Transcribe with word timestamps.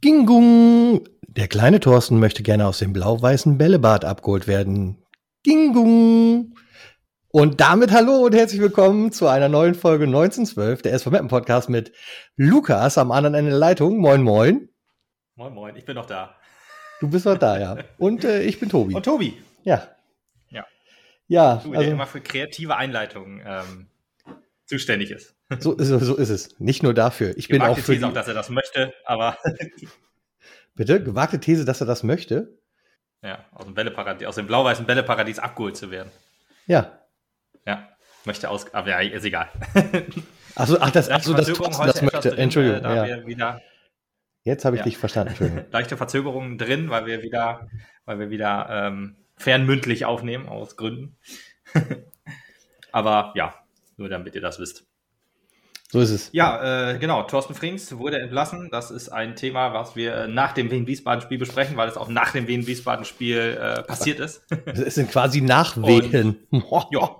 Gingung! 0.00 1.04
Der 1.28 1.46
kleine 1.46 1.78
Thorsten 1.78 2.18
möchte 2.18 2.42
gerne 2.42 2.66
aus 2.66 2.80
dem 2.80 2.92
blau-weißen 2.92 3.58
Bällebad 3.58 4.04
abgeholt 4.04 4.48
werden. 4.48 5.04
Gingung! 5.44 6.56
Und 7.28 7.60
damit 7.60 7.92
hallo 7.92 8.26
und 8.26 8.34
herzlich 8.34 8.60
willkommen 8.60 9.12
zu 9.12 9.28
einer 9.28 9.48
neuen 9.48 9.76
Folge 9.76 10.06
1912 10.06 10.82
der 10.82 10.94
SV 10.94 11.10
Meppen 11.10 11.28
Podcast 11.28 11.70
mit 11.70 11.92
Lukas 12.34 12.98
am 12.98 13.12
anderen 13.12 13.34
Ende 13.34 13.50
der 13.52 13.60
Leitung. 13.60 13.98
Moin, 13.98 14.22
moin. 14.22 14.68
Moin, 15.36 15.54
moin, 15.54 15.76
ich 15.76 15.84
bin 15.84 15.94
noch 15.94 16.06
da. 16.06 16.34
Du 17.00 17.08
bist 17.08 17.24
noch 17.24 17.38
da, 17.38 17.58
ja. 17.60 17.78
Und 17.98 18.24
äh, 18.24 18.42
ich 18.42 18.58
bin 18.58 18.68
Tobi. 18.68 18.94
Und 18.94 19.04
Tobi. 19.04 19.40
Ja. 19.62 19.88
Ja. 20.48 20.66
Ja, 21.28 21.56
Du, 21.56 21.70
der 21.70 21.78
also 21.78 21.90
immer 21.92 22.06
für 22.06 22.20
kreative 22.20 22.76
Einleitungen 22.76 23.40
ähm, 23.46 23.86
zuständig 24.66 25.10
ist. 25.10 25.36
So, 25.60 25.72
ist, 25.74 25.90
es- 25.90 26.02
so 26.02 26.16
ist 26.16 26.30
es. 26.30 26.58
Nicht 26.60 26.82
nur 26.82 26.94
dafür. 26.94 27.36
Ich 27.36 27.48
bin 27.48 27.60
auch 27.62 27.66
Gewagte 27.76 27.82
für 27.82 27.92
These 27.92 27.98
die, 28.00 28.10
auch, 28.10 28.14
dass 28.14 28.28
er 28.28 28.34
das 28.34 28.48
möchte, 28.50 28.92
aber 29.04 29.36
Bitte? 30.74 31.02
Gewagte 31.02 31.38
These, 31.40 31.64
dass 31.64 31.80
er 31.80 31.86
das 31.86 32.02
möchte? 32.02 32.58
ja, 33.24 33.44
aus 33.52 33.66
dem 33.66 33.74
Bälleparadies, 33.74 34.26
aus 34.26 34.34
dem 34.34 34.46
blau-weißen 34.48 34.84
Bälleparadies 34.84 35.38
abgeholt 35.38 35.76
zu 35.76 35.90
werden. 35.92 36.10
Ja. 36.66 36.98
Ja, 37.66 37.88
möchte 38.24 38.48
aus, 38.50 38.72
aber 38.74 38.88
ja, 38.88 38.98
ist 39.00 39.24
egal. 39.24 39.48
Achso, 40.56 40.76
ach, 40.80 40.90
das, 40.90 41.08
ach 41.08 41.22
so, 41.22 41.32
das, 41.34 41.46
Thorsten 41.52 41.86
das 41.86 42.02
möchte. 42.02 42.30
drin, 42.30 42.38
Entschuldigung. 42.38 42.78
äh, 42.78 42.82
da 42.82 43.06
ja. 43.06 43.26
wieder 43.26 43.60
Jetzt 44.44 44.64
habe 44.64 44.74
ich 44.74 44.80
Ja. 44.80 44.84
dich 44.84 44.98
verstanden. 44.98 45.28
Entschuldigung. 45.28 45.64
leichte 45.70 45.96
Verzögerungen 45.96 46.58
drin, 46.58 46.90
weil 46.90 47.06
wir 47.06 47.22
wieder, 47.22 47.68
weil 48.06 48.18
wir 48.18 48.30
wieder 48.30 48.66
ähm, 48.70 49.16
fernmündlich 49.36 50.04
aufnehmen 50.04 50.48
aus 50.48 50.76
Gründen. 50.76 51.16
aber 52.90 53.32
ja, 53.36 53.54
nur 53.96 54.08
damit 54.08 54.34
ihr 54.34 54.40
das 54.40 54.58
wisst. 54.58 54.84
So 55.92 56.00
ist 56.00 56.10
es. 56.10 56.30
Ja, 56.32 56.92
äh, 56.92 56.98
genau. 56.98 57.22
Thorsten 57.24 57.54
Frings 57.54 57.98
wurde 57.98 58.18
entlassen. 58.18 58.70
Das 58.72 58.90
ist 58.90 59.10
ein 59.10 59.36
Thema, 59.36 59.74
was 59.74 59.94
wir 59.94 60.26
nach 60.26 60.52
dem 60.52 60.70
Wien-Wiesbaden-Spiel 60.70 61.36
besprechen, 61.36 61.76
weil 61.76 61.86
es 61.86 61.98
auch 61.98 62.08
nach 62.08 62.32
dem 62.32 62.46
Wien-Wiesbaden-Spiel 62.48 63.58
äh, 63.60 63.82
passiert 63.82 64.18
ist. 64.18 64.42
Es 64.64 64.94
sind 64.94 65.10
quasi 65.10 65.40
Nachwehen. 65.42 66.46
ja, 66.90 67.16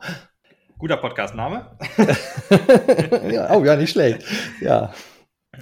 guter 0.78 0.96
Podcast-Name. 0.96 1.76
ja, 3.30 3.54
oh 3.54 3.62
ja, 3.62 3.76
nicht 3.76 3.90
schlecht. 3.90 4.24
Ja. 4.62 4.94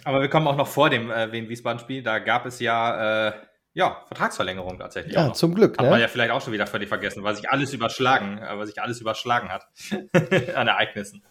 Aber 0.04 0.20
wir 0.20 0.28
kommen 0.28 0.46
auch 0.46 0.56
noch 0.56 0.68
vor 0.68 0.88
dem 0.88 1.10
äh, 1.10 1.32
Wien-Wiesbaden-Spiel. 1.32 2.04
Da 2.04 2.20
gab 2.20 2.46
es 2.46 2.60
ja, 2.60 3.30
äh, 3.30 3.32
ja 3.74 4.04
Vertragsverlängerung 4.06 4.78
tatsächlich. 4.78 5.16
Ja, 5.16 5.32
zum 5.32 5.56
Glück. 5.56 5.76
Hat 5.78 5.86
man 5.86 5.94
Ne? 5.96 6.02
ja 6.02 6.06
vielleicht 6.06 6.30
auch 6.30 6.42
schon 6.42 6.52
wieder 6.52 6.68
völlig 6.68 6.88
vergessen, 6.88 7.24
weil 7.24 7.34
sich 7.34 7.50
alles 7.50 7.72
überschlagen, 7.72 8.38
äh, 8.38 8.56
weil 8.56 8.66
sich 8.66 8.80
alles 8.80 9.00
überschlagen 9.00 9.48
hat 9.48 9.66
an 10.54 10.68
Ereignissen. 10.68 11.24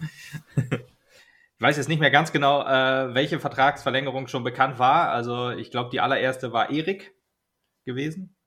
Ich 1.59 1.63
weiß 1.63 1.75
jetzt 1.75 1.89
nicht 1.89 1.99
mehr 1.99 2.09
ganz 2.09 2.31
genau, 2.31 2.61
äh, 2.61 3.13
welche 3.13 3.37
Vertragsverlängerung 3.37 4.29
schon 4.29 4.45
bekannt 4.45 4.79
war. 4.79 5.09
Also 5.09 5.49
ich 5.49 5.71
glaube, 5.71 5.89
die 5.89 5.99
allererste 5.99 6.53
war 6.53 6.69
Erik 6.69 7.13
gewesen. 7.85 8.37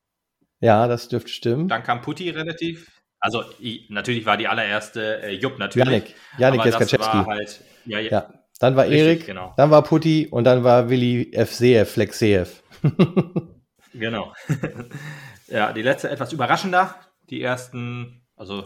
Ja, 0.60 0.88
das 0.88 1.08
dürfte 1.08 1.28
stimmen. 1.28 1.68
Dann 1.68 1.82
kam 1.82 2.00
Putti 2.00 2.30
relativ. 2.30 2.90
Also 3.20 3.44
natürlich 3.90 4.24
war 4.24 4.38
die 4.38 4.48
allererste 4.48 5.24
äh, 5.24 5.34
Jupp 5.34 5.58
natürlich. 5.58 5.86
Janik, 5.86 6.14
Janik 6.38 6.64
Jeskaczewski. 6.64 7.18
halt, 7.26 7.60
ja, 7.84 7.98
ja, 7.98 8.10
Ja. 8.10 8.34
Dann 8.60 8.76
war 8.76 8.84
Richtig, 8.84 9.00
Erik, 9.00 9.26
genau. 9.26 9.52
dann 9.56 9.70
war 9.70 9.82
Putti 9.82 10.28
und 10.30 10.44
dann 10.44 10.64
war 10.64 10.88
Willi 10.88 11.32
FCF, 11.34 11.92
Flexev. 11.92 12.62
genau. 13.92 14.32
ja, 15.48 15.72
die 15.72 15.82
letzte 15.82 16.08
etwas 16.08 16.32
überraschender. 16.32 16.94
Die 17.28 17.42
ersten, 17.42 18.24
also 18.36 18.62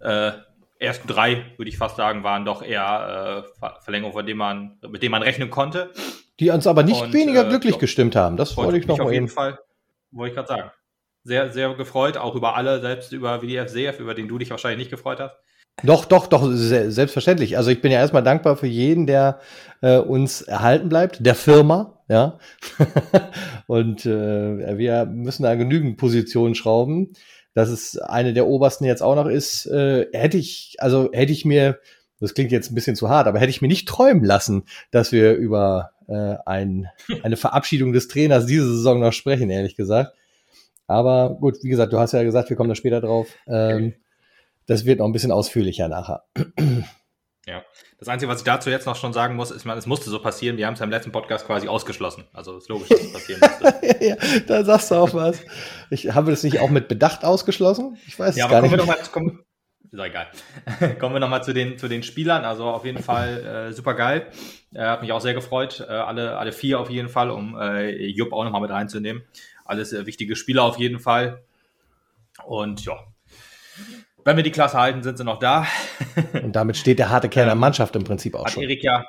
äh, 0.00 0.32
ersten 0.82 1.08
drei, 1.08 1.46
würde 1.56 1.68
ich 1.68 1.78
fast 1.78 1.96
sagen, 1.96 2.24
waren 2.24 2.44
doch 2.44 2.62
eher 2.62 3.44
äh, 3.46 3.58
Ver- 3.58 3.78
Verlängerungen, 3.80 4.14
von 4.16 4.26
denen 4.26 4.38
man, 4.38 4.78
mit 4.90 5.02
denen 5.02 5.12
man 5.12 5.22
rechnen 5.22 5.50
konnte. 5.50 5.92
Die 6.40 6.50
uns 6.50 6.66
aber 6.66 6.82
nicht 6.82 7.00
Und, 7.02 7.12
weniger 7.12 7.46
äh, 7.46 7.48
glücklich 7.48 7.74
ja. 7.74 7.80
gestimmt 7.80 8.16
haben. 8.16 8.36
Das 8.36 8.56
wollte 8.56 8.78
ich 8.78 8.86
noch 8.86 8.98
mal 8.98 9.04
auf 9.04 9.12
jeden 9.12 9.26
eben. 9.26 9.32
Fall, 9.32 9.58
wollte 10.10 10.30
ich 10.30 10.34
gerade 10.36 10.48
sagen. 10.48 10.70
Sehr, 11.24 11.52
sehr 11.52 11.72
gefreut, 11.74 12.16
auch 12.16 12.34
über 12.34 12.56
alle, 12.56 12.80
selbst 12.80 13.12
über 13.12 13.42
WDF 13.42 14.00
über 14.00 14.14
den 14.14 14.26
du 14.26 14.38
dich 14.38 14.50
wahrscheinlich 14.50 14.78
nicht 14.78 14.90
gefreut 14.90 15.20
hast. 15.20 15.36
Doch, 15.84 16.04
doch, 16.04 16.26
doch, 16.26 16.42
se- 16.52 16.90
selbstverständlich. 16.90 17.56
Also 17.56 17.70
ich 17.70 17.80
bin 17.80 17.92
ja 17.92 17.98
erstmal 17.98 18.22
dankbar 18.22 18.56
für 18.56 18.66
jeden, 18.66 19.06
der 19.06 19.40
äh, 19.80 19.98
uns 19.98 20.42
erhalten 20.42 20.88
bleibt, 20.88 21.24
der 21.24 21.34
Firma, 21.34 22.02
ja. 22.08 22.38
und 23.66 24.04
äh, 24.04 24.78
wir 24.78 25.06
müssen 25.06 25.44
da 25.44 25.54
genügend 25.54 25.96
Positionen 25.96 26.54
schrauben. 26.54 27.12
Dass 27.54 27.68
es 27.68 27.98
eine 27.98 28.32
der 28.32 28.46
obersten 28.46 28.84
jetzt 28.84 29.02
auch 29.02 29.14
noch 29.14 29.26
ist, 29.26 29.66
äh, 29.66 30.06
hätte 30.12 30.38
ich, 30.38 30.76
also 30.78 31.10
hätte 31.12 31.32
ich 31.32 31.44
mir, 31.44 31.78
das 32.20 32.34
klingt 32.34 32.52
jetzt 32.52 32.70
ein 32.70 32.74
bisschen 32.74 32.96
zu 32.96 33.08
hart, 33.08 33.26
aber 33.26 33.38
hätte 33.40 33.50
ich 33.50 33.60
mir 33.60 33.68
nicht 33.68 33.88
träumen 33.88 34.24
lassen, 34.24 34.64
dass 34.90 35.12
wir 35.12 35.34
über 35.34 35.90
äh, 36.08 36.36
ein, 36.46 36.88
eine 37.22 37.36
Verabschiedung 37.36 37.92
des 37.92 38.08
Trainers 38.08 38.46
diese 38.46 38.66
Saison 38.66 39.00
noch 39.00 39.12
sprechen, 39.12 39.50
ehrlich 39.50 39.76
gesagt. 39.76 40.16
Aber 40.86 41.36
gut, 41.40 41.58
wie 41.62 41.68
gesagt, 41.68 41.92
du 41.92 41.98
hast 41.98 42.12
ja 42.12 42.22
gesagt, 42.22 42.50
wir 42.50 42.56
kommen 42.56 42.68
da 42.68 42.74
später 42.74 43.00
drauf. 43.00 43.28
Ähm, 43.46 43.94
das 44.66 44.84
wird 44.84 44.98
noch 44.98 45.06
ein 45.06 45.12
bisschen 45.12 45.32
ausführlicher 45.32 45.88
nachher. 45.88 46.24
Ja. 47.46 47.64
Das 47.98 48.08
Einzige, 48.08 48.30
was 48.30 48.38
ich 48.38 48.44
dazu 48.44 48.70
jetzt 48.70 48.86
noch 48.86 48.94
schon 48.94 49.12
sagen 49.12 49.34
muss, 49.34 49.50
ist, 49.50 49.64
man, 49.64 49.76
es 49.76 49.86
musste 49.86 50.10
so 50.10 50.20
passieren. 50.20 50.56
Wir 50.56 50.66
haben 50.66 50.74
es 50.74 50.80
ja 50.80 50.84
im 50.84 50.90
letzten 50.90 51.10
Podcast 51.10 51.46
quasi 51.46 51.66
ausgeschlossen. 51.66 52.24
Also 52.32 52.56
ist 52.56 52.68
logisch, 52.68 52.88
dass 52.88 53.00
es 53.00 53.12
passieren 53.12 53.40
musste. 53.60 54.04
ja, 54.04 54.16
da 54.46 54.64
sagst 54.64 54.90
du 54.90 54.94
auch 54.94 55.12
was. 55.12 55.42
Ich 55.90 56.14
habe 56.14 56.30
das 56.30 56.44
nicht 56.44 56.60
auch 56.60 56.70
mit 56.70 56.86
Bedacht 56.86 57.24
ausgeschlossen? 57.24 57.98
Ich 58.06 58.16
weiß 58.18 58.36
ja, 58.36 58.44
es 58.44 58.50
gar 58.50 58.58
aber 58.58 58.68
kommen 58.68 58.86
wir 58.86 58.86
nicht. 58.86 58.86
noch 58.86 59.04
mal, 59.04 59.10
kommen, 59.10 59.44
ist 59.90 59.98
doch 59.98 60.04
egal. 60.04 60.28
kommen 61.00 61.14
wir 61.16 61.20
nochmal 61.20 61.42
zu 61.42 61.52
den, 61.52 61.78
zu 61.78 61.88
den 61.88 62.04
Spielern. 62.04 62.44
Also 62.44 62.64
auf 62.64 62.84
jeden 62.84 63.02
Fall 63.02 63.68
äh, 63.68 63.72
super 63.72 63.94
geil. 63.94 64.28
Äh, 64.72 64.84
hat 64.84 65.02
mich 65.02 65.10
auch 65.10 65.20
sehr 65.20 65.34
gefreut. 65.34 65.84
Äh, 65.86 65.92
alle, 65.92 66.38
alle 66.38 66.52
vier 66.52 66.78
auf 66.78 66.90
jeden 66.90 67.08
Fall, 67.08 67.30
um 67.30 67.58
äh, 67.58 67.90
Jupp 68.06 68.32
auch 68.32 68.44
nochmal 68.44 68.60
mit 68.60 68.70
reinzunehmen. 68.70 69.22
Alles 69.64 69.92
äh, 69.92 70.06
wichtige 70.06 70.36
Spieler 70.36 70.62
auf 70.62 70.78
jeden 70.78 71.00
Fall. 71.00 71.42
Und 72.46 72.84
ja, 72.84 73.00
wenn 74.24 74.36
wir 74.36 74.44
die 74.44 74.50
Klasse 74.50 74.78
halten, 74.78 75.02
sind 75.02 75.18
sie 75.18 75.24
noch 75.24 75.38
da. 75.38 75.66
Und 76.32 76.54
damit 76.54 76.76
steht 76.76 76.98
der 76.98 77.10
harte 77.10 77.28
Kern 77.28 77.46
der 77.46 77.54
Mannschaft 77.54 77.96
im 77.96 78.04
Prinzip 78.04 78.34
auch 78.34 78.44
Hat 78.44 78.52
schon. 78.52 78.62
Erik 78.62 78.82
ja, 78.82 79.04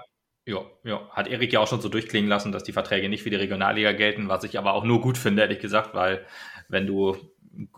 ja, 0.46 0.62
ja, 0.84 1.10
hat 1.12 1.28
Erik 1.28 1.54
ja 1.54 1.60
auch 1.60 1.68
schon 1.68 1.82
so 1.82 1.90
durchklingen 1.90 2.30
lassen, 2.30 2.52
dass 2.52 2.64
die 2.64 2.74
Verträge 2.74 3.10
nicht 3.10 3.24
für 3.24 3.30
die 3.30 3.38
Regionalliga 3.38 3.94
gelten, 3.94 4.28
was 4.28 4.44
ich 4.44 4.58
aber 4.58 4.74
auch 4.74 4.84
nur 4.84 5.02
gut 5.02 5.18
finde, 5.18 5.44
ehrlich 5.44 5.60
gesagt, 5.60 5.94
weil 5.94 6.26
wenn 6.68 6.86
du 6.86 7.14
einen 7.54 7.70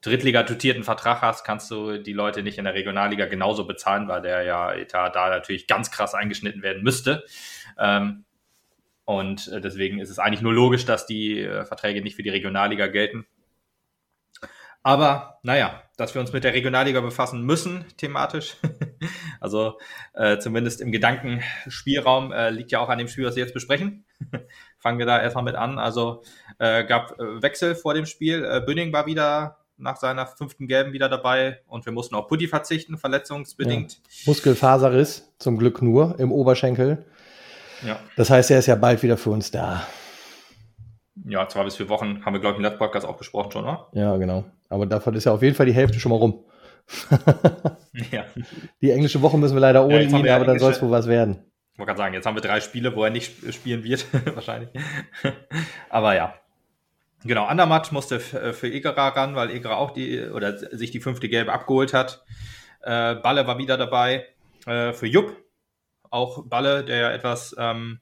Drittliga-dotierten 0.00 0.84
Vertrag 0.84 1.22
hast, 1.22 1.44
kannst 1.44 1.70
du 1.70 1.98
die 1.98 2.12
Leute 2.12 2.42
nicht 2.42 2.58
in 2.58 2.64
der 2.64 2.74
Regionalliga 2.74 3.26
genauso 3.26 3.66
bezahlen, 3.66 4.08
weil 4.08 4.22
der 4.22 4.42
ja 4.42 4.72
Etat 4.72 5.10
da 5.10 5.28
natürlich 5.28 5.66
ganz 5.66 5.90
krass 5.90 6.14
eingeschnitten 6.14 6.62
werden 6.62 6.82
müsste. 6.82 7.24
Ähm, 7.78 8.24
und 9.04 9.48
äh, 9.48 9.60
deswegen 9.60 9.98
ist 10.00 10.10
es 10.10 10.18
eigentlich 10.18 10.42
nur 10.42 10.52
logisch, 10.52 10.84
dass 10.84 11.06
die 11.06 11.40
äh, 11.40 11.64
Verträge 11.64 12.02
nicht 12.02 12.14
für 12.16 12.22
die 12.22 12.28
Regionalliga 12.30 12.86
gelten. 12.86 13.26
Aber 14.88 15.38
naja, 15.42 15.82
dass 15.98 16.14
wir 16.14 16.20
uns 16.22 16.32
mit 16.32 16.44
der 16.44 16.54
Regionalliga 16.54 17.02
befassen 17.02 17.42
müssen, 17.42 17.84
thematisch. 17.98 18.56
also 19.40 19.78
äh, 20.14 20.38
zumindest 20.38 20.80
im 20.80 20.92
Gedankenspielraum 20.92 22.32
äh, 22.32 22.48
liegt 22.48 22.72
ja 22.72 22.80
auch 22.80 22.88
an 22.88 22.96
dem 22.96 23.06
Spiel, 23.06 23.26
was 23.26 23.36
wir 23.36 23.42
jetzt 23.42 23.52
besprechen. 23.52 24.06
Fangen 24.78 24.98
wir 24.98 25.04
da 25.04 25.20
erstmal 25.20 25.44
mit 25.44 25.56
an. 25.56 25.78
Also 25.78 26.22
äh, 26.58 26.84
gab 26.84 27.20
äh, 27.20 27.42
Wechsel 27.42 27.74
vor 27.74 27.92
dem 27.92 28.06
Spiel. 28.06 28.42
Äh, 28.42 28.62
Bünding 28.64 28.90
war 28.90 29.04
wieder 29.04 29.58
nach 29.76 29.96
seiner 29.96 30.26
fünften 30.26 30.66
Gelben 30.66 30.94
wieder 30.94 31.10
dabei 31.10 31.60
und 31.66 31.84
wir 31.84 31.92
mussten 31.92 32.14
auf 32.14 32.26
Putti 32.26 32.48
verzichten, 32.48 32.96
verletzungsbedingt. 32.96 34.00
Muskelfaserriss, 34.24 35.30
zum 35.38 35.58
Glück 35.58 35.82
nur 35.82 36.18
im 36.18 36.32
Oberschenkel. 36.32 37.04
Ja. 37.86 38.00
Das 38.16 38.30
heißt, 38.30 38.50
er 38.50 38.60
ist 38.60 38.66
ja 38.66 38.74
bald 38.74 39.02
wieder 39.02 39.18
für 39.18 39.30
uns 39.30 39.50
da. 39.50 39.86
Ja, 41.26 41.48
zwei 41.48 41.64
bis 41.64 41.76
vier 41.76 41.88
Wochen 41.88 42.24
haben 42.24 42.32
wir, 42.34 42.40
glaube 42.40 42.54
ich, 42.54 42.58
im 42.58 42.62
letzten 42.64 42.78
Podcast 42.78 43.06
auch 43.06 43.16
besprochen 43.16 43.50
schon, 43.52 43.64
oder? 43.64 43.88
Ja, 43.92 44.16
genau. 44.16 44.44
Aber 44.68 44.86
davon 44.86 45.14
ist 45.14 45.24
ja 45.24 45.32
auf 45.32 45.42
jeden 45.42 45.54
Fall 45.54 45.66
die 45.66 45.72
Hälfte 45.74 45.98
schon 46.00 46.10
mal 46.10 46.16
rum. 46.18 46.44
Ja. 48.12 48.24
Die 48.80 48.90
englische 48.92 49.20
Woche 49.22 49.36
müssen 49.38 49.54
wir 49.56 49.60
leider 49.60 49.84
ohne 49.84 50.06
haben 50.06 50.16
ihn, 50.20 50.24
ja 50.24 50.36
aber 50.36 50.44
dann 50.44 50.58
soll 50.58 50.72
es 50.72 50.80
wohl 50.80 50.90
was 50.90 51.08
werden. 51.08 51.42
Ich 51.72 51.78
wollte 51.78 51.88
gerade 51.88 51.98
sagen, 51.98 52.14
jetzt 52.14 52.26
haben 52.26 52.36
wir 52.36 52.42
drei 52.42 52.60
Spiele, 52.60 52.94
wo 52.94 53.04
er 53.04 53.10
nicht 53.10 53.26
sp- 53.34 53.52
spielen 53.52 53.82
wird, 53.84 54.06
wahrscheinlich. 54.34 54.68
Aber 55.90 56.14
ja. 56.14 56.34
Genau, 57.24 57.46
Andermatt 57.46 57.90
musste 57.90 58.16
äh, 58.16 58.52
für 58.52 58.68
Egerer 58.68 59.16
ran, 59.16 59.34
weil 59.34 59.50
Egerer 59.50 59.78
auch 59.78 59.90
die, 59.90 60.22
oder 60.28 60.56
sich 60.56 60.92
die 60.92 61.00
fünfte 61.00 61.28
Gelbe 61.28 61.52
abgeholt 61.52 61.92
hat. 61.92 62.24
Äh, 62.82 63.16
Balle 63.16 63.46
war 63.46 63.58
wieder 63.58 63.76
dabei. 63.76 64.26
Äh, 64.66 64.92
für 64.92 65.06
Jupp, 65.06 65.36
auch 66.10 66.44
Balle, 66.46 66.84
der 66.84 66.96
ja 66.96 67.10
etwas, 67.10 67.56
ähm, 67.58 68.00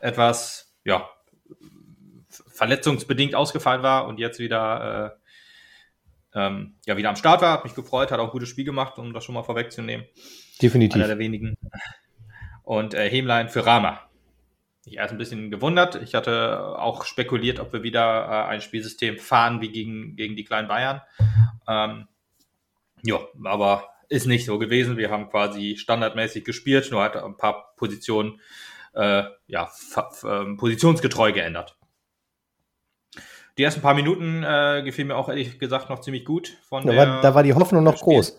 etwas, 0.00 0.74
ja, 0.84 1.08
verletzungsbedingt 2.56 3.34
ausgefallen 3.34 3.82
war 3.82 4.06
und 4.06 4.18
jetzt 4.18 4.38
wieder, 4.38 5.18
äh, 6.34 6.38
ähm, 6.38 6.76
ja, 6.86 6.96
wieder 6.96 7.10
am 7.10 7.16
Start 7.16 7.42
war. 7.42 7.52
Hat 7.52 7.64
mich 7.64 7.74
gefreut, 7.74 8.10
hat 8.10 8.18
auch 8.18 8.26
ein 8.26 8.30
gutes 8.30 8.48
Spiel 8.48 8.64
gemacht, 8.64 8.98
um 8.98 9.12
das 9.12 9.24
schon 9.24 9.34
mal 9.34 9.42
vorwegzunehmen. 9.42 10.06
Einer 10.06 10.60
Definitiv. 10.60 11.06
der 11.06 11.18
wenigen. 11.18 11.56
Und 12.62 12.94
äh, 12.94 13.08
Hemlein 13.08 13.48
für 13.48 13.64
Rama. 13.64 14.00
Ich 14.84 14.96
erst 14.96 15.12
ein 15.12 15.18
bisschen 15.18 15.50
gewundert. 15.50 15.96
Ich 15.96 16.14
hatte 16.14 16.78
auch 16.78 17.04
spekuliert, 17.04 17.60
ob 17.60 17.72
wir 17.72 17.82
wieder 17.82 18.26
äh, 18.26 18.48
ein 18.48 18.60
Spielsystem 18.60 19.18
fahren 19.18 19.60
wie 19.60 19.70
gegen, 19.70 20.16
gegen 20.16 20.36
die 20.36 20.44
kleinen 20.44 20.68
Bayern. 20.68 21.02
Ähm, 21.68 22.06
ja, 23.02 23.18
aber 23.44 23.88
ist 24.08 24.26
nicht 24.26 24.46
so 24.46 24.58
gewesen. 24.58 24.96
Wir 24.96 25.10
haben 25.10 25.28
quasi 25.28 25.76
standardmäßig 25.76 26.44
gespielt, 26.44 26.90
nur 26.90 27.02
hat 27.02 27.16
ein 27.16 27.36
paar 27.36 27.74
Positionen 27.76 28.40
äh, 28.94 29.24
ja, 29.46 29.70
ähm, 30.24 30.56
positionsgetreu 30.56 31.32
geändert. 31.32 31.76
Die 33.58 33.62
ersten 33.62 33.80
paar 33.80 33.94
Minuten 33.94 34.42
äh, 34.42 34.82
gefiel 34.84 35.06
mir 35.06 35.16
auch 35.16 35.28
ehrlich 35.28 35.58
gesagt 35.58 35.88
noch 35.88 36.00
ziemlich 36.00 36.24
gut. 36.24 36.56
Von 36.68 36.86
da, 36.86 36.96
war, 36.96 37.20
da 37.22 37.34
war 37.34 37.42
die 37.42 37.54
Hoffnung 37.54 37.82
noch 37.82 38.00
groß. 38.00 38.38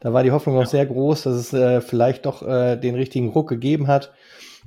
Da 0.00 0.12
war 0.12 0.22
die 0.22 0.32
Hoffnung 0.32 0.54
noch 0.54 0.62
ja. 0.62 0.68
sehr 0.68 0.86
groß, 0.86 1.22
dass 1.22 1.34
es 1.34 1.52
äh, 1.52 1.80
vielleicht 1.80 2.26
doch 2.26 2.42
äh, 2.42 2.76
den 2.76 2.94
richtigen 2.94 3.28
Ruck 3.28 3.48
gegeben 3.48 3.86
hat 3.86 4.12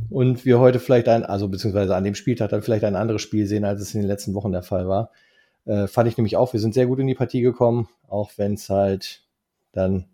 und 0.10 0.46
wir 0.46 0.60
heute 0.60 0.80
vielleicht 0.80 1.08
ein, 1.08 1.24
also 1.26 1.48
beziehungsweise 1.48 1.96
an 1.96 2.04
dem 2.04 2.16
Spieltag 2.16 2.50
dann 2.50 2.62
vielleicht 2.62 2.84
ein 2.84 2.96
anderes 2.96 3.22
Spiel 3.22 3.46
sehen, 3.48 3.66
als 3.66 3.82
es 3.82 3.94
in 3.94 4.02
den 4.02 4.08
letzten 4.08 4.34
Wochen 4.34 4.52
der 4.52 4.64
Fall 4.64 4.88
war. 4.88 5.12
Äh, 5.66 5.88
fand 5.88 6.08
ich 6.08 6.18
nämlich 6.18 6.38
auch, 6.38 6.54
wir 6.54 6.60
sind 6.60 6.74
sehr 6.74 6.86
gut 6.86 7.00
in 7.00 7.08
die 7.08 7.16
Partie 7.16 7.42
gekommen, 7.42 7.90
auch 8.08 8.32
wenn 8.38 8.54
es 8.54 8.70
halt 8.70 9.24
dann 9.74 10.06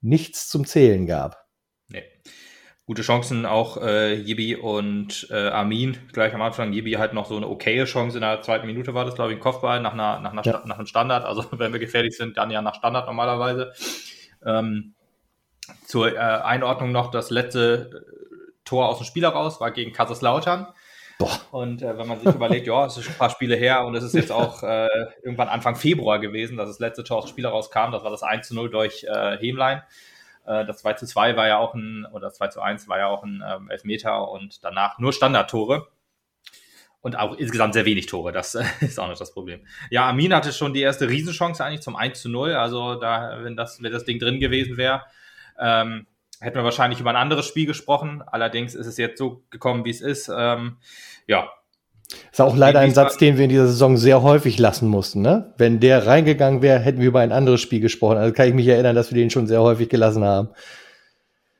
nichts 0.00 0.48
zum 0.48 0.66
Zählen 0.66 1.06
gab. 1.06 1.46
Nee. 1.88 2.04
Gute 2.88 3.02
Chancen 3.02 3.44
auch 3.44 3.76
äh, 3.82 4.14
Jibi 4.14 4.56
und 4.56 5.28
äh, 5.30 5.48
Armin 5.48 5.98
gleich 6.14 6.32
am 6.32 6.40
Anfang. 6.40 6.72
Jibi 6.72 6.92
halt 6.92 7.12
noch 7.12 7.26
so 7.26 7.36
eine 7.36 7.46
okaye 7.46 7.84
Chance 7.84 8.16
in 8.16 8.22
der 8.22 8.40
zweiten 8.40 8.66
Minute 8.66 8.94
war 8.94 9.04
das, 9.04 9.14
glaube 9.14 9.30
ich, 9.30 9.36
ein 9.36 9.42
Kopfball 9.42 9.82
nach, 9.82 9.92
einer, 9.92 10.20
nach, 10.20 10.32
einer 10.32 10.42
ja. 10.42 10.62
nach 10.64 10.78
einem 10.78 10.86
Standard. 10.86 11.26
Also 11.26 11.44
wenn 11.58 11.70
wir 11.70 11.80
gefährlich 11.80 12.16
sind, 12.16 12.38
dann 12.38 12.50
ja 12.50 12.62
nach 12.62 12.74
Standard 12.74 13.04
normalerweise. 13.04 13.74
Ähm, 14.42 14.94
zur 15.84 16.14
äh, 16.14 16.18
Einordnung 16.18 16.90
noch 16.90 17.10
das 17.10 17.28
letzte 17.28 18.06
Tor 18.64 18.88
aus 18.88 18.96
dem 18.96 19.04
Spiel 19.04 19.24
heraus, 19.24 19.60
war 19.60 19.70
gegen 19.70 19.92
Kaiserslautern. 19.92 20.68
Boah. 21.18 21.40
Und 21.50 21.82
äh, 21.82 21.98
wenn 21.98 22.08
man 22.08 22.18
sich 22.20 22.34
überlegt, 22.34 22.66
ja, 22.66 22.86
es 22.86 22.96
ist 22.96 23.04
schon 23.04 23.12
ein 23.12 23.18
paar 23.18 23.28
Spiele 23.28 23.56
her 23.56 23.84
und 23.84 23.96
es 23.96 24.04
ist 24.04 24.14
jetzt 24.14 24.32
auch 24.32 24.62
äh, 24.62 24.88
irgendwann 25.22 25.48
Anfang 25.48 25.76
Februar 25.76 26.20
gewesen, 26.20 26.56
dass 26.56 26.70
das 26.70 26.78
letzte 26.78 27.04
Tor 27.04 27.18
aus 27.18 27.26
dem 27.26 27.32
Spiel 27.32 27.44
herauskam. 27.44 27.92
Das 27.92 28.02
war 28.02 28.10
das 28.10 28.22
1 28.22 28.48
zu 28.48 28.54
0 28.54 28.70
durch 28.70 29.04
äh, 29.04 29.36
Hemlein. 29.36 29.82
Äh, 30.48 30.64
das 30.64 30.78
2 30.78 30.94
zu 30.94 31.06
2 31.06 31.36
war 31.36 31.46
ja 31.46 31.58
auch 31.58 31.74
ein, 31.74 32.06
oder 32.06 32.28
das 32.28 32.36
2 32.36 32.48
zu 32.48 32.60
1 32.62 32.88
war 32.88 32.98
ja 32.98 33.06
auch 33.08 33.22
ein 33.22 33.42
ähm, 33.46 33.70
Elfmeter 33.70 34.30
und 34.30 34.64
danach 34.64 34.98
nur 34.98 35.12
Standardtore. 35.12 35.88
Und 37.00 37.16
auch 37.16 37.36
insgesamt 37.36 37.74
sehr 37.74 37.84
wenig 37.84 38.06
Tore, 38.06 38.32
das 38.32 38.54
äh, 38.54 38.64
ist 38.80 38.98
auch 38.98 39.08
noch 39.08 39.18
das 39.18 39.32
Problem. 39.32 39.64
Ja, 39.90 40.08
Amin 40.08 40.34
hatte 40.34 40.52
schon 40.52 40.72
die 40.72 40.80
erste 40.80 41.08
Riesenchance 41.08 41.64
eigentlich 41.64 41.82
zum 41.82 41.96
1 41.96 42.22
zu 42.22 42.28
0. 42.30 42.54
Also 42.54 42.94
da, 42.96 43.38
wenn 43.42 43.56
das, 43.56 43.82
wenn 43.82 43.92
das 43.92 44.04
Ding 44.04 44.18
drin 44.18 44.40
gewesen 44.40 44.76
wäre, 44.78 45.04
ähm, 45.60 46.06
hätten 46.40 46.56
wir 46.56 46.64
wahrscheinlich 46.64 47.00
über 47.00 47.10
ein 47.10 47.16
anderes 47.16 47.46
Spiel 47.46 47.66
gesprochen. 47.66 48.22
Allerdings 48.26 48.74
ist 48.74 48.86
es 48.86 48.96
jetzt 48.96 49.18
so 49.18 49.44
gekommen, 49.50 49.84
wie 49.84 49.90
es 49.90 50.00
ist. 50.00 50.30
Ähm, 50.34 50.78
ja. 51.26 51.52
Ist 52.32 52.40
auch 52.40 52.56
leider 52.56 52.80
ein 52.80 52.94
Satz, 52.94 53.18
den 53.18 53.36
wir 53.36 53.44
in 53.44 53.50
dieser 53.50 53.66
Saison 53.66 53.96
sehr 53.98 54.22
häufig 54.22 54.58
lassen 54.58 54.88
mussten. 54.88 55.20
Ne? 55.20 55.52
Wenn 55.58 55.78
der 55.78 56.06
reingegangen 56.06 56.62
wäre, 56.62 56.78
hätten 56.78 57.00
wir 57.00 57.08
über 57.08 57.20
ein 57.20 57.32
anderes 57.32 57.60
Spiel 57.60 57.80
gesprochen. 57.80 58.16
Also 58.16 58.32
kann 58.32 58.48
ich 58.48 58.54
mich 58.54 58.66
erinnern, 58.66 58.96
dass 58.96 59.12
wir 59.12 59.16
den 59.16 59.30
schon 59.30 59.46
sehr 59.46 59.60
häufig 59.60 59.88
gelassen 59.90 60.24
haben. 60.24 60.48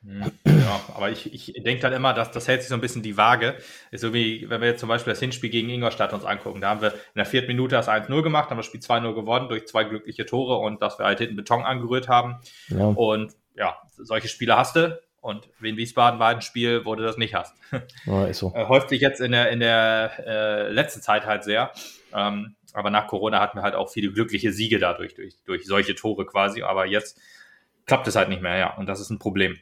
Hm, 0.05 0.33
ja, 0.47 0.81
aber 0.95 1.11
ich, 1.11 1.33
ich 1.35 1.63
denke 1.63 1.83
dann 1.83 1.93
immer, 1.93 2.15
dass 2.15 2.31
das 2.31 2.49
hält 2.49 2.63
sich 2.63 2.69
so 2.69 2.75
ein 2.75 2.81
bisschen 2.81 3.03
die 3.03 3.19
Waage. 3.19 3.57
Ist 3.91 4.01
so 4.01 4.15
wie, 4.15 4.49
wenn 4.49 4.61
wir 4.63 4.69
jetzt 4.69 4.81
zum 4.81 4.89
Beispiel 4.89 5.13
das 5.13 5.21
Hinspiel 5.21 5.51
gegen 5.51 5.69
Ingolstadt 5.69 6.15
uns 6.15 6.25
angucken. 6.25 6.63
Da 6.63 6.71
haben 6.71 6.81
wir 6.81 6.93
in 6.93 7.17
der 7.17 7.27
vierten 7.27 7.49
Minute 7.49 7.77
das 7.77 7.89
1-0 7.89 8.23
gemacht, 8.23 8.49
haben 8.49 8.57
das 8.57 8.67
Spiel 8.67 8.81
2-0 8.81 9.15
gewonnen 9.15 9.49
durch 9.49 9.67
zwei 9.67 9.85
glückliche 9.85 10.25
Tore 10.25 10.57
und 10.59 10.81
dass 10.81 10.99
wir 10.99 11.05
halt 11.05 11.19
hinten 11.19 11.37
Beton 11.37 11.63
angerührt 11.63 12.09
haben. 12.09 12.37
Ja. 12.69 12.87
Und 12.87 13.35
ja, 13.55 13.77
solche 13.97 14.29
Spiele 14.29 14.57
hast 14.57 14.77
du. 14.77 14.99
Und 15.21 15.49
Wien 15.59 15.77
Wiesbaden 15.77 16.21
war 16.21 16.29
ein 16.29 16.43
Spiel, 16.43 16.85
wo 16.85 16.95
du 16.95 17.03
das 17.03 17.17
nicht 17.17 17.35
hast. 17.35 17.55
Ja, 18.07 18.27
ist 18.27 18.39
so. 18.39 18.53
Äh, 18.55 18.67
häuft 18.67 18.89
sich 18.89 19.01
jetzt 19.01 19.21
in 19.21 19.33
der, 19.33 19.51
in 19.51 19.61
der 19.61 20.13
äh, 20.27 20.73
letzten 20.73 21.03
Zeit 21.03 21.27
halt 21.27 21.45
sehr. 21.45 21.73
Ähm, 22.15 22.57
aber 22.73 22.91
nach 22.91 23.09
Corona 23.09 23.41
hatten 23.41 23.59
wir 23.59 23.63
halt 23.63 23.75
auch 23.75 23.91
viele 23.91 24.13
glückliche 24.13 24.53
Siege 24.53 24.79
dadurch, 24.79 25.15
durch, 25.15 25.35
durch 25.45 25.67
solche 25.67 25.95
Tore 25.95 26.27
quasi. 26.27 26.63
Aber 26.63 26.87
jetzt 26.87 27.21
klappt 27.87 28.07
es 28.07 28.17
halt 28.17 28.29
nicht 28.29 28.43
mehr, 28.43 28.57
ja. 28.57 28.77
Und 28.77 28.87
das 28.87 29.01
ist 29.01 29.11
ein 29.11 29.19
Problem. 29.19 29.59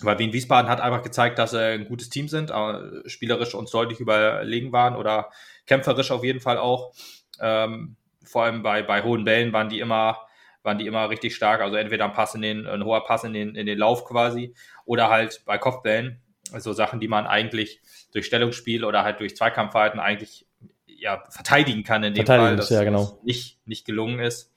Weil 0.00 0.18
Wien 0.18 0.32
Wiesbaden 0.32 0.70
hat 0.70 0.80
einfach 0.80 1.02
gezeigt, 1.02 1.38
dass 1.38 1.52
sie 1.52 1.60
ein 1.60 1.86
gutes 1.86 2.08
Team 2.08 2.28
sind, 2.28 2.50
äh, 2.50 3.08
spielerisch 3.08 3.54
uns 3.54 3.70
deutlich 3.70 4.00
überlegen 4.00 4.72
waren 4.72 4.96
oder 4.96 5.30
kämpferisch 5.66 6.10
auf 6.10 6.24
jeden 6.24 6.40
Fall 6.40 6.58
auch. 6.58 6.92
Ähm, 7.40 7.96
vor 8.24 8.44
allem 8.44 8.62
bei, 8.62 8.82
bei 8.82 9.02
hohen 9.02 9.24
Bällen 9.24 9.52
waren 9.52 9.68
die 9.68 9.80
immer 9.80 10.26
waren 10.62 10.78
die 10.78 10.86
immer 10.86 11.10
richtig 11.10 11.34
stark. 11.34 11.60
Also 11.60 11.76
entweder 11.76 12.04
ein 12.04 12.12
Pass 12.12 12.34
in 12.34 12.42
den, 12.42 12.66
ein 12.66 12.84
hoher 12.84 13.04
Pass 13.04 13.24
in 13.24 13.32
den, 13.32 13.54
in 13.54 13.66
den 13.66 13.78
Lauf 13.78 14.04
quasi 14.04 14.54
oder 14.84 15.10
halt 15.10 15.42
bei 15.44 15.58
Kopfbällen. 15.58 16.20
Also 16.52 16.72
Sachen, 16.72 17.00
die 17.00 17.08
man 17.08 17.26
eigentlich 17.26 17.80
durch 18.12 18.26
Stellungsspiel 18.26 18.84
oder 18.84 19.04
halt 19.04 19.20
durch 19.20 19.36
Zweikampfverhalten 19.36 20.00
eigentlich 20.00 20.46
ja, 20.86 21.24
verteidigen 21.30 21.82
kann 21.82 22.04
in 22.04 22.14
dem 22.14 22.26
Fall, 22.26 22.56
dass 22.56 22.70
ja, 22.70 22.84
genau. 22.84 23.18
nicht, 23.22 23.58
nicht 23.66 23.84
gelungen 23.84 24.20
ist. 24.20 24.52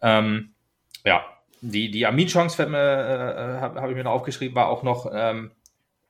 Ähm, 0.00 0.54
ja, 1.04 1.24
die, 1.60 1.90
die 1.90 2.06
Amin-Chance 2.06 2.62
äh, 2.62 3.60
habe 3.60 3.80
hab 3.80 3.90
ich 3.90 3.96
mir 3.96 4.04
noch 4.04 4.12
aufgeschrieben, 4.12 4.54
war 4.54 4.68
auch 4.68 4.82
noch 4.82 5.10
ähm, 5.12 5.50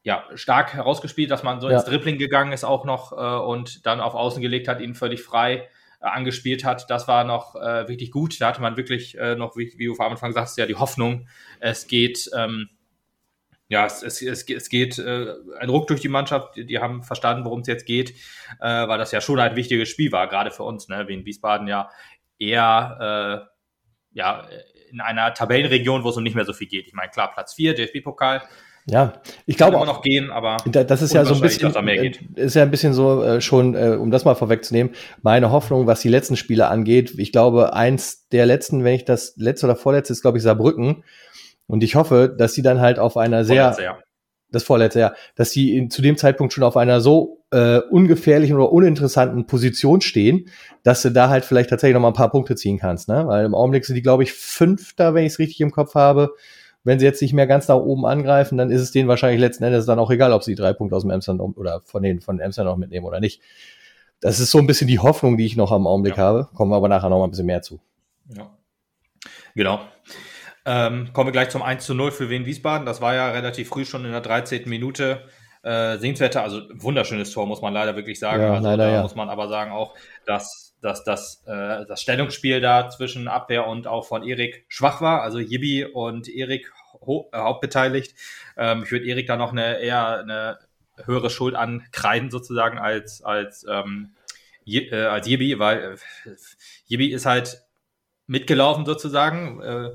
ja, 0.03 0.25
stark 0.35 0.75
herausgespielt, 0.75 1.31
dass 1.31 1.43
man 1.43 1.61
so 1.61 1.69
ja. 1.69 1.77
ins 1.77 1.85
Dribbling 1.85 2.19
gegangen 2.19 2.53
ist 2.53 2.65
auch 2.65 2.85
noch 2.85 3.13
äh, 3.13 3.45
und 3.45 3.87
dann 3.87 4.01
auf 4.01 4.15
Außen 4.15 4.43
gelegt 4.43 4.69
hat, 4.69 4.81
ihn 4.81 4.95
völlig 4.95 5.23
frei 5.23 5.55
äh, 5.55 5.69
angespielt 6.01 6.65
hat, 6.65 6.91
das 6.91 7.07
war 7.09 7.25
noch 7.25 7.55
äh, 7.57 7.89
wirklich 7.89 8.11
gut. 8.11 8.41
Da 8.41 8.49
hatte 8.49 8.63
man 8.63 8.77
wirklich 8.77 9.17
äh, 9.19 9.35
noch, 9.35 9.57
wie, 9.57 9.73
wie, 9.77 9.87
du 9.87 9.95
vor 9.95 10.11
Anfang 10.11 10.33
sagst, 10.33 10.57
ja 10.59 10.67
die 10.67 10.75
Hoffnung, 10.75 11.29
es 11.61 11.87
geht, 11.87 12.31
ähm, 12.37 12.71
ja, 13.69 13.87
es, 13.87 14.03
es, 14.03 14.23
es, 14.23 14.49
es 14.49 14.69
geht 14.69 14.99
äh, 14.99 15.35
ein 15.59 15.69
Ruck 15.69 15.87
durch 15.87 16.01
die 16.01 16.09
Mannschaft. 16.09 16.57
Die, 16.57 16.67
die 16.67 16.79
haben 16.79 17.03
verstanden, 17.03 17.45
worum 17.45 17.61
es 17.61 17.69
jetzt 17.69 17.87
geht, 17.87 18.11
äh, 18.61 18.89
weil 18.89 18.99
das 18.99 19.13
ja 19.13 19.21
schon 19.21 19.39
ein 19.39 19.57
wichtiges 19.57 19.89
Spiel 19.89 20.11
war, 20.11 20.27
gerade 20.29 20.51
für 20.51 20.65
uns, 20.65 20.89
ne, 20.89 21.07
wie 21.07 21.15
in 21.15 21.25
Wiesbaden 21.25 21.69
ja 21.69 21.91
eher 22.39 23.47
äh, 23.47 23.51
ja, 24.13 24.49
in 24.91 25.01
einer 25.01 25.35
Tabellenregion, 25.35 26.03
wo 26.03 26.09
es 26.09 26.17
um 26.17 26.23
nicht 26.23 26.35
mehr 26.35 26.45
so 26.45 26.53
viel 26.53 26.67
geht. 26.67 26.89
Ich 26.89 26.95
meine, 26.95 27.11
klar, 27.11 27.31
Platz 27.33 27.55
4, 27.55 27.75
DFB-Pokal, 27.75 28.43
ja, 28.91 29.13
ich 29.47 29.57
glaube 29.57 29.79
auch 29.79 29.87
noch 29.87 30.03
gehen, 30.03 30.31
aber 30.31 30.57
das 30.67 31.01
ist 31.01 31.15
ja 31.15 31.25
so 31.25 31.35
ein 31.35 31.41
bisschen, 31.41 31.73
äh, 31.87 32.13
ist 32.35 32.57
ja 32.57 32.63
ein 32.63 32.73
bisschen 32.73 32.93
so 32.93 33.23
äh, 33.23 33.41
schon, 33.41 33.77
äh, 33.77 33.97
um 33.99 34.11
das 34.11 34.25
mal 34.25 34.35
vorwegzunehmen, 34.35 34.95
meine 35.23 35.53
Hoffnung, 35.53 35.87
was 35.87 36.01
die 36.01 36.09
letzten 36.09 36.37
Spiele 36.37 36.67
angeht. 36.67 37.15
Ich 37.17 37.31
glaube, 37.31 37.73
eins 37.73 38.29
der 38.31 38.47
letzten, 38.47 38.83
wenn 38.83 38.95
ich 38.95 39.05
das 39.05 39.35
letzte 39.37 39.67
oder 39.67 39.77
vorletzte 39.77 40.13
ist, 40.13 40.23
glaube 40.23 40.39
ich, 40.39 40.45
Saarbrücken. 40.45 41.05
Und 41.67 41.85
ich 41.85 41.95
hoffe, 41.95 42.35
dass 42.37 42.55
sie 42.55 42.63
dann 42.63 42.81
halt 42.81 42.99
auf 42.99 43.17
einer 43.17 43.45
sehr, 43.45 43.63
vorletzte, 43.63 43.85
ja. 43.85 43.99
das 44.51 44.65
vorletzte, 44.65 44.99
ja, 44.99 45.15
dass 45.37 45.53
sie 45.53 45.77
in, 45.77 45.89
zu 45.89 46.03
dem 46.03 46.17
Zeitpunkt 46.17 46.53
schon 46.53 46.65
auf 46.65 46.77
einer 46.77 47.01
so 47.01 47.45
äh, 47.53 47.79
ungefährlichen 47.79 48.57
oder 48.57 48.73
uninteressanten 48.73 49.47
Position 49.47 50.01
stehen, 50.01 50.49
dass 50.83 51.03
du 51.03 51.11
da 51.11 51.29
halt 51.29 51.45
vielleicht 51.45 51.71
tatsächlich 51.71 51.95
noch 51.95 52.03
mal 52.03 52.09
ein 52.09 52.15
paar 52.15 52.33
Punkte 52.33 52.57
ziehen 52.57 52.79
kannst, 52.79 53.09
ne? 53.09 53.25
Weil 53.29 53.45
im 53.45 53.55
Augenblick 53.55 53.85
sind 53.85 53.95
die, 53.95 54.03
glaube 54.03 54.25
ich, 54.25 54.33
Fünfter, 54.33 55.15
wenn 55.15 55.25
ich 55.25 55.35
es 55.35 55.39
richtig 55.39 55.61
im 55.61 55.71
Kopf 55.71 55.95
habe 55.95 56.35
wenn 56.85 56.99
sie 56.99 57.05
jetzt 57.05 57.21
nicht 57.21 57.33
mehr 57.33 57.47
ganz 57.47 57.69
nach 57.69 57.77
oben 57.77 58.07
angreifen, 58.07 58.57
dann 58.57 58.71
ist 58.71 58.81
es 58.81 58.93
denen 58.93 59.09
wahrscheinlich 59.09 59.41
letzten 59.41 59.65
Endes 59.65 59.87
dann 59.87 59.99
auch 59.99 60.11
egal, 60.11 60.33
ob 60.33 60.43
sie 60.43 60.55
drei 60.55 60.73
Punkte 60.73 60.97
aus 60.97 61.03
dem 61.03 61.11
Amsterdam 61.11 61.53
oder 61.57 61.81
von 61.85 62.03
den 62.03 62.21
von 62.21 62.41
Amsterdam 62.41 62.73
noch 62.73 62.79
mitnehmen 62.79 63.07
oder 63.07 63.21
nicht. 63.21 63.41
Das 64.21 64.41
ist 64.41 64.51
so 64.51 64.59
ein 64.59 64.67
bisschen 64.67 64.89
die 64.89 64.99
Hoffnung, 64.99 65.37
die 65.37 65.47
ich 65.47 65.57
noch 65.57 65.73
am 65.73 65.87
Augenblick 65.87 66.17
ja. 66.17 66.23
habe. 66.23 66.49
Kommen 66.55 66.71
wir 66.71 66.77
aber 66.77 66.89
nachher 66.89 67.09
noch 67.09 67.19
mal 67.19 67.25
ein 67.25 67.31
bisschen 67.31 67.47
mehr 67.47 67.63
zu. 67.63 67.81
Ja. 68.37 68.51
Genau. 69.55 69.81
Ähm, 70.67 71.11
kommen 71.13 71.29
wir 71.29 71.33
gleich 71.33 71.49
zum 71.49 71.63
1 71.63 71.85
zu 71.85 71.95
0 71.95 72.13
für 72.13 72.29
Wien 72.29 72.45
Wiesbaden. 72.45 72.87
Das 72.87 73.01
war 73.01 73.15
ja 73.15 73.31
relativ 73.31 73.69
früh 73.69 73.85
schon 73.85 74.05
in 74.05 74.13
der 74.13 74.21
13. 74.21 74.69
Minute. 74.69 75.23
Äh, 75.63 75.99
sehenswerter, 75.99 76.43
also 76.43 76.63
wunderschönes 76.73 77.33
Tor, 77.33 77.47
muss 77.47 77.61
man 77.61 77.75
leider 77.75 77.95
wirklich 77.97 78.19
sagen. 78.19 78.43
Ja, 78.43 78.55
also, 78.55 78.65
leider, 78.65 78.87
da 78.87 78.93
ja. 78.93 79.03
muss 79.03 79.15
man 79.15 79.29
aber 79.29 79.49
sagen 79.49 79.73
auch, 79.73 79.95
dass, 80.25 80.70
dass, 80.81 81.05
dass 81.05 81.43
äh, 81.47 81.85
das 81.87 82.03
Stellungsspiel 82.03 82.61
da 82.61 82.89
zwischen 82.89 83.29
Abwehr 83.29 83.67
und 83.67 83.87
auch 83.87 84.07
von 84.07 84.23
Erik 84.23 84.65
schwach 84.69 85.01
war. 85.01 85.23
Also 85.23 85.39
Jibi 85.39 85.85
und 85.85 86.29
Erik 86.29 86.73
äh, 87.07 87.37
hauptbeteiligt. 87.37 88.15
Ähm, 88.57 88.83
ich 88.85 88.91
würde 88.91 89.07
Erik 89.07 89.27
da 89.27 89.37
noch 89.37 89.53
eine 89.53 89.79
eher 89.81 90.21
eine 90.21 90.59
höhere 91.05 91.31
Schuld 91.31 91.55
ankreiden, 91.55 92.31
sozusagen, 92.31 92.79
als, 92.79 93.23
als, 93.23 93.65
ähm, 93.69 94.15
Je, 94.65 94.89
äh, 94.91 95.07
als 95.07 95.27
Jibi, 95.27 95.59
weil 95.59 95.97
äh, 96.27 96.31
Jibi 96.87 97.09
ist 97.13 97.27
halt 97.27 97.63
mitgelaufen 98.27 98.85
sozusagen. 98.85 99.61
Äh, 99.63 99.91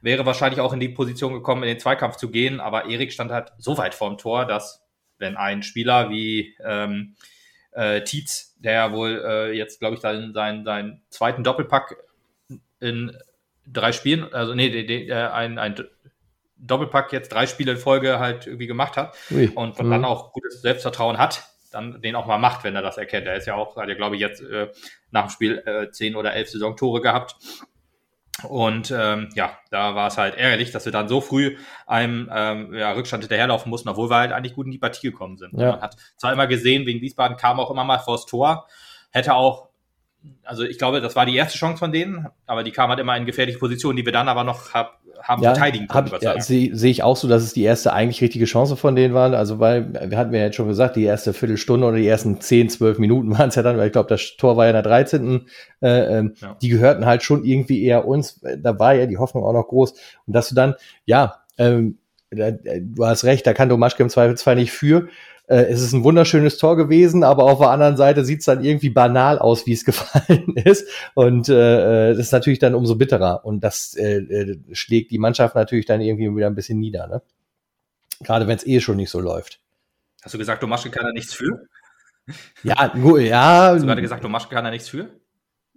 wäre 0.00 0.26
wahrscheinlich 0.26 0.60
auch 0.60 0.72
in 0.72 0.80
die 0.80 0.88
Position 0.88 1.32
gekommen, 1.32 1.62
in 1.62 1.68
den 1.68 1.80
Zweikampf 1.80 2.16
zu 2.16 2.30
gehen, 2.30 2.60
aber 2.60 2.86
Erik 2.86 3.12
stand 3.12 3.32
halt 3.32 3.52
so 3.58 3.76
weit 3.78 3.94
vorm 3.94 4.18
Tor, 4.18 4.46
dass 4.46 4.84
wenn 5.18 5.36
ein 5.36 5.62
Spieler 5.62 6.10
wie 6.10 6.54
ähm, 6.64 7.16
äh, 7.74 8.02
Tietz, 8.02 8.56
der 8.58 8.92
wohl 8.92 9.22
äh, 9.24 9.52
jetzt, 9.52 9.80
glaube 9.80 9.96
ich, 9.96 10.00
seinen, 10.00 10.32
seinen, 10.32 10.64
seinen 10.64 11.02
zweiten 11.10 11.44
Doppelpack 11.44 11.96
in 12.80 13.16
drei 13.66 13.92
Spielen, 13.92 14.32
also 14.32 14.54
nee, 14.54 14.70
de, 14.70 14.84
de, 14.84 15.08
äh, 15.08 15.14
ein, 15.14 15.58
ein 15.58 15.74
Doppelpack 16.56 17.12
jetzt 17.12 17.32
drei 17.32 17.46
Spiele 17.46 17.72
in 17.72 17.78
Folge 17.78 18.18
halt 18.18 18.46
irgendwie 18.46 18.66
gemacht 18.66 18.96
hat 18.96 19.16
Ui. 19.30 19.48
und 19.54 19.78
mhm. 19.78 19.90
dann 19.90 20.04
auch 20.04 20.32
gutes 20.32 20.62
Selbstvertrauen 20.62 21.18
hat, 21.18 21.44
dann 21.72 22.00
den 22.00 22.16
auch 22.16 22.26
mal 22.26 22.38
macht, 22.38 22.64
wenn 22.64 22.76
er 22.76 22.82
das 22.82 22.96
erkennt. 22.96 23.26
Er 23.26 23.36
ist 23.36 23.46
ja 23.46 23.54
auch, 23.54 23.76
hat 23.76 23.88
ja, 23.88 23.94
glaube 23.94 24.16
ich, 24.16 24.20
jetzt 24.20 24.40
äh, 24.40 24.68
nach 25.10 25.26
dem 25.26 25.30
Spiel 25.30 25.58
äh, 25.66 25.90
zehn 25.90 26.16
oder 26.16 26.32
elf 26.32 26.48
Saisontore 26.48 27.00
gehabt. 27.00 27.36
Und 28.42 28.90
ähm, 28.90 29.28
ja, 29.34 29.56
da 29.70 29.94
war 29.94 30.08
es 30.08 30.18
halt 30.18 30.34
ärgerlich, 30.34 30.72
dass 30.72 30.84
wir 30.84 30.92
dann 30.92 31.08
so 31.08 31.20
früh 31.20 31.56
einem 31.86 32.28
ähm, 32.34 32.74
ja, 32.74 32.90
Rückstand 32.92 33.22
hinterherlaufen 33.22 33.70
mussten, 33.70 33.88
obwohl 33.88 34.10
wir 34.10 34.16
halt 34.16 34.32
eigentlich 34.32 34.54
gut 34.54 34.66
in 34.66 34.72
die 34.72 34.78
Partie 34.78 35.10
gekommen 35.10 35.36
sind. 35.36 35.52
Ja. 35.58 35.72
Man 35.72 35.80
hat 35.80 35.96
zwar 36.16 36.32
immer 36.32 36.46
gesehen, 36.46 36.84
wegen 36.84 37.00
Wiesbaden 37.00 37.36
kam 37.36 37.60
auch 37.60 37.70
immer 37.70 37.84
mal 37.84 37.98
vors 37.98 38.26
Tor, 38.26 38.66
hätte 39.10 39.34
auch 39.34 39.68
also 40.44 40.62
ich 40.62 40.78
glaube, 40.78 41.00
das 41.00 41.16
war 41.16 41.26
die 41.26 41.36
erste 41.36 41.58
Chance 41.58 41.78
von 41.78 41.92
denen, 41.92 42.26
aber 42.46 42.62
die 42.64 42.70
kam 42.70 42.90
halt 42.90 43.00
immer 43.00 43.16
in 43.16 43.26
gefährliche 43.26 43.58
Positionen, 43.58 43.96
die 43.96 44.04
wir 44.04 44.12
dann 44.12 44.28
aber 44.28 44.44
noch 44.44 44.74
hab, 44.74 45.00
haben 45.22 45.42
ja, 45.42 45.54
verteidigen 45.54 45.88
können. 45.88 46.10
Hab, 46.10 46.22
ja, 46.22 46.40
Sehe 46.40 46.74
seh 46.76 46.90
ich 46.90 47.02
auch 47.02 47.16
so, 47.16 47.28
dass 47.28 47.42
es 47.42 47.54
die 47.54 47.62
erste 47.62 47.92
eigentlich 47.92 48.20
richtige 48.20 48.44
Chance 48.44 48.76
von 48.76 48.94
denen 48.94 49.14
waren. 49.14 49.34
Also 49.34 49.58
weil, 49.58 49.92
wir 50.10 50.18
hatten 50.18 50.34
ja 50.34 50.40
jetzt 50.40 50.56
schon 50.56 50.68
gesagt, 50.68 50.96
die 50.96 51.04
erste 51.04 51.32
Viertelstunde 51.32 51.86
oder 51.86 51.96
die 51.96 52.06
ersten 52.06 52.40
10, 52.40 52.68
12 52.68 52.98
Minuten 52.98 53.30
waren 53.38 53.48
es 53.48 53.54
ja 53.54 53.62
dann, 53.62 53.78
weil 53.78 53.86
ich 53.86 53.92
glaube, 53.92 54.08
das 54.08 54.36
Tor 54.36 54.56
war 54.56 54.64
ja 54.64 54.70
in 54.70 54.74
der 54.74 54.82
13. 54.82 55.46
Äh, 55.80 56.18
ähm, 56.18 56.34
ja. 56.40 56.56
Die 56.60 56.68
gehörten 56.68 57.06
halt 57.06 57.22
schon 57.22 57.44
irgendwie 57.44 57.82
eher 57.82 58.06
uns. 58.06 58.40
Da 58.58 58.78
war 58.78 58.94
ja 58.94 59.06
die 59.06 59.18
Hoffnung 59.18 59.44
auch 59.44 59.52
noch 59.52 59.68
groß. 59.68 59.92
Und 60.26 60.34
dass 60.34 60.48
du 60.48 60.54
dann, 60.54 60.74
ja, 61.06 61.42
ähm, 61.58 61.98
du 62.34 63.06
hast 63.06 63.24
recht, 63.24 63.46
da 63.46 63.54
kann 63.54 63.68
Domaschke 63.68 64.02
im 64.02 64.08
Zweifelsfall 64.08 64.56
nicht 64.56 64.72
für. 64.72 65.08
Äh, 65.46 65.64
es 65.64 65.82
ist 65.82 65.92
ein 65.92 66.04
wunderschönes 66.04 66.56
Tor 66.56 66.76
gewesen, 66.76 67.22
aber 67.22 67.44
auf 67.44 67.58
der 67.58 67.70
anderen 67.70 67.96
Seite 67.96 68.24
sieht 68.24 68.40
es 68.40 68.46
dann 68.46 68.64
irgendwie 68.64 68.90
banal 68.90 69.38
aus, 69.38 69.66
wie 69.66 69.72
es 69.72 69.84
gefallen 69.84 70.54
ist. 70.56 70.88
Und 71.14 71.48
äh, 71.48 72.10
das 72.10 72.18
ist 72.18 72.32
natürlich 72.32 72.58
dann 72.58 72.74
umso 72.74 72.96
bitterer. 72.96 73.44
Und 73.44 73.62
das 73.62 73.94
äh, 73.94 74.18
äh, 74.18 74.58
schlägt 74.72 75.10
die 75.10 75.18
Mannschaft 75.18 75.54
natürlich 75.54 75.86
dann 75.86 76.00
irgendwie 76.00 76.34
wieder 76.34 76.46
ein 76.46 76.54
bisschen 76.54 76.78
nieder. 76.78 77.06
Ne? 77.06 77.22
Gerade 78.22 78.46
wenn 78.46 78.56
es 78.56 78.66
eh 78.66 78.80
schon 78.80 78.96
nicht 78.96 79.10
so 79.10 79.20
läuft. 79.20 79.60
Hast 80.22 80.34
du 80.34 80.38
gesagt, 80.38 80.62
Domaschke 80.62 80.90
kann 80.90 81.04
da 81.04 81.12
nichts 81.12 81.34
für? 81.34 81.66
Ja, 82.62 82.92
nur, 82.94 83.20
ja. 83.20 83.72
Hast 83.72 83.82
du 83.82 83.86
gerade 83.86 84.00
gesagt, 84.00 84.24
Domaschke 84.24 84.54
kann 84.54 84.64
da 84.64 84.70
nichts 84.70 84.88
für? 84.88 85.10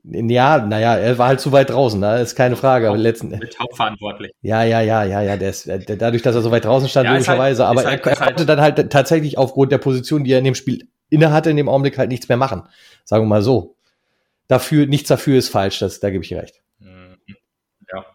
Ja, 0.10 0.60
naja, 0.60 0.96
er 0.96 1.18
war 1.18 1.28
halt 1.28 1.42
zu 1.42 1.52
weit 1.52 1.70
draußen, 1.70 2.00
da 2.00 2.16
ne? 2.16 2.22
ist 2.22 2.36
keine 2.36 2.56
Frage. 2.56 2.88
Aber 2.88 2.98
letzten, 2.98 3.30
mit 3.30 3.60
hauptverantwortlich. 3.60 4.32
Ja, 4.42 4.64
ja, 4.64 4.80
ja, 4.80 5.04
ja, 5.04 5.22
ja, 5.22 5.36
der 5.36 5.50
ist, 5.50 5.66
der, 5.66 5.80
dadurch, 5.80 6.22
dass 6.22 6.36
er 6.36 6.42
so 6.42 6.52
weit 6.52 6.64
draußen 6.64 6.88
stand, 6.88 7.06
ja, 7.06 7.12
halt- 7.12 7.20
logischerweise. 7.20 7.68
Halt, 7.68 7.78
aber 7.78 7.90
halt, 7.90 8.06
er, 8.06 8.12
er 8.12 8.16
konnte 8.16 8.40
halt 8.40 8.50
dann 8.50 8.62
halt 8.62 8.92
tatsächlich 8.92 9.38
aufgrund 9.38 9.72
der 9.72 9.80
Position, 9.80 10.24
die 10.24 10.32
er 10.32 10.40
in 10.40 10.46
dem 10.46 10.56
Spiel 10.56 10.88
innehatte, 11.10 11.50
in 11.50 11.58
dem 11.58 11.68
Augenblick 11.68 11.98
halt 11.98 12.10
nichts 12.10 12.30
mehr 12.30 12.38
machen. 12.38 12.64
Sagen 13.04 13.24
wir 13.24 13.28
mal 13.28 13.42
so. 13.42 13.76
Dafür, 14.48 14.86
nichts 14.86 15.10
dafür 15.10 15.38
ist 15.38 15.50
falsch, 15.50 15.80
das, 15.80 16.00
da 16.00 16.10
gebe 16.10 16.24
ich 16.24 16.34
recht. 16.34 16.62
Mhm. 16.80 17.18
Ja. 17.92 18.06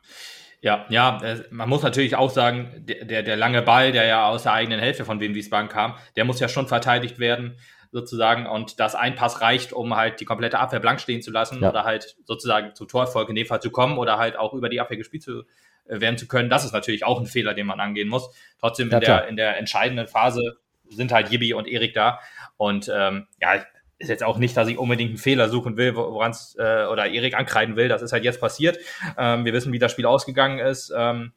Ja, 0.63 0.87
ja, 0.91 1.21
man 1.51 1.69
muss 1.69 1.83
natürlich 1.83 2.15
auch 2.15 2.31
sagen, 2.31 2.71
der, 2.77 3.05
der, 3.05 3.23
der 3.25 3.37
lange 3.37 3.63
Ball, 3.63 3.91
der 3.91 4.05
ja 4.05 4.29
aus 4.29 4.45
der 4.45 4.53
eigenen 4.53 4.79
Hälfte 4.79 5.05
von 5.05 5.19
Wien 5.19 5.35
Wiesbaden 5.35 5.69
kam, 5.69 5.95
der 6.15 6.25
muss 6.25 6.39
ja 6.39 6.49
schon 6.49 6.69
verteidigt 6.69 7.19
werden 7.19 7.57
sozusagen 7.93 8.47
und 8.47 8.81
dass 8.81 8.95
ein 8.95 9.15
Pass 9.15 9.43
reicht, 9.43 9.73
um 9.73 9.95
halt 9.95 10.19
die 10.19 10.25
komplette 10.25 10.59
Abwehr 10.59 10.81
blank 10.81 11.01
stehen 11.01 11.23
zu 11.23 11.31
lassen 11.31 11.63
ja. 11.63 11.69
oder 11.69 11.85
halt 11.85 12.17
sozusagen 12.25 12.75
zu 12.75 12.87
Torfolge 12.87 13.31
in 13.31 13.37
dem 13.37 13.47
Fall 13.47 13.61
zu 13.61 13.71
kommen 13.71 13.99
oder 13.99 14.17
halt 14.19 14.37
auch 14.37 14.55
über 14.55 14.71
die 14.71 14.81
Abwehr 14.81 14.97
gespielt 14.97 15.23
zu 15.23 15.43
äh, 15.87 16.01
werden 16.01 16.17
zu 16.17 16.27
können. 16.27 16.49
Das 16.49 16.65
ist 16.65 16.73
natürlich 16.73 17.05
auch 17.05 17.21
ein 17.21 17.27
Fehler, 17.27 17.53
den 17.55 17.67
man 17.67 17.81
angehen 17.81 18.09
muss. 18.09 18.31
Trotzdem 18.59 18.91
ja, 18.91 18.99
in, 18.99 19.05
der, 19.05 19.29
in 19.29 19.37
der 19.37 19.59
entscheidenden 19.59 20.09
Phase 20.09 20.57
sind 20.89 21.13
halt 21.13 21.31
Jibi 21.31 21.53
und 21.53 21.69
Erik 21.69 21.93
da 21.93 22.19
und 22.57 22.91
ähm, 22.93 23.27
ja, 23.41 23.63
ist 23.99 24.09
jetzt 24.09 24.25
auch 24.25 24.39
nicht, 24.39 24.57
dass 24.57 24.69
ich 24.69 24.79
unbedingt 24.79 25.11
einen 25.11 25.19
Fehler 25.19 25.49
suchen 25.49 25.77
will, 25.77 25.95
woran 25.95 26.33
es 26.33 26.57
äh, 26.59 26.87
oder 26.91 27.07
Erik 27.07 27.35
ankreiden 27.35 27.77
will. 27.77 27.89
Das 27.89 28.03
ist 28.03 28.13
halt 28.13 28.25
jetzt 28.25 28.41
passiert. 28.41 28.79
Ähm, 29.17 29.45
wir 29.45 29.53
wissen, 29.53 29.73
wie 29.73 29.79
das 29.79 29.93
Spiel 29.93 30.07
ausgegangen 30.07 30.59
ist. 30.59 30.93
Ähm, 30.97 31.33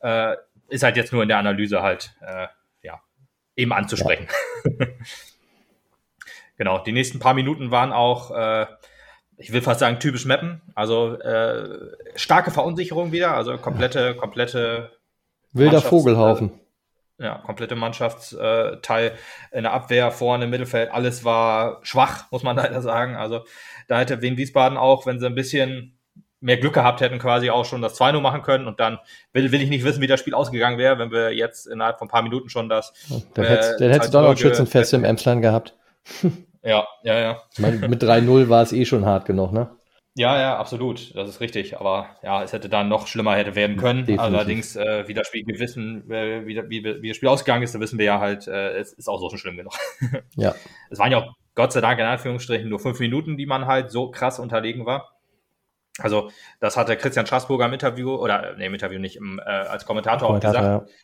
äh, 0.00 0.36
ist 0.68 0.82
halt 0.82 0.96
jetzt 0.96 1.12
nur 1.12 1.22
in 1.22 1.28
der 1.28 1.38
Analyse 1.38 1.82
halt 1.82 2.14
äh, 2.20 2.48
ja 2.82 3.00
eben 3.56 3.72
anzusprechen. 3.72 4.26
Ja. 4.64 4.86
genau, 6.62 6.78
die 6.78 6.92
nächsten 6.92 7.18
paar 7.18 7.34
Minuten 7.34 7.72
waren 7.72 7.92
auch, 7.92 8.30
äh, 8.30 8.66
ich 9.36 9.52
will 9.52 9.62
fast 9.62 9.80
sagen, 9.80 9.98
typisch 9.98 10.26
Mappen. 10.26 10.62
Also 10.76 11.18
äh, 11.18 11.90
starke 12.14 12.52
Verunsicherung 12.52 13.10
wieder, 13.10 13.34
also 13.34 13.58
komplette, 13.58 14.14
komplette 14.14 14.92
Wilder 15.52 15.80
Vogelhaufen. 15.80 16.52
Ja, 17.18 17.38
komplette 17.38 17.74
Mannschaftsteil 17.74 19.12
in 19.50 19.64
der 19.64 19.72
Abwehr, 19.72 20.12
vorne 20.12 20.44
im 20.44 20.50
Mittelfeld, 20.50 20.92
alles 20.92 21.24
war 21.24 21.80
schwach, 21.82 22.30
muss 22.30 22.44
man 22.44 22.56
leider 22.56 22.80
sagen. 22.80 23.16
Also 23.16 23.44
da 23.88 23.98
hätte 23.98 24.22
Wien 24.22 24.36
Wiesbaden 24.36 24.78
auch, 24.78 25.04
wenn 25.04 25.18
sie 25.18 25.26
ein 25.26 25.34
bisschen 25.34 25.98
mehr 26.40 26.58
Glück 26.58 26.74
gehabt 26.74 27.00
hätten, 27.00 27.18
quasi 27.18 27.50
auch 27.50 27.64
schon 27.64 27.82
das 27.82 28.00
2-0 28.00 28.20
machen 28.20 28.42
können. 28.42 28.68
Und 28.68 28.78
dann 28.78 29.00
will, 29.32 29.50
will 29.50 29.62
ich 29.62 29.68
nicht 29.68 29.84
wissen, 29.84 30.00
wie 30.00 30.06
das 30.06 30.20
Spiel 30.20 30.34
ausgegangen 30.34 30.78
wäre, 30.78 30.98
wenn 31.00 31.10
wir 31.10 31.34
jetzt 31.34 31.66
innerhalb 31.66 31.98
von 31.98 32.06
ein 32.06 32.10
paar 32.10 32.22
Minuten 32.22 32.48
schon 32.48 32.68
das. 32.68 32.92
Dann 33.34 33.46
hättest, 33.46 33.80
äh, 33.80 33.90
hättest 33.90 34.14
du 34.14 34.18
doch 34.18 34.28
noch 34.28 34.38
Schützenfest 34.38 34.94
im 34.94 35.02
Emsland 35.02 35.42
gehabt. 35.42 35.76
Ja, 36.62 36.86
ja, 37.02 37.18
ja. 37.18 37.42
Meine, 37.58 37.88
mit 37.88 38.02
3-0 38.02 38.48
war 38.48 38.62
es 38.62 38.72
eh 38.72 38.84
schon 38.84 39.04
hart 39.04 39.26
genug, 39.26 39.52
ne? 39.52 39.70
Ja, 40.14 40.38
ja, 40.38 40.58
absolut. 40.58 41.14
Das 41.16 41.28
ist 41.28 41.40
richtig. 41.40 41.78
Aber 41.78 42.06
ja, 42.22 42.42
es 42.42 42.52
hätte 42.52 42.68
dann 42.68 42.88
noch 42.88 43.06
schlimmer 43.06 43.34
hätte 43.34 43.54
werden 43.54 43.76
können. 43.78 44.00
Definitiv. 44.00 44.20
Allerdings, 44.20 44.76
äh, 44.76 45.08
wie 45.08 45.14
das 45.14 45.26
Spiel 45.26 45.44
gewissen, 45.44 46.10
äh, 46.10 46.46
wie, 46.46 46.56
wie, 46.68 47.02
wie 47.02 47.08
das 47.08 47.16
Spiel 47.16 47.30
ausgegangen 47.30 47.62
ist, 47.62 47.74
da 47.74 47.80
wissen 47.80 47.98
wir 47.98 48.04
ja 48.04 48.20
halt, 48.20 48.46
äh, 48.46 48.76
es 48.76 48.92
ist 48.92 49.08
auch 49.08 49.18
so 49.18 49.30
schon 49.30 49.38
schlimm 49.38 49.56
genug. 49.56 49.72
Ja. 50.36 50.54
Es 50.90 50.98
waren 50.98 51.12
ja 51.12 51.18
auch 51.18 51.34
Gott 51.54 51.72
sei 51.72 51.80
Dank 51.80 51.98
in 51.98 52.06
Anführungsstrichen 52.06 52.68
nur 52.68 52.78
fünf 52.78 52.98
Minuten, 53.00 53.36
die 53.36 53.46
man 53.46 53.66
halt 53.66 53.90
so 53.90 54.10
krass 54.10 54.38
unterlegen 54.38 54.86
war. 54.86 55.16
Also, 55.98 56.30
das 56.60 56.76
hatte 56.76 56.96
Christian 56.96 57.26
Straßburger 57.26 57.66
im 57.66 57.72
Interview, 57.74 58.14
oder 58.14 58.54
nee, 58.56 58.66
im 58.66 58.74
Interview 58.74 58.98
nicht, 58.98 59.16
im, 59.16 59.38
äh, 59.38 59.42
als 59.42 59.84
Kommentator, 59.84 60.28
Kommentator 60.28 60.60
auch 60.60 60.80
gesagt. 60.80 60.88
Ja 60.88 60.96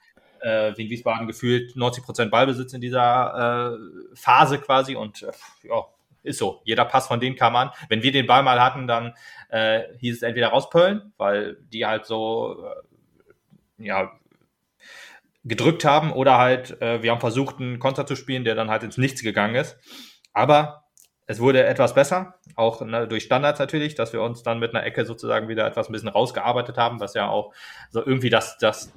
äh, 0.42 0.76
Wien 0.76 0.90
Wiesbaden 0.90 1.26
gefühlt 1.26 1.76
90 1.76 2.04
Prozent 2.04 2.30
Ballbesitz 2.30 2.72
in 2.72 2.80
dieser 2.80 3.76
äh, 3.76 4.14
Phase 4.14 4.58
quasi 4.58 4.96
und 4.96 5.22
äh, 5.22 5.32
ja, 5.68 5.84
ist 6.22 6.38
so. 6.38 6.60
Jeder 6.64 6.84
Pass 6.84 7.06
von 7.06 7.20
denen 7.20 7.36
kam 7.36 7.56
an. 7.56 7.70
Wenn 7.88 8.02
wir 8.02 8.12
den 8.12 8.26
Ball 8.26 8.42
mal 8.42 8.60
hatten, 8.60 8.86
dann 8.86 9.14
äh, 9.48 9.82
hieß 9.98 10.16
es 10.16 10.22
entweder 10.22 10.48
rauspöllen, 10.48 11.12
weil 11.16 11.56
die 11.72 11.86
halt 11.86 12.06
so 12.06 12.64
äh, 13.78 13.86
ja 13.86 14.12
gedrückt 15.44 15.84
haben 15.84 16.12
oder 16.12 16.38
halt 16.38 16.80
äh, 16.82 17.02
wir 17.02 17.10
haben 17.10 17.20
versucht, 17.20 17.58
einen 17.58 17.78
Konter 17.78 18.06
zu 18.06 18.16
spielen, 18.16 18.44
der 18.44 18.54
dann 18.54 18.70
halt 18.70 18.82
ins 18.82 18.98
Nichts 18.98 19.22
gegangen 19.22 19.54
ist. 19.54 19.78
Aber 20.32 20.84
es 21.26 21.40
wurde 21.40 21.64
etwas 21.64 21.94
besser, 21.94 22.34
auch 22.56 22.80
ne, 22.80 23.06
durch 23.06 23.24
Standards 23.24 23.60
natürlich, 23.60 23.94
dass 23.94 24.12
wir 24.12 24.22
uns 24.22 24.42
dann 24.42 24.58
mit 24.58 24.74
einer 24.74 24.84
Ecke 24.84 25.04
sozusagen 25.04 25.48
wieder 25.48 25.66
etwas 25.66 25.88
ein 25.88 25.92
bisschen 25.92 26.08
rausgearbeitet 26.08 26.78
haben, 26.78 27.00
was 27.00 27.14
ja 27.14 27.28
auch 27.28 27.52
so 27.90 28.04
irgendwie 28.04 28.30
das, 28.30 28.56
das 28.58 28.92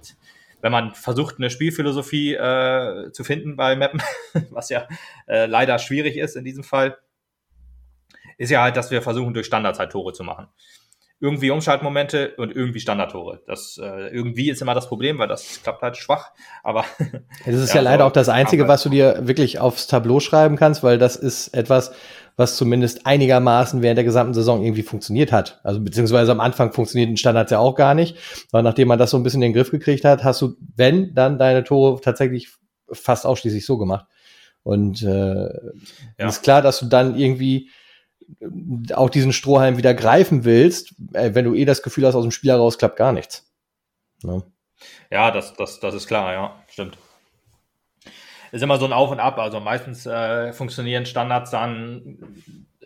wenn 0.62 0.72
man 0.72 0.94
versucht, 0.94 1.38
eine 1.38 1.50
Spielphilosophie 1.50 2.36
äh, 2.36 3.12
zu 3.12 3.24
finden 3.24 3.56
bei 3.56 3.76
Mappen, 3.76 4.02
was 4.50 4.70
ja 4.70 4.88
äh, 5.28 5.46
leider 5.46 5.80
schwierig 5.80 6.18
ist 6.18 6.36
in 6.36 6.44
diesem 6.44 6.64
Fall, 6.64 6.98
ist 8.38 8.50
ja 8.50 8.62
halt, 8.62 8.78
dass 8.78 8.92
wir 8.92 9.02
versuchen, 9.02 9.34
durch 9.34 9.46
Standards 9.46 9.80
halt 9.80 9.92
Tore 9.92 10.14
zu 10.14 10.24
machen. 10.24 10.48
Irgendwie 11.22 11.52
Umschaltmomente 11.52 12.34
und 12.38 12.54
irgendwie 12.54 12.80
Standardtore. 12.80 13.42
Das 13.46 13.80
äh, 13.82 14.08
irgendwie 14.08 14.50
ist 14.50 14.62
immer 14.62 14.74
das 14.74 14.88
Problem, 14.88 15.20
weil 15.20 15.28
das 15.28 15.62
klappt 15.64 15.82
halt 15.84 15.96
schwach. 15.96 16.32
Aber 16.64 16.84
das 17.46 17.56
ist 17.56 17.70
ja, 17.70 17.76
ja 17.76 17.82
leider 17.82 18.06
auch 18.06 18.12
das 18.12 18.28
Einzige, 18.28 18.68
was 18.68 18.84
du 18.84 18.90
dir 18.90 19.20
wirklich 19.28 19.60
aufs 19.60 19.88
Tableau 19.88 20.20
schreiben 20.20 20.56
kannst, 20.56 20.84
weil 20.84 20.98
das 20.98 21.16
ist 21.16 21.50
etwas, 21.50 21.92
was 22.38 22.58
zumindest 22.58 23.06
einigermaßen 23.06 23.82
während 23.82 23.98
der 23.98 24.04
gesamten 24.04 24.34
Saison 24.34 24.64
irgendwie 24.64 24.82
funktioniert 24.82 25.32
hat. 25.32 25.62
Also 25.64 25.80
beziehungsweise 25.80 26.32
am 26.32 26.40
Anfang 26.40 26.74
funktionierten 26.74 27.18
Standards 27.18 27.52
ja 27.52 27.60
auch 27.60 27.76
gar 27.76 27.94
nicht. 27.94 28.18
Aber 28.52 28.64
nachdem 28.64 28.88
man 28.88 28.98
das 28.98 29.12
so 29.12 29.18
ein 29.18 29.24
bisschen 29.24 29.44
in 29.44 29.50
den 29.50 29.54
Griff 29.54 29.72
gekriegt 29.72 30.04
hat, 30.04 30.24
hast 30.24 30.42
du, 30.42 30.56
wenn, 30.76 31.14
dann 31.14 31.38
deine 31.38 31.64
Tore 31.64 32.02
tatsächlich 32.02 32.50
fast 32.92 33.26
ausschließlich 33.26 33.66
so 33.66 33.78
gemacht. 33.78 34.06
Und 34.64 35.02
äh, 35.04 35.50
ja. 36.20 36.28
ist 36.28 36.44
klar, 36.44 36.62
dass 36.62 36.80
du 36.80 36.86
dann 36.86 37.18
irgendwie 37.18 37.70
auch 38.94 39.10
diesen 39.10 39.34
Strohhalm 39.34 39.78
wieder 39.78 39.94
greifen 39.94 40.44
willst, 40.46 40.94
äh, 41.14 41.34
wenn 41.34 41.46
du 41.46 41.54
eh 41.54 41.66
das 41.66 41.84
Gefühl 41.84 42.06
hast, 42.06 42.16
aus 42.16 42.24
dem 42.24 42.32
Spiel 42.32 42.52
heraus 42.52 42.78
klappt 42.78 42.98
gar 42.98 43.12
nichts. 43.12 43.52
Ne? 44.24 44.44
Ja, 45.10 45.32
das, 45.32 45.54
das, 45.54 45.80
das 45.80 45.94
ist 45.94 46.08
klar, 46.08 46.34
ja, 46.34 46.56
stimmt 46.70 46.98
ist 48.52 48.62
immer 48.62 48.78
so 48.78 48.86
ein 48.86 48.94
Auf 48.94 49.12
und 49.12 49.20
Ab. 49.20 49.40
Also 49.40 49.60
meistens 49.60 50.06
äh, 50.06 50.54
funktionieren 50.54 51.06
Standards 51.06 51.52
dann 51.52 52.20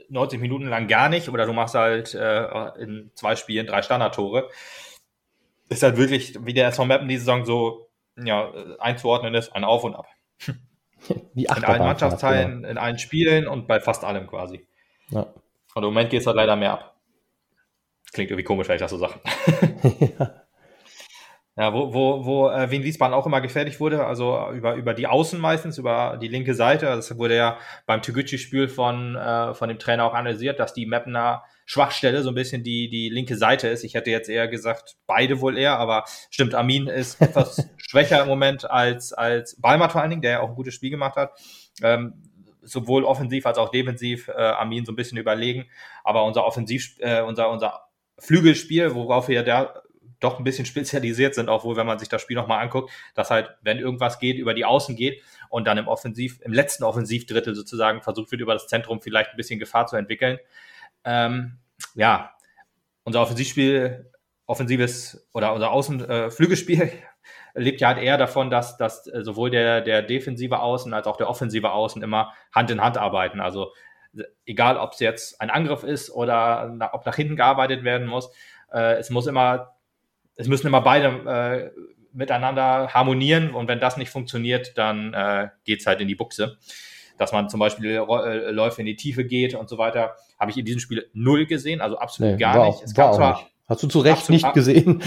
90 0.09 0.39
Minuten 0.39 0.67
lang 0.67 0.87
gar 0.87 1.09
nicht 1.09 1.29
oder 1.29 1.45
du 1.45 1.53
machst 1.53 1.75
halt 1.75 2.13
äh, 2.13 2.69
in 2.79 3.11
zwei 3.15 3.35
Spielen 3.35 3.67
drei 3.67 3.81
Standardtore. 3.81 4.49
Ist 5.69 5.83
halt 5.83 5.97
wirklich, 5.97 6.37
wie 6.45 6.53
der 6.53 6.67
SV 6.67 6.85
Mappen 6.85 7.07
die 7.07 7.17
Saison 7.17 7.45
so 7.45 7.89
ja, 8.23 8.51
einzuordnen 8.79 9.33
ist, 9.33 9.53
ein 9.53 9.63
Auf 9.63 9.83
und 9.83 9.95
Ab. 9.95 10.07
in 11.33 11.47
allen 11.47 11.83
Mannschaftsteilen, 11.83 12.57
genau. 12.57 12.69
in 12.69 12.77
allen 12.77 12.99
Spielen 12.99 13.47
und 13.47 13.67
bei 13.67 13.79
fast 13.79 14.03
allem 14.03 14.27
quasi. 14.27 14.67
Ja. 15.09 15.33
Und 15.75 15.83
im 15.83 15.89
Moment 15.89 16.09
geht 16.09 16.21
es 16.21 16.27
halt 16.27 16.37
leider 16.37 16.55
mehr 16.55 16.73
ab. 16.73 16.95
Klingt 18.13 18.31
irgendwie 18.31 18.45
komisch, 18.45 18.67
wenn 18.67 18.75
ich 18.75 18.81
das 18.81 18.91
so 18.91 18.97
sage. 18.97 19.19
ja. 20.17 20.45
Ja, 21.57 21.73
wo, 21.73 21.93
wo, 21.93 22.25
wo 22.25 22.49
äh, 22.49 22.69
Wien 22.69 22.83
Wiesbaden 22.83 23.13
auch 23.13 23.25
immer 23.25 23.39
gefährlich 23.39 23.79
wurde, 23.79 24.05
also 24.05 24.51
über, 24.51 24.75
über 24.75 24.93
die 24.93 25.07
Außen 25.07 25.39
meistens, 25.39 25.77
über 25.77 26.17
die 26.21 26.27
linke 26.27 26.53
Seite. 26.53 26.87
Das 26.87 27.17
wurde 27.17 27.37
ja 27.37 27.57
beim 27.85 28.01
Toguchi-Spiel 28.01 28.67
von, 28.67 29.15
äh, 29.15 29.53
von 29.53 29.69
dem 29.69 29.79
Trainer 29.79 30.03
auch 30.03 30.13
analysiert, 30.13 30.59
dass 30.59 30.73
die 30.73 30.85
Mapner 30.85 31.43
Schwachstelle 31.65 32.23
so 32.23 32.29
ein 32.29 32.35
bisschen 32.35 32.61
die, 32.61 32.89
die 32.89 33.07
linke 33.09 33.37
Seite 33.37 33.69
ist. 33.69 33.85
Ich 33.85 33.93
hätte 33.93 34.11
jetzt 34.11 34.27
eher 34.27 34.49
gesagt, 34.49 34.97
beide 35.07 35.39
wohl 35.39 35.57
eher, 35.57 35.79
aber 35.79 36.03
stimmt, 36.29 36.55
Armin 36.55 36.87
ist 36.87 37.21
etwas 37.21 37.65
schwächer 37.77 38.21
im 38.21 38.27
Moment 38.27 38.69
als, 38.69 39.13
als 39.13 39.59
Balmer 39.59 39.89
vor 39.89 40.01
allen 40.01 40.09
Dingen, 40.09 40.21
der 40.21 40.31
ja 40.31 40.39
auch 40.41 40.49
ein 40.49 40.55
gutes 40.55 40.73
Spiel 40.73 40.89
gemacht 40.89 41.15
hat. 41.15 41.31
Ähm, 41.81 42.21
sowohl 42.65 43.03
offensiv 43.03 43.45
als 43.45 43.57
auch 43.57 43.69
defensiv 43.69 44.27
äh, 44.27 44.33
Armin 44.33 44.85
so 44.85 44.91
ein 44.91 44.95
bisschen 44.95 45.17
überlegen. 45.17 45.65
Aber 46.03 46.25
unser 46.25 46.45
Offensiv, 46.45 46.95
äh, 46.99 47.21
unser, 47.21 47.49
unser 47.49 47.87
Flügelspiel, 48.19 48.95
worauf 48.95 49.27
wir 49.27 49.45
ja 49.45 49.73
doch 50.19 50.37
ein 50.37 50.43
bisschen 50.43 50.65
spezialisiert 50.65 51.35
sind, 51.35 51.49
auch 51.49 51.63
wohl, 51.63 51.75
wenn 51.75 51.87
man 51.87 51.99
sich 51.99 52.09
das 52.09 52.21
Spiel 52.21 52.35
nochmal 52.35 52.61
anguckt, 52.61 52.91
dass 53.13 53.29
halt, 53.29 53.49
wenn 53.61 53.79
irgendwas 53.79 54.19
geht, 54.19 54.37
über 54.37 54.53
die 54.53 54.65
Außen 54.65 54.95
geht 54.95 55.21
und 55.49 55.65
dann 55.65 55.77
im 55.77 55.87
Offensiv, 55.87 56.39
im 56.41 56.53
letzten 56.53 56.83
Offensivdrittel 56.83 57.55
sozusagen 57.55 58.01
versucht 58.01 58.31
wird, 58.31 58.41
über 58.41 58.53
das 58.53 58.67
Zentrum 58.67 59.01
vielleicht 59.01 59.31
ein 59.31 59.37
bisschen 59.37 59.59
Gefahr 59.59 59.87
zu 59.87 59.95
entwickeln. 59.95 60.39
ähm, 61.03 61.59
ja, 61.93 62.31
unser 63.03 63.21
Offensivspiel, 63.21 64.11
offensives 64.47 65.27
oder 65.33 65.53
unser 65.53 65.71
Außenflügelspiel 65.71 66.81
äh, 66.81 66.91
lebt 67.55 67.81
ja 67.81 67.89
halt 67.89 67.97
eher 67.97 68.17
davon, 68.17 68.49
dass, 68.49 68.77
dass 68.77 69.07
äh, 69.07 69.23
sowohl 69.23 69.49
der, 69.49 69.81
der 69.81 70.01
defensive 70.01 70.59
Außen 70.59 70.93
als 70.93 71.07
auch 71.07 71.17
der 71.17 71.29
offensive 71.29 71.71
Außen 71.71 72.03
immer 72.03 72.33
Hand 72.53 72.69
in 72.69 72.81
Hand 72.81 72.97
arbeiten. 72.97 73.39
Also 73.39 73.71
egal, 74.45 74.77
ob 74.77 74.93
es 74.93 74.99
jetzt 74.99 75.41
ein 75.41 75.49
Angriff 75.49 75.83
ist 75.83 76.09
oder 76.11 76.71
na, 76.73 76.93
ob 76.93 77.05
nach 77.05 77.15
hinten 77.15 77.35
gearbeitet 77.35 77.83
werden 77.83 78.07
muss, 78.07 78.29
äh, 78.71 78.95
es 78.95 79.09
muss 79.09 79.27
immer, 79.27 79.75
es 80.35 80.47
müssen 80.47 80.67
immer 80.67 80.81
beide 80.81 81.71
äh, 81.75 81.79
miteinander 82.13 82.93
harmonieren 82.93 83.53
und 83.53 83.67
wenn 83.67 83.79
das 83.79 83.97
nicht 83.97 84.09
funktioniert, 84.09 84.77
dann 84.77 85.13
äh, 85.13 85.49
geht 85.65 85.81
es 85.81 85.87
halt 85.87 86.01
in 86.01 86.07
die 86.07 86.15
Buchse. 86.15 86.57
Dass 87.17 87.31
man 87.31 87.47
zum 87.47 87.61
Beispiel 87.61 87.91
äh, 87.91 88.51
Läufe 88.51 88.81
in 88.81 88.85
die 88.85 88.97
Tiefe 88.97 89.23
geht 89.23 89.55
und 89.55 89.69
so 89.69 89.77
weiter, 89.77 90.15
habe 90.37 90.51
ich 90.51 90.57
in 90.57 90.65
diesem 90.65 90.81
Spiel 90.81 91.09
null 91.13 91.45
gesehen, 91.45 91.79
also 91.79 91.97
absolut 91.97 92.33
nee, 92.33 92.37
gar 92.37 92.65
nicht. 92.67 92.83
es 92.83 92.93
gab 92.93 93.13
zwar 93.13 93.37
nicht. 93.37 93.54
Hast 93.67 93.81
du 93.81 93.87
zu 93.87 93.99
Recht 93.99 94.29
nicht 94.29 94.53
gesehen? 94.53 95.01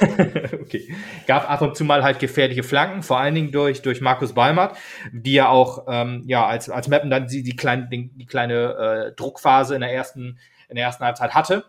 okay. 0.60 0.94
Gab 1.26 1.50
ab 1.50 1.62
und 1.62 1.76
zu 1.76 1.84
mal 1.84 2.04
halt 2.04 2.20
gefährliche 2.20 2.62
Flanken, 2.62 3.02
vor 3.02 3.18
allen 3.18 3.34
Dingen 3.34 3.50
durch, 3.50 3.82
durch 3.82 4.00
Markus 4.00 4.34
Balmert, 4.34 4.76
die 5.12 5.32
ja 5.32 5.48
auch, 5.48 5.86
ähm, 5.88 6.22
ja, 6.26 6.46
als, 6.46 6.70
als 6.70 6.86
Mappen 6.86 7.10
dann 7.10 7.26
die, 7.26 7.42
die, 7.42 7.56
kleine, 7.56 7.88
die, 7.88 8.08
die 8.14 8.26
kleine 8.26 9.08
äh, 9.08 9.12
Druckphase 9.16 9.74
in 9.74 9.80
der 9.80 9.92
ersten, 9.92 10.38
in 10.68 10.76
der 10.76 10.84
ersten 10.84 11.04
Halbzeit 11.04 11.34
hatte. 11.34 11.64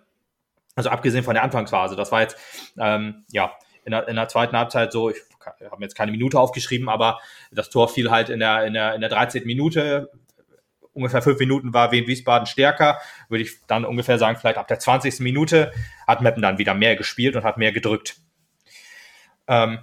Also 0.76 0.92
abgesehen 0.92 1.24
von 1.24 1.34
der 1.34 1.44
Anfangsphase. 1.44 1.96
Das 1.96 2.12
war 2.12 2.22
jetzt, 2.22 2.38
ähm, 2.78 3.26
ja, 3.32 3.54
in 3.84 3.92
der, 3.92 4.08
in 4.08 4.16
der 4.16 4.28
zweiten 4.28 4.56
Halbzeit 4.56 4.92
so, 4.92 5.10
ich 5.10 5.18
habe 5.46 5.80
mir 5.80 5.86
jetzt 5.86 5.96
keine 5.96 6.12
Minute 6.12 6.40
aufgeschrieben, 6.40 6.90
aber 6.90 7.20
das 7.52 7.72
Tor 7.72 7.88
fiel 7.88 8.12
halt 8.12 8.30
in 8.30 8.40
der, 8.40 8.66
in 8.66 8.74
der, 8.74 8.94
in 8.94 9.02
der 9.02 9.10
13. 9.10 9.48
Minute, 9.48 10.12
ungefähr 11.00 11.22
fünf 11.22 11.40
Minuten 11.40 11.74
war 11.74 11.92
Wien 11.92 12.08
Wiesbaden 12.08 12.46
stärker, 12.46 13.00
würde 13.28 13.44
ich 13.44 13.66
dann 13.68 13.86
ungefähr 13.86 14.18
sagen, 14.18 14.38
vielleicht 14.38 14.58
ab 14.58 14.68
der 14.68 14.80
20. 14.80 15.20
Minute 15.22 15.72
hat 16.08 16.22
Meppen 16.22 16.42
dann 16.42 16.58
wieder 16.58 16.74
mehr 16.74 16.96
gespielt 16.96 17.36
und 17.36 17.44
hat 17.44 17.58
mehr 17.58 17.72
gedrückt. 17.72 18.18
Ähm, 19.48 19.80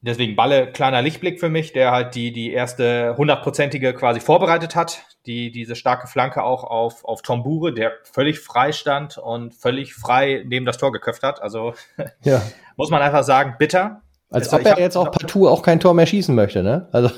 deswegen 0.00 0.36
Balle, 0.36 0.70
kleiner 0.70 1.02
Lichtblick 1.02 1.40
für 1.40 1.48
mich, 1.48 1.72
der 1.72 1.90
halt 1.90 2.14
die, 2.14 2.32
die 2.32 2.52
erste 2.52 3.16
hundertprozentige 3.16 3.94
quasi 3.94 4.20
vorbereitet 4.20 4.76
hat, 4.76 5.04
die, 5.26 5.50
diese 5.50 5.76
starke 5.76 6.06
Flanke 6.06 6.42
auch 6.42 6.64
auf, 6.64 7.04
auf 7.04 7.22
Tom 7.22 7.42
Bure, 7.42 7.72
der 7.72 7.92
völlig 8.04 8.40
frei 8.40 8.72
stand 8.72 9.18
und 9.18 9.54
völlig 9.54 9.94
frei 9.94 10.44
neben 10.46 10.66
das 10.66 10.78
Tor 10.78 10.92
geköpft 10.92 11.22
hat. 11.22 11.42
Also 11.42 11.74
ja. 12.22 12.42
muss 12.76 12.90
man 12.90 13.02
einfach 13.02 13.24
sagen, 13.24 13.56
bitter. 13.58 14.02
Als 14.30 14.52
also, 14.52 14.56
ob 14.56 14.76
er 14.76 14.82
jetzt 14.82 14.96
auch 14.96 15.10
partout 15.10 15.48
auch 15.48 15.62
kein 15.62 15.80
Tor 15.80 15.94
mehr 15.94 16.06
schießen 16.06 16.34
möchte, 16.34 16.62
ne? 16.62 16.88
Also 16.92 17.10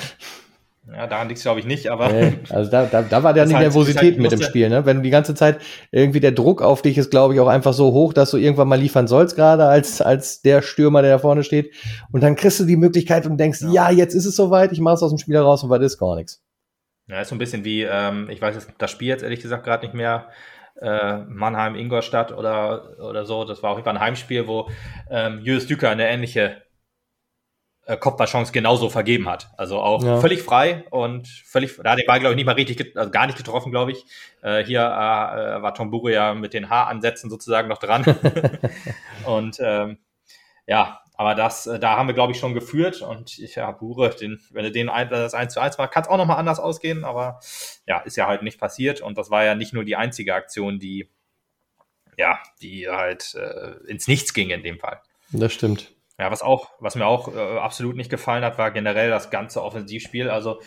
ja, 0.90 1.06
daran 1.06 1.28
liegt 1.28 1.38
es, 1.38 1.44
glaube 1.44 1.60
ich, 1.60 1.66
nicht, 1.66 1.88
aber. 1.88 2.08
Nee, 2.08 2.38
also 2.48 2.70
da, 2.70 2.86
da, 2.86 3.02
da 3.02 3.22
war 3.22 3.36
ja 3.36 3.44
die 3.46 3.54
halt, 3.54 3.62
Nervosität 3.64 4.12
halt, 4.12 4.18
mit 4.18 4.32
im 4.32 4.42
Spiel, 4.42 4.68
ne? 4.70 4.86
Wenn 4.86 5.02
die 5.02 5.10
ganze 5.10 5.34
Zeit 5.34 5.60
irgendwie 5.90 6.20
der 6.20 6.32
Druck 6.32 6.62
auf 6.62 6.80
dich 6.80 6.96
ist, 6.96 7.10
glaube 7.10 7.34
ich, 7.34 7.40
auch 7.40 7.48
einfach 7.48 7.74
so 7.74 7.92
hoch, 7.92 8.12
dass 8.12 8.30
du 8.30 8.38
irgendwann 8.38 8.68
mal 8.68 8.78
liefern 8.78 9.06
sollst, 9.06 9.36
gerade 9.36 9.66
als, 9.66 10.00
als 10.00 10.40
der 10.40 10.62
Stürmer, 10.62 11.02
der 11.02 11.12
da 11.12 11.18
vorne 11.18 11.44
steht. 11.44 11.74
Und 12.10 12.22
dann 12.22 12.36
kriegst 12.36 12.58
du 12.60 12.64
die 12.64 12.76
Möglichkeit 12.76 13.26
und 13.26 13.36
denkst, 13.38 13.60
ja, 13.62 13.90
ja 13.90 13.90
jetzt 13.90 14.14
ist 14.14 14.24
es 14.24 14.36
soweit, 14.36 14.72
ich 14.72 14.80
mache 14.80 14.94
es 14.94 15.02
aus 15.02 15.10
dem 15.10 15.18
Spiel 15.18 15.34
heraus 15.34 15.62
und 15.62 15.70
das 15.70 15.82
ist 15.82 15.98
gar 15.98 16.16
nichts. 16.16 16.42
Ja, 17.06 17.20
ist 17.20 17.28
so 17.28 17.34
ein 17.34 17.38
bisschen 17.38 17.64
wie, 17.64 17.82
ähm, 17.82 18.28
ich 18.30 18.40
weiß 18.40 18.54
jetzt 18.54 18.70
das 18.78 18.90
Spiel 18.90 19.08
jetzt 19.08 19.22
ehrlich 19.22 19.40
gesagt 19.40 19.64
gerade 19.64 19.84
nicht 19.84 19.94
mehr, 19.94 20.28
äh, 20.80 21.18
Mannheim, 21.28 21.74
Ingolstadt 21.74 22.32
oder, 22.32 22.98
oder 23.00 23.24
so. 23.24 23.44
Das 23.44 23.62
war 23.62 23.72
auch 23.72 23.78
immer 23.78 23.88
ein 23.88 24.00
Heimspiel, 24.00 24.46
wo 24.46 24.70
ähm, 25.10 25.40
Julius 25.40 25.66
Düker 25.66 25.90
eine 25.90 26.08
ähnliche 26.08 26.62
äh, 27.88 27.96
Kopfballchance 27.96 28.52
genauso 28.52 28.90
vergeben 28.90 29.28
hat. 29.28 29.50
Also 29.56 29.80
auch 29.80 30.04
ja. 30.04 30.20
völlig 30.20 30.42
frei 30.42 30.84
und 30.90 31.26
völlig, 31.26 31.74
da 31.82 31.92
hat 31.92 31.98
den 31.98 32.06
Ball, 32.06 32.20
glaube 32.20 32.34
ich, 32.34 32.36
nicht 32.36 32.44
mal 32.44 32.52
richtig, 32.52 32.94
also 32.94 33.10
gar 33.10 33.26
nicht 33.26 33.38
getroffen, 33.38 33.72
glaube 33.72 33.92
ich. 33.92 34.04
Äh, 34.42 34.62
hier 34.62 34.80
äh, 34.80 35.62
war 35.62 35.72
Tom 35.72 35.90
Bure 35.90 36.12
ja 36.12 36.34
mit 36.34 36.52
den 36.52 36.68
Haaransätzen 36.68 37.30
sozusagen 37.30 37.66
noch 37.66 37.78
dran. 37.78 38.04
und 39.24 39.56
ähm, 39.60 39.96
ja, 40.66 41.00
aber 41.14 41.34
das, 41.34 41.66
äh, 41.66 41.78
da 41.78 41.96
haben 41.96 42.08
wir, 42.08 42.14
glaube 42.14 42.34
ich, 42.34 42.38
schon 42.38 42.52
geführt. 42.52 43.00
Und 43.00 43.38
ich, 43.38 43.54
ja, 43.54 43.70
Bure, 43.70 44.10
den, 44.10 44.38
wenn 44.50 44.64
du 44.64 44.70
den 44.70 44.90
ein, 44.90 45.08
das 45.08 45.32
1 45.32 45.54
zu 45.54 45.60
1 45.60 45.78
war, 45.78 45.88
kann 45.88 46.02
es 46.02 46.10
auch 46.10 46.18
nochmal 46.18 46.36
anders 46.36 46.60
ausgehen, 46.60 47.04
aber 47.04 47.40
ja, 47.86 48.00
ist 48.00 48.18
ja 48.18 48.26
halt 48.26 48.42
nicht 48.42 48.60
passiert. 48.60 49.00
Und 49.00 49.16
das 49.16 49.30
war 49.30 49.44
ja 49.44 49.54
nicht 49.54 49.72
nur 49.72 49.84
die 49.84 49.96
einzige 49.96 50.34
Aktion, 50.34 50.78
die, 50.78 51.08
ja, 52.18 52.38
die 52.60 52.86
halt 52.86 53.34
äh, 53.34 53.90
ins 53.90 54.06
Nichts 54.08 54.34
ging 54.34 54.50
in 54.50 54.62
dem 54.62 54.78
Fall. 54.78 55.00
Das 55.32 55.54
stimmt. 55.54 55.90
Ja, 56.18 56.30
was 56.30 56.42
auch, 56.42 56.70
was 56.80 56.96
mir 56.96 57.06
auch 57.06 57.34
äh, 57.34 57.58
absolut 57.58 57.96
nicht 57.96 58.10
gefallen 58.10 58.44
hat, 58.44 58.58
war 58.58 58.70
generell 58.70 59.08
das 59.08 59.30
ganze 59.30 59.62
Offensivspiel. 59.62 60.28
Also 60.28 60.60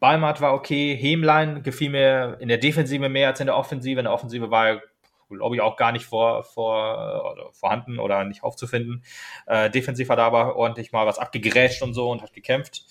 Balmat 0.00 0.40
war 0.40 0.54
okay, 0.54 0.96
Hemlein 0.96 1.62
gefiel 1.62 1.90
mir 1.90 2.36
in 2.40 2.48
der 2.48 2.58
Defensive 2.58 3.08
mehr 3.08 3.28
als 3.28 3.40
in 3.40 3.46
der 3.46 3.56
Offensive. 3.56 3.98
In 3.98 4.04
der 4.04 4.12
Offensive 4.12 4.50
war 4.50 4.68
er, 4.68 4.82
glaube 5.28 5.56
ich, 5.56 5.60
auch 5.60 5.76
gar 5.76 5.90
nicht 5.90 6.06
vor, 6.06 6.44
vor, 6.44 7.32
oder 7.32 7.52
vorhanden 7.52 7.98
oder 7.98 8.24
nicht 8.24 8.44
aufzufinden. 8.44 9.02
Äh, 9.46 9.70
defensiv 9.70 10.08
hat 10.08 10.18
er 10.18 10.24
aber 10.24 10.54
ordentlich 10.56 10.92
mal 10.92 11.06
was 11.06 11.18
abgegrätscht 11.18 11.82
und 11.82 11.94
so 11.94 12.08
und 12.10 12.22
hat 12.22 12.32
gekämpft. 12.32 12.84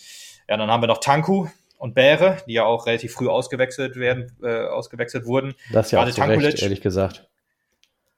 Ja, 0.50 0.58
dann 0.58 0.70
haben 0.70 0.84
wir 0.84 0.88
noch 0.88 1.00
Tanku 1.00 1.48
und 1.78 1.94
Bäre, 1.96 2.38
die 2.48 2.54
ja 2.54 2.66
auch 2.66 2.88
relativ 2.88 3.14
früh 3.14 3.30
ausgewechselt 3.30 3.96
werden, 3.96 4.36
äh, 4.44 4.66
ausgewechselt 4.66 5.26
wurden. 5.26 5.56
Das 5.72 5.92
ja 5.92 6.04
auch 6.04 6.10
so 6.10 6.22
recht, 6.24 6.62
ehrlich 6.62 6.82
gesagt. 6.82 7.28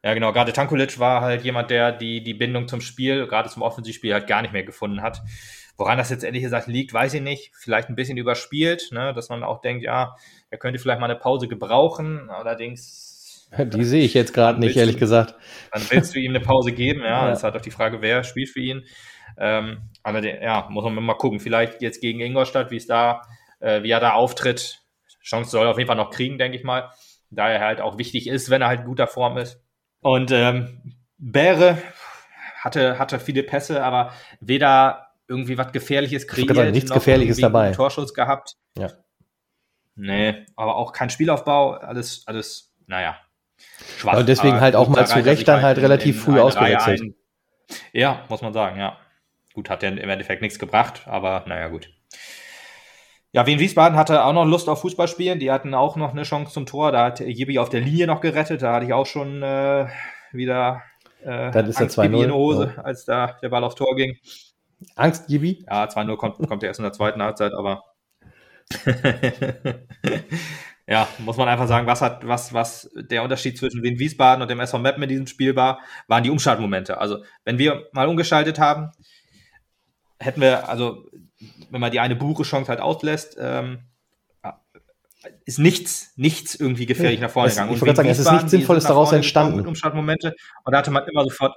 Ja, 0.03 0.13
genau. 0.13 0.31
Gerade 0.31 0.53
Tankulic 0.53 0.97
war 0.99 1.21
halt 1.21 1.43
jemand, 1.43 1.71
der 1.71 1.91
die, 1.91 2.23
die 2.23 2.33
Bindung 2.33 2.67
zum 2.67 2.81
Spiel, 2.81 3.27
gerade 3.27 3.49
zum 3.49 3.61
Offensivspiel, 3.61 4.13
halt 4.13 4.27
gar 4.27 4.41
nicht 4.41 4.53
mehr 4.53 4.63
gefunden 4.63 5.01
hat. 5.01 5.21
Woran 5.77 5.97
das 5.97 6.09
jetzt 6.09 6.23
ehrlich 6.23 6.43
gesagt 6.43 6.67
liegt, 6.67 6.93
weiß 6.93 7.13
ich 7.13 7.21
nicht. 7.21 7.51
Vielleicht 7.53 7.89
ein 7.89 7.95
bisschen 7.95 8.17
überspielt, 8.17 8.89
ne? 8.91 9.13
dass 9.13 9.29
man 9.29 9.43
auch 9.43 9.61
denkt, 9.61 9.83
ja, 9.83 10.15
er 10.49 10.57
könnte 10.57 10.79
vielleicht 10.79 10.99
mal 10.99 11.09
eine 11.09 11.19
Pause 11.19 11.47
gebrauchen. 11.47 12.29
Allerdings. 12.29 13.49
Die 13.57 13.83
sehe 13.83 14.03
ich 14.03 14.13
jetzt 14.13 14.33
gerade 14.33 14.59
nicht, 14.59 14.77
ehrlich 14.77 14.95
du, 14.95 14.99
gesagt. 14.99 15.35
Dann 15.71 15.81
willst 15.89 16.15
du 16.15 16.19
ihm 16.19 16.31
eine 16.31 16.41
Pause 16.41 16.71
geben, 16.71 17.01
ja. 17.01 17.07
ja. 17.23 17.27
Das 17.29 17.39
ist 17.39 17.43
halt 17.43 17.55
auch 17.55 17.61
die 17.61 17.71
Frage, 17.71 18.01
wer 18.01 18.23
spielt 18.23 18.49
für 18.49 18.59
ihn. 18.59 18.85
Ähm, 19.37 19.89
der, 20.05 20.43
ja, 20.43 20.67
muss 20.69 20.83
man 20.83 21.01
mal 21.01 21.13
gucken. 21.13 21.39
Vielleicht 21.39 21.81
jetzt 21.81 22.01
gegen 22.01 22.19
Ingolstadt, 22.19 22.71
wie 22.71 22.77
es 22.77 22.87
da, 22.87 23.21
äh, 23.59 23.83
wie 23.83 23.91
er 23.91 23.99
da 23.99 24.13
auftritt. 24.13 24.81
Chance 25.23 25.51
soll 25.51 25.65
er 25.65 25.71
auf 25.71 25.77
jeden 25.77 25.87
Fall 25.87 25.97
noch 25.97 26.11
kriegen, 26.11 26.37
denke 26.37 26.57
ich 26.57 26.63
mal. 26.63 26.89
Da 27.31 27.49
er 27.49 27.61
halt 27.61 27.81
auch 27.81 27.97
wichtig 27.97 28.27
ist, 28.27 28.49
wenn 28.49 28.61
er 28.61 28.67
halt 28.67 28.81
in 28.81 28.85
guter 28.85 29.07
Form 29.07 29.37
ist. 29.37 29.61
Und 30.01 30.31
ähm, 30.31 30.95
Bäre 31.17 31.77
hatte, 32.57 32.99
hatte 32.99 33.19
viele 33.19 33.43
Pässe, 33.43 33.83
aber 33.83 34.13
weder 34.39 35.09
irgendwie 35.27 35.57
was 35.57 35.71
Gefährliches 35.71 36.27
kreiert, 36.27 36.55
sagen, 36.55 36.71
nichts 36.71 36.91
Gefährliches 36.91 37.37
dabei. 37.37 37.71
Torschuss 37.71 38.13
gehabt. 38.13 38.55
Ja. 38.77 38.91
Nee, 39.95 40.45
aber 40.55 40.75
auch 40.75 40.93
kein 40.93 41.09
Spielaufbau, 41.09 41.73
alles, 41.73 42.23
alles, 42.25 42.73
naja. 42.87 43.17
Schwach. 43.97 44.17
Und 44.17 44.29
deswegen 44.29 44.61
halt 44.61 44.75
auch 44.75 44.87
mal 44.87 45.05
zu 45.05 45.19
Recht 45.19 45.47
dann 45.47 45.61
halt, 45.61 45.77
relativ 45.79 46.15
in, 46.15 46.21
früh 46.21 46.39
ausgewechselt. 46.39 47.01
Ein, 47.01 47.15
ja, 47.91 48.25
muss 48.29 48.41
man 48.41 48.53
sagen, 48.53 48.79
ja. 48.79 48.97
Gut, 49.53 49.69
hat 49.69 49.83
ja 49.83 49.89
im 49.89 50.09
Endeffekt 50.09 50.41
nichts 50.41 50.57
gebracht, 50.57 51.01
aber 51.05 51.43
naja, 51.47 51.67
gut. 51.67 51.89
Ja, 53.31 53.45
Wien 53.45 53.59
Wiesbaden 53.59 53.97
hatte 53.97 54.23
auch 54.25 54.33
noch 54.33 54.45
Lust 54.45 54.69
auf 54.69 54.81
Fußball 54.81 55.07
spielen. 55.07 55.39
Die 55.39 55.51
hatten 55.51 55.73
auch 55.75 55.95
noch 55.95 56.11
eine 56.11 56.23
Chance 56.23 56.51
zum 56.51 56.65
Tor. 56.65 56.91
Da 56.91 57.05
hat 57.05 57.19
Jibi 57.19 57.59
auf 57.59 57.69
der 57.69 57.81
Linie 57.81 58.07
noch 58.07 58.21
gerettet. 58.21 58.63
Da 58.63 58.73
hatte 58.73 58.85
ich 58.85 58.93
auch 58.93 59.05
schon 59.05 59.43
äh, 59.43 59.87
wieder 60.31 60.81
äh, 61.23 61.51
Dann 61.51 61.67
ist 61.67 61.79
Angst 61.79 61.97
in 61.97 62.11
die 62.11 62.29
Hose, 62.29 62.73
ja. 62.75 62.81
als 62.81 63.05
da 63.05 63.37
der 63.41 63.49
Ball 63.49 63.63
aufs 63.63 63.75
Tor 63.75 63.95
ging. 63.95 64.17
Angst, 64.95 65.29
Jibi? 65.29 65.63
Ja, 65.67 65.85
2-0 65.85 66.17
kommt, 66.17 66.47
kommt 66.47 66.63
erst 66.63 66.79
in 66.79 66.83
der 66.83 66.93
zweiten 66.93 67.21
Halbzeit, 67.21 67.53
aber 67.53 67.83
ja, 70.87 71.07
muss 71.19 71.37
man 71.37 71.47
einfach 71.47 71.67
sagen, 71.67 71.87
was 71.87 72.01
hat, 72.01 72.27
was, 72.27 72.53
was 72.53 72.89
der 72.95 73.23
Unterschied 73.23 73.57
zwischen 73.57 73.83
Wien 73.83 73.99
Wiesbaden 73.99 74.41
und 74.41 74.49
dem 74.49 74.59
SV 74.59 74.79
Meppen 74.79 75.03
in 75.03 75.09
diesem 75.09 75.27
Spiel 75.27 75.55
war, 75.55 75.79
waren 76.07 76.23
die 76.23 76.29
Umschaltmomente. 76.29 76.97
Also, 76.99 77.23
wenn 77.45 77.57
wir 77.57 77.87
mal 77.91 78.07
umgeschaltet 78.07 78.59
haben, 78.59 78.91
hätten 80.19 80.41
wir, 80.41 80.69
also 80.69 81.05
wenn 81.69 81.81
man 81.81 81.91
die 81.91 81.99
eine 81.99 82.15
Buche-Chance 82.15 82.69
halt 82.69 82.81
auslässt, 82.81 83.37
ähm, 83.39 83.79
ist 85.45 85.59
nichts, 85.59 86.13
nichts 86.15 86.55
irgendwie 86.55 86.85
gefährlich 86.85 87.19
ja, 87.19 87.27
nach 87.27 87.33
vorne 87.33 87.49
gegangen. 87.49 87.73
Ich 87.73 87.81
wollte 87.81 87.95
sagen, 87.95 88.09
es 88.09 88.19
ist 88.19 88.31
nichts 88.31 88.51
Sinnvolles 88.51 88.85
daraus 88.85 89.11
entstanden. 89.11 89.65
Umschaltmomente 89.67 90.35
und 90.63 90.71
da 90.71 90.79
hatte 90.79 90.91
man 90.91 91.05
immer 91.07 91.23
sofort, 91.23 91.55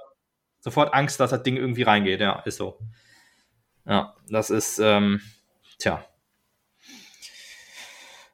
sofort 0.59 0.93
Angst, 0.93 1.19
dass 1.19 1.29
das 1.29 1.43
Ding 1.43 1.55
irgendwie 1.55 1.83
reingeht. 1.83 2.19
Ja, 2.19 2.41
ist 2.45 2.57
so. 2.57 2.79
Ja, 3.85 4.15
das 4.29 4.49
ist, 4.49 4.79
ähm, 4.79 5.21
tja. 5.77 6.05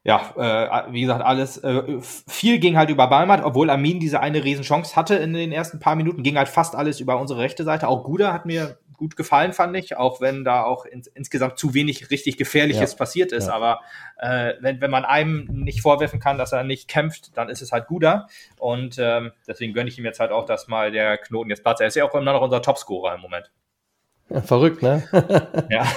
Ja, 0.04 0.34
äh, 0.38 0.94
wie 0.94 1.02
gesagt, 1.02 1.24
alles, 1.24 1.58
äh, 1.58 2.00
viel 2.00 2.60
ging 2.60 2.78
halt 2.78 2.90
über 2.90 3.08
Balmat, 3.08 3.44
obwohl 3.44 3.70
Armin 3.70 4.00
diese 4.00 4.22
eine 4.22 4.44
Riesenchance 4.44 4.96
hatte 4.96 5.16
in 5.16 5.34
den 5.34 5.52
ersten 5.52 5.80
paar 5.80 5.96
Minuten, 5.96 6.24
ging 6.24 6.38
halt 6.38 6.48
fast 6.48 6.76
alles 6.76 7.02
über 7.02 7.20
unsere 7.20 7.42
rechte 7.42 7.66
Seite. 7.66 7.88
Auch 7.88 8.06
Guda 8.06 8.32
hat 8.32 8.46
mir 8.46 8.78
gut 9.00 9.16
gefallen, 9.16 9.54
fand 9.54 9.76
ich, 9.78 9.98
auch 9.98 10.20
wenn 10.20 10.44
da 10.44 10.64
auch 10.64 10.86
ins, 10.86 11.08
insgesamt 11.08 11.58
zu 11.58 11.74
wenig 11.74 12.12
richtig 12.12 12.38
Gefährliches 12.38 12.92
ja. 12.92 12.98
passiert 12.98 13.32
ist. 13.32 13.48
Ja. 13.48 13.54
Aber 13.54 13.80
äh, 14.18 14.54
wenn, 14.60 14.82
wenn 14.82 14.92
man 14.92 15.06
einem 15.06 15.46
nicht 15.46 15.82
vorwerfen 15.82 16.20
kann, 16.20 16.38
dass 16.38 16.52
er 16.52 16.64
nicht 16.64 16.90
kämpft, 16.90 17.36
dann 17.38 17.50
ist 17.50 17.62
es 17.62 17.72
halt 17.72 17.88
guter. 17.88 18.28
Und 18.58 18.98
ähm, 19.00 19.32
deswegen 19.48 19.74
gönne 19.74 19.90
ich 19.90 19.98
ihm 19.98 20.06
jetzt 20.06 20.20
halt 20.20 20.32
auch, 20.32 20.46
dass 20.46 20.68
mal 20.68 20.92
der 20.92 21.18
Knoten 21.18 21.50
jetzt 21.50 21.64
platzt. 21.64 21.82
Er 21.82 21.88
ist 21.88 21.96
ja 21.96 22.04
auch 22.04 22.14
immer 22.14 22.34
noch 22.34 22.42
unser 22.42 22.62
Topscorer 22.62 23.16
im 23.16 23.22
Moment. 23.22 23.52
Verrückt, 24.46 24.84
ne? 24.84 25.04
ja, 25.70 25.88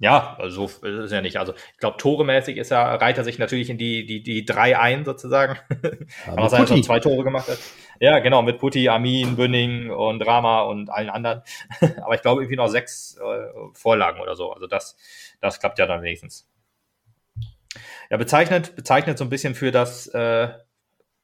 ja, 0.00 0.36
also 0.38 0.66
so 0.66 0.86
ist 0.86 1.12
ja 1.12 1.20
nicht. 1.20 1.36
Also 1.36 1.54
ich 1.54 1.78
glaube, 1.78 1.96
toremäßig 1.96 2.56
ist 2.56 2.72
er, 2.72 3.00
reiht 3.00 3.18
er 3.18 3.24
sich 3.24 3.38
natürlich 3.38 3.70
in 3.70 3.78
die, 3.78 4.04
die, 4.04 4.20
die 4.22 4.44
drei 4.44 4.78
ein, 4.78 5.04
sozusagen. 5.04 5.58
Ja, 6.26 6.36
was 6.36 6.52
er 6.52 6.66
schon 6.66 6.82
zwei 6.82 7.00
Tore 7.00 7.24
gemacht 7.24 7.48
hat. 7.48 7.58
Ja, 8.00 8.18
genau, 8.18 8.42
mit 8.42 8.58
Putti, 8.58 8.88
Armin, 8.88 9.36
Bünning 9.36 9.90
und 9.90 10.26
Rama 10.26 10.62
und 10.62 10.90
allen 10.90 11.10
anderen. 11.10 11.42
Aber 12.02 12.14
ich 12.14 12.22
glaube 12.22 12.42
irgendwie 12.42 12.56
noch 12.56 12.68
sechs 12.68 13.16
äh, 13.16 13.74
Vorlagen 13.74 14.20
oder 14.20 14.34
so. 14.34 14.52
Also 14.52 14.66
das, 14.66 14.96
das 15.40 15.60
klappt 15.60 15.78
ja 15.78 15.86
dann 15.86 16.02
wenigstens. 16.02 16.48
Ja, 18.10 18.16
bezeichnet, 18.16 18.74
bezeichnet 18.76 19.18
so 19.18 19.24
ein 19.24 19.30
bisschen 19.30 19.54
für 19.54 19.70
das, 19.70 20.06
äh, 20.08 20.48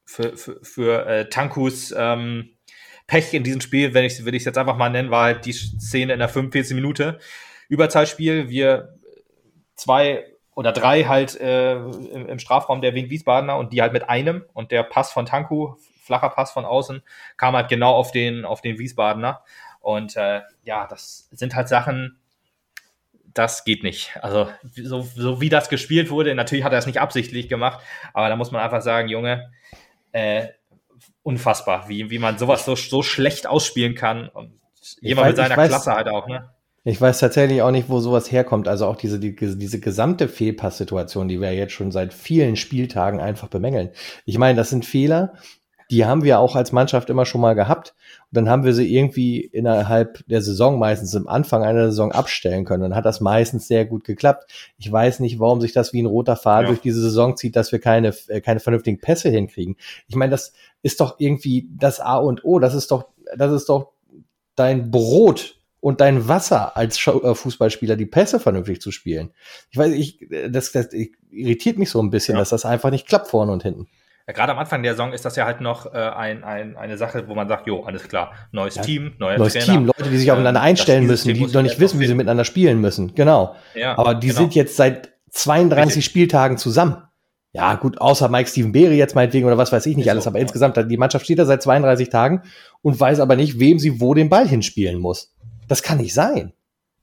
für, 0.05 0.37
für, 0.37 0.61
für 0.63 1.07
äh, 1.07 1.29
Tankus 1.29 1.95
ähm, 1.97 2.54
Pech 3.07 3.35
in 3.35 3.45
diesem 3.45 3.61
Spiel, 3.61 3.95
wenn 3.95 4.05
ich 4.05 4.25
will 4.25 4.35
ich 4.35 4.45
jetzt 4.45 4.59
einfach 4.59 4.77
mal 4.77 4.89
nennen, 4.89 5.11
war 5.11 5.25
halt 5.25 5.45
die 5.45 5.53
Szene 5.53 6.15
in 6.15 6.19
der 6.19 6.29
45. 6.29 6.75
Minute. 6.75 7.19
Überzahlspiel, 7.69 8.49
wir 8.49 8.99
zwei 9.75 10.25
oder 10.55 10.73
drei 10.73 11.05
halt 11.05 11.39
äh, 11.41 11.75
im, 11.75 12.29
im, 12.29 12.39
Strafraum 12.39 12.81
der 12.81 12.95
Wien 12.95 13.11
Wiesbadener 13.11 13.57
und 13.57 13.73
die 13.73 13.83
halt 13.83 13.93
mit 13.93 14.09
einem 14.09 14.45
und 14.53 14.71
der 14.71 14.85
Pass 14.85 15.13
von 15.13 15.27
Tanku, 15.27 15.75
flacher 16.03 16.31
Pass 16.31 16.53
von 16.53 16.65
außen, 16.65 17.03
kam 17.37 17.57
halt 17.57 17.69
genau 17.69 17.95
auf 17.95 18.13
den, 18.13 18.45
auf 18.45 18.61
den 18.61 18.79
Wiesbadener. 18.79 19.43
Und 19.81 20.17
äh, 20.17 20.43
ja, 20.63 20.87
das 20.87 21.29
sind 21.33 21.55
halt 21.55 21.69
Sachen, 21.69 22.19
das 23.35 23.65
geht 23.65 23.83
nicht. 23.83 24.17
Also 24.23 24.49
so, 24.75 25.03
so 25.03 25.41
wie 25.41 25.49
das 25.49 25.69
gespielt 25.69 26.11
wurde, 26.11 26.35
natürlich 26.35 26.65
hat 26.65 26.73
er 26.73 26.79
es 26.79 26.87
nicht 26.87 27.01
absichtlich 27.01 27.49
gemacht, 27.49 27.85
aber 28.13 28.29
da 28.29 28.37
muss 28.37 28.53
man 28.53 28.63
einfach 28.63 28.81
sagen, 28.81 29.09
Junge, 29.09 29.51
äh, 30.13 30.49
unfassbar, 31.25 31.89
wie, 31.89 32.11
wie 32.11 32.21
man 32.21 32.39
sowas 32.39 32.65
so, 32.65 32.77
so 32.77 33.03
schlecht 33.03 33.49
ausspielen 33.49 33.97
kann. 33.97 34.29
Und 34.29 34.53
jemand 35.01 35.27
weiß, 35.27 35.31
mit 35.31 35.37
seiner 35.39 35.57
weiß, 35.57 35.69
Klasse 35.69 35.93
halt 35.93 36.09
auch, 36.09 36.29
ne? 36.29 36.51
Ich 36.87 37.01
weiß 37.01 37.19
tatsächlich 37.19 37.63
auch 37.63 37.71
nicht, 37.71 37.89
wo 37.89 37.99
sowas 37.99 38.31
herkommt. 38.31 38.69
Also 38.69 38.87
auch 38.87 38.97
diese, 38.97 39.19
die, 39.19 39.35
diese 39.35 39.81
gesamte 39.81 40.29
Fehlpasssituation, 40.29 41.29
die 41.29 41.41
wir 41.41 41.53
jetzt 41.53 41.73
schon 41.73 41.91
seit 41.91 42.13
vielen 42.13 42.57
Spieltagen 42.57 43.21
einfach 43.21 43.49
bemängeln. 43.49 43.91
Ich 44.27 44.37
meine, 44.37 44.57
das 44.57 44.69
sind 44.69 44.85
Fehler, 44.85 45.33
die 45.91 46.05
haben 46.05 46.25
wir 46.25 46.39
auch 46.39 46.57
als 46.57 46.73
Mannschaft 46.73 47.09
immer 47.09 47.25
schon 47.25 47.41
mal 47.41 47.55
gehabt. 47.55 47.95
Dann 48.35 48.49
haben 48.49 48.65
wir 48.65 48.75
sie 48.75 48.95
irgendwie 48.95 49.41
innerhalb 49.41 50.27
der 50.27 50.43
Saison, 50.43 50.79
meistens 50.79 51.15
im 51.15 51.29
Anfang 51.29 51.63
einer 51.63 51.87
Saison 51.87 52.13
abstellen 52.13 52.65
können. 52.65 52.83
Dann 52.83 52.95
hat 52.95 53.05
das 53.05 53.21
meistens 53.21 53.69
sehr 53.69 53.85
gut 53.85 54.05
geklappt. 54.05 54.51
Ich 54.77 54.91
weiß 54.91 55.21
nicht, 55.21 55.39
warum 55.39 55.61
sich 55.61 55.73
das 55.73 55.93
wie 55.93 56.03
ein 56.03 56.07
roter 56.07 56.37
Faden 56.37 56.67
ja. 56.67 56.69
durch 56.69 56.81
diese 56.81 57.01
Saison 57.01 57.37
zieht, 57.37 57.57
dass 57.57 57.73
wir 57.73 57.79
keine, 57.79 58.15
äh, 58.29 58.41
keine 58.41 58.61
vernünftigen 58.61 59.01
Pässe 59.01 59.31
hinkriegen. 59.31 59.77
Ich 60.09 60.17
meine, 60.17 60.31
das 60.31 60.53
ist 60.83 61.01
doch 61.01 61.17
irgendwie 61.19 61.69
das 61.77 62.01
A 62.01 62.17
und 62.17 62.45
O. 62.45 62.59
Das 62.59 62.75
ist 62.75 62.91
doch, 62.91 63.07
das 63.37 63.53
ist 63.53 63.69
doch 63.69 63.93
dein 64.57 64.91
Brot 64.91 65.57
und 65.81 66.01
dein 66.01 66.29
Wasser 66.29 66.77
als 66.77 67.07
äh, 67.07 67.35
Fußballspieler, 67.35 67.97
die 67.97 68.07
Pässe 68.07 68.41
vernünftig 68.41 68.81
zu 68.81 68.91
spielen. 68.91 69.33
Ich 69.71 69.79
weiß, 69.79 69.93
ich, 69.93 70.27
das, 70.51 70.73
das 70.73 70.89
irritiert 71.31 71.79
mich 71.79 71.91
so 71.91 72.01
ein 72.01 72.11
bisschen, 72.11 72.35
ja. 72.35 72.41
dass 72.41 72.51
das 72.51 72.65
einfach 72.65 72.91
nicht 72.91 73.07
klappt 73.07 73.29
vorne 73.29 73.53
und 73.53 73.63
hinten. 73.63 73.87
Ja, 74.27 74.33
gerade 74.33 74.53
am 74.53 74.59
Anfang 74.59 74.83
der 74.83 74.93
Saison 74.93 75.13
ist 75.13 75.25
das 75.27 75.37
ja 75.37 75.45
halt 75.45 75.61
noch 75.61 75.93
äh, 75.93 75.99
ein, 75.99 76.45
ein, 76.45 76.77
eine 76.77 76.97
Sache, 76.97 77.29
wo 77.29 77.35
man 77.35 77.47
sagt, 77.47 77.67
jo, 77.67 77.85
alles 77.85 78.09
klar, 78.09 78.33
neues 78.53 78.77
ja, 78.77 78.83
Team, 78.83 79.13
neuer 79.19 79.37
neues 79.37 79.53
Trainer. 79.53 79.67
Team, 79.67 79.85
Leute, 79.85 80.09
die 80.11 80.17
sich 80.17 80.33
aufeinander 80.33 80.61
ähm, 80.61 80.67
einstellen 80.67 81.07
müssen, 81.07 81.35
die 81.35 81.47
noch 81.47 81.63
nicht 81.63 81.79
wissen, 81.79 82.01
wie 82.01 82.07
sie 82.07 82.15
miteinander 82.15 82.45
spielen 82.45 82.81
müssen. 82.81 83.15
Genau. 83.15 83.55
Ja, 83.75 83.99
Aber 83.99 84.15
die 84.15 84.29
genau. 84.29 84.41
sind 84.41 84.55
jetzt 84.55 84.77
seit 84.77 85.13
32 85.31 85.89
Richtig. 85.89 86.05
Spieltagen 86.07 86.57
zusammen. 86.57 87.03
Ja, 87.53 87.75
gut, 87.75 88.01
außer 88.01 88.29
Mike 88.29 88.49
Steven 88.49 88.73
Berry 88.73 88.97
jetzt 88.97 89.15
meinetwegen 89.15 89.47
oder 89.47 89.59
was 89.59 89.71
weiß 89.71 89.87
ich 89.87 89.97
nicht 89.97 90.07
ist 90.07 90.11
alles, 90.11 90.25
so, 90.25 90.31
aber 90.31 90.39
ja. 90.39 90.43
insgesamt, 90.43 90.77
die 90.91 90.97
Mannschaft 90.97 91.25
steht 91.25 91.39
da 91.39 91.45
seit 91.45 91.63
32 91.63 92.09
Tagen 92.09 92.43
und 92.83 92.99
weiß 92.99 93.21
aber 93.21 93.37
nicht, 93.37 93.61
wem 93.61 93.79
sie 93.79 94.01
wo 94.01 94.15
den 94.15 94.29
Ball 94.29 94.49
hinspielen 94.49 94.99
muss. 94.99 95.35
Das 95.69 95.83
kann 95.83 95.99
nicht 95.99 96.15
sein. 96.15 96.53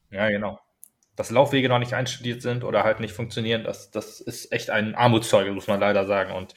Ja, 0.10 0.28
genau. 0.30 0.60
Dass 1.16 1.32
Laufwege 1.32 1.70
noch 1.70 1.80
nicht 1.80 1.94
einstudiert 1.94 2.42
sind 2.42 2.64
oder 2.64 2.84
halt 2.84 3.00
nicht 3.00 3.14
funktionieren, 3.14 3.64
das, 3.64 3.92
das 3.92 4.20
ist 4.20 4.52
echt 4.52 4.70
ein 4.72 4.96
Armutszeugnis, 4.96 5.56
muss 5.56 5.68
man 5.68 5.80
leider 5.80 6.06
sagen. 6.06 6.34
Und 6.34 6.54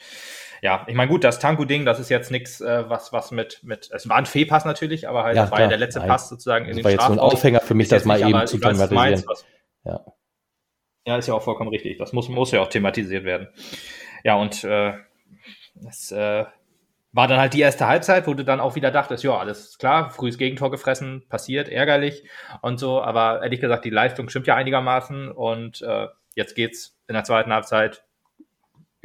ja, 0.61 0.85
ich 0.87 0.95
meine, 0.95 1.09
gut, 1.09 1.23
das 1.23 1.39
Tanku-Ding, 1.39 1.85
das 1.85 1.99
ist 1.99 2.09
jetzt 2.09 2.31
nichts, 2.31 2.61
äh, 2.61 2.89
was, 2.89 3.13
was 3.13 3.31
mit, 3.31 3.61
mit, 3.63 3.89
es 3.91 4.07
war 4.09 4.17
ein 4.17 4.25
Fehlpass 4.25 4.65
natürlich, 4.65 5.07
aber 5.07 5.23
halt, 5.23 5.35
ja, 5.35 5.43
das 5.43 5.51
war 5.51 5.61
ja 5.61 5.67
der 5.67 5.77
letzte 5.77 5.99
Nein. 5.99 6.09
Pass 6.09 6.29
sozusagen 6.29 6.65
in 6.65 6.71
das 6.71 6.77
den 6.77 6.83
war 6.85 6.91
jetzt 6.91 7.05
so 7.05 7.13
ein 7.13 7.19
Aufhänger 7.19 7.61
für 7.61 7.73
mich, 7.73 7.87
das 7.87 8.05
mal 8.05 8.19
nicht, 8.19 8.27
eben 8.27 8.47
zu 8.47 8.57
thematisieren. 8.57 9.23
ja. 9.83 10.05
ja, 11.05 11.17
ist 11.17 11.27
ja 11.27 11.33
auch 11.33 11.43
vollkommen 11.43 11.69
richtig. 11.69 11.97
Das 11.97 12.13
muss, 12.13 12.29
muss 12.29 12.51
ja 12.51 12.61
auch 12.61 12.69
thematisiert 12.69 13.23
werden. 13.23 13.49
Ja, 14.23 14.35
und 14.35 14.63
äh, 14.63 14.93
das 15.75 16.11
äh, 16.11 16.45
war 17.15 17.27
dann 17.29 17.39
halt 17.39 17.53
die 17.53 17.61
erste 17.61 17.87
Halbzeit, 17.87 18.27
wo 18.27 18.33
du 18.33 18.43
dann 18.43 18.59
auch 18.59 18.75
wieder 18.75 18.91
dachtest, 18.91 19.23
ja, 19.23 19.37
alles 19.37 19.77
klar, 19.77 20.09
frühes 20.09 20.37
Gegentor 20.37 20.69
gefressen, 20.69 21.23
passiert, 21.29 21.69
ärgerlich 21.69 22.25
und 22.61 22.77
so, 22.77 23.01
aber 23.01 23.41
ehrlich 23.41 23.61
gesagt, 23.61 23.85
die 23.85 23.89
Leistung 23.89 24.27
stimmt 24.27 24.47
ja 24.47 24.55
einigermaßen 24.55 25.31
und 25.31 25.81
äh, 25.81 26.07
jetzt 26.35 26.55
geht's 26.55 26.97
in 27.07 27.13
der 27.13 27.23
zweiten 27.23 27.53
Halbzeit 27.53 28.03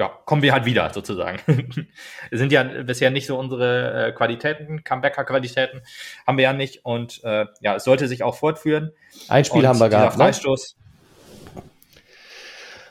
ja, 0.01 0.09
kommen 0.25 0.41
wir 0.41 0.55
halt 0.55 0.65
wieder 0.65 0.91
sozusagen. 0.95 1.39
sind 2.31 2.53
ja 2.53 2.63
bisher 2.63 3.11
nicht 3.11 3.27
so 3.27 3.39
unsere 3.39 4.09
äh, 4.09 4.13
Qualitäten, 4.13 4.83
Comebacker-Qualitäten 4.83 5.83
haben 6.27 6.39
wir 6.39 6.45
ja 6.45 6.55
nicht 6.55 6.87
und 6.87 7.23
äh, 7.23 7.45
ja, 7.61 7.77
es 7.77 7.85
sollte 7.85 8.09
sich 8.09 8.23
auch 8.23 8.35
fortführen. 8.35 8.93
Ein 9.29 9.45
Spiel 9.45 9.61
und 9.61 9.67
haben 9.67 9.79
wir 9.79 9.91
gehabt. 9.91 10.17
Ne? 10.17 10.25
Freistoß, 10.25 10.79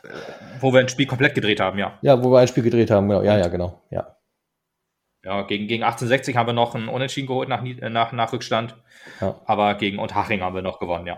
ne? 0.03 0.11
wo 0.59 0.71
wir 0.71 0.81
ein 0.81 0.89
Spiel 0.89 1.07
komplett 1.07 1.33
gedreht 1.33 1.59
haben, 1.59 1.79
ja. 1.79 1.97
Ja, 2.03 2.23
wo 2.23 2.31
wir 2.31 2.39
ein 2.39 2.47
Spiel 2.47 2.61
gedreht 2.61 2.91
haben, 2.91 3.09
genau. 3.09 3.23
Ja, 3.23 3.39
ja, 3.39 3.47
genau. 3.47 3.81
Ja. 3.89 4.15
Ja, 5.23 5.41
gegen, 5.41 5.67
gegen 5.67 5.83
1860 5.83 6.37
haben 6.37 6.45
wir 6.45 6.53
noch 6.53 6.75
ein 6.75 6.89
Unentschieden 6.89 7.27
geholt 7.27 7.49
nach, 7.49 7.63
nach, 7.63 8.11
nach 8.11 8.33
Rückstand. 8.33 8.75
Ja. 9.19 9.35
Aber 9.45 9.73
gegen 9.75 9.97
Unterhaching 9.97 10.41
haben 10.41 10.53
wir 10.53 10.61
noch 10.61 10.79
gewonnen, 10.79 11.07
ja. 11.07 11.17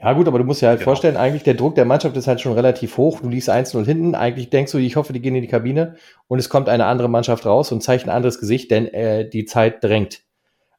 Ja, 0.00 0.12
gut, 0.12 0.28
aber 0.28 0.38
du 0.38 0.44
musst 0.44 0.62
dir 0.62 0.68
halt 0.68 0.80
genau. 0.80 0.90
vorstellen, 0.90 1.16
eigentlich 1.16 1.42
der 1.42 1.54
Druck 1.54 1.74
der 1.74 1.84
Mannschaft 1.84 2.16
ist 2.16 2.26
halt 2.26 2.40
schon 2.40 2.52
relativ 2.52 2.96
hoch. 2.96 3.20
Du 3.20 3.28
liegst 3.28 3.50
1-0 3.50 3.84
hinten. 3.84 4.14
Eigentlich 4.14 4.50
denkst 4.50 4.72
du, 4.72 4.78
ich 4.78 4.96
hoffe, 4.96 5.12
die 5.12 5.20
gehen 5.20 5.34
in 5.34 5.42
die 5.42 5.48
Kabine 5.48 5.96
und 6.28 6.38
es 6.38 6.48
kommt 6.48 6.68
eine 6.68 6.86
andere 6.86 7.08
Mannschaft 7.08 7.46
raus 7.46 7.72
und 7.72 7.82
zeigt 7.82 8.04
ein 8.04 8.10
anderes 8.10 8.38
Gesicht, 8.38 8.70
denn 8.70 8.86
äh, 8.88 9.28
die 9.28 9.44
Zeit 9.44 9.82
drängt 9.82 10.22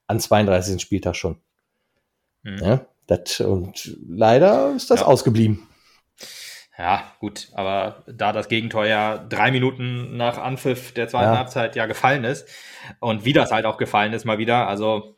an 0.08 0.20
32. 0.20 0.82
Spieltag 0.82 1.16
schon. 1.16 1.38
Mhm. 2.44 2.58
Ja, 2.62 2.86
das, 3.08 3.42
und 3.42 3.98
leider 4.08 4.74
ist 4.76 4.90
das 4.90 5.02
ja. 5.02 5.06
ausgeblieben. 5.06 5.68
Ja, 6.78 7.04
gut, 7.20 7.50
aber 7.56 8.04
da 8.08 8.32
das 8.32 8.48
Gegentor 8.48 8.86
ja 8.86 9.18
drei 9.18 9.52
Minuten 9.52 10.16
nach 10.16 10.38
Anpfiff 10.38 10.94
der 10.94 11.10
zweiten 11.10 11.34
ja. 11.34 11.38
Halbzeit 11.38 11.76
ja 11.76 11.88
gefallen 11.88 12.24
ist 12.24 12.48
und 13.02 13.26
wie 13.26 13.34
das 13.34 13.52
halt 13.52 13.66
auch 13.66 13.78
gefallen 13.78 14.14
ist 14.14 14.24
mal 14.24 14.38
wieder, 14.38 14.66
also 14.70 15.18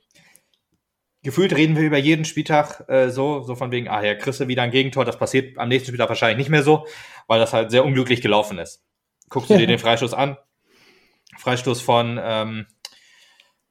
gefühlt 1.23 1.55
reden 1.55 1.75
wir 1.75 1.84
über 1.84 1.97
jeden 1.97 2.25
Spieltag 2.25 2.88
äh, 2.89 3.10
so, 3.10 3.41
so 3.41 3.55
von 3.55 3.71
wegen, 3.71 3.88
ah 3.88 4.03
ja, 4.03 4.15
kriegst 4.15 4.39
du 4.39 4.47
wieder 4.47 4.63
ein 4.63 4.71
Gegentor, 4.71 5.05
das 5.05 5.17
passiert 5.17 5.57
am 5.57 5.69
nächsten 5.69 5.88
Spieltag 5.88 6.10
wahrscheinlich 6.10 6.38
nicht 6.38 6.49
mehr 6.49 6.63
so, 6.63 6.88
weil 7.27 7.39
das 7.39 7.53
halt 7.53 7.71
sehr 7.71 7.86
unglücklich 7.86 8.21
gelaufen 8.21 8.57
ist. 8.57 8.84
Guckst 9.29 9.49
du 9.49 9.57
dir 9.57 9.67
den 9.67 9.79
Freistoß 9.79 10.13
an? 10.13 10.38
Freistoß 11.38 11.81
von, 11.81 12.19
ähm, 12.21 12.65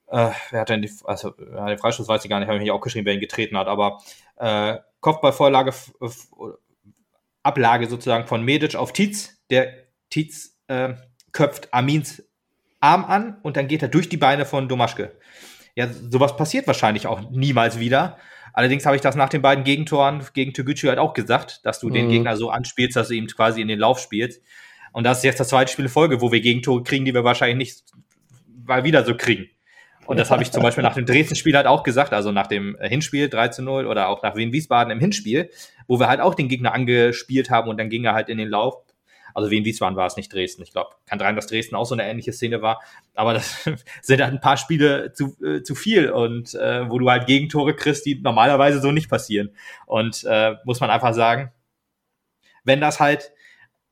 äh, 0.07 0.31
wer 0.51 0.61
hat 0.61 0.69
denn 0.69 0.83
die, 0.83 0.91
also 1.05 1.35
ja, 1.39 1.67
den 1.67 1.79
Freistoß 1.79 2.09
weiß 2.09 2.25
ich 2.25 2.31
gar 2.31 2.39
nicht, 2.39 2.49
habe 2.49 2.57
ich 2.57 2.63
mich 2.63 2.71
auch 2.71 2.81
geschrieben, 2.81 3.07
wer 3.07 3.15
ihn 3.15 3.21
getreten 3.21 3.59
hat, 3.59 3.67
aber 3.67 4.01
äh, 4.37 4.79
Kopfballvorlage, 5.01 5.73
Ablage 7.43 7.89
sozusagen 7.89 8.27
von 8.27 8.45
Medic 8.45 8.77
auf 8.77 8.93
Tietz, 8.93 9.43
der 9.51 9.73
Tietz 10.09 10.59
äh, 10.69 10.95
köpft 11.33 11.73
Amins 11.73 12.23
Arm 12.81 13.05
an 13.05 13.39
und 13.43 13.57
dann 13.57 13.69
geht 13.69 13.83
er 13.83 13.89
durch 13.89 14.09
die 14.09 14.17
Beine 14.17 14.47
von 14.47 14.69
Domaschke 14.69 15.13
ja, 15.75 15.89
sowas 15.89 16.37
passiert 16.37 16.67
wahrscheinlich 16.67 17.07
auch 17.07 17.31
niemals 17.31 17.79
wieder. 17.79 18.19
Allerdings 18.53 18.85
habe 18.87 18.97
ich 18.97 19.03
das 19.03 19.15
nach 19.15 19.29
den 19.29 19.43
beiden 19.43 19.65
Gegentoren 19.65 20.27
gegen 20.35 20.53
Toguchi 20.53 20.89
halt 20.89 20.99
auch 20.99 21.15
gesagt, 21.15 21.65
dass 21.65 21.81
du 21.81 21.89
mhm. 21.89 21.95
den 21.95 22.09
Gegner 22.09 22.37
so 22.37 22.51
anspielst, 22.51 22.97
dass 22.97 23.09
du 23.09 23.15
ihm 23.15 23.27
quasi 23.27 23.61
in 23.61 23.69
den 23.69 23.79
Lauf 23.79 24.01
spielst. 24.01 24.43
Und 24.93 25.05
das 25.05 25.19
ist 25.19 25.25
jetzt 25.25 25.41
das 25.41 25.49
zweite 25.49 25.71
Spiel 25.71 25.85
in 25.85 25.91
Folge, 25.91 26.21
wo 26.21 26.33
wir 26.33 26.41
Gegentore 26.41 26.83
kriegen, 26.83 27.05
die 27.05 27.15
wir 27.15 27.25
wahrscheinlich 27.25 27.57
nicht 27.57 27.85
mal 28.65 28.85
wieder 28.85 29.05
so 29.05 29.17
kriegen. 29.17 29.49
Und 30.07 30.19
das 30.19 30.33
habe 30.33 30.43
ich 30.43 30.51
zum 30.51 30.65
Beispiel 30.65 30.83
nach 30.83 30.95
dem 30.95 31.07
Dresden-Spiel 31.07 31.57
halt 31.57 31.69
auch 31.69 31.85
gesagt, 31.85 32.13
also 32.13 32.33
nach 32.33 32.49
dem 32.49 32.77
Hinspiel 32.81 33.29
3 33.29 33.49
zu 33.49 33.63
0 33.63 33.87
oder 33.87 34.09
auch 34.09 34.25
nach 34.25 34.35
Wien-Wiesbaden 34.35 34.91
im 34.91 34.99
Hinspiel, 34.99 35.51
wo 35.87 36.01
wir 36.01 36.09
halt 36.09 36.21
auch 36.21 36.35
den 36.35 36.49
Gegner 36.49 36.75
angespielt 36.75 37.49
haben 37.49 37.69
und 37.69 37.79
dann 37.79 37.91
ging 37.91 38.05
er 38.05 38.15
halt 38.15 38.29
in 38.29 38.39
den 38.39 38.49
Lauf. 38.49 38.83
Also 39.35 39.51
wie 39.51 39.59
in 39.59 39.65
Wiesbaden 39.65 39.97
war 39.97 40.07
es 40.07 40.17
nicht 40.17 40.33
Dresden. 40.33 40.63
Ich 40.63 40.73
glaube, 40.73 40.91
kann 41.07 41.21
rein, 41.21 41.37
dass 41.37 41.47
Dresden 41.47 41.75
auch 41.75 41.85
so 41.85 41.95
eine 41.95 42.09
ähnliche 42.09 42.33
Szene 42.33 42.63
war. 42.63 42.81
Aber 43.15 43.35
das 43.35 43.69
sind 44.03 44.21
halt 44.21 44.33
ein 44.33 44.41
paar 44.41 44.57
Spiele 44.57 45.13
zu, 45.13 45.37
äh, 45.45 45.63
zu 45.63 45.75
viel 45.75 46.11
und 46.11 46.55
äh, 46.55 46.89
wo 46.91 46.99
du 46.99 47.11
halt 47.11 47.27
Gegentore 47.27 47.75
kriegst, 47.75 48.07
die 48.07 48.21
normalerweise 48.21 48.81
so 48.81 48.93
nicht 48.93 49.11
passieren. 49.11 49.51
Und 49.87 50.25
äh, 50.25 50.55
muss 50.65 50.81
man 50.81 50.91
einfach 50.91 51.15
sagen, 51.15 51.53
wenn 52.65 52.81
das 52.81 53.01
halt 53.01 53.33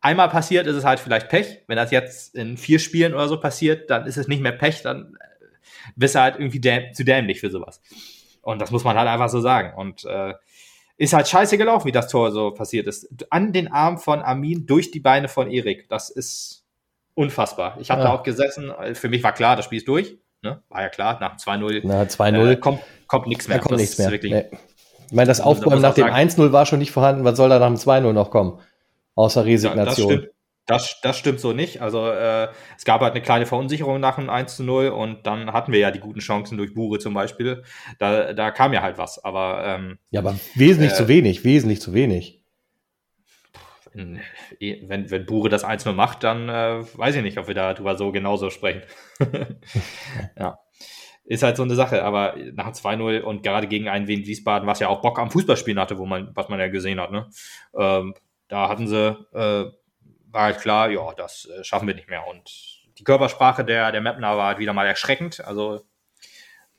einmal 0.01 0.29
passiert, 0.29 0.67
ist 0.67 0.77
es 0.77 0.85
halt 0.85 1.01
vielleicht 1.01 1.29
Pech. 1.29 1.63
Wenn 1.67 1.77
das 1.77 1.91
jetzt 1.91 2.35
in 2.35 2.57
vier 2.57 2.79
Spielen 2.79 3.15
oder 3.15 3.29
so 3.29 3.41
passiert, 3.41 3.91
dann 3.91 4.07
ist 4.07 4.17
es 4.17 4.29
nicht 4.29 4.43
mehr 4.43 4.53
Pech, 4.53 4.83
dann 4.83 5.17
äh, 5.21 5.47
bist 5.97 6.15
du 6.15 6.21
halt 6.21 6.37
irgendwie 6.37 6.61
däm 6.61 6.93
zu 6.95 7.05
dämlich 7.05 7.41
für 7.41 7.51
sowas. 7.51 7.81
Und 8.43 8.61
das 8.61 8.71
muss 8.71 8.85
man 8.85 8.97
halt 8.97 9.09
einfach 9.09 9.29
so 9.29 9.41
sagen. 9.41 9.77
Und 9.77 10.05
äh, 10.05 10.35
ist 10.99 11.13
halt 11.13 11.29
scheiße 11.29 11.57
gelaufen, 11.57 11.87
wie 11.87 11.93
das 11.93 12.09
Tor 12.09 12.33
so 12.33 12.51
passiert 12.51 12.87
ist. 12.87 13.09
An 13.31 13.53
den 13.53 13.73
Arm 13.73 13.99
von 13.99 14.21
Armin 14.21 14.67
durch 14.67 14.91
die 14.91 15.01
Beine 15.01 15.29
von 15.29 15.51
Erik. 15.51 15.89
Das 15.89 16.11
ist 16.11 16.65
unfassbar. 17.15 17.79
Ich 17.81 17.91
habe 17.91 18.03
ja. 18.03 18.09
da 18.09 18.15
auch 18.15 18.25
gesessen. 18.25 18.73
Für 18.95 19.09
mich 19.09 19.23
war 19.23 19.33
klar, 19.33 19.57
das 19.57 19.65
Spiel 19.65 19.79
ist 19.79 19.89
durch. 19.89 20.19
Ne? 20.43 20.61
War 20.69 20.83
ja 20.83 20.89
klar, 20.89 21.19
nach 21.21 21.37
2-0. 21.37 21.81
Na, 21.85 22.03
2-0. 22.03 22.51
Äh, 22.51 22.57
kommt, 22.57 22.81
kommt 23.07 23.29
nichts 23.29 23.49
mehr. 23.49 23.59
Da 23.59 23.63
kommt 23.63 23.73
das 23.75 23.81
nichts 23.81 23.99
mehr. 23.99 24.11
Wirklich, 24.11 24.33
nee. 24.33 24.45
Ich 25.07 25.13
meine, 25.13 25.29
das 25.29 25.41
Aufbäumen 25.41 25.81
nach 25.81 25.95
dem 25.95 26.07
1-0 26.07 26.53
war 26.53 26.67
schon 26.67 26.81
nicht 26.81 26.91
vorhanden. 26.91 27.25
Was 27.25 27.37
soll 27.37 27.49
da 27.49 27.59
nach 27.59 27.69
dem 27.69 27.77
2-0 27.77 28.13
noch 28.13 28.31
kommen? 28.31 28.61
Außer 29.15 29.45
Resignation. 29.45 30.23
Ja, 30.23 30.29
das, 30.69 30.87
stimmt, 30.87 31.05
das, 31.05 31.19
stimmt 31.19 31.41
so 31.41 31.53
nicht. 31.53 31.81
Also 31.81 32.11
äh, 32.11 32.49
es 32.77 32.85
gab 32.85 33.01
halt 33.01 33.15
eine 33.15 33.23
kleine 33.23 33.47
Verunsicherung 33.47 34.01
nach 34.01 34.17
dem 34.17 34.29
1 34.29 34.61
0 34.61 34.89
und 34.89 35.27
dann 35.27 35.53
hatten 35.53 35.73
wir 35.73 35.81
ja 35.81 35.91
die 35.91 35.99
guten 35.99 36.21
Chancen 36.21 36.59
durch 36.59 36.75
Bure 36.75 36.99
zum 36.99 37.15
Beispiel. 37.15 37.65
Da, 37.99 38.35
da 38.35 38.51
kam 38.51 38.73
ja 38.73 38.83
halt 38.83 38.99
was. 38.99 39.25
Aber 39.25 39.65
ähm, 39.65 39.99
ja, 40.11 40.21
aber 40.21 40.39
wesentlich 40.55 40.93
äh, 40.93 40.95
zu 40.95 41.09
wenig, 41.09 41.43
wesentlich 41.43 41.81
zu 41.81 41.95
wenig. 41.95 42.45
Wenn, 43.95 45.11
wenn 45.11 45.27
Bure 45.27 45.49
das 45.49 45.65
1-0 45.65 45.93
macht, 45.93 46.23
dann 46.23 46.49
äh, 46.49 46.85
weiß 46.97 47.17
ich 47.17 47.23
nicht, 47.23 47.39
ob 47.39 47.49
wir 47.49 47.55
darüber 47.55 47.97
so 47.97 48.13
genauso 48.13 48.51
sprechen. 48.51 48.83
ja. 50.39 50.59
Ist 51.25 51.43
halt 51.43 51.57
so 51.57 51.63
eine 51.63 51.75
Sache, 51.75 52.05
aber 52.05 52.37
nach 52.53 52.73
2-0 52.73 53.21
und 53.21 53.43
gerade 53.43 53.67
gegen 53.67 53.89
einen 53.89 54.07
Wien 54.07 54.27
Wiesbaden, 54.27 54.69
was 54.69 54.81
ja 54.81 54.89
auch 54.89 55.01
Bock 55.01 55.19
am 55.19 55.31
Fußballspielen 55.31 55.81
hatte, 55.81 55.99
wo 55.99 56.07
man, 56.07 56.31
was 56.35 56.49
man 56.49 56.61
ja 56.61 56.69
gesehen 56.69 57.01
hat, 57.01 57.11
ne? 57.11 57.29
Ähm, 57.79 58.15
da 58.49 58.69
hatten 58.71 58.87
sie, 58.87 59.15
äh, 59.35 59.67
war 60.31 60.43
halt 60.43 60.61
klar, 60.61 60.91
ja, 60.91 61.13
das 61.15 61.47
äh, 61.47 61.65
schaffen 61.65 61.89
wir 61.89 61.95
nicht 61.95 62.09
mehr. 62.09 62.27
Und 62.27 62.79
die 62.99 63.05
Körpersprache 63.05 63.65
der, 63.65 63.93
der 63.93 64.01
Mapner 64.01 64.37
war 64.37 64.49
halt 64.49 64.59
wieder 64.59 64.73
mal 64.73 64.87
erschreckend. 64.87 65.45
Also 65.45 65.83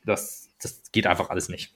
das, 0.06 0.50
das 0.62 0.92
geht 0.92 1.08
einfach 1.08 1.30
alles 1.30 1.50
nicht. 1.50 1.74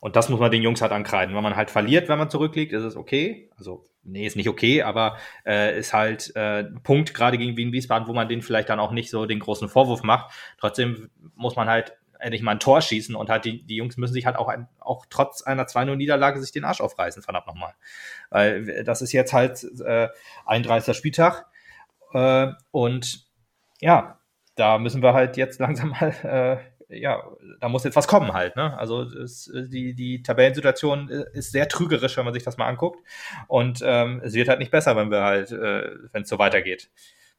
Und 0.00 0.16
das 0.16 0.30
muss 0.30 0.40
man 0.40 0.50
den 0.50 0.62
Jungs 0.62 0.80
halt 0.80 0.92
ankreiden. 0.92 1.34
Wenn 1.34 1.42
man 1.42 1.56
halt 1.56 1.70
verliert, 1.70 2.08
wenn 2.08 2.18
man 2.18 2.30
zurückliegt, 2.30 2.72
ist 2.72 2.84
es 2.84 2.96
okay. 2.96 3.50
Also, 3.58 3.84
nee, 4.02 4.26
ist 4.26 4.36
nicht 4.36 4.48
okay, 4.48 4.82
aber 4.82 5.18
äh, 5.44 5.78
ist 5.78 5.92
halt 5.92 6.32
äh, 6.34 6.60
ein 6.60 6.82
Punkt, 6.82 7.12
gerade 7.12 7.36
gegen 7.36 7.56
Wien 7.58 7.72
Wiesbaden, 7.72 8.08
wo 8.08 8.14
man 8.14 8.28
den 8.28 8.40
vielleicht 8.40 8.70
dann 8.70 8.80
auch 8.80 8.92
nicht 8.92 9.10
so 9.10 9.26
den 9.26 9.40
großen 9.40 9.68
Vorwurf 9.68 10.02
macht. 10.02 10.32
Trotzdem 10.58 11.10
muss 11.34 11.54
man 11.54 11.68
halt 11.68 11.92
endlich 12.20 12.42
mal 12.42 12.52
ein 12.52 12.60
Tor 12.60 12.80
schießen 12.80 13.14
und 13.14 13.30
halt 13.30 13.44
die, 13.44 13.64
die 13.64 13.76
Jungs 13.76 13.96
müssen 13.96 14.14
sich 14.14 14.26
halt 14.26 14.36
auch, 14.36 14.48
ein, 14.48 14.68
auch 14.78 15.06
trotz 15.10 15.42
einer 15.42 15.64
2-0-Niederlage 15.64 16.40
sich 16.40 16.52
den 16.52 16.64
Arsch 16.64 16.80
aufreißen, 16.80 17.22
verdammt 17.22 17.46
nochmal. 17.46 17.74
Weil 18.30 18.84
das 18.84 19.02
ist 19.02 19.12
jetzt 19.12 19.32
halt 19.32 19.64
äh, 19.84 20.08
31. 20.46 20.96
Spieltag 20.96 21.46
äh, 22.12 22.48
und 22.70 23.26
ja, 23.80 24.18
da 24.56 24.78
müssen 24.78 25.02
wir 25.02 25.14
halt 25.14 25.36
jetzt 25.36 25.60
langsam 25.60 25.90
mal, 25.90 26.14
äh, 26.88 26.98
ja, 27.00 27.22
da 27.60 27.68
muss 27.68 27.84
jetzt 27.84 27.96
was 27.96 28.08
kommen 28.08 28.32
halt. 28.32 28.56
Ne? 28.56 28.76
Also 28.76 29.02
es, 29.02 29.50
die, 29.54 29.94
die 29.94 30.22
Tabellensituation 30.22 31.08
ist 31.08 31.52
sehr 31.52 31.68
trügerisch, 31.68 32.16
wenn 32.16 32.24
man 32.24 32.34
sich 32.34 32.42
das 32.42 32.56
mal 32.56 32.66
anguckt 32.66 33.00
und 33.46 33.80
ähm, 33.84 34.20
es 34.24 34.34
wird 34.34 34.48
halt 34.48 34.58
nicht 34.58 34.72
besser, 34.72 34.96
wenn 34.96 35.10
wir 35.10 35.22
halt, 35.22 35.52
äh, 35.52 35.90
wenn 36.12 36.22
es 36.22 36.28
so 36.28 36.38
weitergeht. 36.38 36.90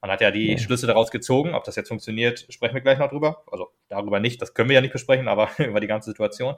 Man 0.01 0.09
hat 0.09 0.21
ja 0.21 0.31
die. 0.31 0.57
Schlüsse 0.57 0.87
daraus 0.87 1.11
gezogen. 1.11 1.53
Ob 1.53 1.63
das 1.63 1.75
jetzt 1.75 1.87
funktioniert, 1.89 2.45
sprechen 2.49 2.73
wir 2.73 2.81
gleich 2.81 2.97
noch 2.97 3.09
drüber. 3.09 3.43
Also 3.51 3.71
darüber 3.87 4.19
nicht, 4.19 4.41
das 4.41 4.53
können 4.53 4.69
wir 4.69 4.75
ja 4.75 4.81
nicht 4.81 4.93
besprechen, 4.93 5.27
aber 5.27 5.49
über 5.59 5.79
die 5.79 5.87
ganze 5.87 6.09
Situation. 6.09 6.55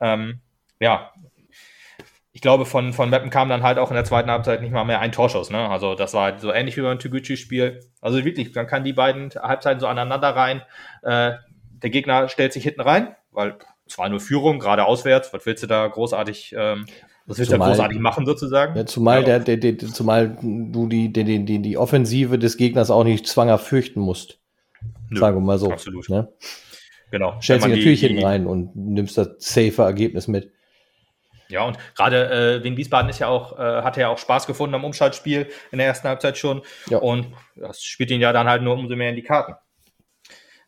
Ähm, 0.00 0.40
ja, 0.80 1.12
ich 2.34 2.40
glaube, 2.40 2.64
von, 2.64 2.94
von 2.94 3.10
Meppen 3.10 3.28
kam 3.28 3.50
dann 3.50 3.62
halt 3.62 3.78
auch 3.78 3.90
in 3.90 3.94
der 3.94 4.04
zweiten 4.04 4.30
Halbzeit 4.30 4.62
nicht 4.62 4.72
mal 4.72 4.84
mehr 4.84 5.00
ein 5.00 5.12
Torschuss. 5.12 5.50
Ne? 5.50 5.68
Also 5.68 5.94
das 5.94 6.14
war 6.14 6.38
so 6.38 6.50
ähnlich 6.50 6.76
wie 6.78 6.80
beim 6.80 6.98
Toguchi-Spiel. 6.98 7.80
Also 8.00 8.24
wirklich, 8.24 8.54
man 8.54 8.66
kann 8.66 8.84
die 8.84 8.94
beiden 8.94 9.30
Halbzeiten 9.30 9.80
so 9.80 9.86
aneinander 9.86 10.30
rein. 10.30 10.62
Äh, 11.02 11.32
der 11.82 11.90
Gegner 11.90 12.28
stellt 12.28 12.54
sich 12.54 12.62
hinten 12.64 12.80
rein, 12.80 13.14
weil 13.32 13.58
zwar 13.86 14.08
nur 14.08 14.20
Führung, 14.20 14.60
gerade 14.60 14.86
auswärts. 14.86 15.32
Was 15.34 15.44
willst 15.44 15.62
du 15.62 15.66
da 15.66 15.86
großartig 15.86 16.54
ähm, 16.56 16.86
das 17.32 17.38
willst 17.38 17.52
du 17.52 17.56
ja 17.56 17.66
großartig 17.66 17.98
machen, 17.98 18.26
sozusagen. 18.26 18.76
Ja, 18.76 18.86
zumal, 18.86 19.20
ja. 19.26 19.38
Der, 19.38 19.56
der, 19.56 19.72
der, 19.72 19.88
zumal 19.88 20.36
du 20.40 20.86
die, 20.88 21.12
die, 21.12 21.44
die, 21.44 21.58
die 21.60 21.76
Offensive 21.76 22.38
des 22.38 22.56
Gegners 22.56 22.90
auch 22.90 23.04
nicht 23.04 23.26
zwanger 23.26 23.58
fürchten 23.58 24.00
musst. 24.00 24.38
Nö, 25.10 25.20
sagen 25.20 25.36
wir 25.36 25.40
mal 25.40 25.58
so. 25.58 25.70
Absolut. 25.70 26.08
Ne? 26.08 26.28
Genau. 27.10 27.38
Stellst 27.40 27.66
dich 27.66 27.76
natürlich 27.76 28.00
hinten 28.00 28.24
rein 28.24 28.46
und 28.46 28.74
nimmst 28.74 29.18
das 29.18 29.30
safer 29.38 29.84
Ergebnis 29.84 30.28
mit. 30.28 30.50
Ja, 31.48 31.64
und 31.64 31.76
gerade 31.94 32.30
äh, 32.30 32.64
wegen 32.64 32.78
Wiesbaden 32.78 33.10
ist 33.10 33.18
ja 33.18 33.28
auch, 33.28 33.58
äh, 33.58 33.82
hat 33.82 33.98
er 33.98 34.02
ja 34.02 34.08
auch 34.08 34.16
Spaß 34.16 34.46
gefunden 34.46 34.74
am 34.74 34.84
Umschaltspiel 34.84 35.48
in 35.70 35.78
der 35.78 35.86
ersten 35.86 36.08
Halbzeit 36.08 36.38
schon. 36.38 36.62
Ja. 36.88 36.98
Und 36.98 37.26
das 37.56 37.82
spielt 37.82 38.10
ihn 38.10 38.22
ja 38.22 38.32
dann 38.32 38.48
halt 38.48 38.62
nur 38.62 38.74
umso 38.74 38.96
mehr 38.96 39.10
in 39.10 39.16
die 39.16 39.22
Karten. 39.22 39.54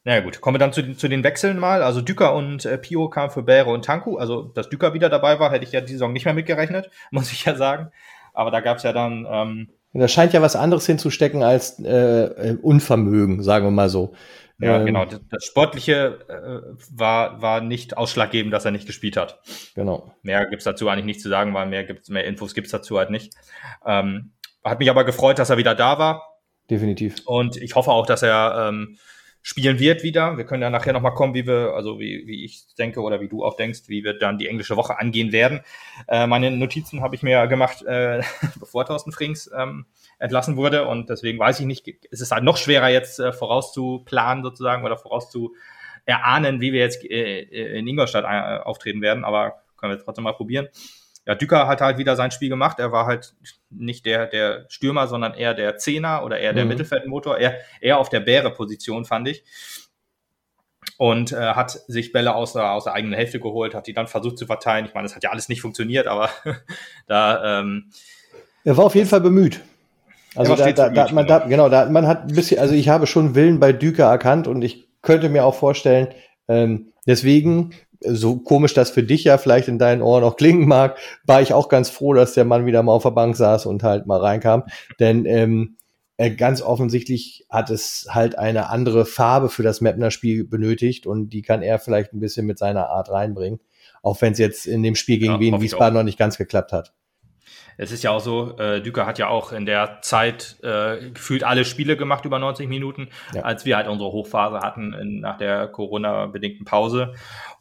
Naja 0.05 0.21
gut, 0.21 0.43
kommen 0.43 0.57
wir 0.57 0.59
dann 0.59 0.73
zu, 0.75 0.95
zu 0.95 1.09
den 1.09 1.25
Wechseln 1.25 1.59
mal. 1.59 1.83
Also 1.83 2.03
Düker 2.03 2.35
und 2.35 2.67
äh, 2.67 2.77
Pio 2.77 3.09
kamen 3.09 3.31
für 3.31 3.43
Bäre 3.43 3.71
und 3.71 3.87
Tanku. 3.87 4.19
Also, 4.19 4.43
dass 4.43 4.69
Düker 4.69 4.93
wieder 4.93 5.09
dabei 5.09 5.41
war, 5.41 5.51
hätte 5.51 5.65
ich 5.65 5.73
ja 5.73 5.81
die 5.81 5.93
Saison 5.93 6.13
nicht 6.13 6.27
mehr 6.27 6.35
mitgerechnet, 6.35 6.91
muss 7.11 7.33
ich 7.33 7.45
ja 7.45 7.55
sagen. 7.55 7.91
Aber 8.35 8.51
da 8.51 8.61
gab 8.61 8.77
es 8.77 8.83
ja 8.83 8.93
dann. 8.93 9.27
Ähm, 9.29 9.69
da 9.95 10.09
scheint 10.09 10.33
ja 10.33 10.43
was 10.43 10.57
anderes 10.57 10.87
hinzustecken 10.87 11.43
als 11.43 11.79
äh, 11.79 11.91
äh, 11.91 12.59
Unvermögen, 12.61 13.43
sagen 13.43 13.65
wir 13.65 13.71
mal 13.71 13.89
so. 13.89 14.15
Ja, 14.59 14.79
ähm, 14.79 14.87
genau. 14.87 15.05
Das, 15.05 15.21
das 15.31 15.45
Sportliche 15.45 16.19
äh, 16.29 16.77
war, 16.91 17.41
war 17.41 17.61
nicht 17.61 17.97
ausschlaggebend, 17.97 18.53
dass 18.53 18.65
er 18.65 18.73
nicht 18.73 18.87
gespielt 18.87 19.17
hat. 19.17 19.41
Genau. 19.75 20.13
Mehr 20.23 20.47
gibt's 20.47 20.65
dazu 20.65 20.89
eigentlich 20.89 21.05
nicht 21.05 21.21
zu 21.21 21.29
sagen, 21.29 21.55
weil 21.55 21.67
mehr, 21.67 21.85
gibt's, 21.85 22.09
mehr 22.09 22.25
Infos 22.25 22.55
gibt's 22.55 22.73
dazu 22.73 22.99
halt 22.99 23.11
nicht. 23.11 23.35
Ähm, 23.87 24.33
hat 24.65 24.81
mich 24.81 24.91
aber 24.91 25.05
gefreut, 25.05 25.39
dass 25.39 25.51
er 25.51 25.59
wieder 25.59 25.75
da 25.75 25.99
war. 25.99 26.41
Definitiv. 26.71 27.23
Und 27.25 27.57
ich 27.57 27.75
hoffe 27.75 27.91
auch, 27.91 28.07
dass 28.07 28.23
er 28.23 28.69
ähm, 28.69 28.97
spielen 29.45 29.79
wird 29.79 30.03
wieder. 30.03 30.39
Wir 30.39 30.47
können 30.47 30.63
ja 30.63 30.71
nachher 30.71 30.95
nochmal 30.95 31.13
kommen, 31.13 31.35
wie 31.35 31.47
wir, 31.47 31.75
also 31.75 32.01
wie, 32.01 32.27
wie 32.27 32.47
ich 32.47 32.75
denke 32.77 33.03
oder 33.03 33.21
wie 33.21 33.29
du 33.29 33.45
auch 33.45 33.57
denkst, 33.57 33.83
wie 33.89 34.03
wir 34.03 34.19
dann 34.19 34.39
die 34.39 34.49
englische 34.49 34.77
Woche 34.77 34.99
angehen 34.99 35.33
werden. 35.33 35.61
Äh, 36.09 36.27
meine 36.27 36.51
Notizen 36.51 37.03
habe 37.03 37.15
ich 37.15 37.23
mir 37.23 37.47
gemacht, 37.47 37.83
äh, 37.83 38.23
bevor 38.59 38.87
Thorsten 38.87 39.13
Frings 39.13 39.51
ähm, 39.55 39.85
entlassen 40.19 40.57
wurde 40.57 40.89
und 40.89 41.11
deswegen 41.11 41.39
weiß 41.39 41.61
ich 41.61 41.67
nicht, 41.67 41.87
es 42.11 42.23
ist 42.23 42.33
halt 42.33 42.43
noch 42.43 42.57
schwerer 42.57 42.89
jetzt 42.89 43.21
äh, 43.21 43.35
vorauszuplanen 43.35 44.43
sozusagen 44.43 44.83
oder 44.83 44.97
vorauszuerahnen, 44.97 46.63
wie 46.63 46.73
wir 46.73 46.81
jetzt 46.81 47.05
äh, 47.05 47.43
in 47.79 47.87
Ingolstadt 47.87 48.25
äh, 48.25 48.63
auftreten 48.65 49.03
werden, 49.03 49.25
aber 49.25 49.63
können 49.77 49.93
wir 49.95 50.03
trotzdem 50.03 50.25
mal 50.25 50.33
probieren 50.33 50.69
ja, 51.27 51.35
Dücker 51.35 51.67
hat 51.67 51.81
halt 51.81 51.97
wieder 51.99 52.17
sein 52.17 52.31
Spiel 52.31 52.51
gemacht. 52.51 52.79
Er 52.79 52.93
war 52.93 53.07
halt 53.07 53.35
nicht 53.71 54.05
der, 54.05 54.27
der 54.27 54.67
Stürmer, 54.69 55.07
sondern 55.07 55.35
eher 55.35 55.55
der 55.55 55.79
Zehner 55.79 56.23
oder 56.25 56.39
eher 56.39 56.53
der 56.53 56.65
mhm. 56.65 56.71
Mittelfeldmotor. 56.71 57.39
Er, 57.39 57.59
eher 57.81 57.99
auf 57.99 58.11
der 58.11 58.21
Bäre-Position, 58.21 59.05
fand 59.05 59.29
ich. 59.29 59.45
Und 60.99 61.33
äh, 61.33 61.37
hat 61.37 61.71
sich 61.71 62.13
Bälle 62.13 62.35
aus 62.35 62.53
der, 62.53 62.73
aus 62.73 62.85
der 62.85 62.93
eigenen 62.93 63.15
Hälfte 63.15 63.41
geholt, 63.41 63.75
hat 63.75 63.87
die 63.87 63.95
dann 63.95 64.07
versucht 64.07 64.37
zu 64.37 64.47
verteilen. 64.47 64.85
Ich 64.85 64.93
meine, 64.93 65.07
das 65.07 65.17
hat 65.17 65.23
ja 65.23 65.31
alles 65.31 65.49
nicht 65.49 65.63
funktioniert, 65.63 66.07
aber 66.07 66.29
da. 67.07 67.61
Ähm, 67.61 67.91
er 68.65 68.77
war 68.77 68.85
auf 68.85 68.95
jeden 68.95 69.09
Fall 69.09 69.23
bemüht. 69.23 69.61
Also 70.37 70.57
da, 70.57 70.73
da, 70.73 70.89
da, 70.89 71.13
man, 71.13 71.27
da, 71.27 71.39
genau, 71.41 71.69
da, 71.69 71.87
man 71.87 72.07
hat 72.07 72.29
ein 72.29 72.35
bisschen, 72.35 72.59
also 72.59 72.75
ich 72.75 72.89
habe 72.89 73.07
schon 73.07 73.35
Willen 73.35 73.61
bei 73.61 73.73
Düker 73.73 74.07
erkannt 74.07 74.49
und 74.49 74.63
ich 74.63 74.89
könnte 75.01 75.29
mir 75.29 75.45
auch 75.45 75.55
vorstellen, 75.55 76.09
ähm, 76.49 76.93
deswegen 77.07 77.73
so 78.07 78.37
komisch 78.37 78.75
das 78.75 78.91
für 78.91 79.03
dich 79.03 79.25
ja 79.25 79.39
vielleicht 79.39 79.69
in 79.69 79.79
deinen 79.79 80.03
Ohren 80.03 80.25
auch 80.25 80.37
klingen 80.37 80.67
mag, 80.67 80.99
war 81.25 81.43
ich 81.43 81.53
auch 81.53 81.69
ganz 81.69 81.91
froh, 81.91 82.15
dass 82.15 82.35
der 82.35 82.45
Mann 82.45 82.67
wieder 82.67 82.83
mal 82.83 82.93
auf 82.93 83.03
der 83.03 83.11
Bank 83.11 83.37
saß 83.37 83.67
und 83.67 83.83
halt 83.83 84.07
mal 84.07 84.21
reinkam. 84.21 84.65
Denn 85.01 85.27
ähm, 85.27 85.77
äh, 86.17 86.31
ganz 86.31 86.63
offensichtlich 86.63 87.47
hat 87.51 87.71
es 87.71 88.07
halt 88.11 88.39
eine 88.39 88.71
andere 88.71 89.05
Farbe 89.05 89.49
für 89.49 89.63
das 89.63 89.81
Mapner-Spiel 89.81 90.45
benötigt 90.45 91.07
und 91.07 91.31
die 91.31 91.43
kann 91.43 91.63
er 91.63 91.79
vielleicht 91.79 92.13
ein 92.13 92.21
bisschen 92.21 92.47
mit 92.47 92.59
seiner 92.59 92.89
Art 92.91 93.11
reinbringen. 93.11 93.61
Auch 94.03 94.21
wenn 94.21 94.33
es 94.33 94.39
jetzt 94.39 94.67
in 94.67 94.83
dem 94.83 94.95
Spiel 94.95 95.19
gegen 95.19 95.35
ja, 95.35 95.41
Wien 95.41 95.61
Wiesbaden 95.61 95.95
noch 95.95 96.03
nicht 96.03 96.19
ganz 96.19 96.37
geklappt 96.37 96.73
hat 96.73 96.93
es 97.77 97.93
ist 97.93 98.03
ja 98.03 98.11
auch 98.11 98.21
so, 98.21 98.57
äh, 98.59 98.81
Düker 98.81 99.07
hat 99.07 99.19
ja 99.19 99.29
auch 99.29 99.53
in 99.53 99.67
der 99.67 99.99
Zeit 100.03 100.57
äh, 100.63 101.11
gefühlt 101.11 101.45
alle 101.45 101.65
Spiele 101.65 101.97
gemacht 101.97 102.25
über 102.25 102.39
90 102.39 102.69
Minuten, 102.69 103.09
ja. 103.33 103.43
als 103.43 103.65
wir 103.65 103.77
halt 103.77 103.89
unsere 103.89 104.13
Hochphase 104.13 104.61
hatten 104.61 104.93
in, 104.93 105.21
nach 105.21 105.39
der 105.39 105.69
Corona-bedingten 105.69 106.65
Pause. 106.65 107.15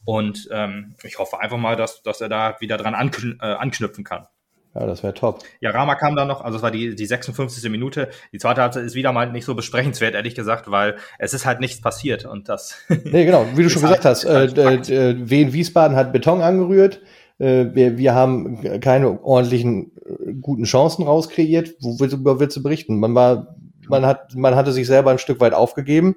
Und 0.06 0.50
ähm, 0.52 0.96
ich 1.04 1.19
hoffe 1.19 1.39
einfach 1.39 1.58
mal, 1.58 1.76
dass, 1.76 2.04
dass 2.04 2.22
er 2.22 2.30
da 2.30 2.56
wieder 2.60 2.78
dran 2.78 2.96
ankn 2.96 3.39
äh, 3.41 3.46
anknüpfen 3.46 4.04
kann. 4.04 4.28
Ja, 4.76 4.88
das 4.88 5.04
wäre 5.04 5.13
top. 5.13 5.43
Ja, 5.60 5.69
Rama 5.69 5.93
kam 5.96 6.15
dann 6.15 6.28
noch, 6.28 6.41
also 6.41 6.58
es 6.58 6.63
war 6.63 6.72
die, 6.72 6.96
die 6.96 7.06
56. 7.06 7.69
Minute. 7.69 8.10
Die 8.32 8.39
zweite 8.39 8.62
Halbzeit 8.62 8.84
ist 8.84 8.96
wieder 8.96 9.12
mal 9.12 9.32
nicht 9.32 9.46
so 9.46 9.54
besprechenswert, 9.54 10.15
ehrlich 10.15 10.34
gesagt, 10.34 10.72
weil 10.72 10.98
es 11.19 11.34
ist 11.34 11.46
halt 11.46 11.60
nichts 11.60 11.80
passiert 11.80 12.26
und 12.26 12.50
das. 12.50 12.76
nee, 13.04 13.26
genau, 13.26 13.46
wie 13.54 13.63
du 13.63 13.69
schon 13.69 13.84
gesagt 13.84 14.04
halt, 14.06 14.26
hast, 14.26 14.26
äh, 14.26 14.46
äh, 14.46 15.12
äh, 15.12 15.30
Wien 15.30 15.54
Wiesbaden 15.54 15.96
hat 15.96 16.12
Beton 16.12 16.41
angerührt. 16.41 17.02
Äh, 17.39 17.65
wir, 17.74 17.98
wir 17.98 18.13
haben 18.13 18.80
keine 18.80 19.24
ordentlichen 19.24 19.91
äh, 20.06 20.34
guten 20.34 20.63
Chancen 20.63 21.04
rauskreiert. 21.04 21.76
Worüber 21.80 22.39
willst 22.39 22.58
du 22.58 22.63
berichten? 22.63 23.00
Man 23.00 23.15
war, 23.15 23.56
man 23.88 24.06
hat, 24.06 24.36
man 24.36 24.56
hatte 24.56 24.72
sich 24.72 24.88
selber 24.88 25.12
ein 25.12 25.19
Stück 25.19 25.39
weit 25.39 25.54
aufgegeben. 25.54 26.15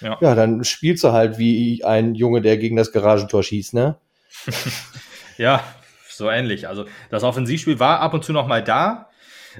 Ja, 0.00 0.18
ja 0.20 0.34
dann 0.34 0.64
spielst 0.64 1.04
du 1.04 1.12
halt 1.12 1.38
wie 1.38 1.84
ein 1.84 2.14
Junge, 2.14 2.40
der 2.40 2.56
gegen 2.58 2.76
das 2.76 2.92
Garagentor 2.92 3.42
schießt, 3.42 3.74
ne? 3.74 3.96
ja, 5.38 5.62
so 6.08 6.30
ähnlich. 6.30 6.68
Also 6.68 6.84
das 7.10 7.24
Offensivspiel 7.24 7.80
war 7.80 8.00
ab 8.00 8.14
und 8.14 8.24
zu 8.24 8.32
noch 8.32 8.46
mal 8.46 8.62
da. 8.62 9.08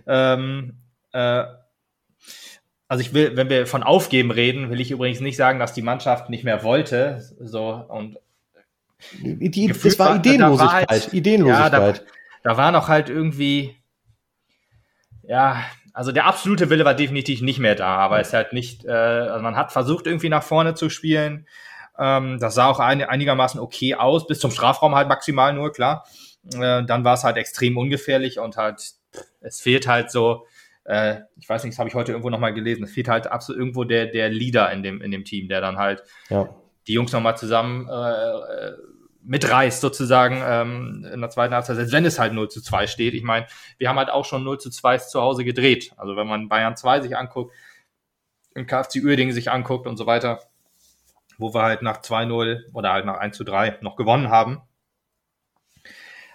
Ähm, 0.07 0.79
äh, 1.13 1.45
also 2.89 3.03
ich 3.03 3.13
will, 3.13 3.37
wenn 3.37 3.51
wir 3.51 3.67
von 3.67 3.83
Aufgeben 3.83 4.31
reden, 4.31 4.71
will 4.71 4.81
ich 4.81 4.91
übrigens 4.91 5.21
nicht 5.21 5.37
sagen, 5.37 5.59
dass 5.59 5.75
die 5.75 5.83
Mannschaft 5.83 6.31
nicht 6.31 6.45
mehr 6.45 6.63
wollte. 6.63 7.23
So 7.39 7.69
und 7.69 8.19
die, 9.21 9.69
das 9.69 9.99
war 9.99 10.17
Ideenlosigkeit. 10.17 10.91
Da 10.91 10.95
war 10.95 11.03
halt, 11.03 11.13
Ideenlosigkeit. 11.15 11.73
Ja, 11.73 11.93
da, 11.93 12.01
da 12.43 12.57
war 12.57 12.73
noch 12.73 12.89
halt 12.89 13.09
irgendwie, 13.11 13.77
ja, 15.23 15.63
also 15.93 16.13
der 16.13 16.27
absolute 16.27 16.71
Wille 16.71 16.85
war 16.85 16.95
definitiv 16.95 17.41
nicht 17.43 17.59
mehr 17.59 17.75
da, 17.75 17.97
aber 17.97 18.21
es 18.21 18.29
ist 18.29 18.35
halt 18.35 18.53
nicht, 18.53 18.85
äh, 18.85 18.91
also 18.91 19.43
man 19.43 19.57
hat 19.57 19.73
versucht 19.73 20.07
irgendwie 20.07 20.29
nach 20.29 20.43
vorne 20.43 20.75
zu 20.75 20.91
spielen, 20.91 21.47
Ähm, 22.01 22.39
das 22.39 22.55
sah 22.55 22.69
auch 22.69 22.79
ein, 22.79 23.03
einigermaßen 23.03 23.59
okay 23.59 23.97
aus, 23.97 24.29
bis 24.29 24.39
zum 24.39 24.53
Strafraum 24.53 24.95
halt 24.95 25.09
maximal 25.09 25.53
nur, 25.53 25.73
klar. 25.73 26.07
Äh, 26.55 26.85
dann 26.85 27.05
war 27.05 27.15
es 27.15 27.25
halt 27.25 27.37
extrem 27.37 27.77
ungefährlich 27.77 28.39
und 28.39 28.57
halt, 28.57 28.81
es 29.41 29.61
fehlt 29.61 29.89
halt 29.89 30.13
so, 30.13 30.47
äh, 30.85 31.23
ich 31.37 31.49
weiß 31.49 31.65
nicht, 31.65 31.75
das 31.75 31.81
habe 31.81 31.89
ich 31.89 31.97
heute 31.97 32.13
irgendwo 32.13 32.31
nochmal 32.31 32.55
gelesen, 32.55 32.85
es 32.85 32.93
fehlt 32.93 33.09
halt 33.09 33.27
absolut 33.27 33.59
irgendwo 33.59 33.83
der, 33.83 34.07
der 34.07 34.29
Leader 34.29 34.71
in 34.71 34.85
dem, 34.85 35.03
in 35.03 35.11
dem 35.11 35.25
Team, 35.25 35.49
der 35.49 35.61
dann 35.61 35.77
halt 35.77 36.05
ja. 36.31 36.49
Die 36.89 36.95
Jungs 36.95 37.13
nochmal 37.13 37.37
zusammen 37.37 37.89
äh, 37.89 38.73
mitreißt 39.23 39.81
sozusagen 39.81 40.43
ähm, 40.43 41.07
in 41.13 41.21
der 41.21 41.31
zweiten 41.31 41.55
Halbzeit, 41.55 41.77
selbst 41.77 41.93
wenn 41.93 42.07
es 42.07 42.19
halt 42.19 42.33
0 42.33 42.49
zu 42.49 42.63
2 42.63 42.87
steht. 42.87 43.15
Ich 43.15 43.23
meine, 43.23 43.47
wir 43.77 43.89
haben 43.89 43.99
halt 43.99 44.11
auch 44.11 44.25
schon 44.25 44.43
0 44.43 44.59
zu 44.59 44.71
2 44.71 44.99
zu 44.99 45.21
Hause 45.21 45.45
gedreht. 45.45 45.93
Also 45.99 46.17
wenn 46.17 46.27
man 46.27 46.49
Bayern 46.49 46.77
2 46.77 47.03
sich 47.03 47.17
anguckt, 47.17 47.55
in 48.55 48.67
KFC 48.67 48.97
Uerdingen 49.05 49.35
sich 49.35 49.51
anguckt 49.51 49.87
und 49.87 49.99
so 49.99 50.07
weiter, 50.07 50.41
wo 51.37 51.55
wir 51.55 51.63
halt 51.63 51.83
nach 51.83 51.99
2-0 51.99 52.73
oder 52.73 52.93
halt 52.93 53.05
nach 53.05 53.19
1 53.19 53.37
zu 53.37 53.45
3 53.45 53.79
noch 53.83 53.97
gewonnen 53.97 54.31
haben, 54.31 54.63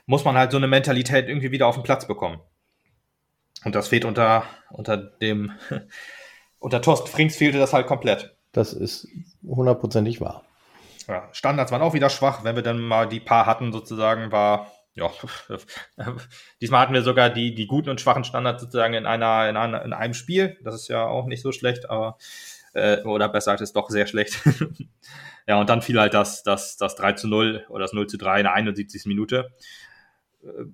muss 0.06 0.24
man 0.24 0.38
halt 0.38 0.52
so 0.52 0.58
eine 0.58 0.68
Mentalität 0.68 1.28
irgendwie 1.28 1.52
wieder 1.52 1.68
auf 1.68 1.76
den 1.76 1.84
Platz 1.84 2.08
bekommen. 2.08 2.40
Und 3.66 3.76
das 3.76 3.88
fehlt 3.88 4.06
unter, 4.06 4.44
unter 4.70 4.98
dem, 4.98 5.52
unter 6.60 6.82
Thorsten 6.82 7.10
Frings 7.10 7.38
fehlte 7.38 7.58
das 7.58 7.74
halt 7.74 7.88
komplett. 7.88 8.33
Das 8.54 8.72
ist 8.72 9.08
hundertprozentig 9.46 10.22
wahr. 10.22 10.44
Ja, 11.08 11.28
Standards 11.34 11.72
waren 11.72 11.82
auch 11.82 11.94
wieder 11.94 12.10
schwach. 12.10 12.44
Wenn 12.44 12.56
wir 12.56 12.64
dann 12.64 12.80
mal 12.80 13.10
die 13.10 13.20
paar 13.20 13.46
hatten, 13.46 13.74
sozusagen, 13.74 14.32
war, 14.32 14.72
ja, 14.94 15.10
diesmal 16.62 16.82
hatten 16.82 16.94
wir 16.94 17.02
sogar 17.02 17.30
die, 17.30 17.54
die 17.54 17.68
guten 17.68 17.90
und 17.90 18.00
schwachen 18.00 18.24
Standards 18.24 18.62
sozusagen 18.62 18.94
in 18.94 19.06
einer, 19.06 19.50
in 19.50 19.58
einer, 19.58 19.84
in 19.84 19.92
einem 19.92 20.14
Spiel. 20.14 20.58
Das 20.64 20.76
ist 20.76 20.88
ja 20.88 21.06
auch 21.06 21.26
nicht 21.26 21.42
so 21.42 21.52
schlecht, 21.52 21.90
aber, 21.90 22.18
äh, 22.74 23.02
oder 23.02 23.28
besser 23.28 23.52
gesagt, 23.52 23.62
ist 23.62 23.76
doch 23.76 23.90
sehr 23.90 24.08
schlecht. 24.08 24.40
ja, 25.48 25.60
und 25.60 25.70
dann 25.70 25.82
fiel 25.82 26.00
halt 26.00 26.14
das, 26.14 26.44
das, 26.44 26.78
das 26.78 26.96
3 26.96 27.14
zu 27.14 27.28
0 27.28 27.66
oder 27.70 27.84
das 27.84 27.94
0 27.94 28.08
zu 28.08 28.18
3 28.18 28.38
in 28.38 28.44
der 28.44 28.54
71. 28.54 29.06
Minute. 29.08 29.52
Äh, 30.44 30.66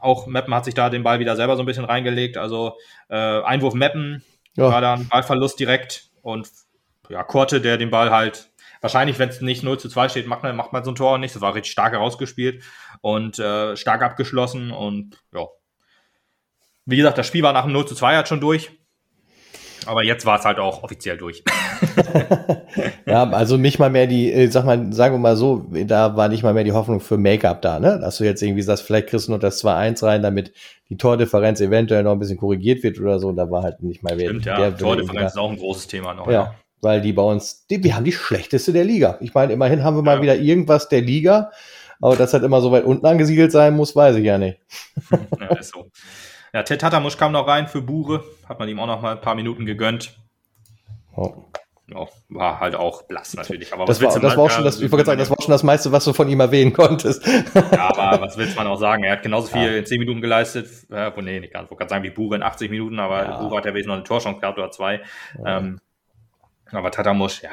auch 0.00 0.26
Meppen 0.26 0.54
hat 0.54 0.66
sich 0.66 0.74
da 0.74 0.90
den 0.90 1.02
Ball 1.02 1.18
wieder 1.18 1.34
selber 1.34 1.56
so 1.56 1.62
ein 1.62 1.66
bisschen 1.66 1.86
reingelegt. 1.86 2.36
Also 2.36 2.76
äh, 3.08 3.16
Einwurf 3.16 3.74
Meppen 3.74 4.22
ja. 4.54 4.70
war 4.70 4.80
dann 4.80 5.08
Ballverlust 5.08 5.58
direkt 5.58 6.10
und 6.22 6.48
ja, 7.08 7.22
Korte, 7.22 7.60
der 7.60 7.76
den 7.76 7.90
Ball 7.90 8.10
halt 8.10 8.50
wahrscheinlich, 8.80 9.18
wenn 9.18 9.30
es 9.30 9.40
nicht 9.40 9.62
0 9.62 9.78
zu 9.78 9.88
2 9.88 10.10
steht, 10.10 10.26
macht 10.26 10.42
man, 10.42 10.54
macht 10.56 10.72
man 10.72 10.84
so 10.84 10.90
ein 10.90 10.94
Tor 10.94 11.18
nicht. 11.18 11.34
Das 11.34 11.42
war 11.42 11.54
richtig 11.54 11.72
stark 11.72 11.94
herausgespielt 11.94 12.62
und 13.00 13.38
äh, 13.38 13.76
stark 13.76 14.02
abgeschlossen 14.02 14.70
und 14.70 15.18
ja. 15.34 15.46
Wie 16.86 16.98
gesagt, 16.98 17.16
das 17.16 17.26
Spiel 17.26 17.42
war 17.42 17.54
nach 17.54 17.64
dem 17.64 17.72
0 17.72 17.86
zu 17.86 17.94
2 17.94 18.16
halt 18.16 18.28
schon 18.28 18.40
durch. 18.40 18.70
Aber 19.86 20.02
jetzt 20.02 20.24
war 20.26 20.38
es 20.38 20.44
halt 20.44 20.58
auch 20.58 20.82
offiziell 20.82 21.16
durch. 21.16 21.42
ja, 23.06 23.28
also 23.30 23.56
nicht 23.56 23.78
mal 23.78 23.90
mehr 23.90 24.06
die, 24.06 24.32
äh, 24.32 24.48
sag 24.48 24.64
mal, 24.64 24.92
sagen 24.92 25.14
wir 25.14 25.18
mal 25.18 25.36
so, 25.36 25.66
da 25.86 26.16
war 26.16 26.28
nicht 26.28 26.42
mal 26.42 26.54
mehr 26.54 26.64
die 26.64 26.72
Hoffnung 26.72 27.00
für 27.00 27.18
Make-up 27.18 27.62
da, 27.62 27.80
ne? 27.80 27.98
Dass 28.00 28.18
du 28.18 28.24
jetzt 28.24 28.42
irgendwie 28.42 28.62
sagst, 28.62 28.84
vielleicht 28.84 29.08
kriegst 29.08 29.28
du 29.28 29.32
noch 29.32 29.38
das 29.38 29.62
2-1 29.62 30.04
rein, 30.04 30.22
damit 30.22 30.52
die 30.88 30.96
Tordifferenz 30.96 31.60
eventuell 31.60 32.02
noch 32.02 32.12
ein 32.12 32.18
bisschen 32.18 32.38
korrigiert 32.38 32.82
wird 32.82 32.98
oder 33.00 33.18
so. 33.18 33.32
Da 33.32 33.50
war 33.50 33.62
halt 33.62 33.82
nicht 33.82 34.02
mal 34.02 34.16
mehr. 34.16 34.28
Stimmt, 34.28 34.46
ja, 34.46 34.70
Tordifferenz 34.70 35.32
ist 35.32 35.38
auch 35.38 35.50
ein 35.50 35.56
großes 35.58 35.86
Thema 35.86 36.14
noch. 36.14 36.26
Ja, 36.26 36.32
ja. 36.32 36.54
Weil 36.84 37.00
die 37.00 37.12
bei 37.12 37.22
uns, 37.22 37.66
die, 37.66 37.82
wir 37.82 37.96
haben 37.96 38.04
die 38.04 38.12
schlechteste 38.12 38.72
der 38.72 38.84
Liga. 38.84 39.18
Ich 39.20 39.34
meine, 39.34 39.52
immerhin 39.52 39.82
haben 39.82 39.96
wir 39.96 40.02
mal 40.02 40.16
ja. 40.16 40.22
wieder 40.22 40.36
irgendwas 40.36 40.88
der 40.88 41.00
Liga, 41.00 41.50
aber 42.00 42.16
das 42.16 42.32
halt 42.32 42.44
immer 42.44 42.60
so 42.60 42.70
weit 42.70 42.84
unten 42.84 43.06
angesiedelt 43.06 43.50
sein 43.50 43.74
muss, 43.74 43.96
weiß 43.96 44.16
ich 44.16 44.24
ja 44.24 44.38
nicht. 44.38 44.58
ja, 45.40 45.56
ist 45.56 45.72
so. 45.72 45.90
Ja, 46.52 46.62
Ted 46.62 46.80
Tatamusch 46.80 47.16
kam 47.16 47.32
noch 47.32 47.48
rein 47.48 47.66
für 47.66 47.82
Bure, 47.82 48.22
hat 48.48 48.60
man 48.60 48.68
ihm 48.68 48.78
auch 48.78 48.86
noch 48.86 49.02
mal 49.02 49.16
ein 49.16 49.20
paar 49.20 49.34
Minuten 49.34 49.66
gegönnt. 49.66 50.16
Oh. 51.16 51.34
Ja, 51.86 52.06
war 52.30 52.60
halt 52.60 52.76
auch 52.76 53.02
blass 53.02 53.34
natürlich. 53.34 53.74
Aber 53.74 53.84
das, 53.84 54.00
war, 54.00 54.18
das 54.18 54.36
war 54.36 54.44
auch 54.44 54.50
schon 54.50 54.64
das, 54.64 54.80
ich 54.80 54.90
wollte 54.90 55.04
sagen, 55.04 55.18
das 55.18 55.28
war 55.28 55.36
schon 55.40 55.52
das 55.52 55.62
meiste, 55.62 55.92
was 55.92 56.04
du 56.04 56.14
von 56.14 56.28
ihm 56.28 56.40
erwähnen 56.40 56.72
konntest. 56.72 57.26
Ja, 57.26 57.94
aber 57.94 58.20
was 58.22 58.38
willst 58.38 58.56
man 58.56 58.66
auch 58.66 58.78
sagen? 58.78 59.04
Er 59.04 59.12
hat 59.12 59.22
genauso 59.22 59.48
viel 59.48 59.62
ja. 59.62 59.76
in 59.76 59.84
10 59.84 59.98
Minuten 59.98 60.22
geleistet. 60.22 60.66
Äh, 60.90 61.10
nee, 61.20 61.40
nicht 61.40 61.52
ganz. 61.52 61.66
Ich 61.66 61.70
wollte 61.70 61.80
gerade 61.80 61.90
sagen, 61.90 62.04
wie 62.04 62.10
Bure 62.10 62.36
in 62.36 62.42
80 62.42 62.70
Minuten, 62.70 62.98
aber 62.98 63.24
ja. 63.24 63.38
Bure 63.38 63.58
hat 63.58 63.66
ja 63.66 63.74
wesentlich 63.74 63.86
noch 63.88 63.94
eine 63.96 64.04
Torchance 64.04 64.40
gehabt 64.40 64.58
oder 64.58 64.70
zwei. 64.70 65.02
Ja. 65.44 65.58
Ähm, 65.58 65.80
aber 66.76 66.90
Tatamusch, 66.90 67.42
ja, 67.42 67.50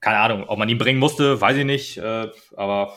keine 0.00 0.18
Ahnung, 0.18 0.44
ob 0.48 0.58
man 0.58 0.68
ihn 0.68 0.78
bringen 0.78 0.98
musste, 0.98 1.40
weiß 1.40 1.56
ich 1.56 1.64
nicht. 1.64 1.98
Äh, 1.98 2.28
aber 2.56 2.94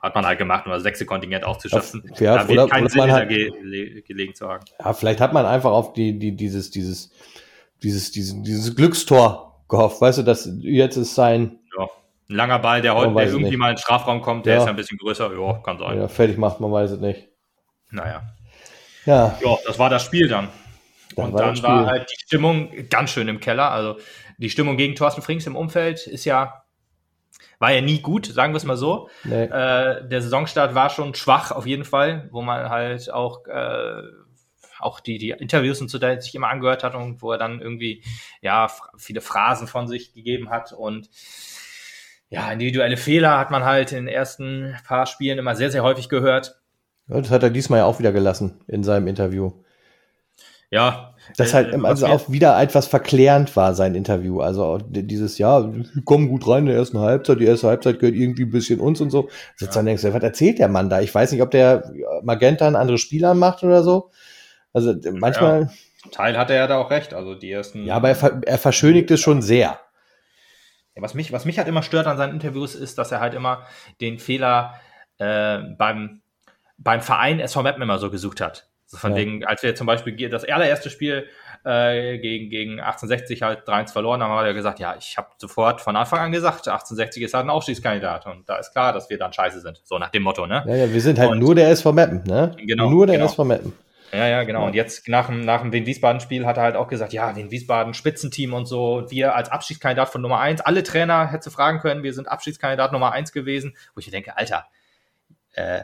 hat 0.00 0.14
man 0.14 0.26
halt 0.26 0.38
gemacht, 0.38 0.66
um 0.66 0.72
das 0.72 0.82
sechste 0.82 1.04
Kontingent 1.04 1.44
aufzuschaffen. 1.44 2.10
Ja, 2.18 2.38
da 2.38 2.48
wird 2.48 2.70
kein 2.70 2.88
Sinn 2.88 3.12
hat, 3.12 3.28
ge 3.28 4.02
gelegen 4.02 4.34
zu 4.34 4.48
haben. 4.48 4.64
Ja, 4.78 4.92
vielleicht 4.92 5.20
hat 5.20 5.32
man 5.32 5.46
einfach 5.46 5.70
auf 5.70 5.92
die, 5.92 6.18
die, 6.18 6.34
dieses, 6.34 6.70
dieses, 6.70 7.10
dieses, 7.82 8.10
dieses, 8.10 8.42
dieses 8.42 8.74
Glückstor 8.74 9.62
gehofft. 9.68 10.00
Weißt 10.00 10.18
du, 10.18 10.22
dass 10.22 10.50
jetzt 10.60 10.96
ist 10.96 11.14
sein. 11.14 11.58
Ja, 11.76 11.84
ein 11.84 12.34
langer 12.34 12.58
Ball, 12.58 12.80
der 12.80 12.94
heute 12.94 13.12
irgendwie 13.20 13.50
nicht. 13.50 13.58
mal 13.58 13.70
in 13.70 13.76
den 13.76 13.80
Strafraum 13.80 14.22
kommt, 14.22 14.46
der 14.46 14.54
ja. 14.54 14.60
ist 14.60 14.66
ja 14.66 14.70
ein 14.70 14.76
bisschen 14.76 14.98
größer. 14.98 15.30
Ja, 15.32 15.52
kann 15.58 15.78
sein. 15.78 15.98
Ja, 15.98 16.08
fertig 16.08 16.38
macht, 16.38 16.60
man 16.60 16.72
weiß 16.72 16.92
es 16.92 17.00
nicht. 17.00 17.28
Naja. 17.90 18.22
Ja. 19.04 19.38
Ja, 19.42 19.56
das 19.66 19.78
war 19.78 19.90
das 19.90 20.04
Spiel 20.04 20.28
dann. 20.28 20.48
Dann 21.16 21.26
und 21.26 21.32
war 21.34 21.40
dann 21.42 21.62
war 21.62 21.86
halt 21.86 22.10
die 22.10 22.20
Stimmung 22.24 22.70
ganz 22.88 23.10
schön 23.10 23.28
im 23.28 23.40
Keller. 23.40 23.70
Also 23.70 23.98
die 24.38 24.50
Stimmung 24.50 24.76
gegen 24.76 24.94
Thorsten 24.94 25.22
Frings 25.22 25.46
im 25.46 25.56
Umfeld 25.56 26.06
ist 26.06 26.24
ja 26.24 26.64
war 27.58 27.72
ja 27.72 27.82
nie 27.82 28.00
gut, 28.00 28.26
sagen 28.26 28.54
wir 28.54 28.56
es 28.56 28.64
mal 28.64 28.76
so. 28.76 29.10
Nee. 29.22 29.44
Äh, 29.44 30.08
der 30.08 30.22
Saisonstart 30.22 30.74
war 30.74 30.88
schon 30.88 31.14
schwach 31.14 31.52
auf 31.52 31.66
jeden 31.66 31.84
Fall, 31.84 32.28
wo 32.32 32.40
man 32.40 32.70
halt 32.70 33.12
auch 33.12 33.46
äh, 33.46 34.02
auch 34.80 35.00
die, 35.00 35.18
die 35.18 35.30
Interviews 35.30 35.80
und 35.80 35.90
so, 35.90 35.98
der 35.98 36.20
sich 36.20 36.34
immer 36.34 36.48
angehört 36.48 36.82
hat 36.84 36.94
und 36.94 37.20
wo 37.22 37.32
er 37.32 37.38
dann 37.38 37.60
irgendwie, 37.60 38.02
ja, 38.40 38.68
viele 38.96 39.20
Phrasen 39.20 39.66
von 39.66 39.86
sich 39.86 40.14
gegeben 40.14 40.50
hat 40.50 40.72
und 40.72 41.10
ja, 42.30 42.50
individuelle 42.50 42.96
Fehler 42.96 43.38
hat 43.38 43.50
man 43.50 43.64
halt 43.64 43.92
in 43.92 44.06
den 44.06 44.08
ersten 44.08 44.76
paar 44.86 45.06
Spielen 45.06 45.38
immer 45.38 45.56
sehr, 45.56 45.70
sehr 45.70 45.82
häufig 45.82 46.08
gehört. 46.08 46.60
Ja, 47.08 47.20
das 47.20 47.30
hat 47.30 47.42
er 47.42 47.50
diesmal 47.50 47.80
ja 47.80 47.84
auch 47.84 47.98
wieder 47.98 48.12
gelassen 48.12 48.60
in 48.68 48.84
seinem 48.84 49.08
Interview. 49.08 49.52
Ja. 50.70 51.14
Das 51.36 51.52
halt 51.52 51.74
äh, 51.74 51.78
also 51.82 52.06
auch 52.06 52.30
wieder 52.30 52.60
etwas 52.60 52.86
verklärend 52.86 53.54
war, 53.56 53.74
sein 53.74 53.94
Interview. 53.94 54.40
Also 54.40 54.78
dieses, 54.78 55.38
ja, 55.38 55.72
wir 55.72 56.02
kommen 56.04 56.28
gut 56.28 56.46
rein 56.46 56.60
in 56.60 56.66
der 56.66 56.76
ersten 56.76 56.98
Halbzeit, 56.98 57.40
die 57.40 57.44
erste 57.44 57.68
Halbzeit 57.68 57.98
gehört 57.98 58.16
irgendwie 58.16 58.44
ein 58.44 58.50
bisschen 58.50 58.80
uns 58.80 59.00
und 59.00 59.10
so. 59.10 59.28
Sitzt 59.56 59.74
ja. 59.74 59.78
dann 59.80 59.86
denkst 59.86 60.02
du, 60.02 60.14
was 60.14 60.22
erzählt 60.22 60.58
der 60.58 60.68
Mann 60.68 60.88
da? 60.88 61.00
Ich 61.00 61.14
weiß 61.14 61.32
nicht, 61.32 61.42
ob 61.42 61.50
der 61.50 61.92
Magenta 62.22 62.66
ein 62.66 62.76
anderes 62.76 63.00
Spieler 63.00 63.34
macht 63.34 63.62
oder 63.62 63.82
so. 63.82 64.10
Also 64.72 64.94
manchmal. 65.12 65.62
Ja, 65.62 66.10
Teil 66.12 66.38
hat 66.38 66.50
er 66.50 66.56
ja 66.56 66.66
da 66.66 66.78
auch 66.78 66.90
recht. 66.90 67.14
Also 67.14 67.34
die 67.34 67.50
ersten. 67.50 67.84
Ja, 67.84 67.96
aber 67.96 68.10
er, 68.10 68.40
er 68.44 68.58
verschönigt 68.58 69.10
es 69.10 69.20
schon 69.20 69.42
sehr. 69.42 69.80
Ja, 70.94 71.02
was 71.02 71.14
mich, 71.14 71.32
was 71.32 71.44
mich 71.44 71.58
halt 71.58 71.68
immer 71.68 71.82
stört 71.82 72.06
an 72.06 72.16
seinen 72.16 72.34
Interviews 72.34 72.74
ist, 72.74 72.98
dass 72.98 73.12
er 73.12 73.20
halt 73.20 73.34
immer 73.34 73.66
den 74.00 74.18
Fehler 74.18 74.74
äh, 75.18 75.58
beim, 75.76 76.22
beim 76.78 77.00
Verein 77.00 77.40
SV 77.40 77.62
Mappen 77.62 77.82
immer 77.82 77.98
so 77.98 78.10
gesucht 78.10 78.40
hat. 78.40 78.69
Also 78.90 78.98
von 79.02 79.12
ja. 79.12 79.18
wegen, 79.18 79.44
als 79.44 79.62
wir 79.62 79.74
zum 79.76 79.86
Beispiel 79.86 80.28
das 80.28 80.44
allererste 80.44 80.90
Spiel 80.90 81.28
äh, 81.64 82.18
gegen, 82.18 82.50
gegen 82.50 82.80
1860 82.80 83.42
halt 83.42 83.60
3-1 83.68 83.92
verloren 83.92 84.20
haben, 84.20 84.32
hat 84.32 84.46
er 84.46 84.54
gesagt, 84.54 84.80
ja, 84.80 84.96
ich 84.98 85.16
habe 85.16 85.28
sofort 85.38 85.80
von 85.80 85.94
Anfang 85.94 86.18
an 86.18 86.32
gesagt, 86.32 86.66
1860 86.66 87.22
ist 87.22 87.34
halt 87.34 87.46
ein 87.46 87.50
Aufstiegskandidat 87.50 88.26
und 88.26 88.48
da 88.48 88.56
ist 88.56 88.72
klar, 88.72 88.92
dass 88.92 89.08
wir 89.08 89.16
dann 89.16 89.32
scheiße 89.32 89.60
sind. 89.60 89.80
So 89.84 89.98
nach 89.98 90.10
dem 90.10 90.24
Motto, 90.24 90.46
ne? 90.46 90.64
Ja, 90.66 90.74
ja 90.74 90.92
wir 90.92 91.00
sind 91.00 91.20
halt 91.20 91.30
und, 91.30 91.38
nur 91.38 91.54
der 91.54 91.70
SV 91.70 91.92
Meppen, 91.92 92.24
ne? 92.24 92.56
Genau. 92.58 92.90
Nur 92.90 93.06
der 93.06 93.16
genau. 93.16 93.28
SV 93.28 93.44
Meppen. 93.44 93.72
Ja, 94.12 94.26
ja, 94.26 94.42
genau. 94.42 94.66
Und 94.66 94.74
jetzt 94.74 95.06
nach 95.08 95.26
dem, 95.26 95.44
nach 95.44 95.60
dem 95.60 95.72
Wien-Wiesbaden-Spiel 95.72 96.44
hat 96.44 96.56
er 96.56 96.64
halt 96.64 96.74
auch 96.74 96.88
gesagt, 96.88 97.12
ja, 97.12 97.36
Wien-Wiesbaden 97.36 97.94
Spitzenteam 97.94 98.54
und 98.54 98.66
so. 98.66 98.94
Und 98.96 99.12
wir 99.12 99.36
als 99.36 99.50
Abschiedskandidat 99.50 100.08
von 100.08 100.20
Nummer 100.20 100.40
eins, 100.40 100.60
alle 100.60 100.82
Trainer 100.82 101.30
hätte 101.30 101.52
fragen 101.52 101.78
können, 101.78 102.02
wir 102.02 102.12
sind 102.12 102.28
Abschiedskandidat 102.28 102.90
Nummer 102.90 103.12
eins 103.12 103.30
gewesen. 103.30 103.76
Wo 103.94 104.00
ich 104.00 104.06
mir 104.06 104.10
denke, 104.10 104.36
Alter, 104.36 104.66
äh, 105.52 105.82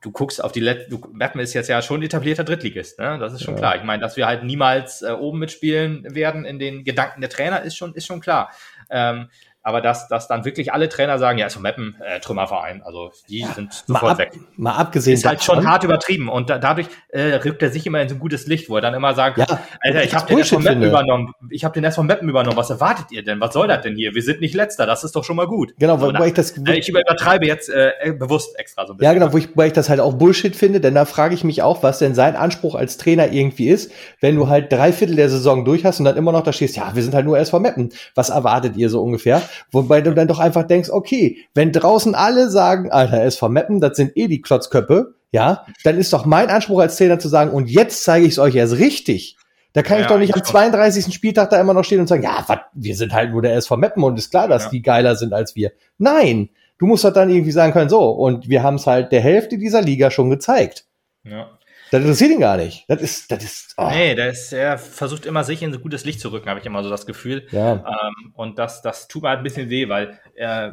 du 0.00 0.10
guckst 0.10 0.42
auf 0.42 0.52
die 0.52 0.60
letzte, 0.60 0.98
Meppen 1.12 1.40
ist 1.40 1.52
jetzt 1.52 1.68
ja 1.68 1.82
schon 1.82 2.02
etablierter 2.02 2.44
Drittligist, 2.44 2.98
ne? 2.98 3.18
Das 3.18 3.32
ist 3.32 3.42
schon 3.42 3.54
ja. 3.54 3.60
klar. 3.60 3.76
Ich 3.76 3.82
meine, 3.82 4.00
dass 4.00 4.16
wir 4.16 4.26
halt 4.26 4.44
niemals 4.44 5.02
äh, 5.02 5.10
oben 5.10 5.38
mitspielen 5.38 6.14
werden 6.14 6.44
in 6.44 6.58
den 6.58 6.84
Gedanken 6.84 7.20
der 7.20 7.30
Trainer, 7.30 7.62
ist 7.62 7.76
schon, 7.76 7.94
ist 7.94 8.06
schon 8.06 8.20
klar. 8.20 8.52
Ähm, 8.88 9.28
aber 9.62 9.80
dass, 9.80 10.08
dass 10.08 10.26
dann 10.26 10.44
wirklich 10.44 10.72
alle 10.72 10.88
Trainer 10.88 11.18
sagen, 11.18 11.38
ja, 11.38 11.44
also 11.46 11.60
Mappen, 11.60 11.96
äh, 12.00 12.20
Trümmerverein, 12.20 12.82
also 12.82 13.12
die 13.28 13.40
ja, 13.40 13.52
sind 13.52 13.72
sofort 13.86 14.12
ab, 14.12 14.18
weg. 14.18 14.32
Mal 14.56 14.72
abgesehen 14.72 15.14
Ist 15.14 15.26
halt 15.26 15.42
schon 15.42 15.68
hart 15.68 15.84
übertrieben 15.84 16.28
und 16.28 16.48
da, 16.48 16.58
dadurch 16.58 16.86
äh, 17.10 17.34
rückt 17.34 17.62
er 17.62 17.70
sich 17.70 17.86
immer 17.86 18.00
in 18.00 18.08
so 18.08 18.14
ein 18.14 18.20
gutes 18.20 18.46
Licht, 18.46 18.70
wo 18.70 18.76
er 18.76 18.80
dann 18.80 18.94
immer 18.94 19.14
sagt, 19.14 19.38
ja, 19.38 19.46
Alter, 19.80 20.04
ich 20.04 20.14
habe 20.14 20.26
den 20.26 20.38
erst 20.38 20.50
von 20.50 20.62
Mappen 20.62 20.82
übernommen, 20.82 21.32
ich 21.50 21.64
habe 21.64 21.74
den 21.74 21.84
erst 21.84 21.96
von 21.96 22.06
Mappen 22.06 22.28
übernommen, 22.28 22.56
was 22.56 22.70
erwartet 22.70 23.06
ihr 23.10 23.22
denn? 23.22 23.38
Was 23.40 23.52
soll 23.52 23.68
das 23.68 23.82
denn 23.82 23.96
hier? 23.96 24.14
Wir 24.14 24.22
sind 24.22 24.40
nicht 24.40 24.54
Letzter, 24.54 24.86
das 24.86 25.04
ist 25.04 25.14
doch 25.14 25.24
schon 25.24 25.36
mal 25.36 25.46
gut. 25.46 25.74
Genau, 25.78 25.98
so, 25.98 26.12
wo 26.12 26.24
ich 26.24 26.34
das... 26.34 26.56
Wo, 26.56 26.70
ich 26.70 26.88
übertreibe 26.88 27.46
jetzt 27.46 27.68
äh, 27.68 28.12
bewusst 28.18 28.58
extra 28.58 28.86
so 28.86 28.94
ein 28.94 28.96
bisschen. 28.96 29.12
Ja, 29.12 29.18
genau, 29.18 29.32
wo 29.32 29.36
ich, 29.36 29.54
wo 29.54 29.62
ich 29.62 29.74
das 29.74 29.90
halt 29.90 30.00
auch 30.00 30.14
Bullshit 30.14 30.56
finde, 30.56 30.80
denn 30.80 30.94
da 30.94 31.04
frage 31.04 31.34
ich 31.34 31.44
mich 31.44 31.62
auch, 31.62 31.82
was 31.82 31.98
denn 31.98 32.14
sein 32.14 32.34
Anspruch 32.34 32.74
als 32.74 32.96
Trainer 32.96 33.30
irgendwie 33.30 33.68
ist, 33.68 33.92
wenn 34.20 34.36
du 34.36 34.48
halt 34.48 34.72
drei 34.72 34.92
Viertel 34.92 35.16
der 35.16 35.28
Saison 35.28 35.66
durch 35.66 35.84
hast 35.84 35.98
und 35.98 36.06
dann 36.06 36.16
immer 36.16 36.32
noch 36.32 36.42
da 36.42 36.52
stehst, 36.52 36.76
ja, 36.76 36.94
wir 36.94 37.02
sind 37.02 37.14
halt 37.14 37.26
nur 37.26 37.38
SV 37.38 37.60
Mappen. 37.60 37.90
Was 38.14 38.30
erwartet 38.30 38.76
ihr 38.76 38.88
so 38.88 39.02
ungefähr? 39.02 39.42
Wobei 39.72 40.00
du 40.00 40.14
dann 40.14 40.28
doch 40.28 40.38
einfach 40.38 40.64
denkst, 40.66 40.90
okay, 40.90 41.38
wenn 41.54 41.72
draußen 41.72 42.14
alle 42.14 42.50
sagen, 42.50 42.90
Alter, 42.90 43.22
SV 43.22 43.48
Meppen, 43.48 43.80
das 43.80 43.96
sind 43.96 44.16
eh 44.16 44.28
die 44.28 44.40
Klotzköppe, 44.40 45.14
ja, 45.32 45.64
dann 45.84 45.96
ist 45.98 46.12
doch 46.12 46.24
mein 46.26 46.48
Anspruch 46.48 46.80
als 46.80 46.96
Trainer 46.96 47.18
zu 47.18 47.28
sagen, 47.28 47.50
und 47.50 47.70
jetzt 47.70 48.02
zeige 48.04 48.26
ich 48.26 48.32
es 48.32 48.38
euch 48.38 48.54
erst 48.56 48.78
richtig. 48.78 49.36
Da 49.72 49.82
kann 49.82 49.98
Ja, 49.98 50.02
ich 50.02 50.08
doch 50.08 50.18
nicht 50.18 50.30
ich 50.30 50.34
am 50.36 50.44
32. 50.44 51.14
Spieltag 51.14 51.50
da 51.50 51.60
immer 51.60 51.74
noch 51.74 51.84
stehen 51.84 52.00
und 52.00 52.08
sagen, 52.08 52.24
ja, 52.24 52.42
wat, 52.48 52.62
wir 52.74 52.96
sind 52.96 53.12
halt 53.12 53.30
nur 53.30 53.42
der 53.42 53.54
SV 53.54 53.76
Meppen 53.76 54.02
und 54.02 54.18
ist 54.18 54.30
klar, 54.30 54.48
dass 54.48 54.64
Ja. 54.64 54.70
die 54.70 54.82
geiler 54.82 55.14
sind 55.14 55.32
als 55.32 55.54
wir. 55.54 55.70
Nein, 55.98 56.48
du 56.78 56.86
musst 56.86 57.04
halt 57.04 57.14
dann 57.14 57.30
irgendwie 57.30 57.52
sagen 57.52 57.72
können, 57.72 57.88
so, 57.88 58.10
und 58.10 58.48
wir 58.48 58.64
haben 58.64 58.74
es 58.74 58.86
halt 58.88 59.12
der 59.12 59.20
Hälfte 59.20 59.58
dieser 59.58 59.80
Liga 59.82 60.10
schon 60.10 60.28
gezeigt. 60.30 60.86
Ja. 61.22 61.50
Das 61.90 62.00
interessiert 62.00 62.30
ihn 62.30 62.40
gar 62.40 62.56
nicht. 62.56 62.84
Das 62.88 63.00
ist, 63.00 63.30
das 63.32 63.42
ist, 63.42 63.74
oh, 63.76 63.88
Nee, 63.90 64.14
der 64.14 64.30
ist, 64.30 64.52
er 64.52 64.78
versucht 64.78 65.26
immer 65.26 65.42
sich 65.44 65.62
in 65.62 65.72
so 65.72 65.80
gutes 65.80 66.04
Licht 66.04 66.20
zu 66.20 66.30
rücken, 66.30 66.48
habe 66.48 66.60
ich 66.60 66.66
immer 66.66 66.84
so 66.84 66.90
das 66.90 67.06
Gefühl. 67.06 67.46
ja. 67.50 67.72
Ähm, 67.74 68.32
und 68.34 68.58
das, 68.58 68.82
das 68.82 69.08
tut 69.08 69.22
mir 69.22 69.30
halt 69.30 69.40
ein 69.40 69.44
bisschen 69.44 69.70
weh, 69.70 69.88
weil 69.88 70.18
äh, 70.36 70.72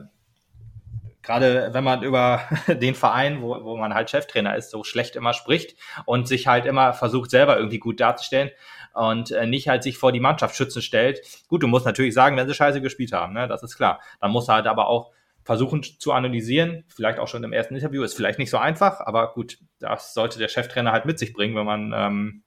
gerade 1.27 1.69
wenn 1.73 1.83
man 1.83 2.03
über 2.03 2.41
den 2.67 2.95
Verein, 2.95 3.41
wo, 3.41 3.63
wo 3.63 3.77
man 3.77 3.93
halt 3.93 4.09
Cheftrainer 4.09 4.55
ist, 4.55 4.71
so 4.71 4.83
schlecht 4.83 5.15
immer 5.15 5.33
spricht 5.33 5.75
und 6.05 6.27
sich 6.27 6.47
halt 6.47 6.65
immer 6.65 6.93
versucht, 6.93 7.31
selber 7.31 7.57
irgendwie 7.57 7.79
gut 7.79 7.99
darzustellen 7.99 8.51
und 8.93 9.31
äh, 9.31 9.45
nicht 9.45 9.67
halt 9.67 9.83
sich 9.83 9.97
vor 9.97 10.11
die 10.11 10.19
Mannschaft 10.19 10.55
schützen 10.55 10.81
stellt. 10.81 11.21
Gut, 11.47 11.63
du 11.63 11.67
musst 11.67 11.85
natürlich 11.85 12.13
sagen, 12.13 12.37
wenn 12.37 12.47
sie 12.47 12.53
scheiße 12.53 12.81
gespielt 12.81 13.11
haben, 13.11 13.33
ne? 13.33 13.47
das 13.47 13.61
ist 13.63 13.75
klar. 13.75 13.99
Dann 14.21 14.31
muss 14.31 14.47
er 14.47 14.55
halt 14.55 14.67
aber 14.67 14.87
auch 14.87 15.11
versuchen 15.47 15.81
zu 15.81 16.11
analysieren, 16.11 16.83
vielleicht 16.89 17.19
auch 17.19 17.29
schon 17.29 17.41
im 17.45 17.53
ersten 17.53 17.73
Interview, 17.73 18.03
ist 18.03 18.15
vielleicht 18.15 18.37
nicht 18.37 18.49
so 18.49 18.57
einfach, 18.57 18.99
aber 18.99 19.31
gut, 19.33 19.59
das 19.79 20.13
sollte 20.13 20.39
der 20.39 20.49
Cheftrainer 20.49 20.91
halt 20.91 21.05
mit 21.05 21.17
sich 21.17 21.31
bringen, 21.31 21.55
wenn 21.55 21.65
man, 21.65 21.93
ähm, 21.95 22.43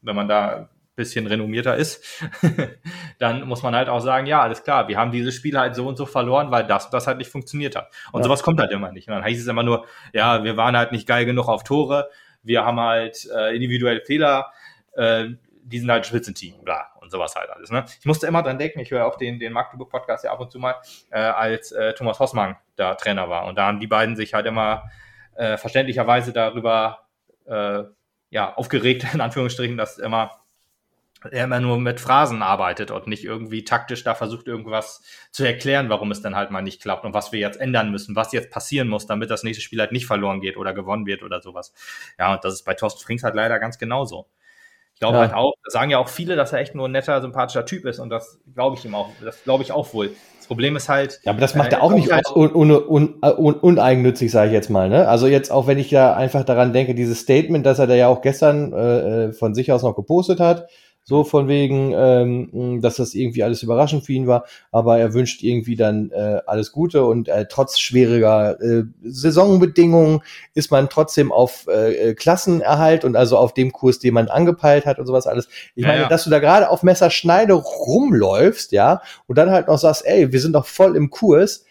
wenn 0.00 0.16
man 0.16 0.26
da 0.26 0.56
ein 0.56 0.68
bisschen 0.96 1.26
renommierter 1.26 1.76
ist, 1.76 2.02
dann 3.18 3.46
muss 3.46 3.62
man 3.62 3.74
halt 3.76 3.90
auch 3.90 4.00
sagen, 4.00 4.26
ja, 4.26 4.40
alles 4.40 4.64
klar, 4.64 4.88
wir 4.88 4.96
haben 4.96 5.12
dieses 5.12 5.34
Spiel 5.34 5.58
halt 5.58 5.74
so 5.74 5.86
und 5.86 5.98
so 5.98 6.06
verloren, 6.06 6.50
weil 6.50 6.66
das 6.66 6.86
und 6.86 6.94
das 6.94 7.06
halt 7.06 7.18
nicht 7.18 7.30
funktioniert 7.30 7.76
hat. 7.76 7.92
Und 8.10 8.20
Ja. 8.20 8.24
sowas 8.24 8.42
kommt 8.42 8.58
halt 8.58 8.72
immer 8.72 8.90
nicht. 8.90 9.06
Und 9.06 9.14
dann 9.16 9.22
heißt 9.22 9.38
es 9.38 9.46
immer 9.46 9.62
nur, 9.62 9.84
ja, 10.14 10.42
wir 10.42 10.56
waren 10.56 10.78
halt 10.78 10.92
nicht 10.92 11.06
geil 11.06 11.26
genug 11.26 11.46
auf 11.46 11.62
Tore, 11.62 12.08
wir 12.42 12.64
haben 12.64 12.80
halt 12.80 13.28
äh, 13.36 13.54
individuelle 13.54 14.00
Fehler, 14.00 14.50
äh, 14.94 15.26
die 15.70 15.78
sind 15.78 15.90
halt 15.90 16.06
Spitzenteam, 16.06 16.62
bla, 16.62 16.92
und 17.00 17.10
sowas 17.10 17.34
halt 17.36 17.50
alles. 17.50 17.70
Ne? 17.70 17.84
Ich 17.98 18.06
musste 18.06 18.26
immer 18.26 18.42
dran 18.42 18.58
denken, 18.58 18.80
ich 18.80 18.90
höre 18.90 19.06
auch 19.06 19.16
den, 19.16 19.38
den 19.38 19.52
Magdeburg-Podcast 19.52 20.24
ja 20.24 20.32
ab 20.32 20.40
und 20.40 20.50
zu 20.50 20.58
mal, 20.58 20.74
äh, 21.10 21.20
als 21.20 21.72
äh, 21.72 21.94
Thomas 21.94 22.18
Hossmann 22.18 22.56
da 22.76 22.94
Trainer 22.94 23.28
war. 23.28 23.46
Und 23.46 23.56
da 23.56 23.66
haben 23.66 23.80
die 23.80 23.86
beiden 23.86 24.16
sich 24.16 24.34
halt 24.34 24.46
immer 24.46 24.90
äh, 25.36 25.56
verständlicherweise 25.56 26.32
darüber 26.32 27.06
äh, 27.46 27.84
ja, 28.30 28.54
aufgeregt, 28.54 29.06
in 29.14 29.20
Anführungsstrichen, 29.20 29.76
dass 29.76 29.98
immer 29.98 30.40
er 31.30 31.44
immer 31.44 31.60
nur 31.60 31.78
mit 31.78 32.00
Phrasen 32.00 32.42
arbeitet 32.42 32.90
und 32.90 33.06
nicht 33.06 33.24
irgendwie 33.24 33.64
taktisch 33.64 34.02
da 34.04 34.14
versucht, 34.14 34.46
irgendwas 34.46 35.02
zu 35.30 35.44
erklären, 35.44 35.90
warum 35.90 36.10
es 36.10 36.22
dann 36.22 36.34
halt 36.34 36.50
mal 36.50 36.62
nicht 36.62 36.80
klappt 36.80 37.04
und 37.04 37.12
was 37.12 37.30
wir 37.30 37.38
jetzt 37.40 37.60
ändern 37.60 37.90
müssen, 37.90 38.16
was 38.16 38.32
jetzt 38.32 38.50
passieren 38.50 38.88
muss, 38.88 39.06
damit 39.06 39.30
das 39.30 39.42
nächste 39.42 39.62
Spiel 39.62 39.80
halt 39.80 39.92
nicht 39.92 40.06
verloren 40.06 40.40
geht 40.40 40.56
oder 40.56 40.72
gewonnen 40.72 41.06
wird 41.06 41.22
oder 41.22 41.42
sowas. 41.42 41.74
Ja, 42.18 42.32
und 42.32 42.42
das 42.42 42.54
ist 42.54 42.62
bei 42.62 42.74
Thorsten 42.74 43.04
Frings 43.04 43.22
halt 43.22 43.34
leider 43.34 43.58
ganz 43.58 43.78
genauso. 43.78 44.28
Glaube 45.00 45.16
Ja. 45.16 45.20
halt 45.22 45.34
auch, 45.34 45.54
das 45.64 45.72
sagen 45.72 45.90
ja 45.90 45.98
auch 45.98 46.08
viele, 46.08 46.36
dass 46.36 46.52
er 46.52 46.60
echt 46.60 46.74
nur 46.74 46.86
ein 46.88 46.92
netter, 46.92 47.20
sympathischer 47.22 47.64
Typ 47.64 47.86
ist 47.86 47.98
und 47.98 48.10
das 48.10 48.38
glaube 48.54 48.76
ich 48.78 48.84
ihm 48.84 48.94
auch, 48.94 49.08
das 49.24 49.42
glaube 49.44 49.62
ich 49.64 49.72
auch 49.72 49.92
wohl. 49.94 50.10
Das 50.38 50.46
Problem 50.46 50.76
ist 50.76 50.88
halt, 50.88 51.20
Ja, 51.24 51.32
aber 51.32 51.40
das 51.40 51.54
macht 51.54 51.72
Äh, 51.72 51.76
er 51.76 51.82
auch 51.82 51.92
nicht 51.92 52.12
halt- 52.12 52.26
un, 52.34 52.54
un, 52.54 52.70
un, 52.70 53.14
un, 53.22 53.54
uneigennützig, 53.54 54.30
sage 54.30 54.48
ich 54.48 54.52
jetzt 54.52 54.68
mal. 54.68 54.88
Ne? 54.90 55.08
Also 55.08 55.26
jetzt 55.26 55.50
auch, 55.50 55.66
wenn 55.66 55.78
ich 55.78 55.90
ja 55.90 56.14
einfach 56.14 56.44
daran 56.44 56.72
denke, 56.72 56.94
dieses 56.94 57.20
Statement, 57.20 57.64
das 57.64 57.78
er 57.78 57.86
da 57.86 57.94
ja 57.94 58.08
auch 58.08 58.20
gestern 58.20 58.72
äh, 58.72 59.24
äh, 59.26 59.32
von 59.32 59.54
sich 59.54 59.72
aus 59.72 59.82
noch 59.82 59.96
gepostet 59.96 60.38
hat, 60.40 60.68
so 61.02 61.24
von 61.24 61.48
wegen, 61.48 61.92
ähm, 61.96 62.80
dass 62.80 62.96
das 62.96 63.14
irgendwie 63.14 63.42
alles 63.42 63.62
überraschend 63.62 64.04
für 64.04 64.12
ihn 64.12 64.26
war, 64.26 64.44
aber 64.70 64.98
er 64.98 65.12
wünscht 65.12 65.42
irgendwie 65.42 65.74
dann 65.74 66.10
äh, 66.12 66.40
alles 66.46 66.72
Gute 66.72 67.04
und 67.04 67.28
äh, 67.28 67.46
trotz 67.48 67.78
schwieriger 67.78 68.60
äh, 68.60 68.84
Saisonbedingungen 69.02 70.20
ist 70.54 70.70
man 70.70 70.88
trotzdem 70.88 71.32
auf 71.32 71.66
äh, 71.68 72.10
äh, 72.10 72.14
Klassenerhalt 72.14 73.04
und 73.04 73.16
also 73.16 73.38
auf 73.38 73.54
dem 73.54 73.72
Kurs, 73.72 73.98
den 73.98 74.14
man 74.14 74.28
angepeilt 74.28 74.86
hat 74.86 74.98
und 74.98 75.06
sowas 75.06 75.26
alles. 75.26 75.48
Ich 75.74 75.82
Ja, 75.82 75.88
meine, 75.88 76.02
ja. 76.02 76.08
dass 76.08 76.24
du 76.24 76.30
da 76.30 76.38
gerade 76.38 76.70
auf 76.70 76.82
Messerschneide 76.82 77.54
rumläufst, 77.54 78.72
ja, 78.72 79.02
und 79.26 79.36
dann 79.36 79.50
halt 79.50 79.68
noch 79.68 79.78
sagst, 79.78 80.06
ey, 80.06 80.32
wir 80.32 80.40
sind 80.40 80.52
doch 80.52 80.66
voll 80.66 80.96
im 80.96 81.10
Kurs, 81.10 81.64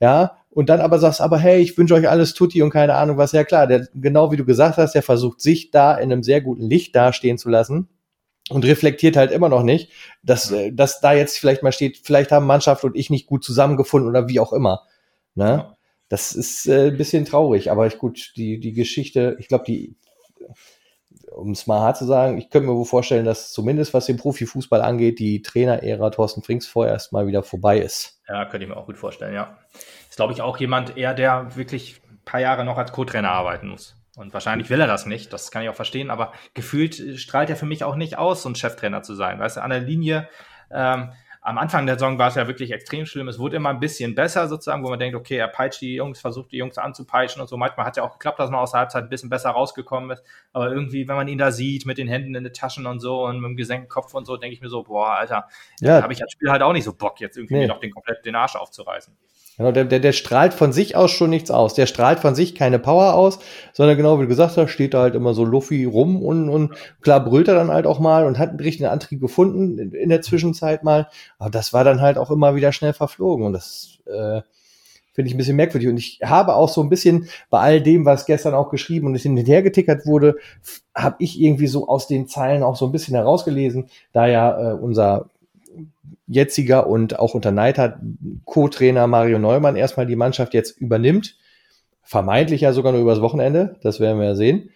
ja, 0.00 0.36
und 0.50 0.68
dann 0.68 0.80
aber 0.80 0.98
sagst, 0.98 1.20
aber 1.20 1.38
hey, 1.38 1.60
ich 1.60 1.78
wünsche 1.78 1.94
euch 1.94 2.08
alles 2.08 2.34
Tutti 2.34 2.60
und 2.62 2.70
keine 2.70 2.96
Ahnung 2.96 3.18
was. 3.18 3.30
Ja 3.30 3.44
klar, 3.44 3.68
der, 3.68 3.86
genau 3.94 4.32
wie 4.32 4.36
du 4.36 4.44
gesagt 4.44 4.78
hast, 4.78 4.94
der 4.94 5.02
versucht 5.02 5.40
sich 5.40 5.70
da 5.70 5.94
in 5.94 6.10
einem 6.10 6.24
sehr 6.24 6.40
guten 6.40 6.68
Licht 6.68 6.96
dastehen 6.96 7.38
zu 7.38 7.50
lassen 7.50 7.88
und 8.50 8.64
reflektiert 8.64 9.16
halt 9.16 9.30
immer 9.30 9.48
noch 9.48 9.62
nicht, 9.62 9.90
dass, 10.22 10.50
äh, 10.50 10.72
dass 10.72 11.00
da 11.00 11.12
jetzt 11.12 11.38
vielleicht 11.38 11.62
mal 11.62 11.72
steht, 11.72 12.00
vielleicht 12.02 12.32
haben 12.32 12.46
Mannschaft 12.46 12.84
und 12.84 12.96
ich 12.96 13.10
nicht 13.10 13.26
gut 13.26 13.44
zusammengefunden 13.44 14.08
oder 14.08 14.28
wie 14.28 14.40
auch 14.40 14.52
immer. 14.52 14.86
Ne? 15.34 15.44
Ja. 15.44 15.76
Das 16.08 16.32
ist 16.32 16.66
äh, 16.66 16.88
ein 16.88 16.96
bisschen 16.96 17.24
traurig, 17.24 17.70
aber 17.70 17.86
ich, 17.86 17.98
gut, 17.98 18.32
die, 18.36 18.58
die 18.58 18.72
Geschichte, 18.72 19.36
ich 19.38 19.46
glaube, 19.46 19.64
die, 19.64 19.94
um 21.30 21.52
es 21.52 21.68
mal 21.68 21.80
hart 21.80 21.96
zu 21.96 22.04
sagen, 22.04 22.38
ich 22.38 22.50
könnte 22.50 22.68
mir 22.68 22.74
wohl 22.74 22.84
vorstellen, 22.84 23.24
dass 23.24 23.52
zumindest 23.52 23.94
was 23.94 24.06
den 24.06 24.16
Profifußball 24.16 24.82
angeht, 24.82 25.20
die 25.20 25.42
Trainerära 25.42 26.10
Thorsten 26.10 26.42
Frings 26.42 26.66
vorerst 26.66 27.12
mal 27.12 27.28
wieder 27.28 27.44
vorbei 27.44 27.78
ist. 27.78 28.20
Ja, 28.28 28.44
könnte 28.46 28.64
ich 28.64 28.70
mir 28.70 28.76
auch 28.76 28.86
gut 28.86 28.98
vorstellen, 28.98 29.34
ja. 29.34 29.56
Ist, 30.08 30.16
glaube 30.16 30.32
ich, 30.32 30.42
auch 30.42 30.58
jemand 30.58 30.96
eher, 30.96 31.14
der 31.14 31.54
wirklich 31.54 32.00
ein 32.10 32.20
paar 32.24 32.40
Jahre 32.40 32.64
noch 32.64 32.78
als 32.78 32.90
Co-Trainer 32.90 33.30
arbeiten 33.30 33.68
muss. 33.68 33.99
Und 34.20 34.34
wahrscheinlich 34.34 34.68
will 34.68 34.80
er 34.80 34.86
das 34.86 35.06
nicht, 35.06 35.32
das 35.32 35.50
kann 35.50 35.62
ich 35.62 35.70
auch 35.70 35.74
verstehen, 35.74 36.10
aber 36.10 36.32
gefühlt 36.52 37.00
äh, 37.00 37.16
strahlt 37.16 37.48
er 37.48 37.56
für 37.56 37.64
mich 37.66 37.84
auch 37.84 37.96
nicht 37.96 38.18
aus, 38.18 38.42
so 38.42 38.50
ein 38.50 38.54
Cheftrainer 38.54 39.02
zu 39.02 39.14
sein. 39.14 39.40
Weißt 39.40 39.56
du, 39.56 39.62
an 39.62 39.70
der 39.70 39.80
Linie, 39.80 40.28
ähm, 40.70 41.12
am 41.42 41.56
Anfang 41.56 41.86
der 41.86 41.94
Saison 41.94 42.18
war 42.18 42.28
es 42.28 42.34
ja 42.34 42.46
wirklich 42.46 42.70
extrem 42.70 43.06
schlimm. 43.06 43.26
Es 43.26 43.38
wurde 43.38 43.56
immer 43.56 43.70
ein 43.70 43.80
bisschen 43.80 44.14
besser 44.14 44.46
sozusagen, 44.46 44.84
wo 44.84 44.90
man 44.90 44.98
denkt, 44.98 45.16
okay, 45.16 45.36
er 45.36 45.48
peitscht 45.48 45.80
die 45.80 45.94
Jungs, 45.94 46.20
versucht 46.20 46.52
die 46.52 46.58
Jungs 46.58 46.76
anzupeitschen 46.76 47.40
und 47.40 47.48
so. 47.48 47.56
Manchmal 47.56 47.86
hat 47.86 47.94
es 47.94 47.96
ja 47.96 48.02
auch 48.02 48.12
geklappt, 48.12 48.38
dass 48.38 48.50
man 48.50 48.60
aus 48.60 48.72
der 48.72 48.80
Halbzeit 48.80 49.04
ein 49.04 49.08
bisschen 49.08 49.30
besser 49.30 49.48
rausgekommen 49.48 50.10
ist. 50.10 50.22
Aber 50.52 50.70
irgendwie, 50.70 51.08
wenn 51.08 51.16
man 51.16 51.28
ihn 51.28 51.38
da 51.38 51.50
sieht, 51.50 51.86
mit 51.86 51.96
den 51.96 52.08
Händen 52.08 52.34
in 52.34 52.44
den 52.44 52.52
Taschen 52.52 52.86
und 52.86 53.00
so 53.00 53.24
und 53.24 53.40
mit 53.40 53.48
dem 53.48 53.56
gesenkten 53.56 53.88
Kopf 53.88 54.12
und 54.12 54.26
so, 54.26 54.36
denke 54.36 54.52
ich 54.52 54.60
mir 54.60 54.68
so, 54.68 54.82
boah, 54.82 55.12
Alter, 55.14 55.48
da 55.80 55.96
Ja, 55.96 56.02
habe 56.02 56.12
ich 56.12 56.20
als 56.22 56.32
Spieler 56.32 56.52
halt 56.52 56.60
auch 56.60 56.74
nicht 56.74 56.84
so 56.84 56.92
Bock, 56.92 57.20
jetzt 57.20 57.38
irgendwie 57.38 57.54
Nee. 57.54 57.66
noch 57.66 57.80
den 57.80 57.90
komplett 57.90 58.22
den 58.26 58.34
Arsch 58.34 58.56
aufzureißen. 58.56 59.16
Genau, 59.60 59.72
der, 59.72 59.84
der, 59.84 60.00
der 60.00 60.12
strahlt 60.12 60.54
von 60.54 60.72
sich 60.72 60.96
aus 60.96 61.10
schon 61.10 61.28
nichts 61.28 61.50
aus. 61.50 61.74
Der 61.74 61.84
strahlt 61.84 62.18
von 62.18 62.34
sich 62.34 62.54
keine 62.54 62.78
Power 62.78 63.12
aus, 63.12 63.40
sondern 63.74 63.98
genau 63.98 64.16
wie 64.16 64.22
du 64.22 64.28
gesagt 64.28 64.56
hast, 64.56 64.70
steht 64.70 64.94
da 64.94 65.02
halt 65.02 65.14
immer 65.14 65.34
so 65.34 65.44
Luffy 65.44 65.84
rum 65.84 66.22
und, 66.22 66.48
und 66.48 66.72
klar 67.02 67.22
brüllt 67.22 67.46
er 67.46 67.56
dann 67.56 67.70
halt 67.70 67.84
auch 67.84 67.98
mal 67.98 68.24
und 68.24 68.38
hat 68.38 68.48
einen 68.48 68.60
richtigen 68.60 68.88
Antrieb 68.88 69.20
gefunden 69.20 69.78
in, 69.78 69.92
in 69.92 70.08
der 70.08 70.22
Zwischenzeit 70.22 70.82
mal. 70.82 71.08
Aber 71.38 71.50
das 71.50 71.74
war 71.74 71.84
dann 71.84 72.00
halt 72.00 72.16
auch 72.16 72.30
immer 72.30 72.54
wieder 72.54 72.72
schnell 72.72 72.94
verflogen 72.94 73.44
und 73.44 73.52
das 73.52 73.98
äh, 74.06 74.40
finde 75.12 75.28
ich 75.28 75.34
ein 75.34 75.36
bisschen 75.36 75.56
merkwürdig. 75.56 75.90
Und 75.90 75.98
ich 75.98 76.20
habe 76.24 76.54
auch 76.54 76.70
so 76.70 76.82
ein 76.82 76.88
bisschen 76.88 77.28
bei 77.50 77.60
all 77.60 77.82
dem, 77.82 78.06
was 78.06 78.24
gestern 78.24 78.54
auch 78.54 78.70
geschrieben 78.70 79.08
und 79.08 79.18
hin 79.18 79.36
und 79.36 79.44
her 79.44 79.62
getickert 79.62 80.06
wurde, 80.06 80.36
habe 80.94 81.16
ich 81.18 81.38
irgendwie 81.38 81.66
so 81.66 81.86
aus 81.86 82.06
den 82.06 82.28
Zeilen 82.28 82.62
auch 82.62 82.76
so 82.76 82.86
ein 82.86 82.92
bisschen 82.92 83.14
herausgelesen, 83.14 83.90
da 84.14 84.26
ja 84.26 84.70
äh, 84.70 84.72
unser 84.72 85.26
jetziger 86.26 86.86
und 86.86 87.18
auch 87.18 87.34
unter 87.34 87.50
Neidhardt 87.50 87.98
Co-Trainer 88.44 89.06
Mario 89.06 89.38
Neumann 89.38 89.76
erstmal 89.76 90.06
die 90.06 90.16
Mannschaft 90.16 90.54
jetzt 90.54 90.78
übernimmt. 90.78 91.36
Vermeintlich 92.02 92.62
ja 92.62 92.72
sogar 92.72 92.92
nur 92.92 93.00
übers 93.00 93.20
Wochenende, 93.20 93.76
das 93.82 94.00
werden 94.00 94.18
wir 94.18 94.26
ja 94.26 94.34
sehen. 94.34 94.70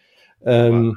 Ähm, 0.44 0.96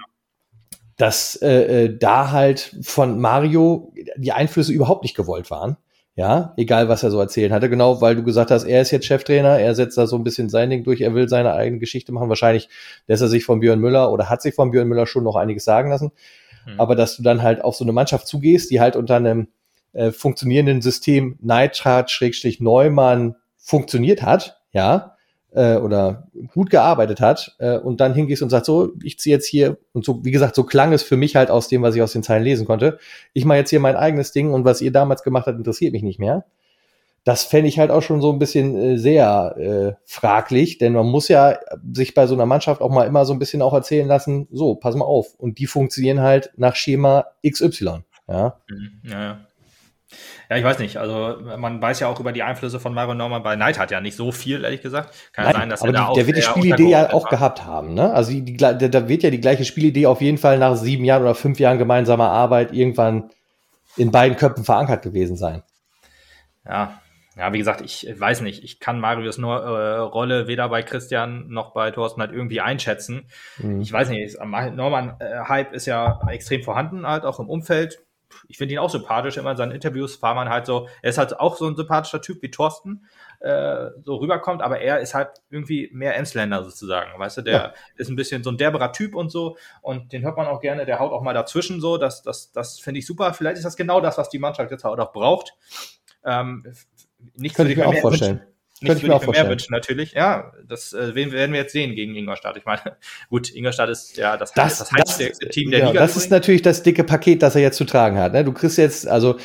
dass 0.97 1.35
äh, 1.41 1.85
äh, 1.85 1.97
da 1.97 2.31
halt 2.31 2.75
von 2.81 3.19
Mario 3.19 3.93
die 4.17 4.31
Einflüsse 4.31 4.73
überhaupt 4.73 5.03
nicht 5.03 5.15
gewollt 5.15 5.49
waren. 5.51 5.77
Ja, 6.15 6.53
egal 6.57 6.89
was 6.89 7.03
er 7.03 7.11
so 7.11 7.19
erzählen 7.19 7.53
hatte, 7.53 7.69
genau, 7.69 8.01
weil 8.01 8.15
du 8.15 8.23
gesagt 8.23 8.49
hast, 8.49 8.63
er 8.63 8.81
ist 8.81 8.89
jetzt 8.89 9.05
Cheftrainer, 9.05 9.59
er 9.59 9.75
setzt 9.75 9.99
da 9.99 10.07
so 10.07 10.15
ein 10.15 10.23
bisschen 10.23 10.49
sein 10.49 10.71
Ding 10.71 10.83
durch, 10.83 11.01
er 11.01 11.13
will 11.13 11.29
seine 11.29 11.53
eigene 11.53 11.77
Geschichte 11.77 12.11
machen. 12.11 12.27
Wahrscheinlich 12.27 12.69
lässt 13.05 13.21
er 13.21 13.27
sich 13.27 13.45
von 13.45 13.59
Björn 13.59 13.79
Müller 13.79 14.11
oder 14.11 14.27
hat 14.27 14.41
sich 14.41 14.55
von 14.55 14.71
Björn 14.71 14.87
Müller 14.87 15.05
schon 15.05 15.23
noch 15.23 15.35
einiges 15.35 15.63
sagen 15.63 15.91
lassen. 15.91 16.11
Hm. 16.65 16.79
Aber 16.79 16.95
dass 16.95 17.17
du 17.17 17.21
dann 17.21 17.43
halt 17.43 17.63
auf 17.63 17.75
so 17.75 17.85
eine 17.85 17.91
Mannschaft 17.91 18.25
zugehst, 18.25 18.71
die 18.71 18.81
halt 18.81 18.95
unter 18.95 19.15
einem 19.15 19.49
äh, 19.97 20.11
funktionierenden 20.11 20.81
System 20.81 21.37
Neidschart-Neumann 21.41 23.35
funktioniert 23.57 24.21
hat, 24.21 24.61
ja, 24.71 25.15
äh, 25.51 25.77
oder 25.77 26.27
gut 26.53 26.69
gearbeitet 26.69 27.19
hat, 27.19 27.55
äh, 27.59 27.77
und 27.77 27.99
dann 27.99 28.13
hingehst 28.13 28.43
und 28.43 28.49
sagst, 28.49 28.67
so, 28.67 28.91
ich 29.03 29.17
ziehe 29.17 29.35
jetzt 29.35 29.47
hier, 29.47 29.77
und 29.93 30.05
so, 30.05 30.23
wie 30.23 30.31
gesagt, 30.31 30.55
so 30.55 30.63
klang 30.63 30.93
es 30.93 31.03
für 31.03 31.17
mich 31.17 31.35
halt 31.35 31.49
aus 31.49 31.67
dem, 31.67 31.81
was 31.81 31.95
ich 31.95 32.01
aus 32.01 32.13
den 32.13 32.23
Zeilen 32.23 32.43
lesen 32.43 32.67
konnte, 32.67 32.99
ich 33.33 33.43
mache 33.43 33.57
jetzt 33.57 33.71
hier 33.71 33.79
mein 33.79 33.95
eigenes 33.95 34.31
Ding 34.31 34.53
und 34.53 34.65
was 34.65 34.81
ihr 34.81 34.91
damals 34.91 35.23
gemacht 35.23 35.47
habt, 35.47 35.57
interessiert 35.57 35.93
mich 35.93 36.03
nicht 36.03 36.19
mehr. 36.19 36.45
Das 37.23 37.43
fände 37.43 37.67
ich 37.67 37.77
halt 37.77 37.91
auch 37.91 38.03
schon 38.03 38.21
so 38.21 38.31
ein 38.31 38.39
bisschen 38.39 38.77
äh, 38.77 38.97
sehr 38.97 39.55
äh, 39.57 40.01
fraglich, 40.05 40.77
denn 40.77 40.93
man 40.93 41.07
muss 41.07 41.27
ja 41.27 41.57
sich 41.91 42.13
bei 42.13 42.27
so 42.27 42.35
einer 42.35 42.45
Mannschaft 42.45 42.81
auch 42.81 42.91
mal 42.91 43.03
immer 43.05 43.25
so 43.25 43.33
ein 43.33 43.39
bisschen 43.39 43.61
auch 43.61 43.73
erzählen 43.73 44.07
lassen, 44.07 44.47
so, 44.51 44.75
pass 44.75 44.95
mal 44.95 45.05
auf. 45.05 45.33
Und 45.37 45.59
die 45.59 45.67
funktionieren 45.67 46.21
halt 46.21 46.53
nach 46.55 46.75
Schema 46.75 47.25
XY. 47.45 48.03
Ja, 48.29 48.59
Mhm, 48.69 49.01
Ja, 49.03 49.23
ja. 49.23 49.46
Ja, 50.49 50.55
ich 50.55 50.63
weiß 50.63 50.79
nicht. 50.79 50.97
Also 50.97 51.37
man 51.57 51.81
weiß 51.81 51.99
ja 51.99 52.07
auch 52.07 52.19
über 52.19 52.31
die 52.31 52.43
Einflüsse 52.43 52.79
von 52.79 52.93
Mario 52.93 53.13
Norman 53.13 53.43
bei 53.43 53.55
Knight 53.55 53.77
hat 53.77 53.91
ja 53.91 53.99
nicht 53.99 54.15
so 54.15 54.31
viel, 54.31 54.63
ehrlich 54.63 54.81
gesagt. 54.81 55.13
Kann 55.33 55.45
ja 55.45 55.51
Nein, 55.51 55.61
sein, 55.61 55.69
dass 55.69 55.81
aber 55.81 55.89
er 55.89 55.93
da 55.93 55.99
die, 55.99 56.05
auch 56.05 56.13
der 56.13 56.27
wird 56.27 56.37
die 56.37 56.41
Spielidee 56.41 56.89
ja 56.89 57.13
auch 57.13 57.23
war. 57.23 57.29
gehabt 57.29 57.65
haben. 57.65 57.93
Ne? 57.93 58.13
Also 58.13 58.31
die, 58.31 58.43
die, 58.43 58.57
da, 58.57 58.73
da 58.73 59.09
wird 59.09 59.23
ja 59.23 59.29
die 59.29 59.41
gleiche 59.41 59.65
Spielidee 59.65 60.05
auf 60.05 60.21
jeden 60.21 60.37
Fall 60.37 60.57
nach 60.59 60.75
sieben 60.75 61.03
Jahren 61.03 61.23
oder 61.23 61.35
fünf 61.35 61.59
Jahren 61.59 61.77
gemeinsamer 61.77 62.29
Arbeit 62.29 62.71
irgendwann 62.71 63.29
in 63.97 64.11
beiden 64.11 64.37
Köpfen 64.37 64.63
verankert 64.63 65.01
gewesen 65.01 65.35
sein. 65.35 65.63
Ja, 66.65 66.99
ja, 67.37 67.53
wie 67.53 67.59
gesagt, 67.59 67.81
ich 67.81 68.07
weiß 68.17 68.41
nicht, 68.41 68.63
ich 68.63 68.79
kann 68.79 68.99
Marius 68.99 69.37
nur, 69.37 69.61
äh, 69.61 69.97
Rolle 69.97 70.47
weder 70.47 70.69
bei 70.69 70.81
Christian 70.81 71.49
noch 71.49 71.71
bei 71.71 71.91
Thorsten 71.91 72.19
halt 72.21 72.31
irgendwie 72.31 72.61
einschätzen. 72.61 73.27
Mhm. 73.57 73.81
Ich 73.81 73.93
weiß 73.93 74.09
nicht, 74.09 74.37
Norman-Hype 74.43 75.71
äh, 75.71 75.75
ist 75.75 75.85
ja 75.85 76.19
extrem 76.29 76.63
vorhanden, 76.63 77.05
halt 77.05 77.25
auch 77.25 77.39
im 77.39 77.49
Umfeld. 77.49 77.99
Ich 78.47 78.57
finde 78.57 78.73
ihn 78.73 78.79
auch 78.79 78.89
sympathisch, 78.89 79.37
immer 79.37 79.51
in 79.51 79.57
seinen 79.57 79.71
Interviews 79.71 80.21
war 80.21 80.35
man 80.35 80.49
halt 80.49 80.65
so, 80.65 80.87
er 81.01 81.09
ist 81.09 81.17
halt 81.17 81.39
auch 81.39 81.57
so 81.57 81.67
ein 81.67 81.75
sympathischer 81.75 82.21
Typ 82.21 82.41
wie 82.41 82.51
Thorsten, 82.51 83.05
äh, 83.39 83.87
so 84.03 84.15
rüberkommt, 84.15 84.61
aber 84.61 84.79
er 84.79 84.99
ist 84.99 85.13
halt 85.13 85.29
irgendwie 85.49 85.89
mehr 85.93 86.15
Emsländer 86.15 86.63
sozusagen, 86.63 87.17
weißt 87.17 87.37
du, 87.37 87.41
der 87.43 87.53
ja. 87.53 87.73
ist 87.95 88.09
ein 88.09 88.15
bisschen 88.15 88.43
so 88.43 88.51
ein 88.51 88.57
derberer 88.57 88.91
Typ 88.91 89.15
und 89.15 89.29
so 89.29 89.57
und 89.81 90.13
den 90.13 90.23
hört 90.23 90.37
man 90.37 90.47
auch 90.47 90.59
gerne, 90.59 90.85
der 90.85 90.99
haut 90.99 91.11
auch 91.11 91.21
mal 91.21 91.33
dazwischen 91.33 91.81
so, 91.81 91.97
das, 91.97 92.21
das, 92.21 92.51
das 92.51 92.79
finde 92.79 92.99
ich 92.99 93.05
super, 93.05 93.33
vielleicht 93.33 93.57
ist 93.57 93.65
das 93.65 93.75
genau 93.75 94.01
das, 94.01 94.17
was 94.17 94.29
die 94.29 94.39
Mannschaft 94.39 94.71
jetzt 94.71 94.83
halt 94.83 94.99
auch 94.99 95.11
braucht. 95.11 95.53
Ähm, 96.25 96.65
nicht 97.35 97.55
Könnte 97.55 97.71
ich 97.71 97.77
mir 97.77 97.87
auch 97.87 97.95
vorstellen. 97.95 98.39
Wünschen. 98.39 98.56
Nicht 98.81 98.89
Könnte 98.89 99.03
ich 99.03 99.07
mir 99.07 99.15
auch 99.15 99.23
vorstellen. 99.23 99.57
natürlich. 99.69 100.13
Ja, 100.13 100.51
das 100.67 100.93
äh, 100.93 101.15
werden 101.15 101.51
wir 101.53 101.59
jetzt 101.59 101.73
sehen 101.73 101.95
gegen 101.95 102.15
Ingolstadt. 102.15 102.57
Ich 102.57 102.65
meine, 102.65 102.81
gut, 103.29 103.53
Ingolstadt 103.53 103.89
ist 103.89 104.17
ja 104.17 104.37
das, 104.37 104.53
das, 104.53 104.77
das 104.79 104.91
heißeste 104.91 105.49
Team 105.49 105.71
der 105.71 105.79
ja, 105.79 105.87
Liga. 105.87 105.99
Das 105.99 106.15
ist 106.15 106.29
natürlich 106.29 106.61
das 106.61 106.83
dicke 106.83 107.03
Paket, 107.03 107.41
das 107.41 107.55
er 107.55 107.61
jetzt 107.61 107.77
zu 107.77 107.85
tragen 107.85 108.17
hat. 108.17 108.33
Ne? 108.33 108.43
Du 108.43 108.53
kriegst 108.53 108.77
jetzt, 108.77 109.07
also 109.07 109.37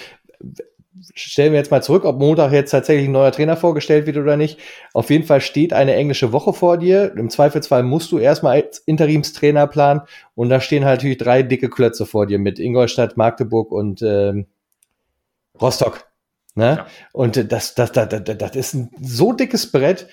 stellen 1.14 1.52
wir 1.52 1.58
jetzt 1.58 1.70
mal 1.70 1.82
zurück, 1.82 2.04
ob 2.04 2.18
Montag 2.18 2.52
jetzt 2.52 2.70
tatsächlich 2.70 3.08
ein 3.08 3.12
neuer 3.12 3.32
Trainer 3.32 3.56
vorgestellt 3.56 4.06
wird 4.06 4.16
oder 4.16 4.36
nicht. 4.36 4.58
Auf 4.92 5.10
jeden 5.10 5.24
Fall 5.24 5.40
steht 5.40 5.72
eine 5.72 5.94
englische 5.94 6.32
Woche 6.32 6.52
vor 6.52 6.78
dir. 6.78 7.14
Im 7.16 7.30
Zweifelsfall 7.30 7.82
musst 7.82 8.12
du 8.12 8.18
erstmal 8.18 8.62
als 8.62 8.78
Interimstrainer 8.80 9.66
planen 9.66 10.02
und 10.34 10.48
da 10.48 10.60
stehen 10.60 10.84
halt 10.84 10.98
natürlich 10.98 11.18
drei 11.18 11.42
dicke 11.42 11.70
Klötze 11.70 12.06
vor 12.06 12.26
dir 12.26 12.38
mit 12.38 12.58
Ingolstadt, 12.58 13.16
Magdeburg 13.16 13.72
und 13.72 14.02
ähm, 14.02 14.46
Rostock. 15.60 16.11
Ne? 16.54 16.76
Ja. 16.78 16.86
Und 17.12 17.52
das, 17.52 17.74
das, 17.74 17.92
das, 17.92 18.08
das, 18.08 18.22
das 18.24 18.56
ist 18.56 18.74
ein 18.74 18.90
so 19.00 19.32
dickes 19.32 19.70
Brett. 19.70 20.08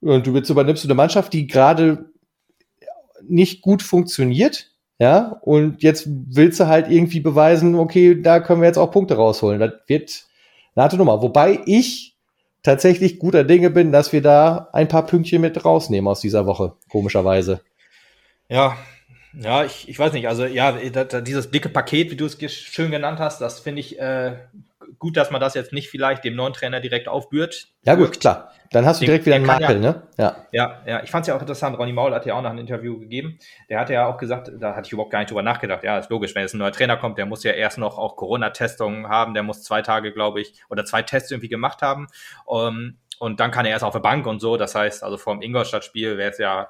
Und 0.00 0.26
du 0.26 0.34
jetzt 0.34 0.50
übernimmst 0.50 0.84
du 0.84 0.88
eine 0.88 0.94
Mannschaft, 0.94 1.32
die 1.32 1.46
gerade 1.46 2.10
nicht 3.22 3.62
gut 3.62 3.82
funktioniert. 3.82 4.70
Ja, 4.98 5.38
und 5.42 5.82
jetzt 5.82 6.08
willst 6.08 6.58
du 6.58 6.68
halt 6.68 6.90
irgendwie 6.90 7.20
beweisen, 7.20 7.74
okay, 7.74 8.20
da 8.20 8.40
können 8.40 8.62
wir 8.62 8.66
jetzt 8.66 8.78
auch 8.78 8.90
Punkte 8.90 9.16
rausholen. 9.16 9.60
Das 9.60 9.72
wird 9.88 10.24
eine 10.74 10.84
harte 10.84 10.96
Nummer. 10.96 11.20
Wobei 11.20 11.60
ich 11.66 12.16
tatsächlich 12.62 13.18
guter 13.18 13.44
Dinge 13.44 13.68
bin, 13.68 13.92
dass 13.92 14.14
wir 14.14 14.22
da 14.22 14.70
ein 14.72 14.88
paar 14.88 15.04
Pünktchen 15.04 15.42
mit 15.42 15.64
rausnehmen 15.64 16.08
aus 16.08 16.20
dieser 16.20 16.46
Woche, 16.46 16.76
komischerweise. 16.88 17.60
Ja, 18.48 18.76
ja, 19.38 19.64
ich, 19.64 19.86
ich 19.88 19.98
weiß 19.98 20.14
nicht. 20.14 20.28
Also 20.28 20.46
ja, 20.46 20.72
dieses 21.20 21.50
dicke 21.50 21.68
Paket, 21.68 22.10
wie 22.10 22.16
du 22.16 22.24
es 22.24 22.38
schön 22.52 22.90
genannt 22.90 23.18
hast, 23.18 23.40
das 23.40 23.60
finde 23.60 23.80
ich 23.80 23.98
äh, 24.00 24.36
gut, 24.98 25.16
dass 25.16 25.30
man 25.30 25.40
das 25.40 25.54
jetzt 25.54 25.72
nicht 25.72 25.88
vielleicht 25.88 26.24
dem 26.24 26.34
neuen 26.34 26.52
Trainer 26.52 26.80
direkt 26.80 27.08
aufbührt. 27.08 27.68
Ja, 27.82 27.94
gut, 27.94 28.20
klar. 28.20 28.52
Dann 28.70 28.84
hast 28.84 29.00
du 29.00 29.06
direkt 29.06 29.26
wieder 29.26 29.36
einen 29.36 29.46
Makel, 29.46 29.76
ja, 29.76 29.92
ne? 29.92 30.02
Ja. 30.18 30.36
Ja, 30.52 30.82
ja. 30.86 31.02
Ich 31.02 31.10
fand 31.10 31.22
es 31.22 31.28
ja 31.28 31.36
auch 31.36 31.40
interessant. 31.40 31.78
Ronny 31.78 31.92
Maul 31.92 32.12
hat 32.12 32.26
ja 32.26 32.34
auch 32.34 32.42
noch 32.42 32.50
ein 32.50 32.58
Interview 32.58 32.98
gegeben. 32.98 33.38
Der 33.68 33.78
hat 33.80 33.90
ja 33.90 34.06
auch 34.06 34.18
gesagt, 34.18 34.50
da 34.58 34.74
hatte 34.74 34.86
ich 34.86 34.92
überhaupt 34.92 35.12
gar 35.12 35.20
nicht 35.20 35.30
drüber 35.30 35.42
nachgedacht. 35.42 35.84
Ja, 35.84 35.98
ist 35.98 36.10
logisch, 36.10 36.34
wenn 36.34 36.42
jetzt 36.42 36.54
ein 36.54 36.58
neuer 36.58 36.72
Trainer 36.72 36.96
kommt, 36.96 37.18
der 37.18 37.26
muss 37.26 37.44
ja 37.44 37.52
erst 37.52 37.78
noch 37.78 37.98
auch 37.98 38.16
Corona-Testungen 38.16 39.08
haben. 39.08 39.34
Der 39.34 39.42
muss 39.42 39.62
zwei 39.62 39.82
Tage, 39.82 40.12
glaube 40.12 40.40
ich, 40.40 40.54
oder 40.68 40.84
zwei 40.84 41.02
Tests 41.02 41.30
irgendwie 41.30 41.48
gemacht 41.48 41.82
haben. 41.82 42.08
Um, 42.44 42.66
ähm, 42.66 42.98
und 43.18 43.40
dann 43.40 43.50
kann 43.50 43.64
er 43.64 43.72
erst 43.72 43.84
auf 43.84 43.94
der 43.94 44.00
Bank 44.00 44.26
und 44.26 44.40
so. 44.40 44.56
Das 44.56 44.74
heißt, 44.74 45.02
also 45.02 45.16
vor 45.16 45.34
dem 45.34 45.42
Ingolstadt-Spiel 45.42 46.18
wäre 46.18 46.30
es 46.30 46.38
ja 46.38 46.68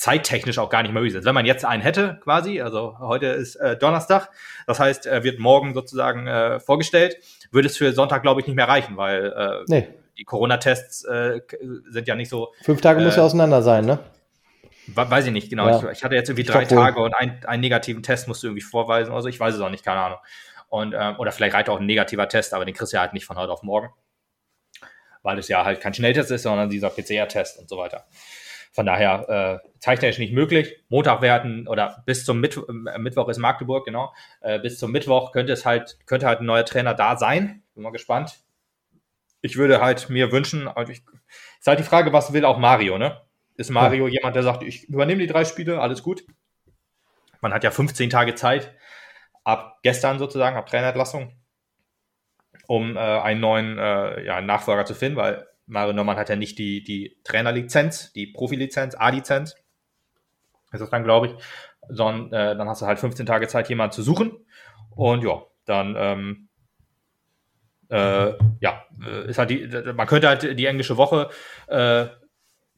zeittechnisch 0.00 0.58
auch 0.58 0.70
gar 0.70 0.82
nicht 0.82 0.92
mehr 0.92 1.02
möglich 1.02 1.22
Wenn 1.24 1.34
man 1.34 1.44
jetzt 1.44 1.66
einen 1.66 1.82
hätte, 1.82 2.18
quasi, 2.24 2.62
also 2.62 2.98
heute 3.00 3.26
ist 3.26 3.56
äh, 3.56 3.76
Donnerstag, 3.76 4.30
das 4.66 4.80
heißt, 4.80 5.04
er 5.04 5.24
wird 5.24 5.38
morgen 5.38 5.74
sozusagen 5.74 6.26
äh, 6.26 6.58
vorgestellt, 6.58 7.18
würde 7.50 7.68
es 7.68 7.76
für 7.76 7.92
Sonntag, 7.92 8.22
glaube 8.22 8.40
ich, 8.40 8.46
nicht 8.46 8.56
mehr 8.56 8.66
reichen, 8.66 8.96
weil 8.96 9.26
äh, 9.26 9.64
nee. 9.66 9.88
die 10.16 10.24
Corona-Tests 10.24 11.04
äh, 11.04 11.40
sind 11.90 12.08
ja 12.08 12.14
nicht 12.14 12.30
so. 12.30 12.48
Fünf 12.62 12.80
Tage 12.80 13.02
äh, 13.02 13.04
muss 13.04 13.16
ja 13.16 13.22
auseinander 13.22 13.60
sein, 13.60 13.84
ne? 13.84 13.98
Weiß 14.86 15.26
ich 15.26 15.32
nicht, 15.32 15.50
genau. 15.50 15.68
Ja. 15.68 15.76
Ich, 15.76 15.98
ich, 15.98 16.04
hatte 16.04 16.14
jetzt 16.14 16.30
irgendwie 16.30 16.50
drei 16.50 16.64
Tage 16.64 16.96
wohl. 16.96 17.04
und 17.04 17.14
ein, 17.14 17.44
einen 17.44 17.60
negativen 17.60 18.02
Test 18.02 18.26
musst 18.26 18.42
du 18.42 18.46
irgendwie 18.46 18.62
vorweisen. 18.62 19.12
Also 19.12 19.28
ich 19.28 19.38
weiß 19.38 19.54
es 19.54 19.60
auch 19.60 19.68
nicht, 19.68 19.84
keine 19.84 20.00
Ahnung. 20.00 20.18
Und, 20.68 20.94
ähm, 20.98 21.16
oder 21.18 21.30
vielleicht 21.30 21.54
reicht 21.54 21.68
auch 21.68 21.78
ein 21.78 21.86
negativer 21.86 22.26
Test, 22.26 22.54
aber 22.54 22.64
den 22.64 22.74
kriegst 22.74 22.94
du 22.94 22.96
ja 22.96 23.02
halt 23.02 23.12
nicht 23.12 23.26
von 23.26 23.36
heute 23.36 23.52
auf 23.52 23.62
morgen. 23.62 23.90
Weil 25.22 25.38
es 25.38 25.48
ja 25.48 25.64
halt 25.64 25.82
kein 25.82 25.92
Schnelltest 25.92 26.30
ist, 26.30 26.44
sondern 26.44 26.70
dieser 26.70 26.88
PCR-Test 26.88 27.58
und 27.58 27.68
so 27.68 27.76
weiter. 27.76 28.06
Von 28.72 28.86
daher 28.86 29.62
äh, 29.64 29.68
zeichnet 29.80 30.18
nicht 30.18 30.32
möglich. 30.32 30.76
Montag 30.88 31.22
werden 31.22 31.66
oder 31.66 32.02
bis 32.06 32.24
zum 32.24 32.40
Mitt 32.40 32.56
äh, 32.56 32.98
Mittwoch 32.98 33.28
ist 33.28 33.38
Magdeburg, 33.38 33.84
genau. 33.84 34.14
Äh, 34.40 34.60
bis 34.60 34.78
zum 34.78 34.92
Mittwoch 34.92 35.32
könnte 35.32 35.52
es 35.52 35.66
halt, 35.66 35.98
könnte 36.06 36.26
halt 36.26 36.40
ein 36.40 36.46
neuer 36.46 36.64
Trainer 36.64 36.94
da 36.94 37.16
sein. 37.16 37.62
Bin 37.74 37.82
mal 37.82 37.90
gespannt. 37.90 38.38
Ich 39.42 39.56
würde 39.56 39.80
halt 39.80 40.08
mir 40.10 40.30
wünschen, 40.30 40.68
also 40.68 40.92
ich, 40.92 41.02
ist 41.58 41.66
halt 41.66 41.78
die 41.78 41.84
Frage, 41.84 42.12
was 42.12 42.32
will 42.32 42.44
auch 42.44 42.58
Mario, 42.58 42.98
ne? 42.98 43.20
Ist 43.56 43.70
Mario 43.70 44.06
ja. 44.06 44.14
jemand, 44.14 44.36
der 44.36 44.42
sagt, 44.42 44.62
ich 44.62 44.88
übernehme 44.88 45.20
die 45.20 45.26
drei 45.26 45.44
Spiele, 45.44 45.80
alles 45.80 46.02
gut? 46.02 46.24
Man 47.40 47.52
hat 47.52 47.64
ja 47.64 47.70
15 47.70 48.10
Tage 48.10 48.34
Zeit, 48.34 48.74
ab 49.44 49.78
gestern 49.82 50.18
sozusagen, 50.18 50.56
ab 50.56 50.66
Trainerentlassung, 50.66 51.32
um 52.66 52.96
äh, 52.96 53.00
einen 53.00 53.40
neuen 53.40 53.78
äh, 53.78 54.24
ja, 54.24 54.40
Nachfolger 54.40 54.84
zu 54.84 54.94
finden, 54.94 55.16
weil 55.16 55.46
Mario 55.70 55.92
Norman 55.92 56.16
hat 56.16 56.28
ja 56.28 56.36
nicht 56.36 56.58
die, 56.58 56.82
die 56.82 57.16
Trainerlizenz, 57.24 58.12
die 58.12 58.26
Profilizenz, 58.26 58.94
A-Lizenz. 58.94 59.54
ist 60.72 60.80
das 60.80 60.90
dann, 60.90 61.04
glaube 61.04 61.28
ich. 61.28 61.32
Sondern 61.88 62.32
äh, 62.32 62.56
dann 62.56 62.68
hast 62.68 62.82
du 62.82 62.86
halt 62.86 62.98
15 62.98 63.24
Tage 63.24 63.48
Zeit, 63.48 63.68
jemanden 63.68 63.92
zu 63.92 64.02
suchen. 64.02 64.32
Und 64.90 65.24
ja, 65.24 65.42
dann 65.64 65.94
ähm, 65.96 66.48
äh, 67.88 68.32
ja, 68.60 68.84
äh, 69.04 69.28
ist 69.28 69.38
halt 69.38 69.50
die, 69.50 69.66
man 69.94 70.06
könnte 70.06 70.28
halt 70.28 70.58
die 70.58 70.66
englische 70.66 70.96
Woche 70.96 71.30
äh, 71.68 72.06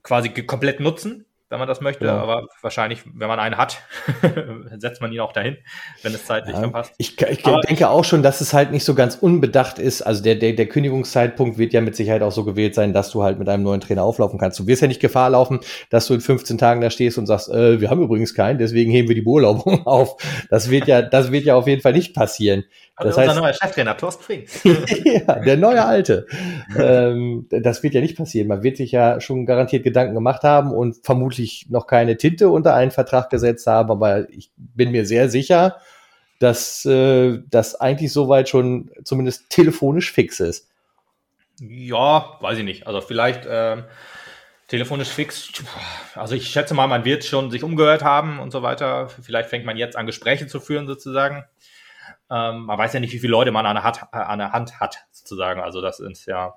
quasi 0.03 0.30
komplett 0.30 0.80
nutzen 0.80 1.26
wenn 1.53 1.59
man 1.59 1.68
das 1.68 1.82
möchte. 1.82 2.07
Ja. 2.07 2.18
Aber 2.18 2.46
wahrscheinlich, 2.62 3.03
wenn 3.14 3.28
man 3.28 3.38
einen 3.38 3.59
hat, 3.59 3.82
setzt 4.78 5.03
man 5.03 5.12
ihn 5.12 5.20
auch 5.20 5.32
dahin, 5.32 5.59
wenn 6.03 6.14
es 6.14 6.24
zeitlich 6.24 6.57
ja. 6.57 6.66
passt. 6.68 6.94
Ich, 6.96 7.20
ich 7.20 7.42
denke 7.42 7.90
auch 7.90 8.05
schon, 8.05 8.22
dass 8.22 8.40
es 8.40 8.55
halt 8.55 8.72
nicht 8.72 8.84
so 8.84 8.94
ganz 8.94 9.16
unbedacht 9.16 9.78
ist. 9.78 10.00
Also 10.00 10.22
der, 10.22 10.36
der, 10.36 10.55
der 10.55 10.66
Kündigungszeitpunkt 10.66 11.59
wird 11.59 11.74
ja 11.74 11.82
mit 11.82 11.94
Sicherheit 11.94 12.22
auch 12.22 12.32
so 12.32 12.44
gewählt 12.44 12.74
sein, 12.74 12.94
dass 12.94 13.11
du 13.11 13.22
halt 13.22 13.38
mit 13.38 13.50
einem 13.50 13.64
neuen 13.64 13.82
Trainer 13.82 14.03
auflaufen 14.03 14.38
kannst. 14.38 14.59
Du 14.59 14.66
wirst 14.66 14.80
ja 14.80 14.88
nicht 14.88 15.00
Gefahr 15.00 15.28
laufen, 15.28 15.61
dass 15.90 16.07
du 16.07 16.14
in 16.14 16.22
15 16.22 16.57
Tagen 16.57 16.80
da 16.80 16.88
stehst 16.88 17.18
und 17.18 17.26
sagst, 17.26 17.50
äh, 17.50 17.82
wir 17.82 17.90
haben 17.90 18.03
übrigens 18.03 18.34
keinen, 18.34 18.59
deswegen 18.59 18.90
heben 18.90 19.09
wir 19.09 19.14
die 19.14 19.20
Beurlaubung 19.22 19.86
auf. 19.86 20.16
Das 20.48 20.70
wird 20.70 20.88
ja, 20.88 21.03
das 21.03 21.30
wird 21.32 21.44
ja 21.44 21.55
auf 21.55 21.66
jeden 21.66 21.82
Fall 21.82 21.92
nicht 21.92 22.14
passieren. 22.14 22.64
Also 22.94 23.20
das 23.20 23.28
unser 23.28 23.40
neuer 23.40 23.55
Cheftrainer, 23.55 23.96
Thorsten 23.96 24.22
Frings. 24.22 24.61
ja, 25.05 25.40
der 25.40 25.57
neue 25.57 25.84
Alte. 25.84 26.26
ähm, 26.78 27.46
das 27.50 27.82
wird 27.82 27.94
ja 27.94 28.00
nicht 28.00 28.16
passieren. 28.16 28.48
Man 28.48 28.62
wird 28.62 28.76
sich 28.76 28.92
ja 28.92 29.20
schon 29.20 29.46
garantiert 29.46 29.82
Gedanken 29.82 30.14
gemacht 30.14 30.42
haben 30.42 30.72
und 30.72 30.96
vermutlich 31.03 31.41
noch 31.68 31.86
keine 31.86 32.16
Tinte 32.16 32.49
unter 32.49 32.74
einen 32.74 32.90
Vertrag 32.90 33.30
gesetzt 33.30 33.66
haben, 33.66 33.90
aber 33.90 34.28
ich 34.30 34.51
bin 34.57 34.90
mir 34.90 35.07
sehr 35.07 35.28
sicher, 35.28 35.78
dass 36.38 36.84
äh, 36.84 37.38
das 37.49 37.80
eigentlich 37.80 38.12
soweit 38.12 38.49
schon 38.49 38.90
zumindest 39.05 39.49
telefonisch 39.51 40.11
fix 40.12 40.40
ist. 40.40 40.68
Ja, 41.61 42.38
weiß 42.40 42.59
ich 42.59 42.64
nicht. 42.64 42.86
Also 42.86 43.01
vielleicht 43.01 43.47
ähm, 43.49 43.84
telefonisch 44.66 45.09
fix. 45.09 45.53
Also 46.14 46.34
ich 46.34 46.49
schätze 46.49 46.74
mal, 46.74 46.86
man 46.86 47.05
wird 47.05 47.24
schon 47.24 47.51
sich 47.51 47.62
umgehört 47.62 48.03
haben 48.03 48.40
und 48.40 48.51
so 48.51 48.62
weiter. 48.62 49.09
Vielleicht 49.09 49.51
fängt 49.51 49.64
man 49.64 49.76
jetzt 49.76 49.97
an, 49.97 50.07
Gespräche 50.07 50.47
zu 50.47 50.61
führen 50.61 50.86
sozusagen. 50.86 51.45
Ähm, 52.30 52.64
man 52.64 52.78
weiß 52.78 52.95
ja 52.95 53.01
nicht, 53.01 53.12
wie 53.12 53.18
viele 53.18 53.32
Leute 53.32 53.53
man 53.53 53.66
an 53.66 53.76
der, 53.76 53.84
Hand, 53.84 54.01
an 54.12 54.38
der 54.38 54.53
Hand 54.53 54.80
hat, 54.80 55.05
sozusagen. 55.12 55.61
Also 55.61 55.80
das 55.80 56.01
ist 56.01 56.26
ja, 56.26 56.55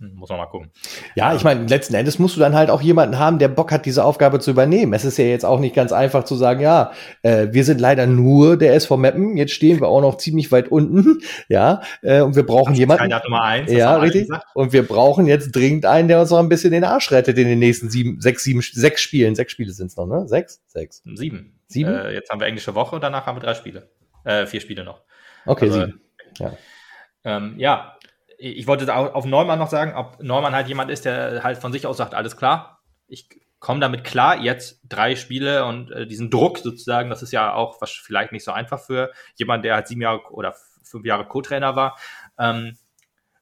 muss 0.00 0.30
man 0.30 0.38
mal 0.38 0.46
gucken. 0.46 0.70
Ja, 1.14 1.34
ich 1.34 1.44
meine, 1.44 1.66
letzten 1.66 1.94
Endes 1.94 2.18
musst 2.18 2.34
du 2.36 2.40
dann 2.40 2.54
halt 2.54 2.70
auch 2.70 2.80
jemanden 2.80 3.18
haben, 3.18 3.38
der 3.38 3.48
Bock 3.48 3.70
hat, 3.70 3.84
diese 3.84 4.04
Aufgabe 4.04 4.40
zu 4.40 4.50
übernehmen. 4.50 4.94
Es 4.94 5.04
ist 5.04 5.18
ja 5.18 5.26
jetzt 5.26 5.44
auch 5.44 5.60
nicht 5.60 5.74
ganz 5.74 5.92
einfach 5.92 6.24
zu 6.24 6.36
sagen, 6.36 6.60
ja, 6.60 6.92
äh, 7.22 7.48
wir 7.50 7.64
sind 7.64 7.80
leider 7.80 8.06
nur 8.06 8.56
der 8.56 8.74
SV 8.74 8.96
Meppen, 8.96 9.36
jetzt 9.36 9.52
stehen 9.52 9.78
wir 9.80 9.88
auch 9.88 10.00
noch 10.00 10.16
ziemlich 10.16 10.50
weit 10.52 10.68
unten, 10.68 11.20
ja, 11.48 11.82
äh, 12.02 12.22
und 12.22 12.34
wir 12.34 12.46
brauchen 12.46 12.74
jemanden. 12.74 13.10
Nummer 13.24 13.42
eins, 13.42 13.70
ja, 13.70 13.96
richtig. 13.96 14.28
Und 14.54 14.72
wir 14.72 14.86
brauchen 14.86 15.26
jetzt 15.26 15.52
dringend 15.52 15.84
einen, 15.84 16.08
der 16.08 16.20
uns 16.20 16.30
noch 16.30 16.38
ein 16.38 16.48
bisschen 16.48 16.72
den 16.72 16.84
Arsch 16.84 17.10
rettet 17.12 17.36
in 17.36 17.46
den 17.46 17.58
nächsten 17.58 17.90
sieben, 17.90 18.20
sechs, 18.20 18.42
sieben, 18.42 18.62
sechs 18.62 19.02
Spielen. 19.02 19.34
Sechs 19.34 19.52
Spiele 19.52 19.72
sind 19.72 19.88
es 19.88 19.96
noch, 19.96 20.06
ne? 20.06 20.26
Sechs? 20.26 20.62
Sechs. 20.66 21.02
Sieben. 21.14 21.60
Sieben? 21.66 21.92
Äh, 21.92 22.14
jetzt 22.14 22.30
haben 22.30 22.40
wir 22.40 22.46
englische 22.46 22.74
Woche, 22.74 22.98
danach 23.00 23.26
haben 23.26 23.36
wir 23.36 23.42
drei 23.42 23.54
Spiele. 23.54 23.90
Äh, 24.24 24.46
vier 24.46 24.60
Spiele 24.60 24.84
noch. 24.84 25.02
Okay, 25.44 25.66
also, 25.66 25.80
sieben. 25.80 26.00
Ja. 26.38 26.52
Ähm, 27.24 27.54
ja, 27.58 27.96
ich 28.40 28.66
wollte 28.66 28.92
auf 28.94 29.26
Neumann 29.26 29.58
noch 29.58 29.68
sagen, 29.68 29.94
ob 29.94 30.22
Neumann 30.22 30.54
halt 30.54 30.66
jemand 30.66 30.90
ist, 30.90 31.04
der 31.04 31.44
halt 31.44 31.58
von 31.58 31.72
sich 31.72 31.86
aus 31.86 31.98
sagt, 31.98 32.14
alles 32.14 32.38
klar, 32.38 32.80
ich 33.06 33.28
komme 33.58 33.80
damit 33.80 34.04
klar, 34.04 34.38
jetzt 34.38 34.80
drei 34.88 35.14
Spiele 35.14 35.66
und 35.66 35.92
äh, 35.92 36.06
diesen 36.06 36.30
Druck 36.30 36.58
sozusagen, 36.58 37.10
das 37.10 37.22
ist 37.22 37.32
ja 37.32 37.52
auch 37.52 37.80
was 37.82 37.90
vielleicht 37.90 38.32
nicht 38.32 38.44
so 38.44 38.52
einfach 38.52 38.80
für 38.80 39.12
jemand, 39.36 39.64
der 39.66 39.74
halt 39.74 39.88
sieben 39.88 40.00
Jahre 40.00 40.22
oder 40.30 40.54
fünf 40.82 41.04
Jahre 41.04 41.26
Co-Trainer 41.26 41.76
war, 41.76 41.98
ähm, 42.38 42.78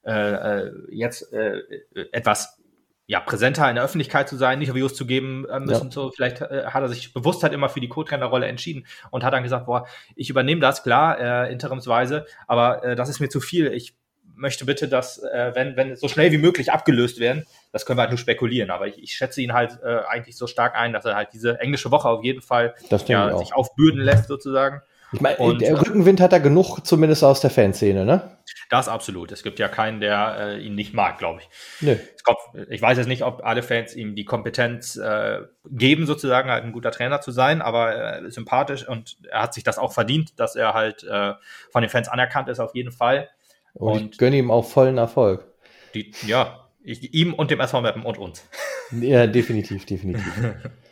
äh, 0.04 0.10
äh 0.10 0.72
jetzt 0.90 1.32
äh, 1.32 1.62
etwas 2.10 2.60
ja, 3.06 3.20
präsenter 3.20 3.68
in 3.70 3.76
der 3.76 3.84
Öffentlichkeit 3.84 4.28
zu 4.28 4.36
sein, 4.36 4.60
Interviews 4.60 4.94
zu 4.94 5.06
geben 5.06 5.46
äh, 5.48 5.60
müssen. 5.60 5.86
Ja. 5.86 5.92
So, 5.92 6.10
vielleicht 6.10 6.42
äh, 6.42 6.64
hat 6.66 6.82
er 6.82 6.88
sich 6.88 7.14
bewusst 7.14 7.42
halt 7.44 7.54
immer 7.54 7.68
für 7.68 7.80
die 7.80 7.88
Co-Trainer-Rolle 7.88 8.46
entschieden 8.46 8.84
und 9.10 9.22
hat 9.22 9.32
dann 9.32 9.44
gesagt, 9.44 9.66
boah, 9.66 9.86
ich 10.16 10.28
übernehme 10.28 10.60
das, 10.60 10.82
klar, 10.82 11.18
äh, 11.18 11.52
interimsweise, 11.52 12.26
aber 12.48 12.84
äh, 12.84 12.96
das 12.96 13.08
ist 13.08 13.20
mir 13.20 13.28
zu 13.30 13.40
viel. 13.40 13.72
Ich 13.72 13.96
möchte 14.38 14.64
bitte, 14.64 14.88
dass, 14.88 15.18
äh, 15.22 15.52
wenn, 15.54 15.76
wenn 15.76 15.96
so 15.96 16.08
schnell 16.08 16.32
wie 16.32 16.38
möglich 16.38 16.72
abgelöst 16.72 17.20
werden, 17.20 17.44
das 17.72 17.84
können 17.84 17.98
wir 17.98 18.02
halt 18.02 18.10
nur 18.10 18.18
spekulieren, 18.18 18.70
aber 18.70 18.86
ich, 18.86 19.02
ich 19.02 19.12
schätze 19.12 19.42
ihn 19.42 19.52
halt 19.52 19.78
äh, 19.84 20.00
eigentlich 20.08 20.36
so 20.36 20.46
stark 20.46 20.74
ein, 20.74 20.92
dass 20.92 21.04
er 21.04 21.16
halt 21.16 21.28
diese 21.32 21.60
englische 21.60 21.90
Woche 21.90 22.08
auf 22.08 22.24
jeden 22.24 22.40
Fall 22.40 22.74
ja, 23.06 23.36
sich 23.36 23.54
aufbürden 23.54 24.00
lässt, 24.00 24.28
sozusagen. 24.28 24.80
Ich 25.12 25.20
meine, 25.22 25.56
der 25.56 25.70
äh, 25.70 25.72
Rückenwind 25.72 26.20
hat 26.20 26.32
er 26.34 26.40
genug, 26.40 26.80
zumindest 26.80 27.24
aus 27.24 27.40
der 27.40 27.50
Fanszene, 27.50 28.04
ne? 28.04 28.36
Das 28.68 28.88
absolut. 28.88 29.32
Es 29.32 29.42
gibt 29.42 29.58
ja 29.58 29.68
keinen, 29.68 30.00
der 30.00 30.36
äh, 30.38 30.58
ihn 30.58 30.74
nicht 30.74 30.92
mag, 30.92 31.18
glaube 31.18 31.40
ich. 31.40 31.48
Nö. 31.80 31.96
Kommt, 32.24 32.68
ich 32.68 32.82
weiß 32.82 32.98
jetzt 32.98 33.06
nicht, 33.06 33.22
ob 33.22 33.42
alle 33.42 33.62
Fans 33.62 33.96
ihm 33.96 34.14
die 34.14 34.26
Kompetenz 34.26 34.96
äh, 34.96 35.40
geben, 35.70 36.04
sozusagen 36.04 36.50
halt 36.50 36.64
ein 36.64 36.72
guter 36.72 36.90
Trainer 36.90 37.22
zu 37.22 37.30
sein, 37.30 37.62
aber 37.62 38.20
äh, 38.20 38.30
sympathisch 38.30 38.86
und 38.86 39.16
er 39.30 39.42
hat 39.42 39.54
sich 39.54 39.64
das 39.64 39.78
auch 39.78 39.94
verdient, 39.94 40.38
dass 40.38 40.56
er 40.56 40.74
halt 40.74 41.04
äh, 41.04 41.32
von 41.70 41.80
den 41.80 41.88
Fans 41.88 42.08
anerkannt 42.08 42.48
ist, 42.48 42.60
auf 42.60 42.74
jeden 42.74 42.92
Fall. 42.92 43.30
Und, 43.74 43.92
und 43.92 44.12
ich 44.12 44.18
gönne 44.18 44.36
ihm 44.36 44.50
auch 44.50 44.64
vollen 44.64 44.98
Erfolg. 44.98 45.46
Die, 45.94 46.12
ja, 46.26 46.68
ich, 46.82 47.14
ihm 47.14 47.34
und 47.34 47.50
dem 47.50 47.60
SV 47.60 47.80
Mappen 47.80 48.02
und 48.04 48.18
uns. 48.18 48.48
Ja, 48.90 49.26
definitiv, 49.26 49.84
definitiv. 49.84 50.32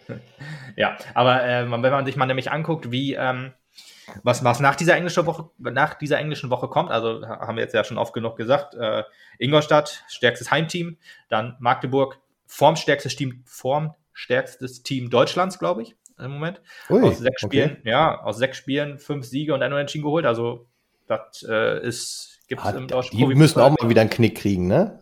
ja, 0.77 0.99
aber 1.15 1.43
äh, 1.43 1.63
wenn 1.63 1.81
man 1.81 2.05
sich 2.05 2.15
mal 2.17 2.27
nämlich 2.27 2.53
anguckt, 2.53 2.91
wie 2.91 3.15
ähm, 3.15 3.55
was, 4.23 4.45
was 4.45 4.61
nach 4.61 4.77
dieser 4.77 4.97
englischen 4.97 5.27
Woche, 5.27 5.49
nach 5.59 5.95
dieser 5.95 6.19
englischen 6.19 6.51
Woche 6.51 6.69
kommt, 6.69 6.91
also 6.91 7.27
haben 7.27 7.57
wir 7.57 7.63
jetzt 7.63 7.75
ja 7.75 7.85
schon 7.85 7.99
oft 7.99 8.13
genug 8.13 8.37
gesagt, 8.37 8.75
äh, 8.75 9.05
Ingolstadt, 9.39 10.05
stärkstes 10.09 10.51
Heimteam, 10.51 10.99
dann 11.29 11.57
Magdeburg, 11.59 12.19
formstärkstes 12.47 13.17
Team, 13.17 13.43
formstärkstes 13.47 14.83
Team 14.83 15.11
Deutschlands, 15.11 15.59
glaube 15.59 15.83
ich, 15.83 15.97
im 16.19 16.33
Moment. 16.33 16.61
Ui, 16.89 17.03
aus 17.03 17.19
sechs 17.19 17.41
Spielen, 17.41 17.79
okay. 17.81 17.91
ja, 17.91 18.23
aus 18.23 18.37
sechs 18.39 18.59
Spielen 18.59 18.99
fünf 18.99 19.27
Siege 19.27 19.55
und 19.55 19.63
ein 19.63 19.73
Unentschieden 19.73 20.05
geholt. 20.05 20.27
Also 20.27 20.67
das 21.07 21.45
äh, 21.49 21.81
ist 21.87 22.36
gibt's 22.49 22.65
ah, 22.65 22.71
im 22.71 22.89
Deutschen 22.89 23.17
Die 23.17 23.27
müssen 23.27 23.61
auch 23.61 23.71
mal 23.71 23.89
wieder 23.89 24.01
einen 24.01 24.11
Knick 24.11 24.37
kriegen, 24.37 24.67
ne? 24.67 24.99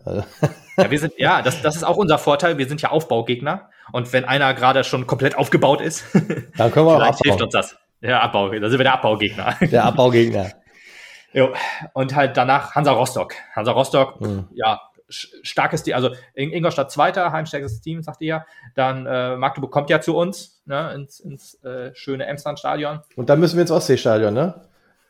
ja, 0.77 0.91
wir 0.91 0.99
sind, 0.99 1.13
ja, 1.17 1.41
das, 1.41 1.61
das 1.61 1.75
ist 1.75 1.83
auch 1.83 1.97
unser 1.97 2.17
Vorteil. 2.17 2.57
Wir 2.57 2.67
sind 2.67 2.81
ja 2.81 2.91
Aufbaugegner. 2.91 3.69
Und 3.91 4.11
wenn 4.13 4.25
einer 4.25 4.53
gerade 4.53 4.83
schon 4.83 5.07
komplett 5.07 5.37
aufgebaut 5.37 5.81
ist, 5.81 6.03
dann 6.57 6.71
können 6.71 6.87
wir 6.87 7.09
auch 7.09 7.19
hilft 7.21 7.41
uns 7.41 7.53
das. 7.53 7.77
Ja, 8.01 8.21
Abbau, 8.21 8.49
da 8.49 8.69
sind 8.69 8.79
wir 8.79 8.83
der 8.83 8.93
Abbaugegner. 8.93 9.55
Der 9.71 9.85
Abbaugegner. 9.85 10.51
jo. 11.33 11.53
Und 11.93 12.15
halt 12.15 12.37
danach 12.37 12.75
Hansa 12.75 12.91
Rostock. 12.91 13.33
Hansa 13.55 13.71
Rostock, 13.71 14.21
mhm. 14.21 14.47
ja, 14.53 14.81
starkes 15.07 15.83
Team, 15.83 15.95
also 15.95 16.11
Ingolstadt 16.33 16.91
zweiter, 16.91 17.31
heimstärkstes 17.31 17.81
Team, 17.81 18.01
sagt 18.01 18.21
ihr 18.21 18.27
ja. 18.27 18.45
Dann 18.75 19.05
äh, 19.05 19.37
Magdeburg 19.37 19.71
kommt 19.71 19.89
ja 19.89 20.01
zu 20.01 20.15
uns, 20.15 20.61
ne, 20.65 20.93
ins, 20.93 21.19
ins 21.19 21.63
äh, 21.63 21.93
schöne 21.95 22.25
Emsland-Stadion. 22.25 22.99
Und 23.15 23.29
dann 23.29 23.39
müssen 23.39 23.55
wir 23.55 23.61
ins 23.61 23.71
Ostseestadion, 23.71 24.33
ne? 24.33 24.61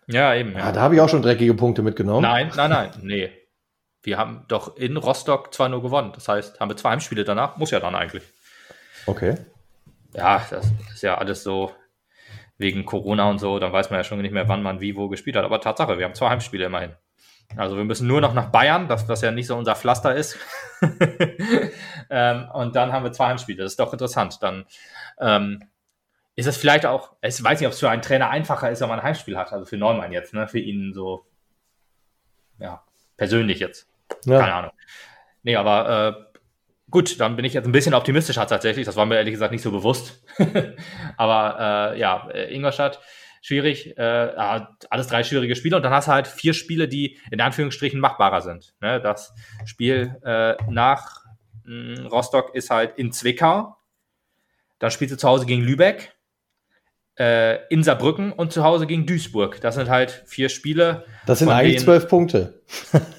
Ja, 0.08 0.36
eben. 0.36 0.54
Ja, 0.54 0.60
ja. 0.60 0.72
da 0.72 0.82
habe 0.82 0.96
ich 0.96 1.02
auch 1.02 1.10
schon 1.10 1.22
dreckige 1.22 1.54
Punkte 1.54 1.82
mitgenommen. 1.82 2.22
Nein, 2.22 2.52
nein, 2.56 2.70
nein, 2.70 2.92
nee. 3.02 3.32
Wir 4.04 4.18
haben 4.18 4.46
doch 4.48 4.78
in 4.78 4.98
Rostock 4.98 5.54
zwar 5.54 5.68
nur 5.70 5.82
gewonnen. 5.82 6.12
Das 6.14 6.28
heißt, 6.28 6.60
haben 6.60 6.70
wir 6.70 6.78
zwei 6.78 6.92
Heimspiele 6.92 7.24
danach. 7.24 7.58
Muss 7.58 7.72
ja 7.72 7.80
dann 7.80 7.96
eigentlich. 7.96 8.24
Okay. 9.08 9.38
Ja, 10.14 10.46
das 10.50 10.72
ist 10.94 11.02
ja 11.02 11.18
alles 11.18 11.44
so 11.44 11.72
wegen 12.58 12.86
Corona 12.86 13.30
und 13.30 13.40
so, 13.40 13.60
dann 13.60 13.74
weiß 13.74 13.90
man 13.90 14.00
ja 14.00 14.04
schon 14.04 14.22
nicht 14.22 14.32
mehr, 14.32 14.48
wann 14.48 14.64
man 14.64 14.80
wie 14.80 14.96
wo 14.96 15.10
gespielt 15.10 15.36
hat. 15.36 15.44
Aber 15.44 15.60
Tatsache, 15.60 15.98
wir 15.98 16.06
haben 16.06 16.16
zwei 16.16 16.30
Heimspiele 16.30 16.66
immerhin. 16.66 16.94
Also 17.58 17.78
wir 17.78 17.84
müssen 17.84 18.08
nur 18.08 18.22
noch 18.22 18.34
nach 18.34 18.50
Bayern, 18.50 18.88
das, 18.88 19.08
was 19.08 19.22
ja 19.22 19.32
nicht 19.32 19.48
so 19.48 19.56
unser 19.56 19.76
Pflaster 19.76 20.16
ist. 20.16 20.38
ähm, 22.10 22.48
und 22.54 22.76
dann 22.76 22.92
haben 22.92 23.04
wir 23.04 23.12
zwei 23.12 23.28
Heimspiele. 23.28 23.64
Das 23.64 23.74
ist 23.74 23.80
doch 23.80 23.94
interessant. 23.94 24.42
Dann 24.42 24.66
ähm, 25.20 25.64
ist 26.36 26.48
es 26.48 26.58
vielleicht 26.58 26.86
auch, 26.86 27.16
ich 27.22 27.42
weiß 27.42 27.60
nicht, 27.60 27.68
ob 27.68 27.74
es 27.74 27.80
für 27.80 27.90
einen 27.90 28.02
Trainer 28.02 28.30
einfacher 28.30 28.70
ist, 28.70 28.82
wenn 28.82 28.90
man 28.90 29.00
ein 29.00 29.06
Heimspiel 29.06 29.38
hat. 29.38 29.54
Also 29.54 29.66
für 29.66 29.78
Neumann 29.78 30.12
jetzt, 30.12 30.34
ne? 30.34 30.48
Für 30.48 30.60
ihn 30.60 30.94
so, 30.94 31.26
ja, 32.60 32.84
persönlich 33.18 33.60
jetzt. 33.60 33.88
Ja. 34.26 34.40
Keine 34.40 34.54
Ahnung. 34.54 34.72
Nee, 35.44 35.56
aber 35.56 36.30
äh, 36.32 36.36
Gut, 36.92 37.20
dann 37.20 37.36
bin 37.36 37.46
ich 37.46 37.54
jetzt 37.54 37.66
ein 37.66 37.72
bisschen 37.72 37.94
optimistischer 37.94 38.46
tatsächlich. 38.46 38.86
Das 38.86 38.96
war 38.96 39.06
mir 39.06 39.16
ehrlich 39.16 39.34
gesagt 39.34 39.52
nicht 39.52 39.64
so 39.64 39.72
bewusst. 39.72 40.24
Aber 41.18 41.94
äh, 41.94 42.00
ja, 42.00 42.30
äh, 42.30 42.56
Ingolstadt, 42.56 43.02
schwierig. 43.42 43.98
Äh, 43.98 44.02
alles 44.90 45.08
drei 45.08 45.24
schwierige 45.24 45.56
Spiele. 45.56 45.76
Und 45.76 45.84
dann 45.84 45.94
hast 45.94 46.08
du 46.08 46.12
halt 46.12 46.28
vier 46.28 46.54
Spiele, 46.54 46.88
die 46.88 47.20
in 47.32 47.42
Anführungsstrichen 47.42 48.00
machbarer 48.00 48.42
sind. 48.42 48.76
Ne? 48.82 49.02
Das 49.02 49.34
Spiel 49.66 50.16
äh, 50.24 50.56
nach 50.70 51.26
mh, 51.64 51.98
hm, 51.98 52.06
Rostock 52.08 52.54
ist 52.54 52.70
halt 52.70 52.98
in 52.98 53.12
Zwickau. 53.12 53.76
Dann 54.78 54.92
spielst 54.92 55.14
du 55.14 55.18
zu 55.18 55.28
Hause 55.28 55.48
gegen 55.48 55.64
Lübeck. 55.64 56.15
Äh, 57.18 57.66
in 57.70 57.82
Saarbrücken 57.82 58.34
und 58.34 58.52
zu 58.52 58.64
Hause 58.64 58.88
gegen 58.88 59.06
Duisburg. 59.06 59.62
Das 59.62 59.76
sind 59.76 59.90
halt 59.90 60.24
vier 60.26 60.50
Spiele. 60.50 61.06
Das 61.26 61.40
sind 61.40 61.50
eigentlich 61.50 61.80
zwölf 61.80 62.10
Punkte. 62.10 62.62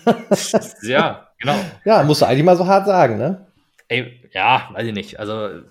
ja, 0.82 1.28
genau. 1.38 1.54
Ja, 1.86 2.02
musst 2.02 2.20
du 2.20 2.26
eigentlich 2.26 2.44
mal 2.44 2.58
so 2.58 2.66
hart 2.66 2.86
sagen, 2.86 3.16
ne? 3.16 3.46
Ey, 3.88 4.28
ja, 4.34 4.68
weiß 4.74 4.86
ich 4.86 4.92
nicht. 4.92 5.18
Also 5.18 5.62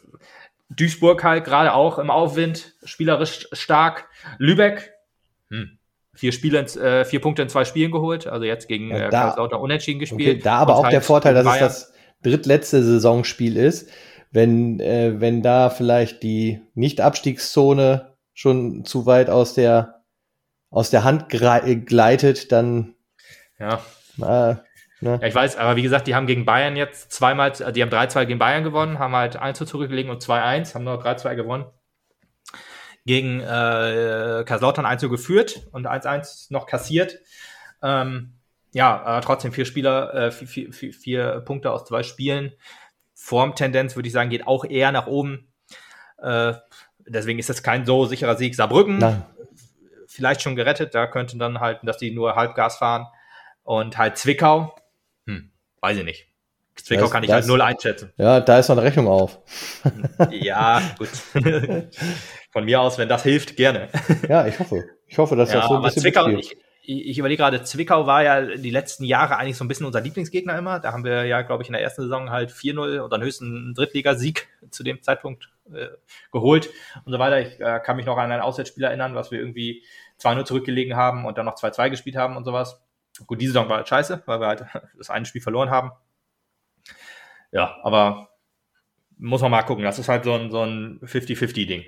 Duisburg 0.69 1.23
halt 1.23 1.45
gerade 1.45 1.73
auch 1.73 1.99
im 1.99 2.09
Aufwind, 2.09 2.73
spielerisch 2.83 3.47
stark. 3.51 4.07
Lübeck, 4.39 4.93
hm. 5.49 5.77
vier 6.15 6.31
Spiele, 6.31 6.59
in, 6.59 6.81
äh, 6.81 7.05
vier 7.05 7.21
Punkte 7.21 7.43
in 7.43 7.49
zwei 7.49 7.65
Spielen 7.65 7.91
geholt, 7.91 8.25
also 8.25 8.45
jetzt 8.45 8.67
gegen 8.67 8.89
ja, 8.89 8.97
äh, 8.97 9.09
da, 9.09 9.21
Kaiserslautern 9.21 9.61
unentschieden 9.61 9.99
gespielt. 9.99 10.37
Okay, 10.37 10.41
da 10.43 10.55
aber 10.55 10.77
auch 10.77 10.83
halt 10.83 10.93
der 10.93 11.01
Vorteil, 11.01 11.33
dass 11.35 11.45
Bayern. 11.45 11.67
es 11.67 11.91
das 11.91 11.93
drittletzte 12.23 12.83
Saisonspiel 12.83 13.57
ist. 13.57 13.89
Wenn, 14.31 14.79
äh, 14.79 15.21
wenn 15.21 15.43
da 15.43 15.69
vielleicht 15.69 16.23
die 16.23 16.59
Nicht-Abstiegszone 16.73 18.14
schon 18.35 18.85
zu 18.85 19.07
weit 19.07 19.31
aus 19.31 19.55
der, 19.55 20.03
aus 20.69 20.91
der 20.91 21.03
Hand 21.03 21.29
gleitet, 21.29 22.51
dann 22.51 22.93
ja. 23.57 23.81
Äh, 24.21 24.57
Ne? 25.01 25.19
Ja, 25.21 25.27
ich 25.27 25.35
weiß, 25.35 25.57
aber 25.57 25.75
wie 25.75 25.81
gesagt, 25.81 26.07
die 26.07 26.15
haben 26.15 26.25
gegen 26.25 26.45
Bayern 26.45 26.75
jetzt 26.75 27.11
zweimal, 27.11 27.51
die 27.51 27.81
haben 27.81 27.89
3-2 27.89 28.25
gegen 28.25 28.39
Bayern 28.39 28.63
gewonnen, 28.63 28.97
haben 28.97 29.15
halt 29.15 29.35
1 29.35 29.59
zurückgelegen 29.59 30.09
und 30.09 30.23
2-1, 30.23 30.73
haben 30.73 30.83
nur 30.83 31.03
3-2 31.03 31.35
gewonnen. 31.35 31.65
Gegen 33.05 33.39
äh, 33.39 34.43
Kaiserslautern 34.45 34.85
1 34.85 35.01
geführt 35.01 35.67
und 35.71 35.85
1-1 35.85 36.51
noch 36.51 36.65
kassiert. 36.65 37.19
Ähm, 37.83 38.33
ja, 38.73 38.99
aber 39.03 39.21
trotzdem 39.21 39.53
vier 39.53 39.65
Spieler, 39.65 40.13
äh, 40.13 40.31
vier, 40.31 40.73
vier, 40.73 40.91
vier, 40.91 41.41
Punkte 41.41 41.71
aus 41.71 41.85
zwei 41.85 42.01
Spielen. 42.01 42.53
Formtendenz 43.13 43.95
würde 43.95 44.07
ich 44.07 44.13
sagen, 44.13 44.31
geht 44.31 44.47
auch 44.47 44.65
eher 44.65 44.91
nach 44.91 45.05
oben. 45.07 45.53
Äh, 46.17 46.53
deswegen 47.07 47.39
ist 47.39 47.49
das 47.49 47.63
kein 47.63 47.85
so 47.85 48.05
sicherer 48.05 48.35
Sieg. 48.35 48.55
Saarbrücken, 48.55 48.97
Nein. 48.97 49.23
vielleicht 50.07 50.41
schon 50.41 50.55
gerettet, 50.55 50.95
da 50.95 51.07
könnten 51.07 51.39
dann 51.39 51.59
halt, 51.59 51.79
dass 51.83 51.97
die 51.97 52.11
nur 52.11 52.35
Halbgas 52.35 52.77
fahren. 52.77 53.07
Und 53.63 53.97
halt 53.97 54.17
Zwickau, 54.17 54.75
weiß 55.85 55.97
ich 55.97 56.03
nicht. 56.03 56.27
Zwickau 56.75 57.05
ist, 57.05 57.11
kann 57.11 57.23
ich 57.23 57.31
halt 57.31 57.43
ist, 57.43 57.47
null 57.47 57.61
einschätzen. 57.61 58.11
Ja, 58.17 58.41
da 58.41 58.59
ist 58.59 58.67
noch 58.67 58.75
eine 58.75 58.85
Rechnung 58.85 59.07
auf. 59.07 59.39
ja, 60.31 60.81
gut. 60.97 61.09
Von 62.51 62.65
mir 62.65 62.81
aus, 62.81 62.97
wenn 62.97 63.07
das 63.07 63.23
hilft, 63.23 63.55
gerne. 63.55 63.89
Ja, 64.27 64.45
ich 64.47 64.59
hoffe. 64.59 64.83
Ich 65.07 65.17
hoffe, 65.17 65.35
dass 65.35 65.53
ja, 65.53 65.59
das 65.59 65.69
so 65.69 65.75
ein 65.75 65.83
bisschen 65.83 66.01
Zwickau, 66.01 66.27
ich, 66.27 66.57
ich 66.87 67.17
überlege 67.17 67.41
gerade, 67.41 67.63
Zwickau 67.63 68.05
war 68.05 68.23
ja 68.23 68.41
die 68.41 68.69
letzten 68.69 69.03
Jahre 69.03 69.37
eigentlich 69.37 69.57
so 69.57 69.63
ein 69.63 69.67
bisschen 69.67 69.85
unser 69.85 70.01
Lieblingsgegner 70.01 70.57
immer. 70.57 70.79
Da 70.79 70.91
haben 70.91 71.03
wir 71.03 71.25
ja, 71.25 71.41
glaube 71.41 71.63
ich, 71.63 71.69
in 71.69 71.73
der 71.73 71.81
ersten 71.81 72.03
Saison 72.03 72.29
halt 72.29 72.51
4-0 72.51 73.01
oder 73.01 73.19
höchsten 73.19 73.73
Drittligasieg 73.73 74.47
zu 74.69 74.83
dem 74.83 75.01
Zeitpunkt 75.01 75.51
äh, 75.73 75.87
geholt 76.31 76.69
und 77.05 77.11
so 77.11 77.19
weiter. 77.19 77.39
Ich 77.41 77.59
äh, 77.59 77.79
kann 77.83 77.97
mich 77.97 78.05
noch 78.05 78.17
an 78.17 78.31
ein 78.31 78.41
Auswärtsspiel 78.41 78.83
erinnern, 78.83 79.15
was 79.15 79.31
wir 79.31 79.39
irgendwie 79.39 79.83
2-0 80.19 80.45
zurückgelegen 80.45 80.95
haben 80.95 81.25
und 81.25 81.37
dann 81.37 81.45
noch 81.45 81.55
2-2 81.55 81.89
gespielt 81.89 82.15
haben 82.15 82.37
und 82.37 82.45
sowas. 82.45 82.81
Gut, 83.25 83.41
diese 83.41 83.53
Saison 83.53 83.69
war 83.69 83.77
halt 83.77 83.87
scheiße, 83.87 84.23
weil 84.25 84.39
wir 84.39 84.47
halt 84.47 84.65
das 84.97 85.09
eine 85.09 85.25
Spiel 85.25 85.41
verloren 85.41 85.69
haben. 85.69 85.91
Ja, 87.51 87.77
aber 87.83 88.29
muss 89.17 89.41
man 89.41 89.51
mal 89.51 89.63
gucken. 89.63 89.83
Das 89.83 89.99
ist 89.99 90.09
halt 90.09 90.25
so 90.25 90.33
ein, 90.33 90.51
so 90.51 90.61
ein 90.61 90.99
50-50-Ding. 91.01 91.83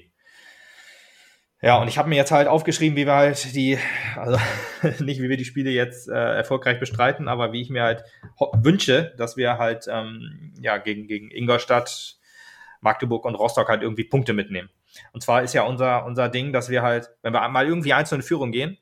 Ja, 1.59 1.81
und 1.81 1.87
ich 1.87 1.97
habe 1.97 2.07
mir 2.07 2.15
jetzt 2.15 2.31
halt 2.31 2.47
aufgeschrieben, 2.47 2.95
wie 2.95 3.07
wir 3.07 3.15
halt 3.15 3.55
die, 3.55 3.79
also 4.15 4.37
nicht 5.03 5.21
wie 5.21 5.29
wir 5.29 5.37
die 5.37 5.45
Spiele 5.45 5.71
jetzt 5.71 6.07
äh, 6.07 6.13
erfolgreich 6.13 6.79
bestreiten, 6.79 7.27
aber 7.27 7.51
wie 7.51 7.61
ich 7.61 7.71
mir 7.71 7.81
halt 7.81 8.03
wünsche, 8.53 9.15
dass 9.17 9.37
wir 9.37 9.57
halt 9.57 9.87
ähm, 9.89 10.53
ja 10.61 10.77
gegen, 10.77 11.07
gegen 11.07 11.31
Ingolstadt, 11.31 12.17
Magdeburg 12.81 13.25
und 13.25 13.35
Rostock 13.35 13.69
halt 13.69 13.81
irgendwie 13.81 14.03
Punkte 14.03 14.33
mitnehmen. 14.33 14.69
Und 15.13 15.23
zwar 15.23 15.41
ist 15.41 15.53
ja 15.53 15.63
unser, 15.63 16.05
unser 16.05 16.29
Ding, 16.29 16.53
dass 16.53 16.69
wir 16.69 16.83
halt, 16.83 17.09
wenn 17.23 17.33
wir 17.33 17.47
mal 17.49 17.67
irgendwie 17.67 17.93
einzeln 17.93 18.21
in 18.21 18.27
Führung 18.27 18.51
gehen, 18.51 18.77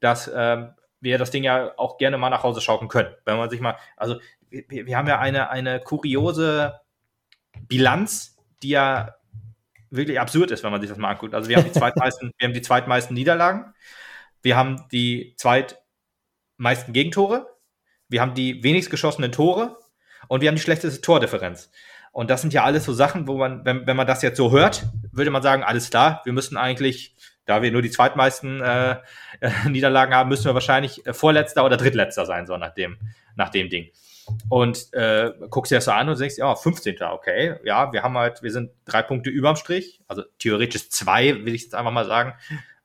dass 0.00 0.30
ähm, 0.34 0.70
wir 1.00 1.18
das 1.18 1.30
Ding 1.30 1.44
ja 1.44 1.72
auch 1.76 1.98
gerne 1.98 2.16
mal 2.16 2.30
nach 2.30 2.42
Hause 2.42 2.62
schaukeln 2.62 2.88
können. 2.88 3.14
Wenn 3.26 3.36
man 3.36 3.50
sich 3.50 3.60
mal, 3.60 3.76
also 3.98 4.16
wir, 4.48 4.86
wir 4.86 4.96
haben 4.96 5.08
ja 5.08 5.18
eine, 5.18 5.50
eine 5.50 5.80
kuriose 5.80 6.80
Bilanz, 7.68 8.38
die 8.62 8.70
ja 8.70 9.14
wirklich 9.96 10.20
absurd 10.20 10.50
ist, 10.50 10.62
wenn 10.64 10.72
man 10.72 10.80
sich 10.80 10.90
das 10.90 10.98
mal 10.98 11.10
anguckt. 11.10 11.34
Also 11.34 11.48
wir 11.48 11.56
haben 11.56 11.64
die 11.64 11.72
zweitmeisten, 11.78 12.32
wir 12.38 12.48
haben 12.48 12.54
die 12.54 12.62
zweitmeisten 12.62 13.14
Niederlagen, 13.14 13.72
wir 14.42 14.56
haben 14.56 14.84
die 14.92 15.34
zweitmeisten 15.36 16.92
Gegentore, 16.92 17.46
wir 18.08 18.20
haben 18.20 18.34
die 18.34 18.62
wenigst 18.62 18.90
geschossenen 18.90 19.32
Tore 19.32 19.78
und 20.28 20.40
wir 20.40 20.48
haben 20.48 20.56
die 20.56 20.62
schlechteste 20.62 21.00
Tordifferenz. 21.00 21.70
Und 22.12 22.30
das 22.30 22.42
sind 22.42 22.52
ja 22.52 22.62
alles 22.62 22.84
so 22.84 22.92
Sachen, 22.92 23.26
wo 23.26 23.36
man, 23.36 23.64
wenn, 23.64 23.86
wenn 23.86 23.96
man 23.96 24.06
das 24.06 24.22
jetzt 24.22 24.36
so 24.36 24.52
hört, 24.52 24.84
würde 25.10 25.32
man 25.32 25.42
sagen, 25.42 25.64
alles 25.64 25.90
klar, 25.90 26.20
wir 26.24 26.32
müssen 26.32 26.56
eigentlich 26.56 27.16
Da 27.44 27.60
wir 27.60 27.72
nur 27.72 27.82
die 27.82 27.90
zweitmeisten 27.90 28.62
äh, 28.62 28.96
Niederlagen 29.68 30.14
haben, 30.14 30.28
müssen 30.28 30.44
wir 30.44 30.54
wahrscheinlich 30.54 31.04
äh, 31.06 31.12
Vorletzter 31.12 31.64
oder 31.64 31.76
Drittletzter 31.76 32.24
sein, 32.24 32.46
so 32.46 32.56
nach 32.56 32.72
dem, 32.72 32.98
nach 33.34 33.50
dem 33.50 33.68
Ding. 33.68 33.90
Und 34.48 34.92
äh, 34.92 35.32
guckst 35.50 35.70
dir 35.70 35.76
das 35.76 35.84
so 35.84 35.90
an 35.90 36.08
und 36.08 36.18
denkst, 36.18 36.38
ja, 36.38 36.54
15. 36.54 37.02
Okay, 37.02 37.56
ja, 37.64 37.92
wir 37.92 38.02
haben 38.02 38.16
halt, 38.16 38.42
wir 38.42 38.50
sind 38.50 38.70
drei 38.84 39.02
Punkte 39.02 39.30
überm 39.30 39.56
Strich, 39.56 40.00
also 40.08 40.22
theoretisch 40.38 40.88
zwei, 40.90 41.44
will 41.44 41.54
ich 41.54 41.64
jetzt 41.64 41.74
einfach 41.74 41.92
mal 41.92 42.06
sagen. 42.06 42.34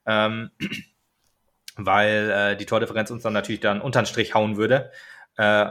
Ähm, 0.05 0.51
weil 1.75 2.29
äh, 2.29 2.57
die 2.57 2.65
Tordifferenz 2.65 3.09
uns 3.09 3.23
dann 3.23 3.33
natürlich 3.33 3.61
dann 3.61 3.79
unter 3.81 4.01
den 4.01 4.05
Strich 4.05 4.33
hauen 4.33 4.57
würde. 4.57 4.91
Äh, 5.37 5.69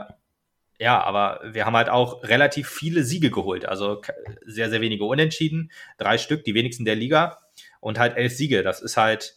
ja, 0.79 1.03
aber 1.03 1.41
wir 1.43 1.65
haben 1.65 1.75
halt 1.75 1.89
auch 1.89 2.23
relativ 2.23 2.69
viele 2.69 3.03
Siege 3.03 3.29
geholt. 3.29 3.65
Also 3.65 4.01
sehr, 4.45 4.69
sehr 4.69 4.81
wenige 4.81 5.03
Unentschieden. 5.03 5.71
Drei 5.97 6.17
Stück, 6.17 6.45
die 6.45 6.55
wenigsten 6.55 6.85
der 6.85 6.95
Liga. 6.95 7.41
Und 7.81 7.99
halt 7.99 8.17
elf 8.17 8.33
Siege. 8.33 8.63
Das 8.63 8.81
ist 8.81 8.97
halt, 8.97 9.35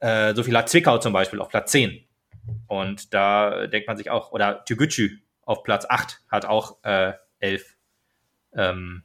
äh, 0.00 0.34
so 0.34 0.42
viel 0.42 0.56
hat 0.56 0.68
Zwickau 0.68 0.98
zum 0.98 1.12
Beispiel 1.12 1.40
auf 1.40 1.48
Platz 1.48 1.72
10. 1.72 2.06
Und 2.66 3.12
da 3.14 3.66
denkt 3.66 3.88
man 3.88 3.96
sich 3.96 4.10
auch, 4.10 4.30
oder 4.32 4.64
Tügücü 4.64 5.18
auf 5.48 5.62
Platz 5.62 5.86
8 5.88 6.20
hat 6.28 6.44
auch 6.44 6.76
äh, 6.84 7.14
elf, 7.40 7.76
ähm, 8.54 9.02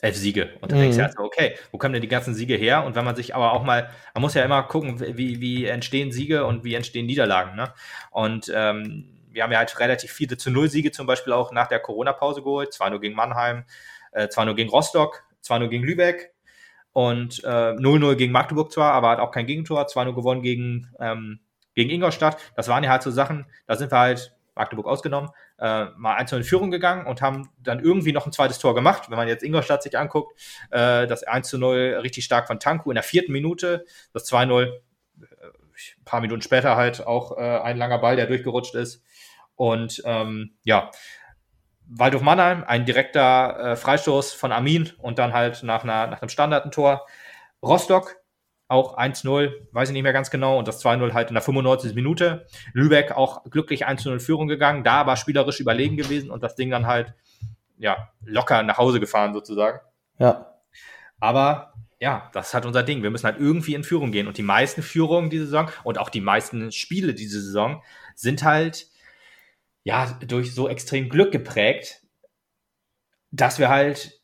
elf 0.00 0.16
Siege. 0.16 0.56
Und 0.60 0.72
dann 0.72 0.78
mhm. 0.78 0.82
denkst 0.82 0.96
du 0.96 1.04
also, 1.04 1.18
okay, 1.20 1.56
wo 1.70 1.78
kommen 1.78 1.92
denn 1.92 2.02
die 2.02 2.08
ganzen 2.08 2.34
Siege 2.34 2.54
her? 2.54 2.84
Und 2.84 2.94
wenn 2.94 3.04
man 3.04 3.16
sich 3.16 3.34
aber 3.34 3.52
auch 3.52 3.62
mal, 3.62 3.90
man 4.14 4.22
muss 4.22 4.34
ja 4.34 4.44
immer 4.44 4.62
gucken, 4.62 4.98
wie, 5.18 5.40
wie 5.40 5.66
entstehen 5.66 6.10
Siege 6.10 6.46
und 6.46 6.64
wie 6.64 6.74
entstehen 6.74 7.04
Niederlagen. 7.04 7.54
Ne? 7.54 7.72
Und 8.10 8.50
ähm, 8.54 9.10
wir 9.30 9.42
haben 9.42 9.52
ja 9.52 9.58
halt 9.58 9.78
relativ 9.78 10.10
viele 10.10 10.38
zu 10.38 10.50
Null 10.50 10.70
Siege 10.70 10.90
zum 10.90 11.06
Beispiel 11.06 11.34
auch 11.34 11.52
nach 11.52 11.68
der 11.68 11.80
Corona-Pause 11.80 12.42
geholt. 12.42 12.72
Zwar 12.72 12.88
nur 12.88 13.00
gegen 13.00 13.14
Mannheim, 13.14 13.64
äh, 14.12 14.28
zwar 14.28 14.46
nur 14.46 14.54
gegen 14.54 14.70
Rostock, 14.70 15.22
zwar 15.42 15.58
nur 15.58 15.68
gegen 15.68 15.84
Lübeck 15.84 16.32
und 16.92 17.44
äh, 17.44 17.74
0-0 17.74 18.14
gegen 18.14 18.32
Magdeburg 18.32 18.72
zwar, 18.72 18.92
aber 18.92 19.10
hat 19.10 19.18
auch 19.18 19.32
kein 19.32 19.46
Gegentor, 19.46 19.86
zwar 19.86 20.06
nur 20.06 20.14
gewonnen 20.14 20.40
gegen, 20.40 20.90
ähm, 20.98 21.40
gegen 21.74 21.90
Ingolstadt. 21.90 22.38
Das 22.56 22.68
waren 22.68 22.82
ja 22.84 22.90
halt 22.90 23.02
so 23.02 23.10
Sachen, 23.10 23.44
da 23.66 23.76
sind 23.76 23.92
wir 23.92 23.98
halt, 23.98 24.35
Magdeburg 24.56 24.86
ausgenommen, 24.86 25.30
äh, 25.58 25.86
mal 25.96 26.16
einzeln 26.16 26.38
in 26.38 26.44
Führung 26.44 26.70
gegangen 26.70 27.06
und 27.06 27.22
haben 27.22 27.50
dann 27.62 27.80
irgendwie 27.80 28.12
noch 28.12 28.26
ein 28.26 28.32
zweites 28.32 28.58
Tor 28.58 28.74
gemacht. 28.74 29.10
Wenn 29.10 29.16
man 29.16 29.28
jetzt 29.28 29.44
Ingolstadt 29.44 29.82
sich 29.82 29.96
anguckt, 29.96 30.38
äh, 30.70 31.06
das 31.06 31.26
1-0 31.26 32.02
richtig 32.02 32.24
stark 32.24 32.46
von 32.46 32.58
Tanku 32.58 32.90
in 32.90 32.96
der 32.96 33.04
vierten 33.04 33.32
Minute, 33.32 33.84
das 34.12 34.30
2-0 34.30 34.64
äh, 34.64 34.70
ein 35.98 36.04
paar 36.04 36.20
Minuten 36.20 36.42
später 36.42 36.76
halt 36.76 37.06
auch 37.06 37.36
äh, 37.36 37.40
ein 37.40 37.76
langer 37.76 37.98
Ball, 37.98 38.16
der 38.16 38.26
durchgerutscht 38.26 38.74
ist. 38.74 39.02
Und 39.54 40.02
ähm, 40.04 40.54
ja, 40.64 40.90
Waldhof 41.88 42.22
Mannheim, 42.22 42.64
ein 42.66 42.84
direkter 42.84 43.72
äh, 43.72 43.76
Freistoß 43.76 44.32
von 44.32 44.52
Armin 44.52 44.92
und 44.98 45.18
dann 45.18 45.32
halt 45.32 45.62
nach, 45.62 45.84
einer, 45.84 46.06
nach 46.08 46.20
einem 46.20 46.28
Standardentor. 46.28 47.06
Rostock, 47.62 48.16
auch 48.68 48.98
1-0, 48.98 49.52
weiß 49.72 49.90
ich 49.90 49.92
nicht 49.92 50.02
mehr 50.02 50.12
ganz 50.12 50.30
genau, 50.30 50.58
und 50.58 50.66
das 50.66 50.84
2-0 50.84 51.12
halt 51.12 51.28
in 51.28 51.34
der 51.34 51.42
95. 51.42 51.94
Minute. 51.94 52.46
Lübeck 52.72 53.12
auch 53.12 53.44
glücklich 53.44 53.86
1-0 53.86 54.18
Führung 54.18 54.48
gegangen, 54.48 54.84
da 54.84 54.94
aber 54.94 55.16
spielerisch 55.16 55.60
überlegen 55.60 55.96
gewesen 55.96 56.30
und 56.30 56.42
das 56.42 56.56
Ding 56.56 56.70
dann 56.70 56.86
halt, 56.86 57.14
ja, 57.78 58.10
locker 58.24 58.62
nach 58.62 58.78
Hause 58.78 59.00
gefahren 59.00 59.34
sozusagen. 59.34 59.80
Ja. 60.18 60.54
Aber 61.20 61.74
ja, 62.00 62.30
das 62.34 62.48
ist 62.48 62.54
halt 62.54 62.66
unser 62.66 62.82
Ding. 62.82 63.02
Wir 63.02 63.10
müssen 63.10 63.26
halt 63.26 63.38
irgendwie 63.38 63.74
in 63.74 63.84
Führung 63.84 64.12
gehen. 64.12 64.26
Und 64.26 64.36
die 64.36 64.42
meisten 64.42 64.82
Führungen 64.82 65.30
diese 65.30 65.44
Saison 65.46 65.70
und 65.84 65.98
auch 65.98 66.10
die 66.10 66.20
meisten 66.20 66.72
Spiele 66.72 67.14
diese 67.14 67.40
Saison 67.40 67.82
sind 68.14 68.42
halt 68.42 68.88
ja, 69.86 70.18
durch 70.26 70.52
so 70.52 70.68
extrem 70.68 71.08
Glück 71.08 71.30
geprägt, 71.30 72.02
dass 73.30 73.60
wir 73.60 73.68
halt 73.68 74.20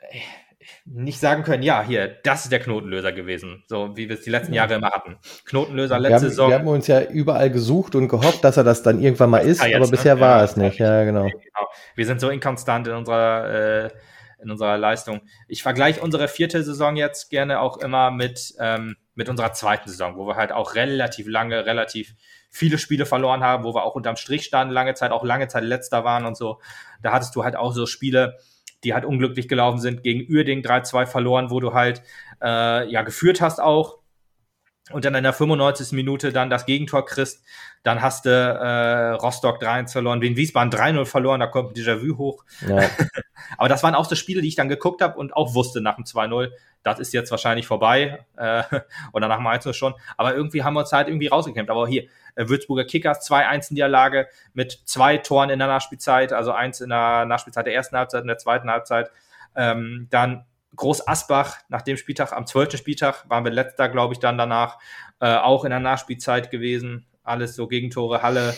nicht 0.85 1.21
sagen 1.21 1.43
können, 1.43 1.63
ja, 1.63 1.83
hier, 1.83 2.09
das 2.25 2.45
ist 2.45 2.53
der 2.53 2.61
Knotenlöser 2.61 3.13
gewesen, 3.13 3.65
so 3.67 3.97
wie 3.97 4.09
wir 4.09 4.17
es 4.17 4.23
die 4.23 4.31
letzten 4.31 4.55
Jahre 4.55 4.75
immer 4.75 4.91
hatten. 4.91 5.19
Knotenlöser 5.45 5.99
letzte 5.99 6.11
wir 6.11 6.17
haben, 6.17 6.29
Saison. 6.29 6.49
Wir 6.51 6.59
haben 6.59 6.69
uns 6.69 6.87
ja 6.87 7.03
überall 7.03 7.51
gesucht 7.51 7.95
und 7.95 8.09
gehofft, 8.09 8.45
dass 8.45 8.57
er 8.57 8.65
das 8.65 8.83
dann 8.83 9.01
irgendwann 9.01 9.31
mal 9.31 9.39
ist, 9.39 9.63
jetzt, 9.65 9.75
aber 9.75 9.89
bisher 9.89 10.17
ne? 10.17 10.21
war 10.21 10.39
ja, 10.39 10.45
es 10.45 10.57
nicht. 10.57 10.79
Ja, 10.79 11.05
genau. 11.05 11.25
genau. 11.25 11.69
Wir 11.95 12.07
sind 12.07 12.21
so 12.21 12.29
inkonstant 12.29 12.87
in 12.89 12.95
unserer, 12.95 13.85
äh, 13.85 13.91
in 14.43 14.51
unserer 14.51 14.77
Leistung. 14.77 15.21
Ich 15.49 15.63
vergleiche 15.63 16.01
unsere 16.01 16.29
vierte 16.29 16.63
Saison 16.63 16.97
jetzt 16.97 17.31
gerne 17.31 17.61
auch 17.61 17.79
immer 17.79 18.11
mit, 18.11 18.55
ähm, 18.59 18.97
mit 19.15 19.29
unserer 19.29 19.53
zweiten 19.53 19.89
Saison, 19.89 20.17
wo 20.17 20.27
wir 20.27 20.37
halt 20.37 20.53
auch 20.53 20.75
relativ 20.75 21.29
lange, 21.29 21.65
relativ 21.65 22.15
viele 22.51 22.79
Spiele 22.79 23.07
verloren 23.07 23.43
haben, 23.43 23.65
wo 23.65 23.75
wir 23.75 23.83
auch 23.83 23.95
unterm 23.95 24.17
Strich 24.17 24.45
standen, 24.45 24.75
lange 24.75 24.95
Zeit, 24.95 25.11
auch 25.11 25.25
lange 25.25 25.49
Zeit 25.49 25.65
letzter 25.65 26.05
waren 26.05 26.27
und 26.27 26.37
so. 26.37 26.61
Da 27.03 27.13
hattest 27.13 27.35
du 27.35 27.45
halt 27.45 27.57
auch 27.57 27.73
so 27.73 27.87
Spiele, 27.87 28.39
die 28.85 28.95
halt 28.95 29.05
unglücklich 29.05 29.49
gelaufen 29.49 29.79
sind, 29.79 30.03
gegen 30.03 30.33
Uerding 30.33 30.61
3-2 30.61 31.07
verloren, 31.07 31.51
wo 31.51 31.61
du 31.61 31.73
halt 31.73 32.03
äh, 32.43 32.91
ja 32.91 33.03
geführt 33.03 33.41
hast 33.41 33.61
auch 33.61 34.03
und 34.91 35.05
dann 35.05 35.15
in 35.15 35.23
der 35.23 35.33
95. 35.33 35.93
Minute 35.93 36.33
dann 36.33 36.51
das 36.51 36.67
Gegentor 36.67 37.05
kriegst, 37.05 37.45
dann 37.83 38.03
hast 38.03 38.27
du 38.27 38.31
äh, 38.31 39.11
Rostock 39.13 39.63
3-1 39.63 39.93
verloren, 39.93 40.21
den 40.21 40.37
Wiesbaden 40.37 40.73
3-0 40.73 41.05
verloren, 41.05 41.41
da 41.41 41.47
kommt 41.47 41.71
ein 41.71 41.81
Déjà-vu 41.81 42.19
hoch. 42.19 42.45
Ja. 42.67 42.89
Aber 43.59 43.69
das 43.69 43.83
waren 43.83 43.95
auch 43.95 44.07
so 44.07 44.15
Spiele, 44.15 44.43
die 44.43 44.49
ich 44.49 44.57
dann 44.57 44.69
geguckt 44.69 45.03
habe 45.03 45.19
und 45.19 45.37
auch 45.37 45.55
wusste 45.55 45.81
nach 45.81 45.97
dem 45.97 46.05
2-0, 46.05 46.51
das 46.83 46.99
ist 46.99 47.13
jetzt 47.13 47.31
wahrscheinlich 47.31 47.67
vorbei 47.67 48.25
äh, 48.37 48.63
oder 49.13 49.29
nach 49.29 49.37
dem 49.37 49.47
1 49.47 49.75
schon. 49.77 49.95
Aber 50.17 50.35
irgendwie 50.35 50.63
haben 50.63 50.75
wir 50.75 50.81
uns 50.81 50.93
halt 50.93 51.09
irgendwie 51.09 51.29
rausgekämpft. 51.29 51.71
Aber 51.71 51.87
hier, 51.87 52.05
äh, 52.35 52.49
Würzburger 52.49 52.85
Kickers, 52.85 53.29
2-1 53.29 53.73
Niederlage 53.73 54.29
mit 54.55 54.83
zwei 54.85 55.19
Toren 55.19 55.51
in 55.51 55.59
der 55.59 55.69
Nachspielzeit, 55.69 56.33
also 56.33 56.53
eins 56.53 56.81
in 56.81 56.89
der 56.91 57.25
Nachspielzeit 57.25 57.67
der 57.67 57.75
ersten 57.75 57.97
Halbzeit, 57.97 58.23
in 58.23 58.29
der 58.29 58.39
zweiten 58.39 58.71
Halbzeit. 58.71 59.11
Ähm, 59.55 60.09
dann 60.11 60.45
Groß 60.75 61.07
Asbach 61.07 61.59
nach 61.69 61.83
dem 61.83 61.99
Spieltag, 61.99 62.33
am 62.33 62.47
12. 62.47 62.79
Spieltag 62.79 63.29
waren 63.29 63.45
wir 63.45 63.53
letzter, 63.53 63.91
glaube 63.91 64.15
ich, 64.15 64.21
dann 64.21 64.39
danach 64.39 64.79
äh, 65.21 65.37
auch 65.37 65.65
in 65.65 65.71
der 65.71 65.81
Nachspielzeit 65.81 66.51
gewesen. 66.51 67.07
Alles 67.23 67.55
so 67.55 67.69
Gegentore, 67.69 68.23
Halle 68.23 68.55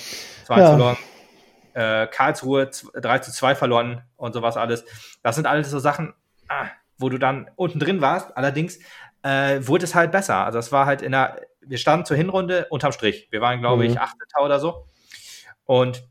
2 0.47 0.59
ja. 0.59 0.69
verloren. 0.69 0.97
Äh, 1.73 2.07
Karlsruhe 2.07 2.71
3 2.95 3.19
zu 3.19 3.33
2 3.33 3.57
verloren 3.57 4.05
und 4.17 4.33
sowas 4.33 4.57
alles. 4.57 4.85
Das 5.25 5.35
sind 5.35 5.47
alles 5.47 5.71
so 5.71 5.81
Sachen, 5.81 6.15
ah, 6.49 6.69
wo 6.99 7.09
du 7.09 7.19
dann 7.19 7.51
unten 7.57 7.79
drin 7.79 8.01
warst. 8.01 8.37
Allerdings 8.37 8.79
äh, 9.23 9.61
wurde 9.61 9.85
es 9.85 9.95
halt 9.95 10.13
besser. 10.13 10.45
Also 10.45 10.59
es 10.59 10.73
war 10.73 10.87
halt 10.87 11.03
in 11.03 11.13
der, 11.13 11.41
wir 11.61 11.79
standen 11.79 12.07
zur 12.07 12.17
Hinrunde 12.17 12.67
unterm 12.71 12.93
Strich. 12.93 13.29
Wir 13.31 13.41
waren, 13.41 13.61
glaube 13.61 13.85
mhm. 13.85 13.91
ich, 13.91 14.01
Achter 14.01 14.43
oder 14.43 14.61
so. 14.61 14.87
Und 15.65 16.05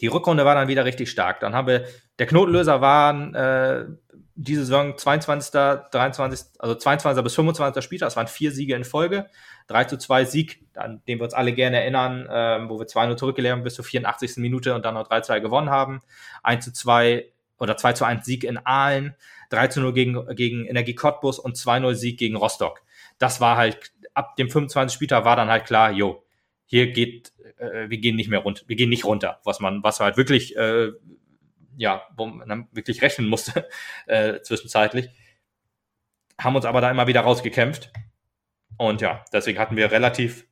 die 0.00 0.08
Rückrunde 0.08 0.44
war 0.44 0.54
dann 0.54 0.68
wieder 0.68 0.84
richtig 0.84 1.10
stark. 1.10 1.40
Dann 1.40 1.54
haben 1.54 1.66
wir, 1.66 1.86
der 2.18 2.26
Knotenlöser 2.26 2.80
waren 2.80 3.34
äh, 3.34 3.86
diese 4.34 4.62
Saison 4.66 4.98
22., 4.98 5.52
23., 5.52 6.46
also 6.58 6.74
22. 6.74 7.24
bis 7.24 7.34
25. 7.34 7.82
Spieltag. 7.82 8.06
Das 8.08 8.16
waren 8.16 8.26
vier 8.26 8.52
Siege 8.52 8.74
in 8.74 8.84
Folge. 8.84 9.28
3 9.68 9.84
zu 9.84 9.96
2 9.96 10.24
Sieg, 10.26 10.66
an 10.74 11.02
den 11.08 11.18
wir 11.18 11.24
uns 11.24 11.34
alle 11.34 11.52
gerne 11.52 11.80
erinnern, 11.80 12.26
äh, 12.26 12.68
wo 12.68 12.78
wir 12.78 12.86
2-0 12.86 13.16
zurückgelegt 13.16 13.52
haben 13.52 13.64
bis 13.64 13.74
zur 13.74 13.84
84. 13.84 14.36
Minute 14.36 14.74
und 14.74 14.84
dann 14.84 14.94
noch 14.94 15.08
3-2 15.08 15.40
gewonnen 15.40 15.70
haben. 15.70 16.02
1 16.42 16.64
zu 16.64 16.72
2 16.72 17.32
oder 17.58 17.76
2 17.76 17.92
zu 17.94 18.04
1 18.04 18.24
Sieg 18.24 18.44
in 18.44 18.58
Aalen, 18.58 19.14
3 19.50 19.68
zu 19.68 19.80
0 19.80 19.92
gegen, 19.92 20.36
gegen 20.36 20.66
Energie 20.66 20.94
Cottbus 20.94 21.38
und 21.38 21.56
2-0 21.56 21.94
Sieg 21.94 22.18
gegen 22.18 22.36
Rostock. 22.36 22.82
Das 23.18 23.40
war 23.40 23.56
halt, 23.56 23.92
ab 24.14 24.36
dem 24.36 24.50
25. 24.50 24.94
Spieltag 24.94 25.24
war 25.24 25.36
dann 25.36 25.48
halt 25.48 25.66
klar, 25.66 25.90
jo, 25.90 26.24
hier 26.64 26.90
geht, 26.92 27.32
äh, 27.58 27.88
wir 27.88 27.98
gehen 27.98 28.16
nicht 28.16 28.28
mehr 28.28 28.40
runter, 28.40 28.64
wir 28.66 28.76
gehen 28.76 28.90
nicht 28.90 29.04
runter, 29.04 29.40
was 29.44 29.60
man, 29.60 29.82
was 29.82 30.00
halt 30.00 30.16
wirklich, 30.16 30.56
äh, 30.56 30.90
ja, 31.76 32.02
wo 32.16 32.26
man 32.26 32.68
wirklich 32.72 33.02
rechnen 33.02 33.28
musste, 33.28 33.68
äh, 34.06 34.40
zwischenzeitlich. 34.40 35.10
Haben 36.38 36.56
uns 36.56 36.64
aber 36.64 36.80
da 36.80 36.90
immer 36.90 37.06
wieder 37.06 37.20
rausgekämpft. 37.20 37.92
Und 38.78 39.00
ja, 39.00 39.24
deswegen 39.32 39.58
hatten 39.58 39.76
wir 39.76 39.90
relativ 39.90 40.46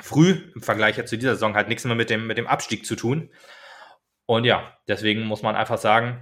früh 0.00 0.52
im 0.54 0.62
Vergleich 0.62 1.04
zu 1.06 1.18
dieser 1.18 1.34
Saison 1.34 1.54
halt 1.54 1.68
nichts 1.68 1.84
mehr 1.84 1.96
mit 1.96 2.10
dem, 2.10 2.26
mit 2.26 2.38
dem 2.38 2.46
Abstieg 2.46 2.86
zu 2.86 2.94
tun. 2.94 3.30
Und 4.28 4.44
ja, 4.44 4.76
deswegen 4.86 5.22
muss 5.22 5.40
man 5.40 5.56
einfach 5.56 5.78
sagen, 5.78 6.20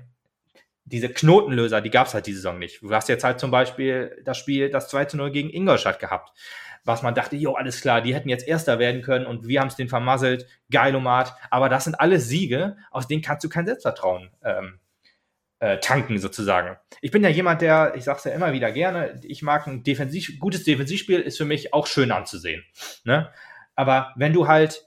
diese 0.85 1.09
Knotenlöser, 1.09 1.81
die 1.81 1.91
gab 1.91 2.07
es 2.07 2.15
halt 2.15 2.29
diese 2.29 2.39
Saison 2.39 2.57
nicht. 2.57 2.81
Du 2.81 2.93
hast 2.93 3.09
jetzt 3.09 3.25
halt 3.25 3.41
zum 3.41 3.51
Beispiel 3.51 4.23
das 4.25 4.39
Spiel, 4.39 4.71
das 4.71 4.89
2 4.91 5.07
zu 5.07 5.17
0 5.17 5.33
gegen 5.33 5.51
Ingolstadt 5.51 5.99
gehabt, 5.99 6.31
was 6.85 7.03
man 7.03 7.17
dachte, 7.17 7.35
jo, 7.35 7.55
alles 7.55 7.81
klar, 7.81 8.03
die 8.03 8.15
hätten 8.15 8.29
jetzt 8.29 8.47
Erster 8.47 8.79
werden 8.79 9.03
können 9.03 9.27
und 9.27 9.49
wir 9.49 9.61
haben 9.61 9.67
es 9.67 9.75
den 9.75 9.89
vermasselt, 9.89 10.47
Geilomat. 10.71 11.35
Aber 11.51 11.69
das 11.69 11.83
sind 11.83 11.99
alles 11.99 12.29
Siege, 12.29 12.77
aus 12.93 13.09
denen 13.09 13.23
kannst 13.23 13.43
du 13.43 13.49
kein 13.49 13.67
Selbstvertrauen 13.67 14.31
ähm, 14.45 14.79
äh, 15.59 15.79
tanken 15.81 16.21
sozusagen. 16.21 16.77
Ich 17.01 17.11
bin 17.11 17.25
ja 17.25 17.31
jemand, 17.31 17.61
der, 17.61 17.95
ich 17.97 18.05
sag's 18.05 18.23
ja 18.23 18.31
immer 18.31 18.53
wieder 18.53 18.71
gerne, 18.71 19.21
ich 19.25 19.43
mag 19.43 19.67
ein 19.67 19.83
Defensiv, 19.83 20.39
gutes 20.39 20.63
Defensivspiel, 20.63 21.19
ist 21.19 21.39
für 21.39 21.45
mich 21.45 21.75
auch 21.75 21.89
schön 21.89 22.13
anzusehen. 22.13 22.65
Ne? 23.03 23.33
Aber 23.75 24.13
wenn 24.15 24.33
du 24.33 24.47
halt 24.47 24.87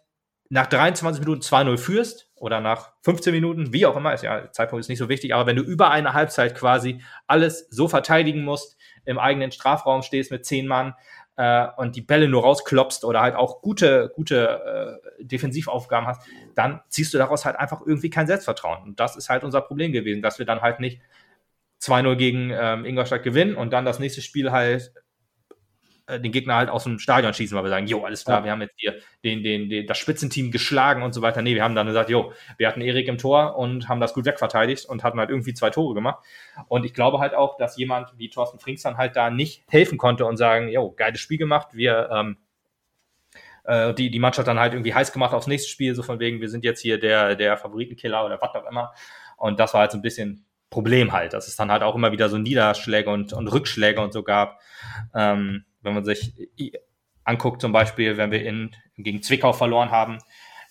nach 0.50 0.66
23 0.68 1.22
Minuten 1.22 1.41
2-0 1.41 1.78
führst 1.78 2.32
oder 2.36 2.60
nach 2.60 2.93
15 3.04 3.34
Minuten, 3.34 3.72
wie 3.72 3.86
auch 3.86 3.95
immer, 3.95 4.14
ist 4.14 4.24
ja, 4.24 4.52
Zeitpunkt 4.52 4.82
ist 4.82 4.89
nicht 4.89 4.97
so 4.97 5.08
wichtig, 5.08 5.34
aber 5.34 5.45
wenn 5.45 5.56
du 5.56 5.62
über 5.62 5.91
eine 5.91 6.14
Halbzeit 6.14 6.56
quasi 6.56 7.04
alles 7.28 7.68
so 7.70 7.88
verteidigen 7.88 8.43
musst, 8.43 8.78
im 9.06 9.20
eigenen 9.20 9.52
Strafraum 9.52 10.02
stehst 10.02 10.32
mit 10.32 10.45
10 10.45 10.68
Mann 10.68 10.95
äh, 11.36 11.68
und 11.78 11.95
die 11.95 12.02
Bälle 12.02 12.28
nur 12.28 12.41
rausklopst 12.41 13.06
oder 13.06 13.22
halt 13.22 13.36
auch 13.36 13.62
gute, 13.62 14.12
gute 14.16 15.00
äh, 15.20 15.24
Defensivaufgaben 15.24 16.08
hast, 16.08 16.28
dann 16.56 16.82
ziehst 16.89 17.14
du 17.14 17.20
daraus 17.20 17.45
halt 17.45 17.56
einfach 17.56 17.82
irgendwie 17.86 18.10
kein 18.10 18.28
Selbstvertrauen. 18.28 18.84
Und 18.84 19.00
das 19.00 19.16
ist 19.16 19.30
halt 19.30 19.43
unser 19.43 19.62
Problem 19.62 19.91
gewesen, 19.91 20.24
dass 20.24 20.39
wir 20.39 20.47
dann 20.47 20.62
halt 20.62 20.80
nicht 20.80 21.00
2-0 21.82 22.16
gegen 22.16 22.52
ähm, 22.52 22.86
Ingolstadt 22.86 23.24
gewinnen 23.24 23.56
und 23.56 23.72
dann 23.72 23.86
das 23.86 24.00
nächste 24.00 24.22
Spiel 24.22 24.52
halt 24.52 24.93
den 26.18 26.32
Gegner 26.32 26.55
halt 26.55 26.70
aus 26.70 26.86
dem 26.86 26.97
Stadion 26.97 27.34
schießen, 27.34 27.55
weil 27.55 27.64
wir 27.66 27.70
sagen, 27.70 27.88
jo, 27.88 28.03
alles 28.03 28.24
klar, 28.26 28.39
Ja. 28.39 28.45
wir 28.45 28.51
haben 28.51 28.62
jetzt 28.62 28.76
hier 28.78 28.95
den, 29.24 29.43
den, 29.43 29.70
den, 29.70 29.86
das 29.86 29.97
Spitzenteam 29.97 30.49
geschlagen 30.49 31.03
und 31.03 31.14
so 31.14 31.22
weiter. 31.22 31.41
Nee, 31.41 31.55
wir 31.55 31.64
haben 31.64 31.76
dann 31.76 31.86
gesagt, 31.88 32.10
jo, 32.10 32.32
wir 32.57 32.68
hatten 32.68 32.82
Erik 32.82 33.07
im 33.07 33.18
Tor 33.18 33.57
und 33.57 33.89
haben 33.89 33.99
das 33.99 34.14
gut 34.14 34.26
wegverteidigt 34.26 34.86
und 34.86 35.03
hatten 35.03 35.20
halt 35.20 35.30
irgendwie 35.30 35.53
zwei 35.53 35.70
Tore 35.70 35.93
gemacht. 35.93 36.24
Und 36.70 36.86
ich 36.86 36.93
glaube 36.93 37.20
halt 37.20 37.34
auch, 37.36 37.57
dass 37.57 37.78
jemand 37.78 38.18
wie 38.18 38.30
Thorsten 38.30 38.60
Frings 38.60 38.82
dann 38.82 38.97
halt 38.97 39.16
da 39.16 39.30
nicht 39.30 39.64
helfen 39.70 39.97
konnte 39.97 40.26
und 40.26 40.38
sagen, 40.38 40.70
jo, 40.70 40.91
geiles 40.91 41.20
Spiel 41.20 41.38
gemacht, 41.38 41.68
wir, 41.74 42.10
ähm, 42.12 42.38
äh, 43.66 43.93
die, 43.93 44.10
die 44.10 44.20
Mannschaft 44.20 44.47
dann 44.47 44.60
halt 44.60 44.74
irgendwie 44.74 44.93
heiß 44.93 45.12
gemacht 45.12 45.34
aufs 45.34 45.47
nächste 45.47 45.70
Spiel, 45.70 45.93
so 45.95 46.01
von 46.03 46.20
wegen, 46.20 46.41
wir 46.41 46.49
sind 46.49 46.64
jetzt 46.64 46.82
hier 46.82 46.99
der, 46.99 47.36
der 47.36 47.57
Favoritenkiller 47.57 48.26
oder 48.26 48.41
was 48.41 48.55
auch 48.55 48.66
immer. 48.70 48.93
Und 49.38 49.60
das 49.60 49.74
war 49.74 49.82
halt 49.82 49.91
so 49.91 49.97
ein 49.97 50.01
bisschen 50.01 50.45
Problem 50.70 51.12
halt, 51.14 51.34
dass 51.34 51.47
es 51.47 51.55
dann 51.55 51.72
halt 51.72 51.82
auch 51.82 51.95
immer 51.95 52.12
wieder 52.12 52.30
so 52.30 52.38
Niederschläge 52.38 53.10
und, 53.10 53.34
und 53.34 53.47
Rückschläge 53.47 54.01
und 54.01 54.14
so 54.14 54.24
gab. 54.24 54.60
Ähm, 55.16 55.66
wenn 55.82 55.94
man 55.94 56.04
sich 56.06 56.34
i- 56.60 56.74
anguckt, 57.24 57.62
zum 57.62 57.72
Beispiel, 57.72 58.18
wenn 58.18 58.32
wir 58.32 58.44
in, 58.44 58.76
gegen 58.98 59.22
Zwickau 59.22 59.54
verloren 59.54 59.92
haben, 59.92 60.18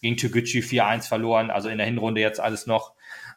gegen 0.03 0.17
Toguchi 0.17 0.63
4-1 0.63 1.07
verloren, 1.09 1.51
also 1.51 1.69
in 1.69 1.79
der 1.79 1.87
Hinrunde 1.87 2.21
jetzt 2.21 2.41
alles 2.41 2.67
noch, 2.67 2.95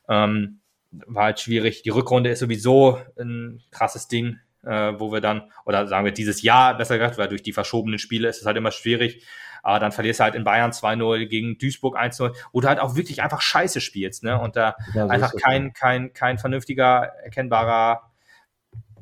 ähm, 0.09 0.59
war 0.91 1.26
halt 1.26 1.39
schwierig. 1.39 1.84
Die 1.84 1.89
Rückrunde 1.89 2.30
ist 2.32 2.39
sowieso 2.39 2.99
ein 3.19 3.61
krasses 3.72 4.07
Ding, 4.07 4.38
äh, 4.63 4.93
wo 4.97 5.11
wir 5.11 5.22
dann, 5.22 5.51
oder 5.65 5.88
sagen 5.88 6.05
wir 6.05 6.11
dieses 6.11 6.41
Jahr 6.41 6.78
besser 6.78 6.97
gesagt, 6.97 7.17
weil 7.17 7.30
durch 7.30 7.43
die 7.43 7.53
verschobenen 7.53 7.97
Spiele 7.99 8.28
ist 8.28 8.41
es 8.41 8.45
halt 8.45 8.57
immer 8.57 8.72
schwierig, 8.72 9.26
aber 9.63 9.80
dann 9.80 9.91
verlierst 9.91 10.19
du 10.19 10.24
halt 10.24 10.36
in 10.36 10.43
Bayern 10.43 10.72
2-0 10.72 11.28
gegen 11.28 11.57
Duisburg 11.57 11.95
1-0, 11.97 12.36
wo 12.51 12.61
du 12.61 12.67
halt 12.67 12.80
auch 12.80 12.95
wirklich 12.95 13.22
einfach 13.22 13.41
scheiße 13.41 13.80
spielst, 13.80 14.24
ne? 14.24 14.39
Und 14.39 14.55
da 14.55 14.76
Ja, 14.95 15.05
einfach 15.07 15.34
kein, 15.36 15.74
kein, 15.74 16.13
kein 16.13 16.38
vernünftiger, 16.39 17.11
erkennbarer, 17.24 18.11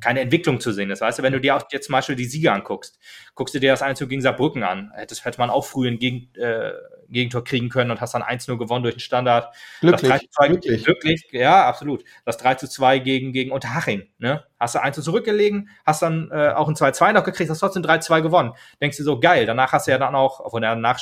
keine 0.00 0.20
Entwicklung 0.20 0.60
zu 0.60 0.72
sehen 0.72 0.90
ist. 0.90 1.00
Weißt 1.00 1.18
du, 1.18 1.22
wenn 1.22 1.32
du 1.32 1.40
dir 1.40 1.56
auch 1.56 1.64
jetzt 1.70 1.86
zum 1.86 1.92
Beispiel 1.92 2.16
die 2.16 2.24
Siege 2.24 2.52
anguckst, 2.52 2.98
guckst 3.34 3.54
du 3.54 3.60
dir 3.60 3.70
das 3.70 3.82
1 3.82 3.98
gegen 4.00 4.20
Saarbrücken 4.20 4.62
an, 4.62 4.90
hättest, 4.94 5.24
hätte 5.24 5.38
man 5.38 5.50
auch 5.50 5.64
früh 5.64 5.88
ein 5.88 5.98
Gegen, 5.98 6.34
äh, 6.36 6.72
Gegentor 7.10 7.44
kriegen 7.44 7.68
können 7.68 7.90
und 7.90 8.00
hast 8.00 8.14
dann 8.14 8.22
1-0 8.22 8.56
gewonnen 8.56 8.82
durch 8.82 8.94
den 8.94 9.00
Standard. 9.00 9.54
Das 9.82 10.00
3 10.00 10.08
Glücklich, 10.08 10.20
zu 10.20 10.28
2, 10.30 10.48
glücklich. 10.48 10.84
glücklich, 10.84 11.28
ja, 11.32 11.64
absolut. 11.66 12.04
Das 12.24 12.36
3 12.38 12.54
zu 12.54 12.68
2 12.68 12.98
gegen, 13.00 13.32
gegen 13.32 13.50
Unterhaching, 13.50 14.08
ne? 14.18 14.44
Hast 14.58 14.74
du 14.74 14.82
1 14.82 14.96
zu 14.96 15.02
zurückgelegen, 15.02 15.70
hast 15.84 16.02
dann 16.02 16.30
äh, 16.30 16.50
auch 16.50 16.68
ein 16.68 16.74
2-2 16.74 17.12
noch 17.12 17.24
gekriegt, 17.24 17.50
hast 17.50 17.58
trotzdem 17.58 17.82
3-2 17.82 18.22
gewonnen. 18.22 18.52
Denkst 18.80 18.96
du 18.98 19.02
so, 19.02 19.18
geil, 19.18 19.46
danach 19.46 19.72
hast 19.72 19.86
du 19.86 19.90
ja 19.90 19.98
dann 19.98 20.14
auch, 20.14 20.50
von 20.50 20.62
der 20.62 20.74
danach, 20.74 21.00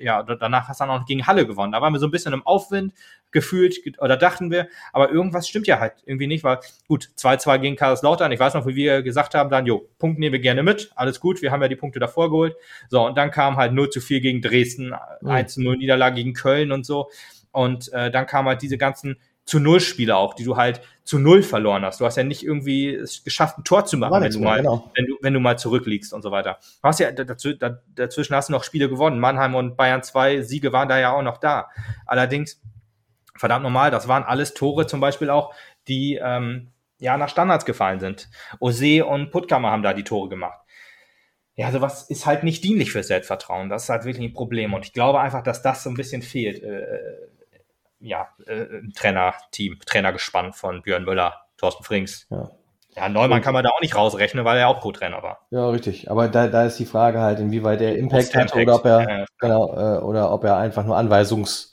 ja, 0.00 0.22
danach 0.22 0.68
hast 0.68 0.80
du 0.80 0.84
dann 0.86 1.00
auch 1.00 1.06
gegen 1.06 1.26
Halle 1.26 1.46
gewonnen. 1.46 1.72
Da 1.72 1.80
waren 1.80 1.92
wir 1.92 2.00
so 2.00 2.06
ein 2.06 2.10
bisschen 2.10 2.32
im 2.32 2.46
Aufwind 2.46 2.92
gefühlt, 3.30 3.82
ge- 3.84 3.92
oder 3.98 4.16
dachten 4.16 4.50
wir, 4.50 4.68
aber 4.92 5.10
irgendwas 5.10 5.46
stimmt 5.48 5.66
ja 5.66 5.78
halt 5.80 5.94
irgendwie 6.06 6.26
nicht, 6.26 6.44
weil 6.44 6.58
gut, 6.86 7.10
2-2 7.16 7.58
gegen 7.58 7.76
Kaiserslautern, 7.76 8.32
ich 8.32 8.40
weiß 8.40 8.54
noch, 8.54 8.66
wie 8.66 8.74
wir 8.74 9.02
gesagt 9.02 9.34
haben, 9.34 9.50
dann, 9.50 9.66
jo, 9.66 9.88
Punkt 9.98 10.18
nehmen 10.18 10.32
wir 10.32 10.40
gerne 10.40 10.62
mit, 10.62 10.90
alles 10.96 11.20
gut, 11.20 11.42
wir 11.42 11.50
haben 11.52 11.60
ja 11.60 11.68
die 11.68 11.76
Punkte 11.76 11.98
davor 11.98 12.30
geholt. 12.30 12.56
So, 12.88 13.04
und 13.06 13.18
dann 13.18 13.30
kam 13.30 13.56
halt 13.56 13.72
0 13.72 13.90
zu 13.90 14.00
4 14.00 14.20
gegen 14.20 14.40
Dresden, 14.40 14.94
Mhm. 15.20 15.28
1 15.30 15.54
zu 15.54 15.62
0 15.62 15.76
Niederlage 15.76 16.16
gegen 16.16 16.32
Köln 16.32 16.72
und 16.72 16.86
so. 16.86 17.10
Und 17.50 17.92
äh, 17.92 18.10
dann 18.10 18.26
kamen 18.26 18.48
halt 18.48 18.62
diese 18.62 18.78
ganzen 18.78 19.16
zu 19.48 19.60
Null 19.60 19.80
Spiele 19.80 20.14
auch, 20.14 20.34
die 20.34 20.44
du 20.44 20.58
halt 20.58 20.82
zu 21.04 21.18
Null 21.18 21.42
verloren 21.42 21.82
hast. 21.82 22.02
Du 22.02 22.04
hast 22.04 22.16
ja 22.16 22.22
nicht 22.22 22.44
irgendwie 22.44 22.94
es 22.94 23.24
geschafft, 23.24 23.56
ein 23.56 23.64
Tor 23.64 23.86
zu 23.86 23.96
machen, 23.96 24.20
wenn 24.20 24.30
du 24.30 24.40
mal, 24.40 24.58
genau. 24.58 24.90
wenn 24.94 25.06
du, 25.06 25.16
wenn 25.22 25.32
du 25.32 25.40
mal 25.40 25.58
zurückliegst 25.58 26.12
und 26.12 26.20
so 26.20 26.30
weiter. 26.30 26.58
Du 26.82 26.88
hast 26.88 27.00
ja 27.00 27.10
dazu, 27.12 27.54
da, 27.54 27.78
dazwischen 27.94 28.36
hast 28.36 28.50
du 28.50 28.52
noch 28.52 28.62
Spiele 28.62 28.90
gewonnen. 28.90 29.18
Mannheim 29.18 29.54
und 29.54 29.78
Bayern 29.78 30.02
2 30.02 30.42
Siege 30.42 30.74
waren 30.74 30.90
da 30.90 30.98
ja 30.98 31.12
auch 31.12 31.22
noch 31.22 31.38
da. 31.38 31.70
Allerdings, 32.04 32.60
verdammt 33.36 33.62
normal, 33.62 33.90
das 33.90 34.06
waren 34.06 34.22
alles 34.22 34.52
Tore 34.52 34.86
zum 34.86 35.00
Beispiel 35.00 35.30
auch, 35.30 35.54
die 35.88 36.20
ähm, 36.22 36.72
ja 36.98 37.16
nach 37.16 37.30
Standards 37.30 37.64
gefallen 37.64 38.00
sind. 38.00 38.28
Ose 38.60 39.06
und 39.06 39.30
Puttkammer 39.30 39.70
haben 39.70 39.82
da 39.82 39.94
die 39.94 40.04
Tore 40.04 40.28
gemacht. 40.28 40.60
Ja, 41.54 41.72
sowas 41.72 42.02
ist 42.10 42.26
halt 42.26 42.44
nicht 42.44 42.62
dienlich 42.62 42.92
für 42.92 43.02
Selbstvertrauen. 43.02 43.70
Das 43.70 43.84
ist 43.84 43.88
halt 43.88 44.04
wirklich 44.04 44.28
ein 44.28 44.34
Problem. 44.34 44.74
Und 44.74 44.84
ich 44.84 44.92
glaube 44.92 45.20
einfach, 45.20 45.42
dass 45.42 45.62
das 45.62 45.82
so 45.82 45.88
ein 45.88 45.96
bisschen 45.96 46.20
fehlt. 46.20 46.62
Äh, 46.62 47.37
ja, 48.00 48.28
äh, 48.46 48.66
Trainerteam, 48.94 49.78
Trainergespann 49.84 50.52
von 50.52 50.82
Björn 50.82 51.04
Müller, 51.04 51.34
Thorsten 51.56 51.84
Frings. 51.84 52.26
Ja. 52.30 52.50
Ja, 52.96 53.08
Neumann 53.08 53.42
kann 53.42 53.54
man 53.54 53.62
da 53.62 53.70
auch 53.70 53.80
nicht 53.80 53.94
rausrechnen, 53.94 54.44
weil 54.44 54.58
er 54.58 54.68
auch 54.68 54.80
Co-Trainer 54.80 55.22
war. 55.22 55.46
Ja, 55.50 55.68
richtig. 55.68 56.10
Aber 56.10 56.26
da, 56.26 56.48
da 56.48 56.64
ist 56.64 56.78
die 56.80 56.86
Frage 56.86 57.20
halt, 57.20 57.38
inwieweit 57.38 57.80
er 57.80 57.96
Impact 57.96 58.34
der 58.34 58.40
hat 58.40 58.56
oder 58.56 58.74
ob 58.74 58.84
er, 58.84 59.00
Impact, 59.00 59.38
genau, 59.38 59.72
äh, 59.76 59.98
oder 60.00 60.32
ob 60.32 60.42
er 60.42 60.56
einfach 60.56 60.84
nur 60.84 60.96
Anweisungserfüller 60.96 61.68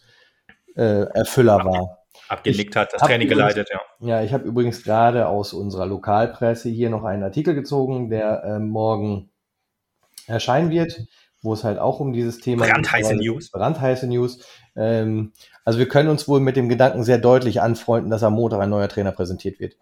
äh, 0.75 1.17
Erfüller 1.17 1.65
war. 1.65 2.05
Abgenickt 2.27 2.75
hat, 2.75 2.93
das 2.93 3.01
Training 3.01 3.27
übrigens- 3.27 3.53
geleitet, 3.53 3.69
ja. 3.71 4.07
Ja, 4.07 4.23
ich 4.23 4.33
habe 4.33 4.43
übrigens 4.43 4.83
gerade 4.83 5.27
aus 5.27 5.53
unserer 5.53 5.87
Lokalpresse 5.87 6.69
hier 6.69 6.91
noch 6.91 7.03
einen 7.03 7.23
Artikel 7.23 7.55
gezogen, 7.55 8.09
der 8.09 8.43
äh, 8.43 8.59
morgen 8.59 9.31
erscheinen 10.27 10.69
wird, 10.69 11.07
wo 11.41 11.53
es 11.53 11.63
halt 11.63 11.79
auch 11.79 11.99
um 11.99 12.13
dieses 12.13 12.39
Thema 12.39 12.67
Brandheiße. 12.67 13.15
News. 13.15 13.49
Brandheiße 13.51 14.07
News. 14.07 14.45
Ähm, 14.75 15.31
also 15.63 15.79
wir 15.79 15.87
können 15.87 16.09
uns 16.09 16.27
wohl 16.27 16.39
mit 16.39 16.55
dem 16.57 16.69
Gedanken 16.69 17.03
sehr 17.03 17.17
deutlich 17.17 17.61
anfreunden, 17.61 18.11
dass 18.11 18.23
am 18.23 18.33
Montag 18.33 18.59
ein 18.61 18.69
neuer 18.69 18.87
Trainer 18.89 19.11
präsentiert 19.11 19.59
wird. 19.59 19.75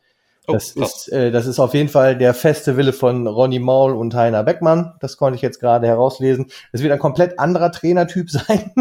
Oh, 0.45 0.53
Das 0.53 0.75
krass. 0.75 1.07
ist, 1.07 1.13
äh, 1.13 1.31
das 1.31 1.45
ist 1.47 1.59
auf 1.59 1.73
jeden 1.73 1.87
Fall 1.89 2.17
der 2.17 2.33
feste 2.33 2.75
Wille 2.75 2.91
von 2.91 3.27
Ronny 3.27 3.59
Maul 3.59 3.93
und 3.93 4.13
Heiner 4.13 4.43
Beckmann. 4.43 4.93
Das 4.99 5.15
konnte 5.17 5.35
ich 5.37 5.41
jetzt 5.41 5.59
gerade 5.59 5.87
herauslesen. 5.87 6.47
Es 6.73 6.83
wird 6.83 6.91
ein 6.91 6.99
komplett 6.99 7.39
anderer 7.39 7.71
Trainertyp 7.71 8.29
sein, 8.29 8.71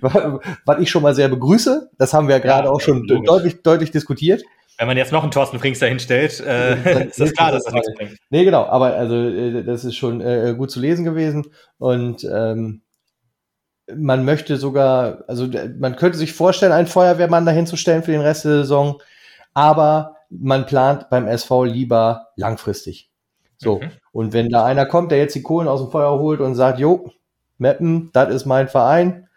was 0.00 0.78
ich 0.80 0.90
schon 0.90 1.02
mal 1.02 1.14
sehr 1.14 1.28
begrüße. 1.28 1.90
Das 1.98 2.12
haben 2.12 2.28
wir 2.28 2.36
ja 2.36 2.42
gerade 2.42 2.66
Ja, 2.66 2.72
auch 2.72 2.80
schon 2.80 3.04
logisch. 3.06 3.26
deutlich, 3.28 3.62
deutlich 3.62 3.90
diskutiert. 3.92 4.42
Wenn 4.78 4.88
man 4.88 4.96
jetzt 4.96 5.12
noch 5.12 5.22
einen 5.22 5.30
Thorsten 5.30 5.58
Frings 5.60 5.78
dahin 5.78 6.00
stellt, 6.00 6.40
äh, 6.40 6.76
Dann 6.84 7.08
ist 7.08 7.20
das 7.20 7.32
klar, 7.34 7.52
dass 7.52 7.64
das 7.64 7.72
das 7.72 7.74
nichts 7.74 7.94
bringt. 7.94 8.16
Nee, 8.30 8.44
genau, 8.44 8.64
aber 8.66 8.94
also 8.96 9.62
das 9.62 9.84
ist 9.84 9.94
schon 9.96 10.20
äh, 10.20 10.54
gut 10.56 10.70
zu 10.72 10.80
lesen 10.80 11.04
gewesen. 11.04 11.46
Und 11.78 12.24
ähm, 12.24 12.81
man 13.94 14.24
möchte 14.24 14.56
sogar, 14.56 15.24
also 15.26 15.48
man 15.78 15.96
könnte 15.96 16.18
sich 16.18 16.32
vorstellen, 16.32 16.72
einen 16.72 16.86
Feuerwehrmann 16.86 17.46
dahin 17.46 17.66
zu 17.66 17.76
stellen 17.76 18.02
für 18.02 18.12
den 18.12 18.20
Rest 18.20 18.44
der 18.44 18.52
Saison, 18.58 19.00
aber 19.54 20.16
man 20.30 20.66
plant 20.66 21.10
beim 21.10 21.26
SV 21.26 21.64
lieber 21.64 22.28
langfristig. 22.36 23.10
So. 23.58 23.80
Mhm. 23.80 23.90
Und 24.12 24.32
wenn 24.32 24.48
da 24.50 24.64
einer 24.64 24.86
kommt, 24.86 25.10
der 25.12 25.18
jetzt 25.18 25.34
die 25.34 25.42
Kohlen 25.42 25.68
aus 25.68 25.80
dem 25.80 25.90
Feuer 25.90 26.18
holt 26.18 26.40
und 26.40 26.54
sagt, 26.54 26.78
jo, 26.78 27.10
Meppen, 27.58 28.10
das 28.12 28.32
ist 28.34 28.46
mein 28.46 28.68
Verein, 28.68 29.28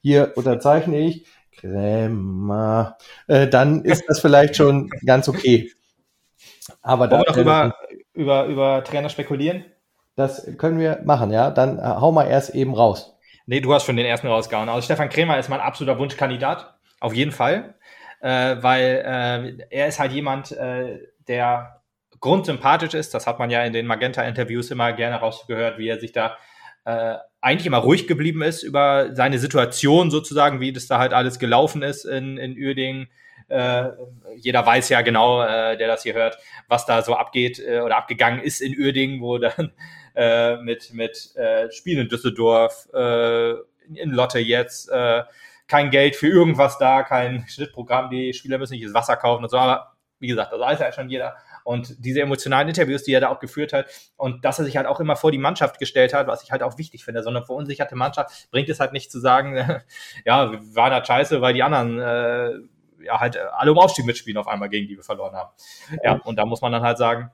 hier 0.00 0.32
unterzeichne 0.36 0.98
ich, 0.98 1.26
Krämer, 1.56 2.96
äh, 3.26 3.48
dann 3.48 3.84
ist 3.84 4.04
das 4.08 4.20
vielleicht 4.20 4.56
schon 4.56 4.90
ganz 5.06 5.28
okay. 5.28 5.70
Aber 6.82 7.10
Wollen 7.10 7.22
wir 7.36 7.44
da- 7.44 7.66
noch 7.68 7.74
über, 7.74 7.74
über, 8.14 8.46
über 8.46 8.84
Trainer 8.84 9.08
spekulieren? 9.08 9.64
das 10.16 10.46
können 10.58 10.78
wir 10.78 11.00
machen, 11.04 11.32
ja. 11.32 11.50
Dann 11.50 11.78
äh, 11.78 11.82
hau 11.82 12.12
mal 12.12 12.26
erst 12.26 12.54
eben 12.54 12.72
raus. 12.74 13.13
Nee, 13.46 13.60
du 13.60 13.74
hast 13.74 13.84
schon 13.84 13.96
den 13.96 14.06
ersten 14.06 14.26
rausgehauen. 14.26 14.68
Also 14.68 14.82
Stefan 14.82 15.10
Krämer 15.10 15.38
ist 15.38 15.48
mein 15.48 15.60
absoluter 15.60 15.98
Wunschkandidat. 15.98 16.74
Auf 17.00 17.14
jeden 17.14 17.32
Fall. 17.32 17.74
Äh, 18.20 18.56
weil 18.62 19.02
äh, 19.04 19.66
er 19.70 19.88
ist 19.88 19.98
halt 19.98 20.12
jemand, 20.12 20.52
äh, 20.52 20.98
der 21.28 21.82
grundsympathisch 22.20 22.94
ist. 22.94 23.12
Das 23.12 23.26
hat 23.26 23.38
man 23.38 23.50
ja 23.50 23.62
in 23.64 23.74
den 23.74 23.86
Magenta-Interviews 23.86 24.70
immer 24.70 24.94
gerne 24.94 25.16
rausgehört, 25.16 25.78
wie 25.78 25.88
er 25.88 26.00
sich 26.00 26.12
da 26.12 26.38
äh, 26.86 27.16
eigentlich 27.42 27.66
immer 27.66 27.78
ruhig 27.78 28.06
geblieben 28.06 28.42
ist 28.42 28.62
über 28.62 29.14
seine 29.14 29.38
Situation 29.38 30.10
sozusagen, 30.10 30.60
wie 30.60 30.72
das 30.72 30.86
da 30.86 30.98
halt 30.98 31.12
alles 31.12 31.38
gelaufen 31.38 31.82
ist 31.82 32.06
in, 32.06 32.38
in 32.38 32.56
Uerdingen. 32.56 33.08
Äh, 33.48 33.90
jeder 34.36 34.64
weiß 34.64 34.88
ja 34.88 35.02
genau, 35.02 35.42
äh, 35.42 35.76
der 35.76 35.86
das 35.86 36.02
hier 36.02 36.14
hört, 36.14 36.38
was 36.66 36.86
da 36.86 37.02
so 37.02 37.14
abgeht 37.14 37.58
äh, 37.58 37.80
oder 37.80 37.98
abgegangen 37.98 38.40
ist 38.40 38.62
in 38.62 38.74
Uerdingen, 38.78 39.20
wo 39.20 39.36
dann 39.36 39.72
äh, 40.14 40.56
mit, 40.56 40.92
mit 40.92 41.34
äh, 41.36 41.70
Spielen 41.70 42.02
in 42.02 42.08
Düsseldorf, 42.08 42.88
äh, 42.92 43.52
in 43.94 44.10
Lotte 44.10 44.38
jetzt, 44.38 44.88
äh, 44.90 45.22
kein 45.66 45.90
Geld 45.90 46.16
für 46.16 46.28
irgendwas 46.28 46.78
da, 46.78 47.02
kein 47.02 47.46
Schnittprogramm, 47.48 48.10
die 48.10 48.32
Spieler 48.34 48.58
müssen 48.58 48.74
nicht 48.74 48.86
das 48.86 48.94
Wasser 48.94 49.16
kaufen 49.16 49.44
und 49.44 49.50
so, 49.50 49.56
aber 49.56 49.94
wie 50.20 50.28
gesagt, 50.28 50.52
das 50.52 50.60
weiß 50.60 50.78
ja 50.80 50.92
schon 50.92 51.08
jeder. 51.08 51.36
Und 51.64 52.04
diese 52.04 52.20
emotionalen 52.20 52.68
Interviews, 52.68 53.04
die 53.04 53.12
er 53.12 53.20
da 53.20 53.28
auch 53.28 53.40
geführt 53.40 53.72
hat 53.72 53.86
und 54.16 54.44
dass 54.44 54.58
er 54.58 54.64
sich 54.64 54.76
halt 54.76 54.86
auch 54.86 55.00
immer 55.00 55.16
vor 55.16 55.32
die 55.32 55.38
Mannschaft 55.38 55.78
gestellt 55.78 56.12
hat, 56.14 56.26
was 56.26 56.42
ich 56.42 56.52
halt 56.52 56.62
auch 56.62 56.78
wichtig 56.78 57.04
finde. 57.04 57.22
So 57.22 57.30
eine 57.30 57.44
verunsicherte 57.44 57.96
Mannschaft 57.96 58.50
bringt 58.50 58.68
es 58.68 58.80
halt 58.80 58.92
nicht 58.92 59.10
zu 59.10 59.18
sagen, 59.18 59.56
ja, 60.24 60.52
waren 60.74 60.90
da 60.90 61.04
scheiße, 61.04 61.40
weil 61.40 61.54
die 61.54 61.62
anderen 61.62 62.00
äh, 62.00 63.04
ja 63.04 63.20
halt 63.20 63.36
alle 63.36 63.72
um 63.72 63.78
Aufstieg 63.78 64.06
mitspielen 64.06 64.38
auf 64.38 64.48
einmal 64.48 64.68
gegen 64.68 64.88
die 64.88 64.96
wir 64.96 65.04
verloren 65.04 65.34
haben. 65.34 65.50
Ja, 66.02 66.20
und 66.24 66.36
da 66.36 66.46
muss 66.46 66.60
man 66.60 66.72
dann 66.72 66.82
halt 66.82 66.98
sagen, 66.98 67.30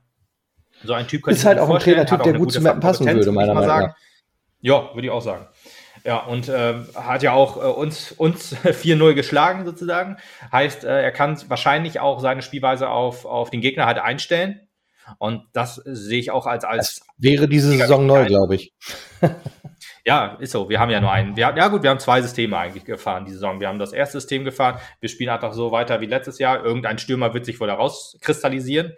so 0.83 0.93
ein 0.93 1.07
Typ 1.07 1.23
könnte 1.23 1.37
Ist 1.39 1.45
halt 1.45 1.59
auch 1.59 1.69
ein 1.69 1.79
Trainertyp, 1.79 2.23
der 2.23 2.33
gut 2.33 2.51
zu 2.51 2.61
Mappen 2.61 2.79
passen 2.79 3.05
würde, 3.05 3.31
meiner 3.31 3.53
Meinung 3.53 3.69
sagen. 3.69 3.93
Ja, 4.61 4.93
würde 4.93 5.07
ich 5.07 5.11
auch 5.11 5.21
sagen. 5.21 5.47
Ja, 6.03 6.17
und 6.17 6.49
ähm, 6.49 6.87
hat 6.95 7.21
ja 7.21 7.33
auch 7.33 7.57
äh, 7.57 7.67
uns, 7.67 8.11
uns 8.11 8.55
4-0 8.63 9.13
geschlagen 9.13 9.65
sozusagen. 9.65 10.17
Heißt, 10.51 10.83
äh, 10.83 11.03
er 11.03 11.11
kann 11.11 11.37
wahrscheinlich 11.47 11.99
auch 11.99 12.19
seine 12.19 12.41
Spielweise 12.41 12.89
auf, 12.89 13.25
auf 13.25 13.49
den 13.49 13.61
Gegner 13.61 13.85
halt 13.85 13.99
einstellen. 13.99 14.67
Und 15.19 15.43
das 15.53 15.75
sehe 15.75 16.19
ich 16.19 16.31
auch 16.31 16.47
als, 16.47 16.63
als 16.63 17.01
Wäre 17.17 17.47
diese 17.47 17.71
Saison 17.71 18.05
neu, 18.05 18.25
glaube 18.25 18.55
ich. 18.55 18.73
ja, 20.05 20.37
ist 20.39 20.51
so. 20.51 20.69
Wir 20.69 20.79
haben 20.79 20.89
ja 20.89 21.01
nur 21.01 21.11
einen. 21.11 21.35
Wir, 21.35 21.53
ja 21.55 21.67
gut, 21.67 21.83
wir 21.83 21.89
haben 21.89 21.99
zwei 21.99 22.21
Systeme 22.21 22.57
eigentlich 22.57 22.85
gefahren 22.85 23.25
die 23.25 23.33
Saison. 23.33 23.59
Wir 23.59 23.67
haben 23.67 23.79
das 23.79 23.93
erste 23.93 24.19
System 24.19 24.45
gefahren. 24.45 24.79
Wir 24.99 25.09
spielen 25.09 25.29
einfach 25.29 25.53
so 25.53 25.71
weiter 25.71 26.01
wie 26.01 26.05
letztes 26.05 26.39
Jahr. 26.39 26.63
Irgendein 26.63 26.97
Stürmer 26.97 27.33
wird 27.33 27.45
sich 27.45 27.59
wohl 27.59 27.69
herauskristallisieren. 27.69 28.93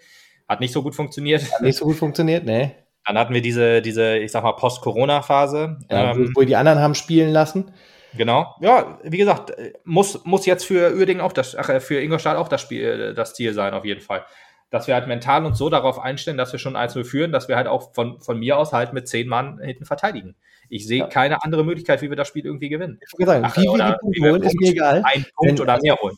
Hat 0.54 0.60
nicht 0.60 0.72
so 0.72 0.84
gut 0.84 0.94
funktioniert. 0.94 1.52
Hat 1.52 1.62
nicht 1.62 1.80
so 1.80 1.86
gut 1.86 1.96
funktioniert, 1.96 2.46
ne? 2.46 2.76
Dann 3.08 3.18
hatten 3.18 3.34
wir 3.34 3.42
diese, 3.42 3.82
diese, 3.82 4.18
ich 4.20 4.32
sag 4.32 4.44
mal, 4.44 4.52
Post-Corona-Phase. 4.52 5.80
Ja, 5.90 6.12
ähm, 6.12 6.32
wo, 6.36 6.44
die 6.44 6.56
anderen 6.56 6.78
haben 6.78 6.94
spielen 6.94 7.32
lassen. 7.32 7.72
Genau. 8.16 8.56
Ja, 8.62 9.00
wie 9.04 9.18
gesagt, 9.18 9.52
muss, 9.84 10.24
muss 10.26 10.46
jetzt 10.46 10.64
für 10.64 10.96
Uerdingen 10.96 11.24
auch 11.24 11.34
das, 11.34 11.56
ach, 11.56 11.82
für 11.82 12.00
Ingolstadt 12.00 12.38
auch 12.38 12.48
das 12.48 12.62
Spiel, 12.62 13.16
das 13.16 13.34
Ziel 13.34 13.56
sein, 13.56 13.74
auf 13.74 13.84
jeden 13.84 14.00
Fall. 14.00 14.26
Dass 14.70 14.86
wir 14.86 14.94
halt 14.94 15.08
mental 15.08 15.44
uns 15.44 15.58
so 15.58 15.72
darauf 15.72 15.98
einstellen, 15.98 16.38
dass 16.38 16.52
wir 16.52 16.60
schon 16.60 16.78
1-0 16.78 17.04
führen, 17.04 17.32
dass 17.32 17.48
wir 17.48 17.56
halt 17.56 17.66
auch 17.66 17.96
von, 17.96 18.22
von 18.22 18.38
mir 18.38 18.60
aus 18.60 18.74
halt 18.74 18.94
mit 18.94 19.08
zehn 19.08 19.28
Mann 19.28 19.60
hinten 19.60 19.86
verteidigen. 19.86 20.36
Ich 20.70 20.86
sehe 20.88 21.00
ja. 21.00 21.08
keine 21.08 21.44
andere 21.44 21.66
Möglichkeit, 21.66 22.04
wie 22.04 22.10
wir 22.10 22.16
das 22.16 22.28
Spiel 22.28 22.46
irgendwie 22.46 22.70
gewinnen. 22.70 23.00
Ich 23.02 23.26
sagen, 23.26 23.44
ach, 23.44 23.58
wie 23.58 23.64
wir 23.64 23.74
die 23.74 23.98
Punkte 24.00 24.22
holen, 24.22 24.44
ist 24.44 24.60
mir 24.60 24.70
egal. 24.70 25.02
Ein 25.04 25.26
Punkt 25.36 25.60
Wenn, 25.60 25.62
oder 25.62 25.80
mehr 25.82 25.96
holen. 25.96 26.16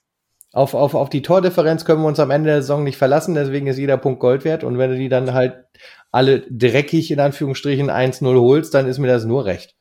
Auf, 0.55 0.73
auf, 0.73 0.95
auf 0.95 1.09
die 1.09 1.21
Tordifferenz 1.21 1.83
können 1.83 2.01
wir 2.01 2.07
uns 2.07 2.21
am 2.21 2.31
Ende 2.31 2.49
der 2.49 2.61
Saison 2.61 2.85
nicht 2.85 2.97
verlassen, 2.97 3.35
deswegen 3.35 3.67
ist 3.67 3.77
jeder 3.77 3.97
Punkt 3.97 4.21
Gold 4.21 4.45
wert. 4.45 4.63
Und 4.63 4.77
wenn 4.77 4.89
du 4.89 4.97
die 4.97 5.09
dann 5.09 5.33
halt 5.33 5.65
alle 6.13 6.43
dreckig 6.49 7.11
in 7.11 7.19
Anführungsstrichen 7.19 7.91
1-0 7.91 8.39
holst, 8.39 8.73
dann 8.73 8.87
ist 8.87 8.97
mir 8.97 9.07
das 9.07 9.25
nur 9.25 9.43
recht. 9.43 9.75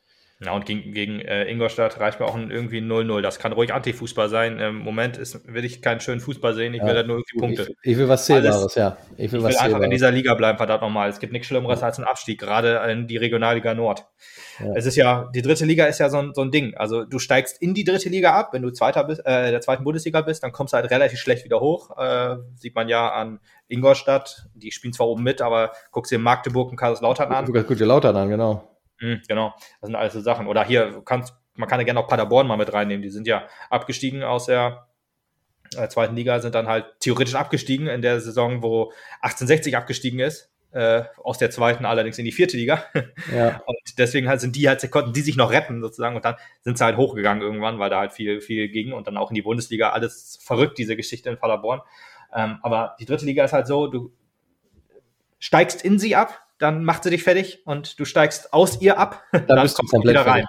Ja, 0.44 0.52
und 0.52 0.66
gegen, 0.66 0.92
gegen 0.92 1.20
äh, 1.20 1.44
Ingolstadt 1.44 1.98
reicht 2.00 2.20
mir 2.20 2.26
auch 2.26 2.34
ein, 2.34 2.50
irgendwie 2.50 2.78
0-0. 2.78 3.20
Das 3.22 3.38
kann 3.38 3.52
ruhig 3.52 3.72
Antifußball 3.72 4.28
sein. 4.28 4.58
Im 4.58 4.78
Moment 4.78 5.16
ist, 5.16 5.46
will 5.52 5.64
ich 5.64 5.80
keinen 5.80 6.00
schönen 6.00 6.20
Fußball 6.20 6.54
sehen. 6.54 6.74
Ich 6.74 6.80
ja, 6.80 6.86
will 6.86 6.94
da 6.94 7.02
nur 7.02 7.16
irgendwie 7.18 7.38
Punkte. 7.38 7.74
Ich, 7.82 7.92
ich 7.92 7.98
will 7.98 8.08
was 8.08 8.26
Zählbares, 8.26 8.56
Alles, 8.56 8.74
ja. 8.74 8.96
Ich 9.16 9.32
will, 9.32 9.40
ich 9.40 9.46
will 9.46 9.56
einfach 9.56 9.80
in 9.80 9.90
dieser 9.90 10.10
Liga 10.10 10.34
bleiben, 10.34 10.58
verdammt 10.58 10.82
nochmal. 10.82 11.08
Es 11.08 11.18
gibt 11.18 11.32
nichts 11.32 11.48
Schlimmeres 11.48 11.80
ja. 11.80 11.86
als 11.86 11.98
ein 11.98 12.04
Abstieg, 12.04 12.40
gerade 12.40 12.80
in 12.90 13.06
die 13.06 13.16
Regionalliga 13.16 13.74
Nord. 13.74 14.06
Ja. 14.60 14.72
Es 14.74 14.86
ist 14.86 14.96
ja, 14.96 15.30
die 15.34 15.42
dritte 15.42 15.64
Liga 15.64 15.86
ist 15.86 15.98
ja 15.98 16.08
so 16.08 16.18
ein, 16.18 16.32
so 16.34 16.42
ein 16.42 16.50
Ding. 16.50 16.74
Also 16.76 17.04
du 17.04 17.18
steigst 17.18 17.60
in 17.62 17.74
die 17.74 17.84
dritte 17.84 18.08
Liga 18.08 18.34
ab, 18.34 18.50
wenn 18.52 18.62
du 18.62 18.70
Zweiter 18.70 19.04
bist, 19.04 19.20
äh, 19.24 19.50
der 19.50 19.60
zweiten 19.60 19.84
Bundesliga 19.84 20.20
bist, 20.20 20.42
dann 20.42 20.52
kommst 20.52 20.72
du 20.72 20.76
halt 20.76 20.90
relativ 20.90 21.18
schlecht 21.18 21.44
wieder 21.44 21.60
hoch. 21.60 21.96
Äh, 21.96 22.36
sieht 22.56 22.74
man 22.74 22.88
ja 22.88 23.10
an 23.10 23.40
Ingolstadt. 23.68 24.46
Die 24.54 24.72
spielen 24.72 24.92
zwar 24.92 25.08
oben 25.08 25.22
mit, 25.22 25.40
aber 25.40 25.72
guckst 25.90 26.12
dir 26.12 26.18
Magdeburg 26.18 26.70
und 26.70 26.76
Kaiserslautern 26.76 27.32
an. 27.32 27.46
Guck 27.46 27.76
dir 27.76 27.86
Lautern 27.86 28.16
an, 28.16 28.28
genau. 28.28 28.73
Mhm, 29.04 29.20
genau, 29.28 29.54
das 29.80 29.88
sind 29.88 29.96
alles 29.96 30.14
so 30.14 30.20
Sachen. 30.20 30.46
Oder 30.46 30.64
hier 30.64 31.02
kannst, 31.04 31.34
man 31.54 31.68
kann 31.68 31.78
ja 31.78 31.84
gerne 31.84 32.00
auch 32.00 32.08
Paderborn 32.08 32.46
mal 32.46 32.56
mit 32.56 32.72
reinnehmen. 32.72 33.02
Die 33.02 33.10
sind 33.10 33.26
ja 33.26 33.46
abgestiegen 33.68 34.22
aus 34.22 34.46
der 34.46 34.88
äh, 35.76 35.88
zweiten 35.88 36.16
Liga, 36.16 36.40
sind 36.40 36.54
dann 36.54 36.68
halt 36.68 36.86
theoretisch 37.00 37.34
abgestiegen 37.34 37.86
in 37.86 38.00
der 38.00 38.20
Saison, 38.20 38.62
wo 38.62 38.92
1860 39.20 39.76
abgestiegen 39.76 40.20
ist. 40.20 40.50
Äh, 40.72 41.04
aus 41.22 41.38
der 41.38 41.50
zweiten 41.50 41.84
allerdings 41.84 42.18
in 42.18 42.24
die 42.24 42.32
vierte 42.32 42.56
Liga. 42.56 42.84
Ja. 43.32 43.62
Und 43.66 43.76
deswegen 43.98 44.28
halt 44.28 44.40
sind 44.40 44.56
die 44.56 44.68
halt, 44.68 44.90
konnten 44.90 45.12
die 45.12 45.20
sich 45.20 45.36
noch 45.36 45.52
retten 45.52 45.80
sozusagen 45.80 46.16
und 46.16 46.24
dann 46.24 46.34
sind 46.62 46.78
sie 46.78 46.84
halt 46.84 46.96
hochgegangen 46.96 47.44
irgendwann, 47.44 47.78
weil 47.78 47.90
da 47.90 48.00
halt 48.00 48.12
viel, 48.12 48.40
viel 48.40 48.68
ging 48.68 48.92
und 48.92 49.06
dann 49.06 49.16
auch 49.16 49.30
in 49.30 49.36
die 49.36 49.42
Bundesliga 49.42 49.90
alles 49.90 50.36
verrückt, 50.42 50.78
diese 50.78 50.96
Geschichte 50.96 51.30
in 51.30 51.38
Paderborn. 51.38 51.80
Ähm, 52.34 52.58
aber 52.62 52.96
die 52.98 53.04
dritte 53.04 53.24
Liga 53.24 53.44
ist 53.44 53.52
halt 53.52 53.68
so, 53.68 53.86
du 53.86 54.12
steigst 55.38 55.84
in 55.84 56.00
sie 56.00 56.16
ab, 56.16 56.43
dann 56.58 56.84
macht 56.84 57.04
sie 57.04 57.10
dich 57.10 57.22
fertig 57.22 57.66
und 57.66 57.98
du 57.98 58.04
steigst 58.04 58.52
aus 58.52 58.80
ihr 58.80 58.98
ab, 58.98 59.22
dann, 59.32 59.46
dann 59.46 59.62
bist 59.62 59.78
du 59.78 59.82
komplett 59.86 60.14
wieder 60.14 60.26
rein. 60.26 60.44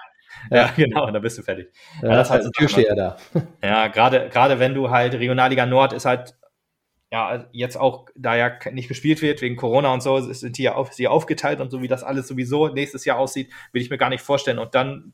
Ja. 0.50 0.56
ja, 0.56 0.72
genau, 0.76 1.10
dann 1.10 1.22
bist 1.22 1.38
du 1.38 1.42
fertig. 1.42 1.72
Ja, 2.02 2.10
das 2.10 2.28
ist 2.28 2.30
halt 2.30 2.44
ein 2.44 2.52
Türsteher 2.52 2.94
da. 2.94 3.16
Ja, 3.62 3.88
gerade, 3.88 4.28
gerade 4.28 4.58
wenn 4.58 4.74
du 4.74 4.90
halt 4.90 5.14
Regionalliga 5.14 5.66
Nord 5.66 5.92
ist 5.92 6.04
halt, 6.04 6.36
ja, 7.10 7.46
jetzt 7.52 7.76
auch, 7.76 8.06
da 8.14 8.36
ja 8.36 8.52
nicht 8.72 8.88
gespielt 8.88 9.22
wird, 9.22 9.40
wegen 9.40 9.56
Corona 9.56 9.92
und 9.92 10.02
so, 10.02 10.20
sind 10.20 10.58
die 10.58 10.64
ja 10.64 10.74
auf, 10.74 10.92
sie 10.92 11.08
aufgeteilt 11.08 11.60
und 11.60 11.70
so 11.70 11.82
wie 11.82 11.88
das 11.88 12.04
alles 12.04 12.28
sowieso 12.28 12.68
nächstes 12.68 13.04
Jahr 13.04 13.18
aussieht, 13.18 13.50
will 13.72 13.82
ich 13.82 13.90
mir 13.90 13.98
gar 13.98 14.10
nicht 14.10 14.22
vorstellen. 14.22 14.58
Und 14.58 14.74
dann 14.74 15.12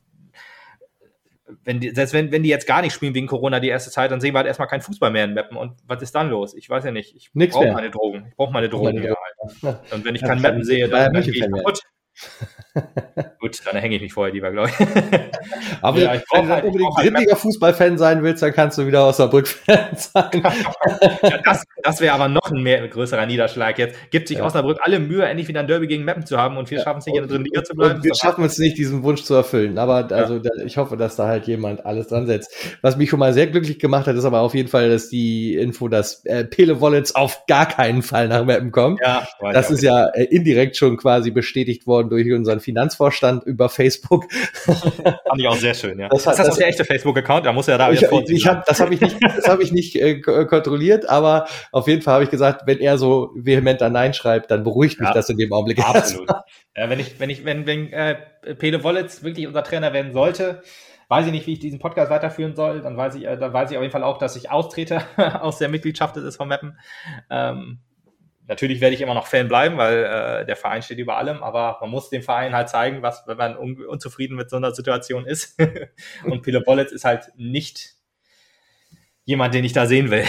wenn 1.63 1.79
die, 1.79 1.89
selbst 1.89 2.13
wenn, 2.13 2.31
wenn 2.31 2.43
die 2.43 2.49
jetzt 2.49 2.67
gar 2.67 2.81
nicht 2.81 2.93
spielen 2.93 3.13
wegen 3.13 3.27
Corona 3.27 3.59
die 3.59 3.69
erste 3.69 3.91
Zeit, 3.91 4.11
dann 4.11 4.21
sehen 4.21 4.33
wir 4.33 4.39
halt 4.39 4.47
erstmal 4.47 4.67
keinen 4.67 4.81
Fußball 4.81 5.11
mehr 5.11 5.25
in 5.25 5.33
Mappen. 5.33 5.57
Und 5.57 5.73
was 5.87 6.01
ist 6.01 6.13
dann 6.15 6.29
los? 6.29 6.53
Ich 6.55 6.69
weiß 6.69 6.83
ja 6.85 6.91
nicht. 6.91 7.15
Ich 7.15 7.31
brauche 7.33 7.71
meine 7.71 7.89
Drogen. 7.89 8.25
Ich 8.29 8.35
brauche 8.35 8.53
meine 8.53 8.69
Drogen. 8.69 9.01
Drogen. 9.01 9.77
Und 9.91 10.05
wenn 10.05 10.15
ich 10.15 10.21
keinen 10.21 10.41
Mappen 10.41 10.63
sehe, 10.63 10.87
dann, 10.87 11.13
dann 11.13 11.23
gehe 11.23 11.33
ich 11.33 11.41
kaputt. 11.41 11.81
Gut, 13.39 13.59
dann 13.65 13.75
hänge 13.75 13.95
ich 13.95 14.01
mich 14.01 14.13
vorher 14.13 14.33
lieber, 14.33 14.51
glaube 14.51 14.69
ich. 14.69 14.75
Aber 15.81 15.99
ja, 15.99 16.15
ich 16.15 16.23
wenn 16.31 16.45
du 16.45 16.53
halt, 16.53 16.63
unbedingt 16.65 16.95
halt 16.95 17.07
drittliga 17.07 17.35
Fußballfan 17.35 17.97
sein 17.97 18.23
willst, 18.23 18.41
dann 18.41 18.53
kannst 18.53 18.77
du 18.77 18.87
wieder 18.87 19.07
Osnabrück-Fan 19.07 19.89
sein. 19.95 20.43
ja, 21.21 21.37
das 21.43 21.63
das 21.83 21.99
wäre 21.99 22.13
aber 22.13 22.29
noch 22.29 22.49
ein 22.49 22.63
mehr, 22.63 22.87
größerer 22.87 23.25
Niederschlag. 23.25 23.77
Jetzt 23.77 24.09
gibt 24.09 24.29
sich 24.29 24.37
ja. 24.37 24.45
Osnabrück 24.45 24.79
alle 24.81 24.99
Mühe, 24.99 25.25
endlich 25.25 25.49
wieder 25.49 25.59
ein 25.59 25.67
Derby 25.67 25.87
gegen 25.87 26.05
Meppen 26.05 26.25
zu 26.25 26.37
haben 26.37 26.55
und 26.55 26.71
wir 26.71 26.79
schaffen 26.79 26.99
es 26.99 27.05
nicht, 27.05 27.15
in 27.17 27.23
der 27.23 27.29
dritten 27.29 27.43
Liga 27.43 27.63
zu 27.63 27.75
bleiben. 27.75 28.01
Wir 28.03 28.15
schaffen 28.15 28.45
es 28.45 28.57
nicht, 28.57 28.77
diesen 28.77 29.03
Wunsch 29.03 29.23
zu 29.23 29.33
erfüllen. 29.33 29.77
Aber 29.77 30.09
also, 30.11 30.41
ich 30.65 30.77
hoffe, 30.77 30.95
dass 30.95 31.17
da 31.17 31.27
halt 31.27 31.45
jemand 31.45 31.85
alles 31.85 32.07
dran 32.07 32.25
setzt. 32.25 32.55
Was 32.81 32.95
mich 32.95 33.09
schon 33.09 33.19
mal 33.19 33.33
sehr 33.33 33.47
glücklich 33.47 33.79
gemacht 33.79 34.07
hat, 34.07 34.15
ist 34.15 34.23
aber 34.23 34.39
auf 34.39 34.55
jeden 34.55 34.69
Fall, 34.69 34.89
dass 34.89 35.09
die 35.09 35.55
Info, 35.55 35.89
dass 35.89 36.25
äh, 36.25 36.45
Pele 36.45 36.79
Wallets 36.79 37.15
auf 37.15 37.45
gar 37.47 37.65
keinen 37.65 38.01
Fall 38.01 38.29
nach 38.29 38.45
Meppen 38.45 38.71
kommt. 38.71 39.01
Das 39.41 39.69
ist 39.69 39.83
ja 39.83 40.07
äh, 40.07 40.23
indirekt 40.23 40.77
schon 40.77 40.95
quasi 40.95 41.31
bestätigt 41.31 41.85
worden 41.85 42.02
durch 42.09 42.31
unseren 42.31 42.59
Finanzvorstand 42.59 43.43
über 43.45 43.69
Facebook. 43.69 44.31
Fand 44.63 45.21
ich 45.37 45.47
auch 45.47 45.55
sehr 45.55 45.73
schön, 45.73 45.99
ja. 45.99 46.09
Das, 46.09 46.19
ist 46.19 46.27
das, 46.27 46.37
das 46.37 46.49
auch 46.49 46.57
der 46.57 46.67
echte 46.67 46.85
Facebook-Account? 46.85 47.45
Da 47.45 47.53
muss 47.53 47.67
er 47.67 47.77
da 47.77 47.91
ich, 47.91 48.01
ich 48.01 48.47
hab, 48.47 48.65
Das 48.65 48.79
habe 48.79 48.93
ich 48.93 49.01
nicht, 49.01 49.17
das 49.21 49.47
hab 49.47 49.59
ich 49.59 49.71
nicht 49.71 49.95
äh, 49.95 50.19
kontrolliert, 50.19 51.09
aber 51.09 51.47
auf 51.71 51.87
jeden 51.87 52.01
Fall 52.01 52.15
habe 52.15 52.23
ich 52.23 52.29
gesagt, 52.29 52.63
wenn 52.65 52.79
er 52.79 52.97
so 52.97 53.31
vehement 53.35 53.81
da 53.81 53.89
Nein 53.89 54.13
schreibt, 54.13 54.51
dann 54.51 54.63
beruhigt 54.63 54.99
mich 54.99 55.09
ja, 55.09 55.13
das 55.13 55.29
in 55.29 55.37
dem 55.37 55.51
Augenblick. 55.53 55.79
Absolut. 55.79 56.29
ja, 56.75 56.89
wenn 56.89 56.99
ich, 56.99 57.19
wenn 57.19 57.29
ich, 57.29 57.45
wenn, 57.45 57.65
wenn 57.67 57.91
äh, 57.91 58.15
Pele 58.57 58.83
Wollitz 58.83 59.23
wirklich 59.23 59.47
unser 59.47 59.63
Trainer 59.63 59.93
werden 59.93 60.13
sollte, 60.13 60.61
weiß 61.09 61.27
ich 61.27 61.31
nicht, 61.31 61.47
wie 61.47 61.53
ich 61.53 61.59
diesen 61.59 61.79
Podcast 61.79 62.09
weiterführen 62.09 62.55
soll. 62.55 62.81
Dann 62.81 62.97
weiß 62.97 63.15
ich, 63.15 63.25
äh, 63.25 63.37
dann 63.37 63.53
weiß 63.53 63.71
ich 63.71 63.77
auf 63.77 63.83
jeden 63.83 63.91
Fall 63.91 64.03
auch, 64.03 64.17
dass 64.17 64.35
ich 64.35 64.49
austrete 64.49 65.01
aus 65.41 65.57
der 65.57 65.69
Mitgliedschaft 65.69 66.15
des 66.15 66.35
von 66.35 66.47
Mappen. 66.47 66.77
Ähm, 67.29 67.79
natürlich 68.47 68.81
werde 68.81 68.95
ich 68.95 69.01
immer 69.01 69.13
noch 69.13 69.27
Fan 69.27 69.47
bleiben, 69.47 69.77
weil 69.77 70.03
äh, 70.03 70.45
der 70.45 70.55
Verein 70.55 70.81
steht 70.81 70.99
über 70.99 71.17
allem, 71.17 71.43
aber 71.43 71.77
man 71.81 71.89
muss 71.89 72.09
dem 72.09 72.21
Verein 72.21 72.53
halt 72.53 72.69
zeigen, 72.69 73.01
was, 73.01 73.23
wenn 73.27 73.37
man 73.37 73.57
un 73.57 73.85
unzufrieden 73.85 74.35
mit 74.35 74.49
so 74.49 74.57
einer 74.57 74.73
Situation 74.73 75.25
ist. 75.25 75.59
und 76.25 76.41
Pele 76.41 76.63
Wollitz 76.65 76.91
ist 76.91 77.05
halt 77.05 77.31
nicht 77.35 77.95
jemand, 79.25 79.53
den 79.53 79.63
ich 79.63 79.73
da 79.73 79.85
sehen 79.85 80.11
will. 80.11 80.25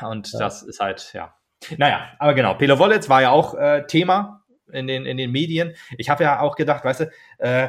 Und 0.00 0.32
ja. 0.32 0.38
das 0.38 0.62
ist 0.62 0.80
halt, 0.80 1.12
ja. 1.12 1.34
Naja, 1.76 2.10
aber 2.18 2.34
genau, 2.34 2.54
Pele 2.54 2.78
Wollitz 2.78 3.08
war 3.08 3.22
ja 3.22 3.30
auch 3.30 3.54
äh, 3.54 3.86
Thema 3.86 4.42
in 4.72 4.86
den, 4.86 5.06
in 5.06 5.16
den 5.16 5.30
Medien. 5.30 5.74
Ich 5.96 6.10
habe 6.10 6.24
ja 6.24 6.40
auch 6.40 6.56
gedacht, 6.56 6.84
weißt 6.84 7.00
du, 7.00 7.10
äh, 7.38 7.68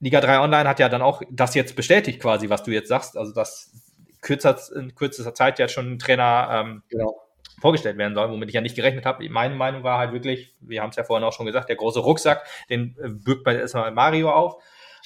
Liga 0.00 0.20
3 0.20 0.40
Online 0.40 0.68
hat 0.68 0.80
ja 0.80 0.88
dann 0.88 1.02
auch 1.02 1.22
das 1.30 1.54
jetzt 1.54 1.76
bestätigt 1.76 2.20
quasi, 2.20 2.50
was 2.50 2.64
du 2.64 2.72
jetzt 2.72 2.88
sagst. 2.88 3.16
Also, 3.16 3.32
dass 3.32 3.72
kürzer, 4.20 4.58
in 4.74 4.96
kürzester 4.96 5.34
Zeit 5.34 5.60
ja 5.60 5.68
schon 5.68 5.92
ein 5.92 5.98
Trainer 6.00 6.48
ähm, 6.50 6.82
genau. 6.88 7.20
Vorgestellt 7.62 7.96
werden 7.96 8.14
soll, 8.14 8.30
womit 8.30 8.50
ich 8.50 8.54
ja 8.54 8.60
nicht 8.60 8.76
gerechnet 8.76 9.06
habe. 9.06 9.26
Meine 9.30 9.54
Meinung 9.54 9.82
war 9.82 9.98
halt 9.98 10.12
wirklich, 10.12 10.52
wir 10.60 10.82
haben 10.82 10.90
es 10.90 10.96
ja 10.96 11.04
vorhin 11.04 11.26
auch 11.26 11.32
schon 11.32 11.46
gesagt, 11.46 11.70
der 11.70 11.76
große 11.76 12.00
Rucksack, 12.00 12.44
den 12.68 12.94
äh, 13.02 13.08
bürgt 13.08 13.44
bei 13.44 13.56
erstmal 13.56 13.90
Mario 13.92 14.30
auf. 14.30 14.56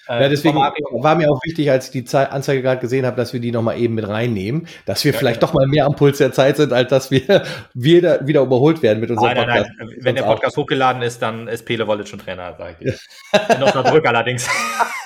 Äh, 0.09 0.23
ja, 0.23 0.29
deswegen 0.29 0.57
war 0.57 1.15
mir 1.17 1.31
auch 1.31 1.41
wichtig, 1.45 1.71
als 1.71 1.87
ich 1.95 2.05
die 2.05 2.17
Anzeige 2.17 2.63
gerade 2.63 2.81
gesehen 2.81 3.05
habe, 3.07 3.17
dass 3.17 3.33
wir 3.33 3.41
die 3.41 3.51
nochmal 3.51 3.79
eben 3.79 3.95
mit 3.95 4.09
reinnehmen, 4.09 4.69
dass 4.85 5.05
wir 5.05 5.13
ja, 5.13 5.19
vielleicht 5.19 5.41
genau. 5.41 5.53
doch 5.53 5.59
mal 5.59 5.67
mehr 5.67 5.85
am 5.85 5.97
Puls 5.97 6.19
der 6.19 6.33
Zeit 6.33 6.57
sind, 6.57 6.73
als 6.73 6.91
dass 6.91 7.11
wir 7.11 7.45
wieder, 7.75 8.27
wieder 8.27 8.43
überholt 8.43 8.83
werden 8.83 9.01
mit 9.01 9.11
unserem 9.11 9.35
nein, 9.35 9.45
Podcast. 9.45 9.71
Nein, 9.79 9.89
nein. 9.89 9.97
Wenn 10.01 10.15
der 10.15 10.23
Podcast 10.23 10.57
auch. 10.57 10.63
hochgeladen 10.63 11.03
ist, 11.03 11.21
dann 11.23 11.49
ist 11.49 11.65
Pele 11.65 11.87
Wollitz 11.87 12.09
schon 12.09 12.21
Trainer, 12.21 12.55
sage 12.57 12.77
ich. 12.81 13.59
Noch 13.59 13.75
mal 13.75 13.85
zurück 13.85 14.07
allerdings. 14.07 14.49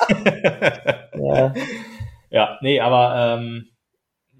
ja. 1.18 1.54
ja, 2.30 2.58
nee, 2.60 2.80
aber 2.80 3.38
ähm, 3.38 3.70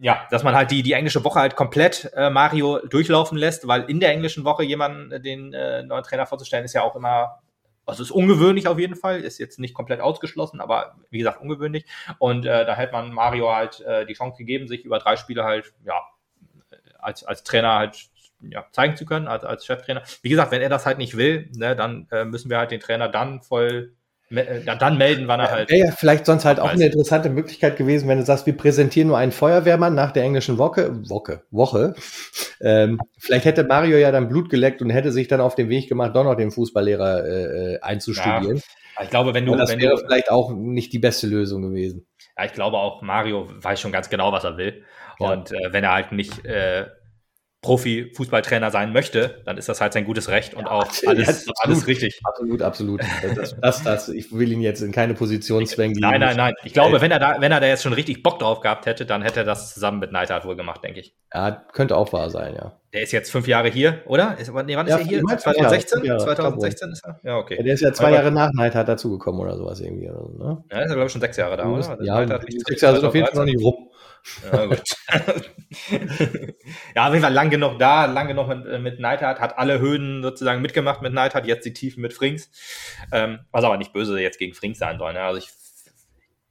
ja, 0.01 0.27
dass 0.31 0.43
man 0.43 0.55
halt 0.55 0.71
die, 0.71 0.83
die 0.83 0.95
englische 0.95 1.23
Woche 1.25 1.41
halt 1.41 1.57
komplett 1.57 2.11
äh, 2.15 2.31
Mario 2.31 2.79
durchlaufen 2.87 3.37
lässt, 3.37 3.69
weil 3.69 3.83
in 3.83 4.01
der 4.01 4.11
englischen 4.11 4.45
Woche 4.45 4.65
jemanden 4.65 5.13
äh, 5.13 5.21
den 5.21 5.53
äh, 5.53 5.83
neuen 5.83 6.03
Trainer 6.03 6.27
vorzustellen, 6.27 6.65
ist 6.65 6.73
ja 6.73 6.83
auch 6.83 6.97
immer 6.97 7.41
also 7.87 8.03
ist 8.03 8.11
ungewöhnlich 8.11 8.69
auf 8.69 8.79
jeden 8.79 8.95
Fall, 8.95 9.21
ist 9.21 9.39
jetzt 9.39 9.59
nicht 9.59 9.75
komplett 9.75 10.01
ausgeschlossen, 10.01 10.61
aber 10.61 10.97
wie 11.11 11.19
gesagt 11.19 11.41
ungewöhnlich. 11.41 11.85
Und 12.19 12.47
äh, 12.47 12.65
da 12.65 12.77
hätte 12.77 12.93
man 12.93 13.13
Mario 13.13 13.53
halt 13.53 13.81
äh, 13.81 14.07
die 14.07 14.15
Chance 14.15 14.39
gegeben, 14.39 14.69
sich 14.69 14.85
über 14.85 14.99
drei 14.99 15.17
Spiele 15.17 15.45
halt, 15.45 15.73
ja, 15.85 16.01
als, 16.99 17.25
als 17.25 17.43
Trainer 17.43 17.75
halt 17.75 18.11
ja, 18.43 18.65
zeigen 18.71 18.97
zu 18.97 19.05
können, 19.05 19.29
als, 19.29 19.45
als 19.45 19.67
Cheftrainer. 19.67 20.03
Wie 20.23 20.29
gesagt, 20.31 20.53
wenn 20.53 20.63
er 20.63 20.69
das 20.69 20.87
halt 20.87 20.99
nicht 20.99 21.17
will, 21.17 21.51
ne, 21.55 21.77
dann 21.77 22.07
äh, 22.11 22.25
müssen 22.25 22.49
wir 22.49 22.59
halt 22.59 22.71
den 22.71 22.81
Trainer 22.81 23.09
dann 23.09 23.43
voll 23.43 23.93
äh, 23.93 24.00
dann 24.31 24.97
melden, 24.97 25.27
wann 25.27 25.41
er 25.41 25.51
halt. 25.51 25.71
Wäre 25.71 25.89
ja 25.89 25.93
vielleicht 25.93 26.25
sonst 26.25 26.45
halt 26.45 26.61
auch 26.61 26.69
eine 26.69 26.87
interessante 26.87 27.31
Möglichkeit 27.31 27.77
gewesen, 27.77 28.09
wenn 28.09 28.19
du 28.19 28.25
sagst, 28.25 28.47
wir 28.47 28.57
präsentieren 28.57 29.09
nur 29.09 29.19
einen 29.19 29.33
Feuerwehrmann 29.33 29.95
nach 29.95 30.13
der 30.13 30.23
englischen 30.23 30.57
Woche, 30.57 30.93
Woche, 31.09 31.43
Woche. 31.51 31.95
Ähm, 32.61 33.01
vielleicht 33.19 33.45
hätte 33.45 33.65
Mario 33.65 33.99
ja 33.99 34.13
dann 34.13 34.29
Blut 34.29 34.49
geleckt 34.49 34.83
und 34.83 34.91
hätte 34.91 35.11
sich 35.11 35.27
dann 35.27 35.41
auf 35.41 35.57
den 35.57 35.69
Weg 35.69 35.89
gemacht, 35.89 36.15
doch 36.15 36.23
noch 36.23 36.37
den 36.37 36.53
Fußballlehrer 36.53 37.25
äh, 37.25 37.75
äh 37.75 37.81
einzustudieren. 37.81 38.63
Ja, 38.97 39.05
ich 39.05 39.11
glaube, 39.11 39.35
wenn 39.35 39.47
du. 39.47 39.53
Und 39.53 39.59
das 39.59 39.71
wenn 39.71 39.81
wäre 39.81 39.97
du, 39.97 40.03
vielleicht 40.03 40.31
auch 40.31 40.53
nicht 40.53 40.93
die 40.93 41.01
beste 41.01 41.27
Lösung 41.27 41.63
gewesen. 41.63 42.07
Ja, 42.39 42.45
ich 42.45 42.53
glaube 42.53 42.77
auch, 42.77 43.03
Mario 43.03 43.49
weiß 43.51 43.81
schon 43.81 43.93
ganz 43.93 44.11
genau, 44.11 44.33
was 44.33 44.45
er 44.45 44.57
will. 44.57 44.85
Ja. 45.19 45.33
Und 45.33 45.51
äh, 45.51 45.73
wenn 45.73 45.83
er 45.83 45.93
halt 45.93 46.13
nicht 46.13 46.45
äh, 46.45 46.87
Profi-Fußballtrainer 47.63 48.71
sein 48.71 48.93
möchte, 48.93 49.43
dann 49.45 49.59
ist 49.59 49.69
das 49.69 49.83
halt 49.83 49.93
sein 49.93 50.07
gutes 50.07 50.31
Recht 50.31 50.55
und 50.55 50.65
ja, 50.65 50.71
auch 50.71 50.89
alles, 51.07 51.45
ja, 51.45 51.53
alles 51.59 51.87
richtig. 51.87 52.19
Absolut, 52.25 52.63
absolut. 52.63 53.03
Das, 53.37 53.55
das, 53.61 53.83
das, 53.83 54.09
ich 54.09 54.33
will 54.33 54.51
ihn 54.51 54.63
jetzt 54.63 54.81
in 54.81 54.93
keine 54.93 55.13
Position 55.13 55.67
zwängen. 55.67 55.95
Nein, 56.01 56.21
nein, 56.21 56.37
nein. 56.37 56.55
Ich 56.65 56.73
glaube, 56.73 57.03
wenn 57.03 57.11
er 57.11 57.19
da, 57.19 57.37
wenn 57.39 57.53
er 57.53 57.61
da 57.61 57.67
jetzt 57.67 57.83
schon 57.83 57.93
richtig 57.93 58.23
Bock 58.23 58.39
drauf 58.39 58.61
gehabt 58.61 58.87
hätte, 58.87 59.05
dann 59.05 59.21
hätte 59.21 59.41
er 59.41 59.45
das 59.45 59.75
zusammen 59.75 59.99
mit 59.99 60.11
Neidhardt 60.11 60.47
wohl 60.47 60.57
gemacht, 60.57 60.83
denke 60.83 61.01
ich. 61.01 61.15
Ja, 61.35 61.51
könnte 61.51 61.97
auch 61.97 62.13
wahr 62.15 62.31
sein, 62.31 62.55
ja. 62.55 62.81
Der 62.95 63.03
ist 63.03 63.13
jetzt 63.13 63.31
fünf 63.31 63.47
Jahre 63.47 63.69
hier, 63.69 64.01
oder? 64.07 64.37
Ist, 64.39 64.49
nee, 64.49 64.77
wann 64.77 64.87
ist 64.87 64.93
ja, 64.93 64.99
er 64.99 65.05
hier? 65.05 65.23
2016? 65.23 66.05
Jahre, 66.05 66.25
2016 66.25 66.91
ist 66.91 67.05
er? 67.05 67.21
Ja, 67.23 67.37
okay. 67.37 67.57
Ja, 67.59 67.63
der 67.63 67.75
ist 67.75 67.83
ja 67.83 67.93
zwei 67.93 68.13
Jahre 68.13 68.33
nach 68.33 68.51
Neidhardt 68.53 68.89
dazugekommen 68.89 69.41
oder 69.41 69.57
sowas 69.57 69.81
irgendwie. 69.81 70.09
Oder 70.09 70.23
so, 70.23 70.45
ne? 70.45 70.65
Ja, 70.73 70.81
ist 70.81 70.89
er, 70.89 70.95
glaube 70.95 71.07
ich, 71.07 71.13
schon 71.13 71.21
sechs 71.21 71.37
Jahre 71.37 71.59
da, 71.59 71.67
oder? 71.67 71.99
Ja, 72.03 72.41
sechs 72.67 72.81
Jahre 72.81 72.97
sind 72.97 73.05
auf 73.07 73.15
jeden 73.15 73.27
Fall 73.27 73.37
noch 73.37 73.45
nicht 73.45 73.63
rum. 73.63 73.90
Ja, 74.53 74.67
gut. 74.67 74.83
ja, 76.95 77.07
auf 77.07 77.13
jeden 77.13 77.23
Fall 77.23 77.33
lang 77.33 77.51
genug 77.51 77.79
da, 77.79 78.07
lang 78.07 78.29
genug 78.29 78.49
mit, 78.49 78.67
äh, 78.67 78.79
mit 78.79 79.01
Neidhardt, 79.01 79.41
hat 79.41 79.59
alle 79.59 79.79
Höhen 79.79 80.23
sozusagen 80.23 80.63
mitgemacht 80.63 81.03
mit 81.03 81.13
Neidhardt, 81.13 81.47
jetzt 81.47 81.65
die 81.65 81.73
Tiefen 81.73 82.01
mit 82.01 82.13
Frings. 82.13 82.51
Ähm, 83.13 83.41
was 83.51 83.65
aber 83.65 83.77
nicht 83.77 83.93
böse 83.93 84.21
jetzt 84.21 84.39
gegen 84.39 84.55
Frings 84.55 84.79
sein 84.79 84.99
soll. 84.99 85.13
Ne? 85.13 85.21
Also 85.21 85.39
ich 85.39 85.51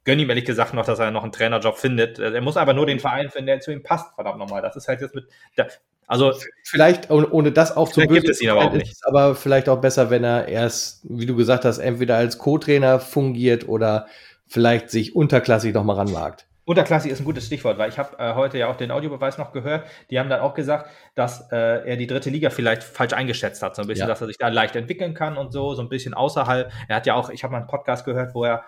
gönne 0.04 0.22
ihm 0.22 0.30
ehrlich 0.30 0.44
gesagt 0.44 0.74
noch, 0.74 0.84
dass 0.84 0.98
er 0.98 1.10
noch 1.10 1.22
einen 1.22 1.32
Trainerjob 1.32 1.78
findet. 1.78 2.18
Er 2.18 2.40
muss 2.40 2.56
aber 2.56 2.74
nur 2.74 2.86
den 2.86 3.00
Verein 3.00 3.30
finden, 3.30 3.46
der 3.46 3.60
zu 3.60 3.70
ihm 3.70 3.82
passt, 3.82 4.14
verdammt 4.14 4.38
nochmal. 4.38 4.62
Das 4.62 4.76
ist 4.76 4.88
halt 4.88 5.00
jetzt 5.00 5.14
mit. 5.14 5.26
Der, 5.56 5.68
also 6.06 6.32
vielleicht 6.64 7.10
ohne 7.10 7.52
das 7.52 7.76
auch 7.76 7.88
zu 7.88 8.00
böse 8.00 8.14
gibt 8.14 8.28
es 8.28 8.40
ihn 8.40 8.50
aber 8.50 8.64
auch 8.64 8.72
nicht. 8.72 8.90
Ist 8.90 9.06
aber 9.06 9.34
vielleicht 9.34 9.68
auch 9.68 9.80
besser, 9.80 10.10
wenn 10.10 10.24
er 10.24 10.48
erst, 10.48 11.02
wie 11.04 11.26
du 11.26 11.36
gesagt 11.36 11.64
hast, 11.64 11.78
entweder 11.78 12.16
als 12.16 12.38
Co-Trainer 12.38 12.98
fungiert 12.98 13.68
oder 13.68 14.06
vielleicht 14.48 14.90
sich 14.90 15.14
unterklassig 15.14 15.72
noch 15.72 15.84
mal 15.84 15.94
ranwagt. 15.94 16.48
Unterklassig 16.70 17.10
ist 17.10 17.18
ein 17.18 17.24
gutes 17.24 17.46
Stichwort, 17.46 17.78
weil 17.78 17.88
ich 17.88 17.98
habe 17.98 18.16
äh, 18.20 18.34
heute 18.36 18.56
ja 18.56 18.68
auch 18.68 18.76
den 18.76 18.92
Audiobeweis 18.92 19.38
noch 19.38 19.50
gehört. 19.50 19.88
Die 20.08 20.20
haben 20.20 20.30
dann 20.30 20.38
auch 20.38 20.54
gesagt, 20.54 20.88
dass 21.16 21.50
äh, 21.50 21.56
er 21.56 21.96
die 21.96 22.06
dritte 22.06 22.30
Liga 22.30 22.48
vielleicht 22.48 22.84
falsch 22.84 23.12
eingeschätzt 23.12 23.60
hat, 23.60 23.74
so 23.74 23.82
ein 23.82 23.88
bisschen, 23.88 24.04
ja. 24.04 24.06
dass 24.06 24.20
er 24.20 24.28
sich 24.28 24.38
da 24.38 24.46
leicht 24.46 24.76
entwickeln 24.76 25.12
kann 25.12 25.36
und 25.36 25.50
so, 25.50 25.74
so 25.74 25.82
ein 25.82 25.88
bisschen 25.88 26.14
außerhalb. 26.14 26.70
Er 26.86 26.94
hat 26.94 27.06
ja 27.06 27.14
auch, 27.14 27.30
ich 27.30 27.42
habe 27.42 27.50
mal 27.50 27.58
einen 27.58 27.66
Podcast 27.66 28.04
gehört, 28.04 28.36
wo 28.36 28.44
er, 28.44 28.62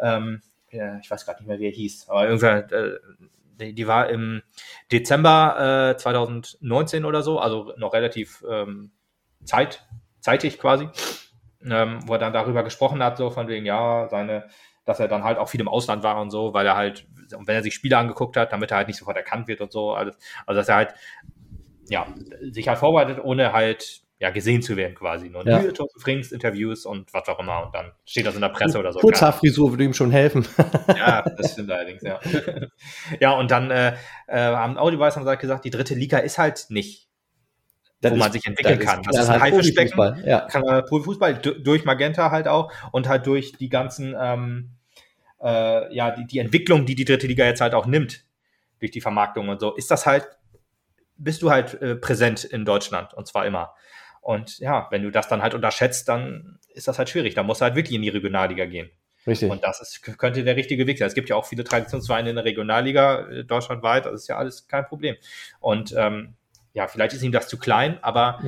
ähm, 0.00 0.40
ja, 0.70 0.98
ich 0.98 1.10
weiß 1.10 1.24
gerade 1.24 1.40
nicht 1.40 1.48
mehr, 1.48 1.58
wie 1.58 1.66
er 1.66 1.72
hieß, 1.72 2.08
aber 2.08 2.28
irgendwann, 2.28 2.70
äh, 2.70 2.90
die, 3.60 3.74
die, 3.74 3.88
war 3.88 4.08
im 4.08 4.42
Dezember 4.92 5.96
2019 5.98 7.02
äh, 7.02 7.06
oder 7.08 7.22
so, 7.22 7.40
also 7.40 7.72
noch 7.76 7.92
relativ 7.92 8.44
ähm, 8.48 8.92
zeit, 9.42 9.84
zeitig 10.20 10.60
quasi, 10.60 10.88
ähm, 11.68 11.98
wo 12.06 12.12
er 12.12 12.20
dann 12.20 12.32
darüber 12.32 12.62
gesprochen 12.62 13.02
hat, 13.02 13.16
so 13.16 13.30
von 13.30 13.48
wegen, 13.48 13.66
ja, 13.66 14.06
seine 14.08 14.44
dass 14.88 15.00
er 15.00 15.08
dann 15.08 15.22
halt 15.22 15.36
auch 15.36 15.50
viel 15.50 15.60
im 15.60 15.68
Ausland 15.68 16.02
war 16.02 16.18
und 16.18 16.30
so, 16.30 16.54
weil 16.54 16.64
er 16.64 16.74
halt, 16.74 17.06
wenn 17.30 17.54
er 17.54 17.62
sich 17.62 17.74
Spiele 17.74 17.96
angeguckt 17.96 18.36
hat, 18.36 18.52
damit 18.52 18.70
er 18.70 18.78
halt 18.78 18.88
nicht 18.88 18.98
sofort 18.98 19.16
erkannt 19.16 19.48
wird 19.48 19.60
und 19.60 19.72
so, 19.72 19.92
alles. 19.92 20.16
Also 20.46 20.60
dass 20.60 20.68
er 20.68 20.76
halt, 20.76 20.94
ja, 21.88 22.06
sich 22.50 22.68
halt 22.68 22.78
vorbereitet, 22.78 23.18
ohne 23.22 23.52
halt 23.52 24.02
ja, 24.20 24.30
gesehen 24.30 24.62
zu 24.62 24.76
werden 24.76 24.94
quasi. 24.94 25.28
Nur 25.28 25.46
ja. 25.46 25.62
Frings, 25.96 26.32
Interviews 26.32 26.86
und 26.86 27.12
was 27.14 27.28
auch 27.28 27.38
immer. 27.38 27.66
Und 27.66 27.74
dann 27.74 27.92
steht 28.04 28.26
das 28.26 28.34
in 28.34 28.40
der 28.40 28.48
Presse 28.48 28.78
oder 28.78 28.92
so. 28.92 28.98
Kurzhaarfrisur 28.98 29.70
würde 29.70 29.84
ihm 29.84 29.94
schon 29.94 30.10
helfen. 30.10 30.46
ja, 30.96 31.22
das 31.22 31.52
stimmt 31.52 31.70
allerdings, 31.70 32.02
ja. 32.02 32.18
ja, 33.20 33.32
und 33.32 33.50
dann 33.50 33.70
äh, 33.70 33.94
äh, 34.26 34.38
haben 34.38 34.76
Audiobeis 34.76 35.16
haben 35.16 35.24
gesagt, 35.24 35.64
die 35.64 35.70
dritte 35.70 35.94
Liga 35.94 36.18
ist 36.18 36.36
halt 36.36 36.66
nicht, 36.68 37.08
das 38.00 38.10
wo 38.10 38.16
ist, 38.16 38.20
man 38.20 38.32
sich 38.32 38.46
entwickeln 38.46 38.80
kann. 38.80 39.02
Das 39.02 39.16
ist 39.16 39.28
ein 39.28 39.40
halt 39.40 39.54
Haifischbecken. 39.54 40.24
Ja. 40.24 40.40
Kann 40.46 40.62
man 40.62 40.84
Profifußball 40.84 41.34
durch 41.34 41.84
Magenta 41.84 42.32
halt 42.32 42.48
auch 42.48 42.72
und 42.90 43.08
halt 43.08 43.26
durch 43.26 43.52
die 43.52 43.68
ganzen 43.68 44.16
ähm, 44.20 44.77
äh, 45.42 45.94
ja, 45.94 46.10
die, 46.10 46.26
die 46.26 46.38
Entwicklung, 46.38 46.86
die 46.86 46.94
die 46.94 47.04
dritte 47.04 47.26
Liga 47.26 47.44
jetzt 47.44 47.60
halt 47.60 47.74
auch 47.74 47.86
nimmt, 47.86 48.24
durch 48.80 48.90
die 48.90 49.00
Vermarktung 49.00 49.48
und 49.48 49.60
so, 49.60 49.74
ist 49.74 49.90
das 49.90 50.06
halt, 50.06 50.28
bist 51.16 51.42
du 51.42 51.50
halt 51.50 51.80
äh, 51.82 51.96
präsent 51.96 52.44
in 52.44 52.64
Deutschland 52.64 53.14
und 53.14 53.26
zwar 53.26 53.46
immer. 53.46 53.74
Und 54.20 54.58
ja, 54.58 54.88
wenn 54.90 55.02
du 55.02 55.10
das 55.10 55.28
dann 55.28 55.42
halt 55.42 55.54
unterschätzt, 55.54 56.08
dann 56.08 56.58
ist 56.74 56.88
das 56.88 56.98
halt 56.98 57.08
schwierig. 57.08 57.34
Da 57.34 57.42
musst 57.42 57.60
du 57.60 57.64
halt 57.64 57.76
wirklich 57.76 57.96
in 57.96 58.02
die 58.02 58.08
Regionalliga 58.08 58.66
gehen. 58.66 58.90
Richtig. 59.26 59.50
Und 59.50 59.62
das 59.64 59.80
ist, 59.80 60.02
könnte 60.18 60.44
der 60.44 60.56
richtige 60.56 60.86
Weg 60.86 60.98
sein. 60.98 61.08
Es 61.08 61.14
gibt 61.14 61.28
ja 61.28 61.36
auch 61.36 61.46
viele 61.46 61.64
Traditionsvereine 61.64 62.30
in 62.30 62.36
der 62.36 62.44
Regionalliga 62.44 63.28
äh, 63.28 63.44
deutschlandweit, 63.44 64.06
das 64.06 64.22
ist 64.22 64.28
ja 64.28 64.36
alles 64.36 64.68
kein 64.68 64.86
Problem. 64.86 65.16
Und 65.60 65.94
ähm, 65.96 66.34
ja, 66.72 66.86
vielleicht 66.86 67.14
ist 67.14 67.22
ihm 67.22 67.32
das 67.32 67.48
zu 67.48 67.58
klein, 67.58 67.98
aber 68.02 68.42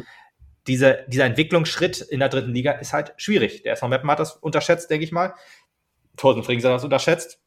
diese, 0.67 1.05
dieser 1.09 1.25
Entwicklungsschritt 1.25 2.01
in 2.01 2.21
der 2.21 2.29
dritten 2.29 2.53
Liga 2.53 2.73
ist 2.73 2.93
halt 2.93 3.13
schwierig. 3.17 3.63
Der 3.63 3.73
SV 3.73 3.89
Meppen 3.89 4.11
hat 4.11 4.21
das 4.21 4.37
unterschätzt, 4.37 4.91
denke 4.91 5.05
ich 5.05 5.13
mal. 5.13 5.35
Thorsten 6.21 6.43
Frings 6.43 6.65
hat 6.65 6.73
das 6.73 6.85
unterschätzt. 6.85 7.39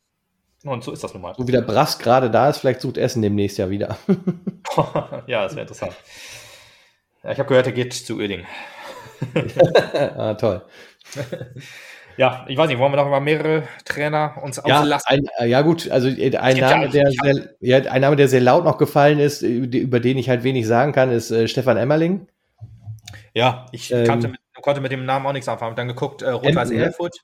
Und 0.63 0.84
so 0.84 0.91
ist 0.91 1.03
das 1.03 1.13
nun 1.13 1.21
mal. 1.21 1.36
So 1.38 1.47
wie 1.47 1.51
der 1.51 1.61
Brass 1.61 1.99
gerade 1.99 2.32
da 2.32 2.49
ist, 2.49 2.57
vielleicht 2.57 2.82
sucht 2.82 2.97
Essen 2.97 3.21
demnächst 3.21 3.57
ja 3.57 3.69
wieder. 3.69 3.97
ja, 5.28 5.43
das 5.43 5.53
wäre 5.53 5.61
interessant. 5.61 5.93
Ja, 7.21 7.32
ich 7.32 7.39
habe 7.39 7.49
gehört, 7.49 7.67
er 7.67 7.74
geht 7.74 7.93
zu 7.93 8.19
Öding. 8.19 8.45
ah, 10.17 10.34
toll. 10.36 10.63
Ja, 12.15 12.45
ich 12.47 12.55
weiß 12.55 12.67
nicht, 12.67 12.78
wollen 12.78 12.91
wir 12.91 12.97
noch 12.97 13.09
mal 13.09 13.21
mehrere 13.21 13.63
Trainer 13.86 14.36
uns 14.43 14.61
ja, 14.63 14.82
auslassen? 14.82 15.07
Ein, 15.07 15.24
äh, 15.39 15.47
ja, 15.47 15.63
gut, 15.63 15.89
also 15.89 16.07
äh, 16.09 16.38
ein 16.38 16.57
Name, 16.57 16.88
der 16.88 17.09
sehr, 17.09 17.49
ja, 17.59 17.80
ein 17.80 18.01
Name, 18.01 18.15
der 18.15 18.28
sehr 18.28 18.39
laut 18.39 18.65
noch 18.65 18.78
gefallen 18.78 19.19
ist, 19.19 19.41
über 19.41 19.99
den 19.99 20.19
ich 20.19 20.30
halt 20.30 20.43
wenig 20.43 20.67
sagen 20.67 20.91
kann, 20.91 21.11
ist 21.11 21.32
äh, 21.32 21.47
Stefan 21.47 21.76
Emmerling. 21.76 22.28
Ja, 23.34 23.65
ich 23.71 23.91
ähm, 23.91 24.05
kannte 24.05 24.28
mit, 24.28 24.39
konnte 24.61 24.80
mit 24.80 24.91
dem 24.91 25.05
Namen 25.05 25.26
auch 25.26 25.34
nichts 25.34 25.49
anfangen. 25.49 25.76
Dann 25.76 25.88
geguckt, 25.88 26.21
äh, 26.21 26.30
Rot-Weiß 26.30 26.69
Erfurt. 26.69 27.17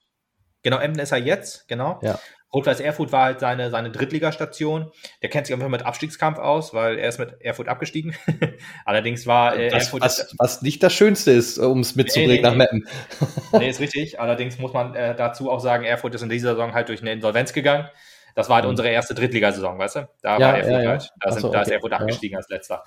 Genau, 0.63 0.77
Emden 0.77 0.99
ist 0.99 1.11
er 1.11 1.19
jetzt, 1.19 1.67
genau. 1.67 1.99
Ja. 2.01 2.19
Rot-Weiß 2.51 2.79
Erfurt 2.79 3.11
war 3.11 3.25
halt 3.25 3.39
seine, 3.39 3.69
seine 3.69 3.91
Drittligastation. 3.91 4.91
Der 5.21 5.29
kennt 5.29 5.45
sich 5.45 5.53
einfach 5.53 5.69
mit 5.69 5.85
Abstiegskampf 5.85 6.39
aus, 6.39 6.73
weil 6.73 6.97
er 6.97 7.09
ist 7.09 7.19
mit 7.19 7.39
Erfurt 7.41 7.67
abgestiegen. 7.67 8.15
Allerdings 8.85 9.27
war 9.27 9.55
äh, 9.55 9.69
das, 9.69 9.85
Erfurt. 9.85 10.01
Was, 10.01 10.35
was 10.37 10.61
nicht 10.63 10.81
das 10.81 10.93
Schönste 10.93 11.31
ist, 11.31 11.59
um 11.59 11.81
es 11.81 11.95
mitzubringen 11.95 12.31
nee, 12.31 12.37
nee, 12.37 12.41
nach 12.41 12.55
Meppen. 12.55 12.87
nee, 13.53 13.69
ist 13.69 13.79
richtig. 13.79 14.19
Allerdings 14.19 14.57
muss 14.57 14.73
man 14.73 14.95
äh, 14.95 15.15
dazu 15.15 15.51
auch 15.51 15.59
sagen, 15.59 15.83
Erfurt 15.83 16.15
ist 16.15 16.23
in 16.23 16.29
dieser 16.29 16.51
Saison 16.51 16.73
halt 16.73 16.89
durch 16.89 17.01
eine 17.01 17.11
Insolvenz 17.11 17.53
gegangen. 17.53 17.87
Das 18.33 18.49
war 18.49 18.55
halt 18.55 18.65
mhm. 18.65 18.71
unsere 18.71 18.89
erste 18.89 19.13
Drittligasaison, 19.13 19.77
weißt 19.77 19.95
du? 19.97 20.09
Da 20.23 20.39
ja, 20.39 20.47
war 20.47 20.57
Erfurt 20.57 20.83
ja, 20.83 20.89
halt. 20.89 21.09
Da, 21.19 21.31
sind, 21.31 21.41
so, 21.41 21.51
da 21.51 21.61
ist 21.61 21.71
Erfurt 21.71 21.93
abgestiegen 21.93 22.35
als 22.35 22.49
letzter. 22.49 22.83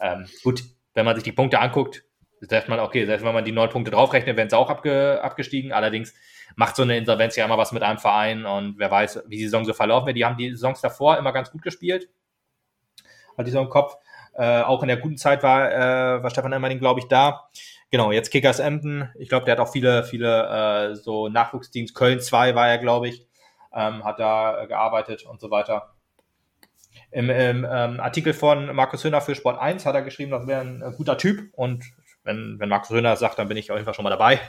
Ähm, 0.00 0.26
gut, 0.42 0.64
wenn 0.94 1.04
man 1.04 1.14
sich 1.14 1.22
die 1.22 1.32
Punkte 1.32 1.60
anguckt, 1.60 2.04
sagt 2.48 2.68
man, 2.68 2.80
okay, 2.80 3.06
selbst 3.06 3.24
wenn 3.24 3.34
man 3.34 3.44
die 3.44 3.52
neun 3.52 3.70
Punkte 3.70 3.90
draufrechnet, 3.90 4.36
wären 4.36 4.50
sie 4.50 4.56
auch 4.56 4.70
abge, 4.70 5.20
abgestiegen. 5.22 5.72
Allerdings 5.72 6.14
macht 6.56 6.76
so 6.76 6.82
eine 6.82 6.96
Insolvenz 6.96 7.36
ja 7.36 7.44
immer 7.44 7.58
was 7.58 7.72
mit 7.72 7.82
einem 7.82 7.98
Verein 7.98 8.46
und 8.46 8.78
wer 8.78 8.90
weiß, 8.90 9.24
wie 9.26 9.36
die 9.38 9.44
Saison 9.44 9.64
so 9.64 9.72
verlaufen 9.72 10.06
wird. 10.06 10.16
Die 10.16 10.24
haben 10.24 10.36
die 10.36 10.50
Saisons 10.50 10.80
davor 10.80 11.18
immer 11.18 11.32
ganz 11.32 11.50
gut 11.50 11.62
gespielt. 11.62 12.08
Hat 13.36 13.46
die 13.46 13.50
so 13.50 13.60
im 13.60 13.68
Kopf. 13.68 13.96
Äh, 14.36 14.62
auch 14.62 14.82
in 14.82 14.88
der 14.88 14.96
guten 14.96 15.16
Zeit 15.16 15.42
war, 15.42 15.70
äh, 15.70 16.22
war 16.22 16.30
Stefan 16.30 16.52
Emmerding, 16.52 16.80
glaube 16.80 17.00
ich, 17.00 17.06
da. 17.06 17.48
Genau, 17.90 18.10
jetzt 18.10 18.30
Kickers 18.30 18.58
Emden. 18.58 19.08
Ich 19.16 19.28
glaube, 19.28 19.44
der 19.44 19.52
hat 19.52 19.60
auch 19.60 19.70
viele, 19.70 20.02
viele 20.02 20.90
äh, 20.90 20.94
so 20.96 21.28
Nachwuchsteams. 21.28 21.94
Köln 21.94 22.20
2 22.20 22.54
war 22.56 22.68
er, 22.68 22.78
glaube 22.78 23.08
ich, 23.08 23.26
ähm, 23.72 24.04
hat 24.04 24.18
da 24.18 24.62
äh, 24.62 24.66
gearbeitet 24.66 25.24
und 25.24 25.40
so 25.40 25.50
weiter. 25.50 25.94
Im, 27.12 27.30
im 27.30 27.64
ähm, 27.70 28.00
Artikel 28.00 28.32
von 28.32 28.74
Markus 28.74 29.04
Höhner 29.04 29.20
für 29.20 29.36
Sport 29.36 29.60
1 29.60 29.86
hat 29.86 29.94
er 29.94 30.02
geschrieben, 30.02 30.32
das 30.32 30.48
wäre 30.48 30.62
ein, 30.62 30.82
ein 30.82 30.96
guter 30.96 31.16
Typ 31.16 31.52
und 31.52 31.84
wenn, 32.24 32.58
wenn 32.58 32.70
Markus 32.70 32.90
Röner 32.90 33.16
sagt, 33.16 33.38
dann 33.38 33.48
bin 33.48 33.58
ich 33.58 33.70
auf 33.70 33.76
jeden 33.76 33.84
Fall 33.84 33.94
schon 33.94 34.02
mal 34.02 34.10
dabei. 34.10 34.40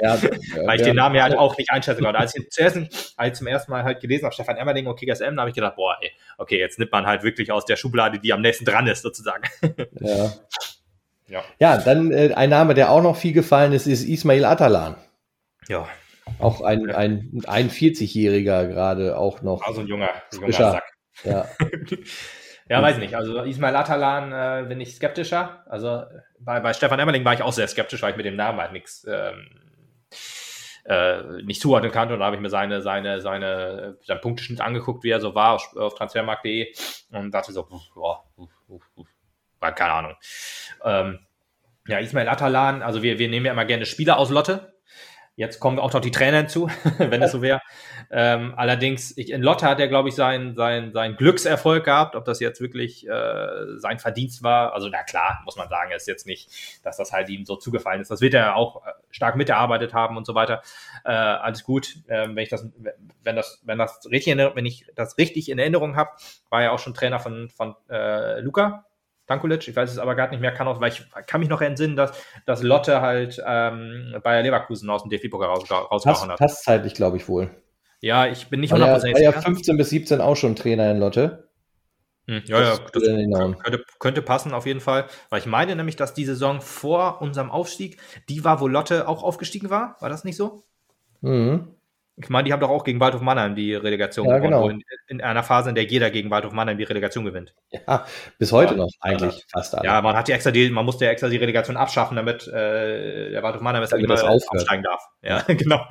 Ja, 0.00 0.20
Weil 0.64 0.76
ich 0.76 0.82
den 0.82 0.96
Namen 0.96 1.14
ja 1.14 1.24
halt 1.24 1.36
auch 1.36 1.56
nicht 1.58 1.70
einschätzen 1.70 2.02
konnte. 2.02 2.18
Als 2.18 2.34
ich 2.34 2.48
zuerst, 2.50 2.76
als 3.16 3.32
ich 3.32 3.34
zum 3.34 3.46
ersten 3.46 3.70
Mal 3.70 3.84
halt 3.84 4.00
gelesen 4.00 4.24
habe, 4.24 4.34
Stefan 4.34 4.56
Emmerding 4.56 4.86
und 4.86 4.98
Kickers 4.98 5.20
M, 5.20 5.38
habe 5.38 5.50
ich 5.50 5.54
gedacht, 5.54 5.76
boah, 5.76 5.96
ey, 6.00 6.10
okay, 6.38 6.58
jetzt 6.58 6.78
nimmt 6.78 6.90
man 6.90 7.06
halt 7.06 7.22
wirklich 7.22 7.52
aus 7.52 7.66
der 7.66 7.76
Schublade, 7.76 8.18
die 8.18 8.32
am 8.32 8.40
nächsten 8.40 8.64
dran 8.64 8.86
ist, 8.86 9.02
sozusagen. 9.02 9.44
Ja. 10.00 10.32
Ja, 11.28 11.44
ja 11.58 11.78
dann 11.78 12.10
äh, 12.12 12.32
ein 12.34 12.50
Name, 12.50 12.74
der 12.74 12.90
auch 12.90 13.02
noch 13.02 13.16
viel 13.16 13.32
gefallen 13.32 13.72
ist, 13.72 13.86
ist 13.86 14.04
Ismail 14.04 14.44
Atalan. 14.44 14.96
Ja. 15.68 15.88
Auch 16.38 16.60
ein, 16.60 16.90
ein, 16.90 17.42
ein 17.46 17.70
40-Jähriger 17.70 18.66
gerade 18.66 19.16
auch 19.16 19.42
noch. 19.42 19.62
Also 19.62 19.80
ein 19.80 19.86
junger, 19.86 20.10
junger 20.32 20.52
Sack. 20.52 20.84
Ja. 21.24 21.46
Ja, 22.72 22.82
weiß 22.82 22.96
nicht. 22.98 23.14
Also 23.14 23.42
Ismail 23.42 23.76
Atalan 23.76 24.32
äh, 24.32 24.66
bin 24.66 24.80
ich 24.80 24.94
skeptischer. 24.94 25.62
Also 25.68 26.04
bei, 26.38 26.58
bei 26.60 26.72
Stefan 26.72 26.98
Emmerling 26.98 27.24
war 27.24 27.34
ich 27.34 27.42
auch 27.42 27.52
sehr 27.52 27.68
skeptisch, 27.68 28.00
weil 28.02 28.12
ich 28.12 28.16
mit 28.16 28.24
dem 28.24 28.36
Namen 28.36 28.58
halt 28.60 28.72
nichts 28.72 29.06
ähm, 29.06 29.46
äh, 30.84 31.42
nicht 31.42 31.60
zuordnen 31.60 31.92
kannte. 31.92 32.14
Und 32.14 32.20
da 32.20 32.26
habe 32.26 32.36
ich 32.36 32.42
mir 32.42 32.48
seine, 32.48 32.80
seine, 32.80 33.20
seine, 33.20 33.98
seinen 34.04 34.20
Punkteschnitt 34.22 34.62
angeguckt, 34.62 35.04
wie 35.04 35.10
er 35.10 35.20
so 35.20 35.34
war 35.34 35.52
auf, 35.52 35.76
auf 35.76 35.94
transfermarkt.de 35.94 36.74
und 37.10 37.30
dachte 37.32 37.52
so, 37.52 37.68
boah, 37.94 38.24
war 39.60 39.72
keine 39.74 39.92
Ahnung. 39.92 40.14
Ähm, 40.82 41.18
ja, 41.86 41.98
Ismail 41.98 42.28
Atalan, 42.28 42.82
also 42.82 43.02
wir, 43.02 43.18
wir 43.18 43.28
nehmen 43.28 43.44
ja 43.44 43.52
immer 43.52 43.66
gerne 43.66 43.84
Spieler 43.84 44.18
aus 44.18 44.30
Lotte. 44.30 44.71
Jetzt 45.42 45.58
kommen 45.58 45.80
auch 45.80 45.92
noch 45.92 46.00
die 46.00 46.12
Trainer 46.12 46.36
hinzu, 46.36 46.70
wenn 46.98 47.20
es 47.20 47.32
so 47.32 47.42
wäre. 47.42 47.62
Ähm, 48.12 48.54
allerdings, 48.56 49.18
ich, 49.18 49.32
in 49.32 49.42
Lotte 49.42 49.66
hat 49.66 49.80
er, 49.80 49.88
glaube 49.88 50.08
ich, 50.08 50.14
seinen 50.14 50.54
sein, 50.54 50.92
sein 50.92 51.16
Glückserfolg 51.16 51.84
gehabt. 51.84 52.14
Ob 52.14 52.24
das 52.24 52.38
jetzt 52.38 52.60
wirklich 52.60 53.08
äh, 53.08 53.76
sein 53.76 53.98
Verdienst 53.98 54.44
war, 54.44 54.72
also 54.72 54.88
na 54.88 55.02
klar, 55.02 55.42
muss 55.44 55.56
man 55.56 55.68
sagen, 55.68 55.90
ist 55.90 56.06
jetzt 56.06 56.28
nicht, 56.28 56.48
dass 56.84 56.96
das 56.96 57.12
halt 57.12 57.28
ihm 57.28 57.44
so 57.44 57.56
zugefallen 57.56 58.00
ist. 58.00 58.08
Das 58.12 58.20
wird 58.20 58.34
er 58.34 58.54
auch 58.54 58.86
äh, 58.86 58.90
stark 59.10 59.34
mitgearbeitet 59.34 59.94
haben 59.94 60.16
und 60.16 60.26
so 60.26 60.36
weiter. 60.36 60.62
Äh, 61.04 61.10
alles 61.10 61.64
gut. 61.64 61.96
Ähm, 62.08 62.36
wenn 62.36 62.44
ich 62.44 62.50
das, 62.50 62.64
wenn 63.24 63.34
das, 63.34 63.60
wenn 63.64 63.78
das 63.78 64.08
richtig, 64.08 64.36
wenn 64.36 64.66
ich 64.66 64.86
das 64.94 65.18
richtig 65.18 65.50
in 65.50 65.58
Erinnerung 65.58 65.96
habe, 65.96 66.10
war 66.50 66.62
er 66.62 66.72
auch 66.72 66.78
schon 66.78 66.94
Trainer 66.94 67.18
von, 67.18 67.48
von 67.48 67.74
äh, 67.90 68.38
Luca 68.38 68.84
Tankulic. 69.32 69.66
Ich 69.66 69.74
weiß 69.74 69.90
es 69.90 69.98
aber 69.98 70.14
gar 70.14 70.30
nicht 70.30 70.40
mehr, 70.40 70.52
kann 70.52 70.68
auch, 70.68 70.80
weil 70.80 70.92
ich 70.92 71.04
kann 71.26 71.40
mich 71.40 71.48
noch 71.48 71.60
entsinnen, 71.60 71.96
dass, 71.96 72.12
dass 72.46 72.62
Lotte 72.62 73.00
halt 73.00 73.42
ähm, 73.46 74.14
Bayer 74.22 74.42
Leverkusen 74.42 74.88
aus 74.90 75.02
dem 75.02 75.10
DFB-Pokal 75.10 75.48
raus, 75.48 75.70
rausgehauen 75.70 76.30
hat. 76.30 76.38
Passt 76.38 76.64
zeitlich, 76.64 76.94
glaube 76.94 77.16
ich, 77.16 77.28
wohl. 77.28 77.50
Ja, 78.00 78.26
ich 78.26 78.48
bin 78.48 78.60
nicht 78.60 78.74
100% 78.74 79.00
sicher. 79.00 79.14
War 79.14 79.20
ja 79.20 79.32
15 79.32 79.76
bis 79.76 79.90
17 79.90 80.20
auch 80.20 80.36
schon 80.36 80.56
Trainer 80.56 80.90
in 80.90 80.98
Lotte. 80.98 81.48
Hm, 82.26 82.42
ja, 82.46 82.60
ja, 82.60 82.70
das 82.70 82.92
könnte, 82.92 83.84
könnte, 83.98 84.22
passen 84.22 84.52
auf 84.54 84.66
jeden 84.66 84.80
Fall. 84.80 85.06
Weil 85.30 85.40
ich 85.40 85.46
meine 85.46 85.74
nämlich, 85.74 85.96
dass 85.96 86.14
die 86.14 86.24
Saison 86.24 86.60
vor 86.60 87.20
unserem 87.20 87.50
Aufstieg, 87.50 87.98
die 88.28 88.44
war, 88.44 88.60
wo 88.60 88.68
Lotte 88.68 89.08
auch 89.08 89.22
aufgestiegen 89.22 89.70
war. 89.70 89.96
War 90.00 90.08
das 90.08 90.22
nicht 90.22 90.36
so? 90.36 90.62
Mhm. 91.20 91.74
Ich 92.16 92.28
meine, 92.28 92.44
die 92.44 92.52
haben 92.52 92.60
doch 92.60 92.68
auch 92.68 92.84
gegen 92.84 93.00
Waldhof 93.00 93.22
Mannheim 93.22 93.54
die 93.54 93.74
Relegation 93.74 94.28
ja, 94.28 94.38
gewonnen. 94.38 94.52
Genau. 94.52 94.68
In, 94.68 94.82
in, 95.08 95.20
einer 95.22 95.42
Phase, 95.42 95.70
in 95.70 95.74
der 95.74 95.84
jeder 95.84 96.10
gegen 96.10 96.30
Waldhof 96.30 96.52
Mannheim 96.52 96.76
die 96.76 96.84
Relegation 96.84 97.24
gewinnt. 97.24 97.54
Ja, 97.70 98.04
bis 98.38 98.52
heute 98.52 98.72
ja, 98.74 98.78
noch 98.80 98.90
eigentlich 99.00 99.34
ja, 99.34 99.44
fast 99.50 99.74
alle. 99.74 99.86
Ja, 99.86 100.02
man 100.02 100.14
hat 100.14 100.28
die 100.28 100.32
extra 100.32 100.50
die, 100.50 100.68
man 100.68 100.84
musste 100.84 101.06
ja 101.06 101.10
extra 101.10 101.28
die 101.28 101.38
Relegation 101.38 101.76
abschaffen, 101.76 102.16
damit 102.16 102.46
äh, 102.48 103.30
der 103.30 103.42
Waldhof 103.42 103.62
Mannheim 103.62 103.82
nicht 103.82 104.08
mal 104.08 104.20
aufsteigen 104.20 104.82
darf. 104.82 105.02
Ja, 105.22 105.40
genau. 105.46 105.86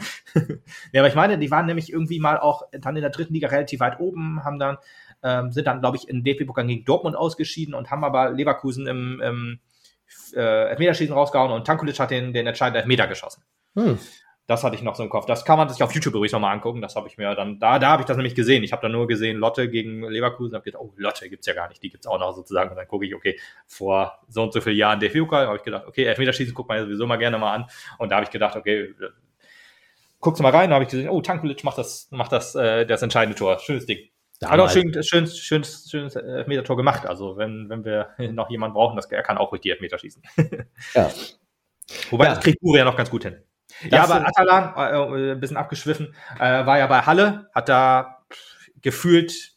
ja, 0.91 1.01
aber 1.01 1.07
ich 1.07 1.15
meine, 1.15 1.39
die 1.39 1.49
waren 1.49 1.65
nämlich 1.65 1.91
irgendwie 1.91 2.19
mal 2.19 2.37
auch 2.37 2.63
dann 2.71 2.95
in 2.95 3.01
der 3.01 3.11
dritten 3.11 3.33
Liga 3.33 3.47
relativ 3.47 3.79
weit 3.79 3.99
oben, 3.99 4.43
haben 4.43 4.59
dann 4.59 4.77
ähm, 5.23 5.51
sind 5.51 5.67
dann, 5.67 5.81
glaube 5.81 5.97
ich, 5.97 6.07
in 6.07 6.23
DFB-Pokal 6.23 6.65
gegen 6.65 6.85
Dortmund 6.85 7.15
ausgeschieden 7.15 7.73
und 7.73 7.91
haben 7.91 8.03
aber 8.03 8.31
Leverkusen 8.31 8.87
im, 8.87 9.21
im 9.21 9.59
äh, 10.35 10.69
Elfmeterschießen 10.69 11.13
rausgehauen 11.13 11.51
und 11.51 11.65
Tankulic 11.65 11.99
hat 11.99 12.11
den, 12.11 12.33
den 12.33 12.47
entscheidenden 12.47 12.81
Elfmeter 12.81 13.07
geschossen. 13.07 13.43
Hm. 13.75 13.99
Das 14.51 14.65
hatte 14.65 14.75
ich 14.75 14.81
noch 14.81 14.95
so 14.95 15.03
im 15.03 15.09
Kopf. 15.09 15.25
Das 15.25 15.45
kann 15.45 15.57
man 15.57 15.69
sich 15.69 15.81
auf 15.81 15.93
YouTube 15.93 16.13
übrigens 16.13 16.33
nochmal 16.33 16.53
angucken. 16.53 16.81
Das 16.81 16.97
habe 16.97 17.07
ich 17.07 17.17
mir 17.17 17.33
dann, 17.35 17.57
da, 17.57 17.79
da 17.79 17.91
habe 17.91 18.01
ich 18.01 18.05
das 18.05 18.17
nämlich 18.17 18.35
gesehen. 18.35 18.63
Ich 18.65 18.73
habe 18.73 18.81
da 18.81 18.89
nur 18.89 19.07
gesehen, 19.07 19.37
Lotte 19.37 19.69
gegen 19.69 20.03
Leverkusen. 20.03 20.55
habe 20.55 20.65
gedacht, 20.65 20.83
oh, 20.83 20.93
Lotte 20.97 21.29
gibt 21.29 21.39
es 21.39 21.47
ja 21.47 21.53
gar 21.53 21.69
nicht. 21.69 21.81
Die 21.81 21.89
gibt 21.89 22.03
es 22.03 22.11
auch 22.11 22.19
noch 22.19 22.35
sozusagen. 22.35 22.69
Und 22.69 22.75
dann 22.75 22.85
gucke 22.85 23.05
ich, 23.05 23.15
okay, 23.15 23.39
vor 23.65 24.19
so 24.27 24.43
und 24.43 24.51
so 24.51 24.59
vielen 24.59 24.75
Jahren 24.75 24.99
der 24.99 25.07
pokal 25.07 25.47
habe 25.47 25.55
ich 25.55 25.63
gedacht, 25.63 25.85
okay, 25.87 26.03
Elfmeterschießen 26.03 26.53
guckt 26.53 26.67
man 26.67 26.79
ja 26.79 26.83
sowieso 26.83 27.07
mal 27.07 27.15
gerne 27.15 27.37
mal 27.37 27.53
an. 27.53 27.65
Und 27.97 28.11
da 28.11 28.17
habe 28.17 28.25
ich 28.25 28.29
gedacht, 28.29 28.57
okay, 28.57 28.93
guckst 30.19 30.39
du 30.39 30.43
mal 30.43 30.51
rein. 30.51 30.69
Da 30.69 30.75
habe 30.75 30.83
ich 30.83 30.91
gesehen, 30.91 31.07
oh, 31.07 31.21
Tankulic 31.21 31.63
macht 31.63 31.77
das, 31.77 32.09
macht 32.11 32.33
das, 32.33 32.53
äh, 32.55 32.85
das 32.85 33.01
entscheidende 33.01 33.37
Tor. 33.37 33.57
Schönes 33.59 33.85
Ding. 33.85 33.99
Hat 34.43 34.59
auch 34.59 34.69
schön, 34.69 34.91
schön, 35.01 35.27
schön, 35.27 35.63
schönes 35.63 36.17
Elfmeter-Tor 36.17 36.75
gemacht. 36.75 37.05
Also 37.05 37.37
wenn, 37.37 37.69
wenn 37.69 37.85
wir 37.85 38.09
noch 38.33 38.49
jemanden 38.49 38.73
brauchen, 38.73 38.97
das, 38.97 39.09
er 39.09 39.23
kann 39.23 39.37
auch 39.37 39.53
ruhig 39.53 39.61
die 39.61 39.69
Elfmeter 39.69 39.97
schießen. 39.97 40.21
ja. 40.93 41.09
Wobei, 42.09 42.25
ja. 42.25 42.35
das 42.35 42.43
kriegt 42.43 42.57
Uri 42.61 42.79
ja 42.79 42.85
noch 42.85 42.97
ganz 42.97 43.09
gut 43.09 43.23
hin. 43.23 43.41
Ja, 43.89 44.03
aber 44.03 44.25
Atalan, 44.27 45.13
äh, 45.15 45.31
ein 45.31 45.39
bisschen 45.39 45.57
abgeschwiffen, 45.57 46.13
äh, 46.39 46.65
war 46.65 46.77
ja 46.77 46.87
bei 46.87 47.01
Halle, 47.01 47.49
hat 47.53 47.69
da 47.69 48.23
gefühlt 48.81 49.51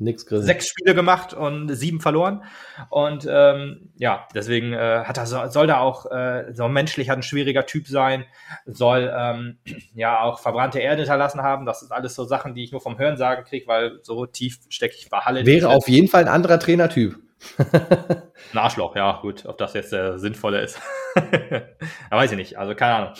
Nix 0.00 0.24
sechs 0.28 0.68
Spiele 0.68 0.94
gemacht 0.94 1.34
und 1.34 1.74
sieben 1.74 2.00
verloren. 2.00 2.44
Und 2.88 3.26
ähm, 3.28 3.90
ja, 3.96 4.28
deswegen 4.32 4.72
äh, 4.72 5.02
hat 5.04 5.18
er, 5.18 5.26
soll 5.26 5.66
da 5.66 5.80
auch 5.80 6.06
äh, 6.06 6.52
so 6.54 6.68
menschlich 6.68 7.10
hat 7.10 7.18
ein 7.18 7.24
schwieriger 7.24 7.66
Typ 7.66 7.88
sein, 7.88 8.24
soll 8.64 9.12
ähm, 9.12 9.58
ja 9.94 10.20
auch 10.20 10.38
verbrannte 10.38 10.78
Erde 10.78 11.02
hinterlassen 11.02 11.42
haben. 11.42 11.66
Das 11.66 11.82
ist 11.82 11.90
alles 11.90 12.14
so 12.14 12.24
Sachen, 12.24 12.54
die 12.54 12.62
ich 12.62 12.70
nur 12.70 12.80
vom 12.80 12.96
Hören 12.96 13.16
sagen 13.16 13.42
kriege, 13.44 13.66
weil 13.66 13.98
so 14.02 14.24
tief 14.26 14.60
stecke 14.68 14.94
ich 14.96 15.10
bei 15.10 15.18
Halle. 15.18 15.44
Wäre 15.44 15.68
auf 15.68 15.88
jeden 15.88 16.06
Fall 16.06 16.22
ein 16.22 16.28
anderer 16.28 16.60
Trainertyp. 16.60 17.16
Ein 17.58 18.58
Arschloch, 18.58 18.96
ja, 18.96 19.20
gut, 19.20 19.46
ob 19.46 19.58
das 19.58 19.74
jetzt 19.74 19.92
der 19.92 20.18
sinnvolle 20.18 20.60
ist. 20.60 20.80
da 21.14 22.16
weiß 22.16 22.32
ich 22.32 22.36
nicht, 22.36 22.58
also 22.58 22.74
keine 22.74 22.94
Ahnung. 22.94 23.14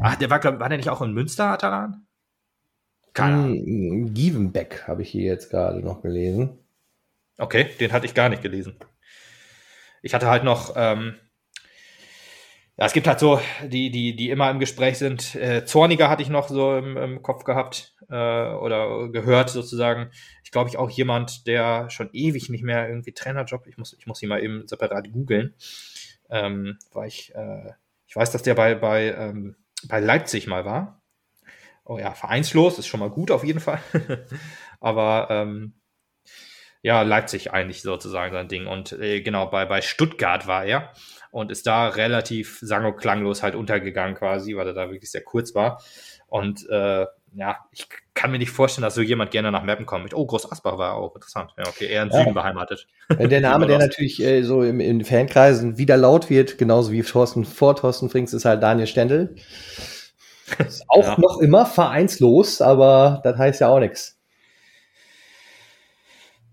Ach, 0.00 0.16
der 0.16 0.30
war, 0.30 0.38
glaub, 0.38 0.60
war 0.60 0.68
der 0.68 0.78
nicht 0.78 0.90
auch 0.90 1.02
in 1.02 1.12
Münster, 1.12 1.46
Atalan? 1.46 2.06
Keine 3.12 3.36
Ahnung. 3.36 4.14
Gievenbeck 4.14 4.86
habe 4.86 5.02
ich 5.02 5.10
hier 5.10 5.24
jetzt 5.24 5.50
gerade 5.50 5.80
noch 5.80 6.02
gelesen. 6.02 6.58
Okay, 7.38 7.70
den 7.80 7.92
hatte 7.92 8.06
ich 8.06 8.14
gar 8.14 8.28
nicht 8.28 8.42
gelesen. 8.42 8.78
Ich 10.02 10.14
hatte 10.14 10.28
halt 10.28 10.44
noch, 10.44 10.74
ähm, 10.76 11.16
ja, 12.76 12.84
es 12.86 12.92
gibt 12.92 13.06
halt 13.06 13.20
so, 13.20 13.40
die, 13.62 13.90
die, 13.90 14.14
die 14.16 14.30
immer 14.30 14.50
im 14.50 14.58
Gespräch 14.58 14.98
sind. 14.98 15.34
Äh, 15.34 15.64
Zorniger 15.64 16.08
hatte 16.08 16.22
ich 16.22 16.28
noch 16.28 16.48
so 16.48 16.76
im, 16.76 16.96
im 16.96 17.22
Kopf 17.22 17.44
gehabt 17.44 17.94
äh, 18.08 18.14
oder 18.14 19.08
gehört 19.08 19.50
sozusagen. 19.50 20.10
Ich 20.44 20.50
glaube, 20.50 20.68
ich 20.68 20.76
auch 20.76 20.90
jemand, 20.90 21.46
der 21.46 21.88
schon 21.90 22.10
ewig 22.12 22.50
nicht 22.50 22.64
mehr 22.64 22.88
irgendwie 22.88 23.12
Trainerjob, 23.12 23.66
ich 23.66 23.78
muss, 23.78 23.94
ich 23.98 24.06
muss 24.06 24.22
ihn 24.22 24.28
mal 24.28 24.42
eben 24.42 24.66
separat 24.68 25.10
googeln, 25.12 25.54
ähm, 26.30 26.78
weil 26.92 27.08
ich, 27.08 27.34
äh, 27.34 27.72
ich 28.06 28.14
weiß, 28.14 28.30
dass 28.30 28.42
der 28.42 28.54
bei, 28.54 28.74
bei, 28.74 29.12
ähm, 29.12 29.56
bei 29.88 30.00
Leipzig 30.00 30.46
mal 30.46 30.64
war 30.64 31.00
oh 31.86 31.98
ja, 31.98 32.12
vereinslos 32.12 32.78
ist 32.78 32.86
schon 32.86 33.00
mal 33.00 33.10
gut 33.10 33.30
auf 33.30 33.44
jeden 33.44 33.60
Fall. 33.60 33.80
Aber 34.80 35.28
ähm, 35.30 35.74
ja, 36.82 37.02
Leipzig 37.02 37.52
eigentlich 37.52 37.82
sozusagen 37.82 38.32
sein 38.32 38.48
Ding. 38.48 38.66
Und 38.66 38.92
äh, 38.92 39.22
genau, 39.22 39.46
bei, 39.46 39.64
bei 39.64 39.80
Stuttgart 39.80 40.46
war 40.46 40.64
er 40.64 40.92
und 41.36 41.52
ist 41.52 41.66
da 41.66 41.88
relativ 41.88 42.60
sang- 42.62 42.86
und 42.86 42.96
klanglos 42.96 43.42
halt 43.42 43.56
untergegangen 43.56 44.16
quasi, 44.16 44.56
weil 44.56 44.68
er 44.68 44.72
da 44.72 44.90
wirklich 44.90 45.10
sehr 45.10 45.20
kurz 45.20 45.54
war. 45.54 45.82
Und 46.28 46.66
äh, 46.70 47.04
ja, 47.34 47.58
ich 47.72 47.88
kann 48.14 48.30
mir 48.30 48.38
nicht 48.38 48.52
vorstellen, 48.52 48.84
dass 48.84 48.94
so 48.94 49.02
jemand 49.02 49.32
gerne 49.32 49.52
nach 49.52 49.62
Mappen 49.62 49.84
kommt. 49.84 50.14
Oh, 50.14 50.24
Groß 50.24 50.50
Asbach 50.50 50.78
war 50.78 50.94
auch 50.94 51.14
interessant. 51.14 51.52
Ja, 51.58 51.64
okay, 51.68 51.88
eher 51.88 52.04
in 52.04 52.08
ja. 52.08 52.20
Süden 52.20 52.32
beheimatet. 52.32 52.86
Der 53.10 53.40
Name, 53.42 53.66
der 53.66 53.76
natürlich 53.76 54.22
äh, 54.22 54.44
so 54.44 54.62
im, 54.62 54.80
in 54.80 55.04
Fankreisen 55.04 55.76
wieder 55.76 55.98
laut 55.98 56.30
wird, 56.30 56.56
genauso 56.56 56.90
wie 56.90 57.02
Thorsten 57.02 57.44
vor 57.44 57.76
Thorsten 57.76 58.08
Frings, 58.08 58.32
ist 58.32 58.46
halt 58.46 58.62
Daniel 58.62 58.86
Stendel. 58.86 59.36
Ist 60.58 60.84
auch 60.88 61.04
ja. 61.04 61.20
noch 61.20 61.42
immer 61.42 61.66
vereinslos, 61.66 62.62
aber 62.62 63.20
das 63.24 63.36
heißt 63.36 63.60
ja 63.60 63.68
auch 63.68 63.80
nichts. 63.80 64.18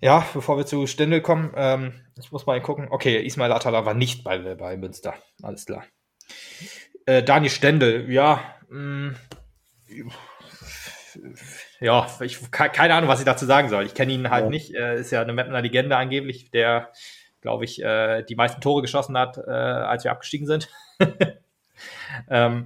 Ja, 0.02 0.26
bevor 0.34 0.58
wir 0.58 0.66
zu 0.66 0.88
Stendel 0.88 1.22
kommen, 1.22 1.54
ähm, 1.56 2.03
ich 2.20 2.32
muss 2.32 2.46
mal 2.46 2.62
gucken. 2.62 2.88
Okay, 2.90 3.22
Ismail 3.26 3.52
Atala 3.52 3.86
war 3.86 3.94
nicht 3.94 4.24
bei, 4.24 4.38
bei 4.56 4.78
Münster. 4.78 5.16
Alles 5.42 5.66
klar. 5.66 5.86
Äh, 7.06 7.24
Daniel 7.24 7.52
Stendel, 7.52 8.12
ja. 8.12 8.56
Mh, 8.70 8.80
mm, 8.80 9.16
ja, 11.80 12.08
ich 12.22 12.52
keine 12.52 12.94
Ahnung, 12.96 13.10
was 13.10 13.20
ich 13.20 13.26
dazu 13.26 13.46
sagen 13.46 13.70
soll. 13.70 13.86
Ich 13.86 13.94
kenne 13.94 14.14
ihn 14.14 14.30
halt 14.30 14.46
ja. 14.46 14.50
nicht. 14.50 14.74
Er 14.74 14.94
ist 14.96 15.12
ja 15.12 15.22
eine 15.22 15.34
Mapner 15.34 15.62
Legende 15.62 15.96
angeblich, 15.98 16.52
der, 16.52 16.92
glaube 17.42 17.66
ich, 17.66 17.82
äh, 17.84 18.24
die 18.24 18.36
meisten 18.36 18.62
Tore 18.62 18.82
geschossen 18.82 19.18
hat, 19.18 19.38
äh, 19.38 19.52
als 19.52 20.04
wir 20.04 20.12
abgestiegen 20.12 20.48
sind. 20.48 20.70
ähm, 22.30 22.66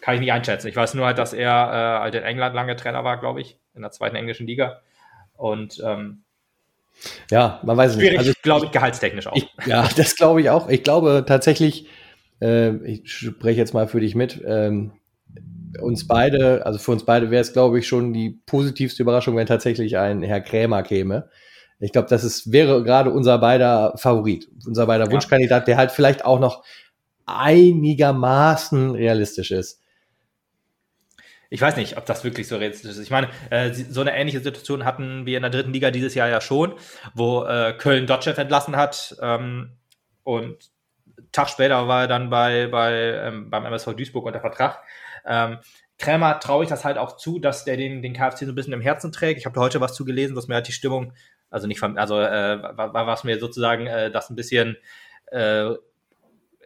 kann 0.00 0.14
ich 0.14 0.20
nicht 0.20 0.32
einschätzen. 0.32 0.68
Ich 0.68 0.76
weiß 0.76 0.94
nur 0.94 1.06
halt, 1.06 1.18
dass 1.18 1.32
er 1.32 1.50
äh, 1.50 2.00
halt 2.02 2.14
in 2.14 2.22
England 2.22 2.54
lange 2.54 2.76
Trainer 2.76 3.04
war, 3.04 3.18
glaube 3.18 3.40
ich, 3.40 3.58
in 3.74 3.82
der 3.82 3.90
zweiten 3.90 4.16
englischen 4.16 4.46
Liga. 4.46 4.80
Und 5.34 5.80
ähm, 5.84 6.24
ja, 7.30 7.60
man 7.64 7.76
weiß 7.76 7.92
es 7.92 7.96
nicht. 7.96 8.18
Also, 8.18 8.32
glaube 8.42 8.66
ich, 8.66 8.72
gehaltstechnisch 8.72 9.26
auch. 9.26 9.36
Ich, 9.36 9.48
ja, 9.66 9.88
das 9.96 10.16
glaube 10.16 10.40
ich 10.40 10.50
auch. 10.50 10.68
Ich 10.68 10.82
glaube 10.82 11.24
tatsächlich, 11.26 11.86
äh, 12.40 12.76
ich 12.84 13.10
spreche 13.10 13.58
jetzt 13.58 13.74
mal 13.74 13.88
für 13.88 14.00
dich 14.00 14.14
mit, 14.14 14.42
ähm, 14.46 14.92
uns 15.80 16.06
beide, 16.06 16.64
also 16.66 16.78
für 16.78 16.92
uns 16.92 17.04
beide 17.04 17.30
wäre 17.30 17.42
es, 17.42 17.52
glaube 17.52 17.78
ich, 17.78 17.86
schon 17.86 18.12
die 18.12 18.40
positivste 18.46 19.02
Überraschung, 19.02 19.36
wenn 19.36 19.46
tatsächlich 19.46 19.98
ein 19.98 20.22
Herr 20.22 20.40
Krämer 20.40 20.82
käme. 20.82 21.28
Ich 21.80 21.92
glaube, 21.92 22.08
das 22.08 22.24
ist, 22.24 22.50
wäre 22.50 22.82
gerade 22.82 23.10
unser 23.10 23.38
beider 23.38 23.92
Favorit, 23.96 24.48
unser 24.66 24.86
beider 24.86 25.04
ja. 25.04 25.12
Wunschkandidat, 25.12 25.68
der 25.68 25.76
halt 25.76 25.92
vielleicht 25.92 26.24
auch 26.24 26.40
noch 26.40 26.64
einigermaßen 27.26 28.92
realistisch 28.92 29.50
ist. 29.50 29.80
Ich 31.50 31.60
weiß 31.60 31.76
nicht, 31.76 31.96
ob 31.96 32.04
das 32.04 32.24
wirklich 32.24 32.46
so 32.46 32.56
realistisch 32.56 32.90
ist. 32.90 32.98
Ich 32.98 33.10
meine, 33.10 33.28
äh, 33.50 33.72
so 33.72 34.02
eine 34.02 34.14
ähnliche 34.14 34.40
Situation 34.40 34.84
hatten 34.84 35.24
wir 35.24 35.36
in 35.36 35.42
der 35.42 35.50
dritten 35.50 35.72
Liga 35.72 35.90
dieses 35.90 36.14
Jahr 36.14 36.28
ja 36.28 36.40
schon, 36.40 36.74
wo 37.14 37.44
äh, 37.44 37.72
Köln 37.72 38.06
Dotchev 38.06 38.38
entlassen 38.38 38.76
hat 38.76 39.16
ähm, 39.22 39.78
und 40.24 40.70
Tag 41.32 41.48
später 41.48 41.88
war 41.88 42.02
er 42.02 42.08
dann 42.08 42.30
bei, 42.30 42.68
bei, 42.68 42.92
ähm, 42.92 43.50
beim 43.50 43.64
MSV 43.64 43.94
Duisburg 43.94 44.26
unter 44.26 44.40
Vertrag. 44.40 44.82
Ähm, 45.26 45.58
Krämer 45.98 46.38
traue 46.38 46.64
ich 46.64 46.70
das 46.70 46.84
halt 46.84 46.96
auch 46.96 47.16
zu, 47.16 47.38
dass 47.38 47.64
der 47.64 47.76
den, 47.76 48.02
den 48.02 48.12
KFC 48.12 48.40
so 48.40 48.52
ein 48.52 48.54
bisschen 48.54 48.72
im 48.72 48.80
Herzen 48.80 49.10
trägt. 49.10 49.38
Ich 49.38 49.46
habe 49.46 49.58
heute 49.60 49.80
was 49.80 49.94
zugelesen, 49.94 50.36
dass 50.36 50.48
mir 50.48 50.54
halt 50.54 50.68
die 50.68 50.72
Stimmung, 50.72 51.12
also 51.50 51.66
nicht, 51.66 51.82
also 51.82 52.20
äh, 52.20 52.62
was 52.62 53.24
mir 53.24 53.40
sozusagen 53.40 53.86
äh, 53.86 54.10
das 54.10 54.30
ein 54.30 54.36
bisschen 54.36 54.76
äh, 55.26 55.70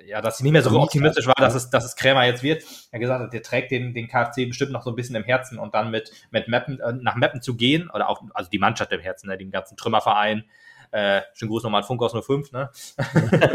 ja, 0.06 0.20
dass 0.20 0.38
sie 0.38 0.44
nicht 0.44 0.52
mehr 0.52 0.62
so 0.62 0.80
optimistisch 0.80 1.26
war, 1.26 1.34
dass 1.36 1.54
es, 1.54 1.70
dass 1.70 1.84
es 1.84 1.96
Krämer 1.96 2.24
jetzt 2.24 2.42
wird. 2.42 2.62
Er 2.90 2.98
hat 2.98 3.00
gesagt, 3.00 3.32
der 3.32 3.42
trägt 3.42 3.70
den, 3.70 3.94
den 3.94 4.08
KFC 4.08 4.46
bestimmt 4.48 4.72
noch 4.72 4.82
so 4.82 4.90
ein 4.90 4.96
bisschen 4.96 5.16
im 5.16 5.24
Herzen 5.24 5.58
und 5.58 5.74
dann 5.74 5.90
mit, 5.90 6.12
mit 6.30 6.48
Mappen, 6.48 6.80
äh, 6.80 6.92
nach 6.92 7.16
Mappen 7.16 7.42
zu 7.42 7.56
gehen, 7.56 7.90
oder 7.90 8.08
auch, 8.08 8.22
also 8.34 8.50
die 8.50 8.58
Mannschaft 8.58 8.92
im 8.92 9.00
Herzen, 9.00 9.28
ne, 9.28 9.38
den 9.38 9.50
ganzen 9.50 9.76
Trümmerverein. 9.76 10.44
Äh, 10.90 11.22
schönen 11.32 11.50
Gruß 11.50 11.62
nochmal 11.62 11.80
an 11.80 11.86
Funk 11.86 12.02
aus 12.02 12.12
05, 12.12 12.52
ne? 12.52 12.68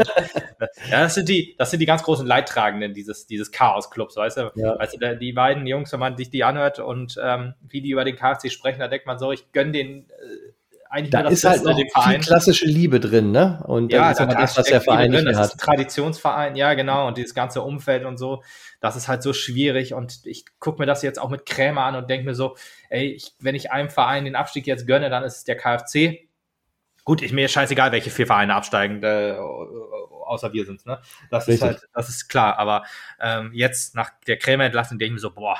ja, 0.90 1.02
das 1.02 1.14
sind 1.14 1.28
die, 1.28 1.54
das 1.56 1.70
sind 1.70 1.78
die 1.78 1.86
ganz 1.86 2.02
großen 2.02 2.26
Leidtragenden 2.26 2.94
dieses, 2.94 3.28
dieses 3.28 3.52
Chaos-Clubs, 3.52 4.16
weißt 4.16 4.36
du? 4.38 4.52
Ja. 4.56 4.72
Also 4.72 4.98
die 4.98 5.32
beiden 5.32 5.64
Jungs, 5.68 5.92
wenn 5.92 6.00
man 6.00 6.16
sich 6.16 6.30
die 6.30 6.42
anhört 6.42 6.80
und 6.80 7.16
ähm, 7.22 7.54
wie 7.60 7.80
die 7.80 7.90
über 7.90 8.04
den 8.04 8.16
KFC 8.16 8.50
sprechen, 8.50 8.80
da 8.80 8.88
denkt 8.88 9.06
man 9.06 9.20
so, 9.20 9.30
ich 9.30 9.52
gönne 9.52 9.70
den 9.70 10.10
äh, 10.10 10.47
eigentlich 10.90 11.10
da 11.10 11.20
ist 11.28 11.44
halt 11.44 11.64
noch 11.64 11.76
viel 11.76 12.18
klassische 12.18 12.66
Liebe 12.66 13.00
drin, 13.00 13.30
ne? 13.30 13.62
Und 13.66 13.92
ja, 13.92 14.12
das 14.12 14.20
ist 14.20 14.34
das, 14.34 14.58
was 14.58 14.66
der 14.66 14.80
Verein 14.80 15.10
mehr 15.10 15.20
hat. 15.20 15.34
Das 15.34 15.46
ist 15.48 15.54
ein 15.54 15.58
Traditionsverein, 15.58 16.56
ja, 16.56 16.74
genau. 16.74 17.08
Und 17.08 17.18
dieses 17.18 17.34
ganze 17.34 17.62
Umfeld 17.62 18.04
und 18.04 18.16
so, 18.16 18.42
das 18.80 18.96
ist 18.96 19.08
halt 19.08 19.22
so 19.22 19.32
schwierig. 19.32 19.94
Und 19.94 20.24
ich 20.24 20.44
gucke 20.58 20.80
mir 20.80 20.86
das 20.86 21.02
jetzt 21.02 21.20
auch 21.20 21.28
mit 21.28 21.46
Krämer 21.46 21.82
an 21.82 21.96
und 21.96 22.08
denke 22.08 22.24
mir 22.26 22.34
so, 22.34 22.56
ey, 22.88 23.12
ich, 23.12 23.34
wenn 23.38 23.54
ich 23.54 23.70
einem 23.70 23.90
Verein 23.90 24.24
den 24.24 24.36
Abstieg 24.36 24.66
jetzt 24.66 24.86
gönne, 24.86 25.10
dann 25.10 25.24
ist 25.24 25.36
es 25.38 25.44
der 25.44 25.56
KfC. 25.56 26.28
Gut, 27.04 27.22
ich 27.22 27.32
mir 27.32 27.46
ist 27.46 27.52
scheißegal, 27.52 27.92
welche 27.92 28.10
vier 28.10 28.26
Vereine 28.26 28.54
absteigen, 28.54 29.02
äh, 29.02 29.36
außer 30.26 30.52
wir 30.52 30.64
sind's, 30.64 30.84
ne? 30.84 31.00
Das 31.30 31.48
Richtig. 31.48 31.54
ist 31.54 31.62
halt, 31.62 31.88
das 31.94 32.08
ist 32.08 32.28
klar. 32.28 32.58
Aber 32.58 32.84
ähm, 33.20 33.50
jetzt 33.52 33.94
nach 33.94 34.10
der 34.26 34.38
Krämer-Entlassung 34.38 34.98
denke 34.98 35.12
ich 35.12 35.14
mir 35.14 35.20
so, 35.20 35.34
boah, 35.34 35.58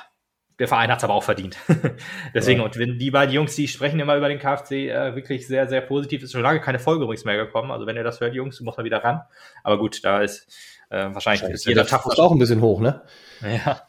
der 0.59 0.69
Verein 0.69 0.91
hat's 0.91 1.05
aber 1.05 1.15
auch 1.15 1.23
verdient. 1.23 1.57
Deswegen, 2.35 2.61
Ja. 2.61 2.67
und 2.67 2.77
wenn 2.79 2.99
die 2.99 3.11
beiden 3.11 3.33
Jungs, 3.35 3.55
die 3.55 3.69
sprechen 3.69 4.01
immer 4.01 4.17
über 4.17 4.29
den 4.29 4.39
KfC 4.39 4.91
äh, 4.91 5.15
wirklich 5.15 5.47
sehr, 5.47 5.69
sehr 5.69 5.81
positiv, 5.81 6.23
ist 6.23 6.33
schon 6.33 6.43
lange 6.43 6.61
keine 6.61 6.79
Folge 6.79 7.05
übrigens 7.05 7.25
mehr 7.25 7.37
gekommen. 7.37 7.71
Also 7.71 7.87
wenn 7.87 7.97
ihr 7.97 8.05
das 8.05 8.21
hört, 8.21 8.35
Jungs, 8.35 8.61
muss 8.61 8.77
man 8.77 8.85
wieder 8.85 9.05
ran. 9.05 9.21
Aber 9.63 9.79
gut, 9.79 10.05
da 10.05 10.21
ist 10.21 10.47
äh, 10.91 11.07
wahrscheinlich 11.13 11.43
ist 11.51 11.67
jeder 11.67 11.87
Tag 11.87 12.05
ist 12.07 12.19
auch 12.19 12.33
ein 12.33 12.39
bisschen 12.39 12.61
hoch, 12.61 12.81
ne? 12.81 13.03
Ja. 13.43 13.83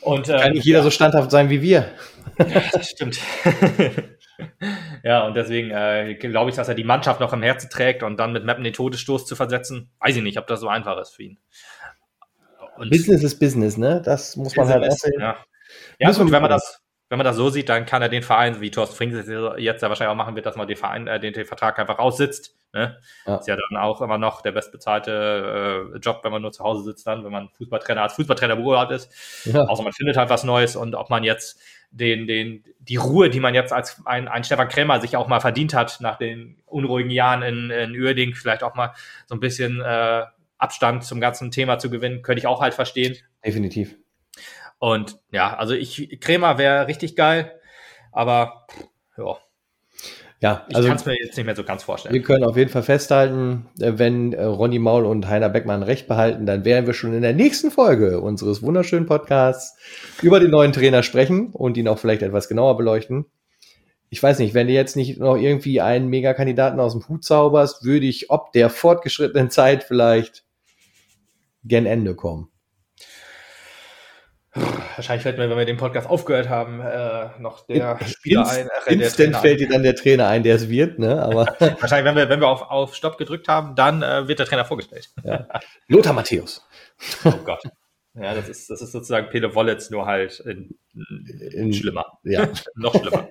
Und 0.00 0.28
ähm, 0.28 0.36
Kann 0.38 0.52
nicht 0.52 0.64
jeder 0.64 0.82
so 0.82 0.90
standhaft 0.90 1.30
sein 1.30 1.50
wie 1.50 1.60
wir. 1.62 1.90
das 2.72 2.88
stimmt. 2.90 3.18
ja, 5.02 5.26
und 5.26 5.34
deswegen 5.34 5.70
äh, 5.70 6.14
glaube 6.14 6.50
ich, 6.50 6.56
dass 6.56 6.68
er 6.68 6.74
die 6.74 6.84
Mannschaft 6.84 7.20
noch 7.20 7.32
im 7.32 7.42
Herzen 7.42 7.68
trägt 7.70 8.02
und 8.02 8.16
dann 8.18 8.32
mit 8.32 8.44
Mappen 8.44 8.64
den 8.64 8.72
Todesstoß 8.72 9.26
zu 9.26 9.36
versetzen, 9.36 9.90
weiß 10.00 10.16
ich 10.16 10.22
nicht, 10.22 10.38
ob 10.38 10.46
das 10.46 10.60
so 10.60 10.68
einfach 10.68 10.98
ist 10.98 11.10
für 11.14 11.24
ihn. 11.24 11.38
Und 12.76 12.90
Business 12.90 13.22
ist 13.24 13.38
Business, 13.40 13.76
ne? 13.76 14.00
Das 14.04 14.36
muss 14.36 14.54
man 14.56 14.68
halt 14.68 14.84
auch 14.90 14.96
sehen. 14.96 15.20
ja. 15.20 15.36
Ja, 15.98 16.10
gut, 16.12 16.30
wenn 16.30 16.42
man 16.42 16.50
das, 16.50 16.82
wenn 17.08 17.18
man 17.18 17.24
das 17.24 17.36
so 17.36 17.48
sieht, 17.48 17.68
dann 17.68 17.86
kann 17.86 18.02
er 18.02 18.08
den 18.08 18.22
Verein, 18.22 18.60
wie 18.60 18.70
Thorsten 18.70 18.96
Frings 18.96 19.14
jetzt 19.58 19.82
ja 19.82 19.88
wahrscheinlich 19.88 20.12
auch 20.12 20.14
machen 20.14 20.34
wird, 20.34 20.46
dass 20.46 20.56
man 20.56 20.68
den 20.68 20.76
Verein, 20.76 21.06
äh, 21.06 21.18
den, 21.18 21.32
den 21.32 21.46
Vertrag 21.46 21.78
einfach 21.78 21.98
aussitzt. 21.98 22.56
Ne? 22.74 22.98
Ja. 23.26 23.36
Ist 23.36 23.48
ja 23.48 23.56
dann 23.56 23.80
auch 23.80 24.02
immer 24.02 24.18
noch 24.18 24.42
der 24.42 24.52
bestbezahlte 24.52 25.92
äh, 25.94 25.98
Job, 25.98 26.20
wenn 26.22 26.32
man 26.32 26.42
nur 26.42 26.52
zu 26.52 26.62
Hause 26.62 26.84
sitzt, 26.84 27.06
dann, 27.06 27.24
wenn 27.24 27.32
man 27.32 27.48
Fußballtrainer 27.56 28.02
als 28.02 28.12
Fußballtrainer 28.14 28.56
beurlaubt 28.56 28.92
ist. 28.92 29.10
Ja. 29.46 29.64
Außer 29.64 29.82
man 29.82 29.92
findet 29.92 30.18
halt 30.18 30.28
was 30.28 30.44
Neues 30.44 30.76
und 30.76 30.94
ob 30.94 31.08
man 31.08 31.24
jetzt 31.24 31.58
den, 31.90 32.26
den, 32.26 32.64
die 32.80 32.96
Ruhe, 32.96 33.30
die 33.30 33.40
man 33.40 33.54
jetzt 33.54 33.72
als 33.72 34.02
ein, 34.04 34.28
ein 34.28 34.44
Stefan 34.44 34.68
Krämer 34.68 35.00
sich 35.00 35.16
auch 35.16 35.28
mal 35.28 35.40
verdient 35.40 35.72
hat, 35.72 35.98
nach 36.00 36.18
den 36.18 36.60
unruhigen 36.66 37.10
Jahren 37.10 37.42
in, 37.42 37.70
in 37.70 37.92
Uerding, 37.92 38.34
vielleicht 38.34 38.62
auch 38.62 38.74
mal 38.74 38.92
so 39.26 39.34
ein 39.34 39.40
bisschen 39.40 39.80
äh, 39.80 40.24
Abstand 40.58 41.04
zum 41.04 41.20
ganzen 41.20 41.50
Thema 41.50 41.78
zu 41.78 41.88
gewinnen, 41.88 42.20
könnte 42.20 42.40
ich 42.40 42.46
auch 42.46 42.60
halt 42.60 42.74
verstehen. 42.74 43.16
Definitiv. 43.42 43.96
Und 44.78 45.18
ja, 45.32 45.56
also 45.56 45.74
ich, 45.74 46.20
Krämer 46.20 46.58
wäre 46.58 46.86
richtig 46.86 47.16
geil, 47.16 47.52
aber 48.12 48.66
ja, 49.16 49.36
Ja, 50.40 50.66
ich 50.68 50.76
also 50.76 50.88
kann 50.88 50.96
es 50.96 51.04
mir 51.04 51.16
jetzt 51.20 51.36
nicht 51.36 51.46
mehr 51.46 51.56
so 51.56 51.64
ganz 51.64 51.82
wir 51.82 51.86
vorstellen. 51.86 52.22
können 52.22 52.44
auf 52.44 52.56
jeden 52.56 52.70
Fall 52.70 52.84
festhalten, 52.84 53.66
äh, 53.80 53.94
wenn 53.96 54.32
äh, 54.32 54.44
Ronny 54.44 54.78
Maul 54.78 55.04
und 55.04 55.26
Heiner 55.26 55.48
Beckmann 55.48 55.82
recht 55.82 56.06
behalten, 56.06 56.46
dann 56.46 56.64
werden 56.64 56.86
wir 56.86 56.94
schon 56.94 57.12
in 57.12 57.22
der 57.22 57.32
nächsten 57.32 57.72
Folge 57.72 58.20
unseres 58.20 58.62
wunderschönen 58.62 59.06
Podcasts 59.06 59.76
über 60.22 60.38
den 60.38 60.52
neuen 60.52 60.72
Trainer 60.72 61.02
sprechen 61.02 61.50
und 61.52 61.76
ihn 61.76 61.88
auch 61.88 61.98
vielleicht 61.98 62.22
etwas 62.22 62.48
genauer 62.48 62.76
beleuchten. 62.76 63.26
Ich 64.10 64.22
weiß 64.22 64.38
nicht, 64.38 64.54
wenn 64.54 64.68
du 64.68 64.72
jetzt 64.72 64.94
nicht 64.94 65.18
noch 65.18 65.36
irgendwie 65.36 65.80
einen 65.80 66.08
Megakandidaten 66.08 66.78
aus 66.78 66.92
dem 66.92 67.06
Hut 67.08 67.24
zauberst, 67.24 67.84
würde 67.84 68.06
ich 68.06 68.30
ob 68.30 68.52
der 68.52 68.70
fortgeschrittenen 68.70 69.50
Zeit 69.50 69.82
vielleicht 69.82 70.44
gen 71.64 71.84
Ende 71.84 72.14
kommen. 72.14 72.48
Wahrscheinlich 74.96 75.22
fällt 75.22 75.38
mir, 75.38 75.48
wenn 75.48 75.56
wir 75.56 75.64
den 75.64 75.76
Podcast 75.76 76.08
aufgehört 76.08 76.48
haben, 76.48 76.80
äh, 76.80 77.28
noch 77.38 77.66
der 77.66 77.98
Spieler 78.06 78.42
Inst- 78.42 78.58
ein. 78.58 78.68
Äh, 78.86 78.94
Instant 78.94 79.36
fällt 79.36 79.60
dir 79.60 79.68
dann 79.68 79.82
der 79.82 79.94
Trainer 79.94 80.28
ein, 80.28 80.42
der 80.42 80.56
es 80.56 80.68
wird, 80.68 80.98
ne? 80.98 81.22
Aber 81.22 81.46
ein. 81.60 81.76
Wahrscheinlich, 81.80 82.04
wenn 82.04 82.16
wir, 82.16 82.28
wenn 82.28 82.40
wir 82.40 82.48
auf, 82.48 82.62
auf 82.62 82.94
Stopp 82.94 83.18
gedrückt 83.18 83.48
haben, 83.48 83.74
dann 83.74 84.02
äh, 84.02 84.28
wird 84.28 84.38
der 84.38 84.46
Trainer 84.46 84.64
vorgestellt. 84.64 85.10
Lothar 85.88 86.12
Matthäus. 86.12 86.66
Oh 87.24 87.32
Gott. 87.44 87.62
Ja, 88.20 88.34
das 88.34 88.48
ist, 88.48 88.68
das 88.70 88.82
ist 88.82 88.92
sozusagen 88.92 89.28
Pele 89.30 89.54
Wollitz, 89.54 89.90
nur 89.90 90.06
halt 90.06 90.40
in, 90.40 90.76
in 91.52 91.72
schlimmer. 91.72 92.18
Ja, 92.24 92.48
Noch 92.74 92.94
schlimmer. 92.94 93.28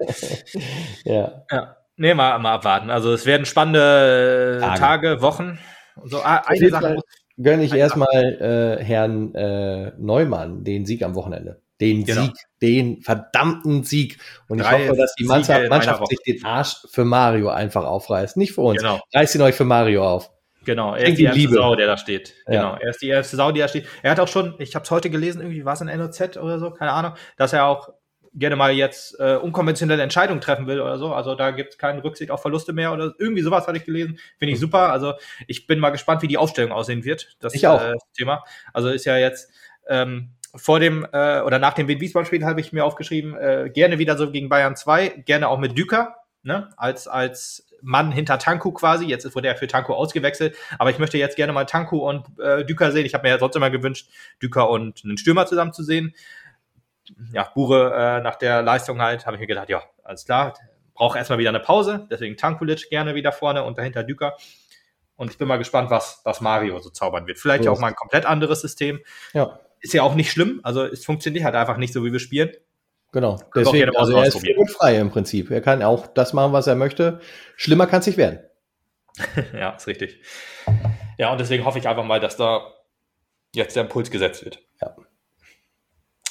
ja. 1.03 1.43
ja. 1.51 1.77
Nee, 1.97 2.13
mal, 2.13 2.37
mal 2.39 2.53
abwarten. 2.53 2.89
Also 2.89 3.11
es 3.11 3.25
werden 3.25 3.45
spannende 3.45 4.59
Tage. 4.61 4.79
Tage, 4.79 5.21
Wochen. 5.21 5.59
Und 5.95 6.09
so, 6.09 6.21
ah, 6.21 6.43
eine 6.45 6.69
Sache 6.69 6.93
muss 6.93 7.03
Gönne 7.37 7.63
ich 7.63 7.73
erstmal 7.73 8.77
äh, 8.79 8.83
Herrn 8.83 9.33
äh, 9.35 9.91
Neumann 9.97 10.63
den 10.63 10.85
Sieg 10.85 11.03
am 11.03 11.15
Wochenende. 11.15 11.61
Den 11.79 12.05
Genau. 12.05 12.23
Sieg, 12.23 12.33
den 12.61 13.01
verdammten 13.01 13.83
Sieg. 13.83 14.17
Und 14.47 14.59
ich 14.59 14.65
Drei 14.65 14.87
hoffe, 14.87 14.97
dass 14.97 15.13
die 15.13 15.25
Mannschaft, 15.25 15.69
Mannschaft 15.69 16.07
sich 16.07 16.19
den 16.25 16.43
Arsch 16.43 16.77
für 16.89 17.05
Mario 17.05 17.49
einfach 17.49 17.85
aufreißt. 17.85 18.37
Nicht 18.37 18.53
für 18.53 18.61
uns. 18.61 18.81
Genau. 18.81 18.99
Reißt 19.13 19.35
ihn 19.35 19.41
euch 19.41 19.53
für 19.53 19.65
Mario 19.65 20.03
auf. 20.03 20.31
Genau, 20.65 20.95
er 20.95 21.07
ist 21.07 21.17
die 21.17 21.23
erste 21.23 21.39
Liebe. 21.39 21.53
Sau, 21.53 21.75
der 21.75 21.87
da 21.87 21.95
steht. 21.95 22.33
Ja. 22.45 22.51
Genau, 22.51 22.75
er 22.81 22.89
ist 22.89 23.01
die 23.01 23.07
erste 23.07 23.37
Sau, 23.37 23.51
die 23.53 23.61
da 23.61 23.69
steht. 23.69 23.85
Er 24.03 24.11
hat 24.11 24.19
auch 24.19 24.27
schon, 24.27 24.55
ich 24.59 24.75
habe 24.75 24.83
es 24.83 24.91
heute 24.91 25.09
gelesen, 25.09 25.39
irgendwie 25.39 25.63
war 25.63 25.73
es 25.73 25.81
in 25.81 25.87
NOZ 25.87 26.35
oder 26.37 26.59
so, 26.59 26.71
keine 26.71 26.91
Ahnung, 26.91 27.13
dass 27.37 27.53
er 27.53 27.67
auch 27.67 27.93
gerne 28.37 28.55
mal 28.55 28.71
jetzt 28.71 29.19
äh, 29.19 29.35
unkonventionelle 29.35 30.01
Entscheidungen 30.01 30.41
treffen 30.41 30.67
will 30.67 30.79
oder 30.79 30.97
so. 30.97 31.13
Also 31.13 31.35
da 31.35 31.51
gibt 31.51 31.73
es 31.73 31.77
keinen 31.77 31.99
Rücksicht 31.99 32.31
auf 32.31 32.41
Verluste 32.41 32.73
mehr 32.73 32.93
oder 32.93 33.13
irgendwie 33.17 33.41
sowas 33.41 33.67
hatte 33.67 33.77
ich 33.77 33.85
gelesen. 33.85 34.19
Finde 34.37 34.53
ich 34.53 34.59
super. 34.59 34.91
Also 34.91 35.13
ich 35.47 35.67
bin 35.67 35.79
mal 35.79 35.89
gespannt, 35.89 36.21
wie 36.21 36.27
die 36.27 36.37
Aufstellung 36.37 36.71
aussehen 36.71 37.03
wird. 37.03 37.35
Das 37.39 37.53
Ich 37.53 37.67
auch. 37.67 37.81
Äh, 37.81 37.95
Thema. 38.15 38.43
Also 38.73 38.89
ist 38.89 39.05
ja 39.05 39.17
jetzt 39.17 39.51
ähm, 39.87 40.31
vor 40.55 40.79
dem 40.79 41.05
äh, 41.11 41.41
oder 41.41 41.59
nach 41.59 41.73
dem 41.73 41.87
Wien-Wiesbaden-Spiel 41.87 42.45
habe 42.45 42.61
ich 42.61 42.73
mir 42.73 42.85
aufgeschrieben, 42.85 43.35
äh, 43.35 43.69
gerne 43.73 43.99
wieder 43.99 44.17
so 44.17 44.31
gegen 44.31 44.49
Bayern 44.49 44.75
2, 44.75 45.23
gerne 45.25 45.47
auch 45.49 45.59
mit 45.59 45.77
Düker, 45.77 46.15
ne, 46.43 46.69
als, 46.77 47.07
als 47.07 47.67
Mann 47.81 48.11
hinter 48.11 48.39
Tanku 48.39 48.71
quasi. 48.71 49.05
Jetzt 49.05 49.33
wurde 49.35 49.47
er 49.47 49.55
für 49.55 49.67
Tanku 49.67 49.93
ausgewechselt, 49.93 50.55
aber 50.79 50.89
ich 50.89 50.99
möchte 50.99 51.17
jetzt 51.17 51.35
gerne 51.35 51.53
mal 51.53 51.65
Tanku 51.65 51.97
und 51.97 52.25
äh, 52.39 52.65
Düker 52.65 52.91
sehen. 52.91 53.05
Ich 53.05 53.13
habe 53.13 53.23
mir 53.23 53.33
ja 53.33 53.39
sonst 53.39 53.55
immer 53.55 53.69
gewünscht, 53.69 54.09
Düker 54.41 54.69
und 54.69 55.03
einen 55.03 55.17
Stürmer 55.17 55.45
zusammen 55.45 55.73
zu 55.73 55.83
sehen. 55.83 56.13
Ja, 57.33 57.51
Bure 57.53 57.93
äh, 57.93 58.21
nach 58.21 58.35
der 58.35 58.61
Leistung 58.61 59.01
halt, 59.01 59.25
habe 59.25 59.35
ich 59.35 59.41
mir 59.41 59.47
gedacht, 59.47 59.69
ja, 59.69 59.83
alles 60.03 60.25
klar, 60.25 60.53
braucht 60.93 61.17
erstmal 61.17 61.39
wieder 61.39 61.49
eine 61.49 61.59
Pause, 61.59 62.07
deswegen 62.09 62.37
Tankulic 62.37 62.89
gerne 62.89 63.15
wieder 63.15 63.31
vorne 63.31 63.63
und 63.63 63.77
dahinter 63.77 64.03
Düker. 64.03 64.35
Und 65.15 65.31
ich 65.31 65.37
bin 65.37 65.47
mal 65.47 65.57
gespannt, 65.57 65.89
was, 65.89 66.21
was 66.23 66.41
Mario 66.41 66.79
so 66.79 66.89
zaubern 66.89 67.25
wird. 67.27 67.39
Vielleicht 67.39 67.63
So 67.63 67.71
auch 67.71 67.79
mal 67.79 67.87
ein 67.87 67.95
komplett 67.95 68.25
anderes 68.25 68.61
System. 68.61 68.99
Ja, 69.33 69.59
Ist 69.79 69.93
ja 69.93 70.03
auch 70.03 70.15
nicht 70.15 70.31
schlimm, 70.31 70.59
also 70.63 70.83
es 70.83 71.05
funktioniert 71.05 71.43
halt 71.43 71.55
einfach 71.55 71.77
nicht 71.77 71.93
so, 71.93 72.03
wie 72.03 72.11
wir 72.11 72.19
spielen. 72.19 72.51
genau. 73.11 73.37
Können 73.37 73.65
Deswegen, 73.65 73.95
also 73.95 74.15
er 74.15 74.25
ist 74.25 74.71
frei 74.77 74.97
im 74.97 75.09
Prinzip. 75.09 75.49
Er 75.49 75.61
kann 75.61 75.81
auch 75.81 76.07
das 76.07 76.33
machen, 76.33 76.53
was 76.53 76.67
er 76.67 76.75
möchte. 76.75 77.19
Schlimmer 77.55 77.87
kann 77.87 78.01
es 78.01 78.07
nicht 78.07 78.17
werden. 78.17 78.39
ja, 79.53 79.71
ist 79.71 79.87
richtig. 79.87 80.21
Ja, 81.17 81.31
und 81.31 81.39
deswegen 81.39 81.65
hoffe 81.65 81.79
ich 81.79 81.87
einfach 81.87 82.03
mal, 82.03 82.19
dass 82.19 82.37
da 82.37 82.73
jetzt 83.55 83.75
der 83.75 83.83
Impuls 83.83 84.11
gesetzt 84.11 84.45
wird. 84.45 84.59
Ja. 84.81 84.95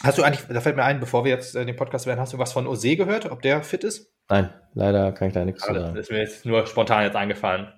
Hast 0.03 0.19
du 0.19 0.23
eigentlich, 0.23 0.47
da 0.49 0.61
fällt 0.61 0.77
mir 0.77 0.85
ein, 0.85 1.01
bevor 1.01 1.25
wir 1.25 1.33
jetzt 1.33 1.57
äh, 1.57 1.65
den 1.65 1.75
Podcast 1.77 2.07
werden, 2.07 2.21
hast 2.21 2.33
du 2.33 2.39
was 2.39 2.53
von 2.53 2.67
Ose 2.67 2.97
gehört, 2.97 3.31
ob 3.31 3.43
der 3.43 3.63
fit 3.63 3.83
ist? 3.83 4.13
Nein, 4.29 4.53
leider 4.75 5.13
kann 5.13 5.29
ich 5.29 5.35
da 5.35 5.45
nichts 5.45 5.65
sagen. 5.65 5.95
das 5.95 6.07
ist 6.07 6.11
mir 6.11 6.19
jetzt 6.19 6.45
nur 6.45 6.67
spontan 6.67 7.05
jetzt 7.05 7.17
eingefallen. 7.17 7.73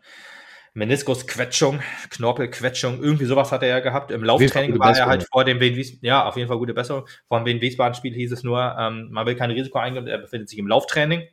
Meniskusquetschung, 0.74 1.80
Knorpelquetschung, 2.10 3.02
irgendwie 3.02 3.24
sowas 3.24 3.50
hat 3.52 3.62
er 3.62 3.68
ja 3.68 3.80
gehabt. 3.80 4.10
Im 4.10 4.22
Lauftraining 4.22 4.78
war 4.78 4.96
er 4.96 5.06
halt 5.06 5.26
vor 5.30 5.44
dem 5.44 5.60
Wien 5.60 5.74
Wiesbaden, 5.76 6.06
ja, 6.06 6.24
auf 6.26 6.36
jeden 6.36 6.48
Fall 6.48 6.58
gute 6.58 6.74
Besserung. 6.74 7.06
Vor 7.26 7.38
dem 7.40 7.46
Wien 7.46 7.60
Wiesbaden-Spiel 7.60 8.14
hieß 8.14 8.32
es 8.32 8.42
nur, 8.42 8.76
ähm, 8.78 9.08
man 9.10 9.26
will 9.26 9.34
kein 9.34 9.50
Risiko 9.50 9.78
eingehen, 9.78 10.06
er 10.06 10.18
befindet 10.18 10.48
sich 10.48 10.58
im 10.58 10.68
Lauftraining. 10.68 11.26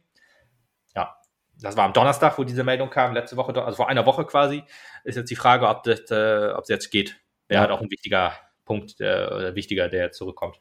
Ja, 0.95 1.15
das 1.61 1.77
war 1.77 1.85
am 1.85 1.93
Donnerstag, 1.93 2.37
wo 2.37 2.43
diese 2.43 2.63
Meldung 2.63 2.89
kam, 2.89 3.13
letzte 3.13 3.37
Woche, 3.37 3.53
also 3.63 3.75
vor 3.75 3.89
einer 3.89 4.05
Woche 4.05 4.25
quasi, 4.25 4.63
ist 5.03 5.15
jetzt 5.15 5.29
die 5.29 5.35
Frage, 5.35 5.67
ob 5.67 5.83
das, 5.83 6.09
äh, 6.11 6.51
ob 6.55 6.63
es 6.63 6.69
jetzt 6.69 6.89
geht. 6.89 7.17
Wäre 7.47 7.57
Ja. 7.57 7.61
halt 7.61 7.71
auch 7.71 7.81
ein 7.81 7.91
wichtiger 7.91 8.33
Punkt, 8.65 8.99
der, 8.99 9.35
oder 9.35 9.55
wichtiger, 9.55 9.89
der 9.89 10.05
jetzt 10.05 10.17
zurückkommt. 10.17 10.59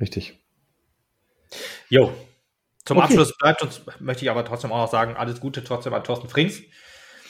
Richtig. 0.00 0.38
Jo. 1.90 2.12
Zum 2.84 2.98
Okay. 2.98 3.06
Abschluss 3.06 3.36
bleibt 3.38 3.62
uns, 3.62 3.82
möchte 4.00 4.24
ich 4.24 4.30
aber 4.30 4.44
trotzdem 4.44 4.72
auch 4.72 4.78
noch 4.84 4.90
sagen, 4.90 5.16
alles 5.16 5.40
Gute 5.40 5.64
trotzdem 5.64 5.94
an 5.94 6.04
Thorsten 6.04 6.28
Frings. 6.28 6.62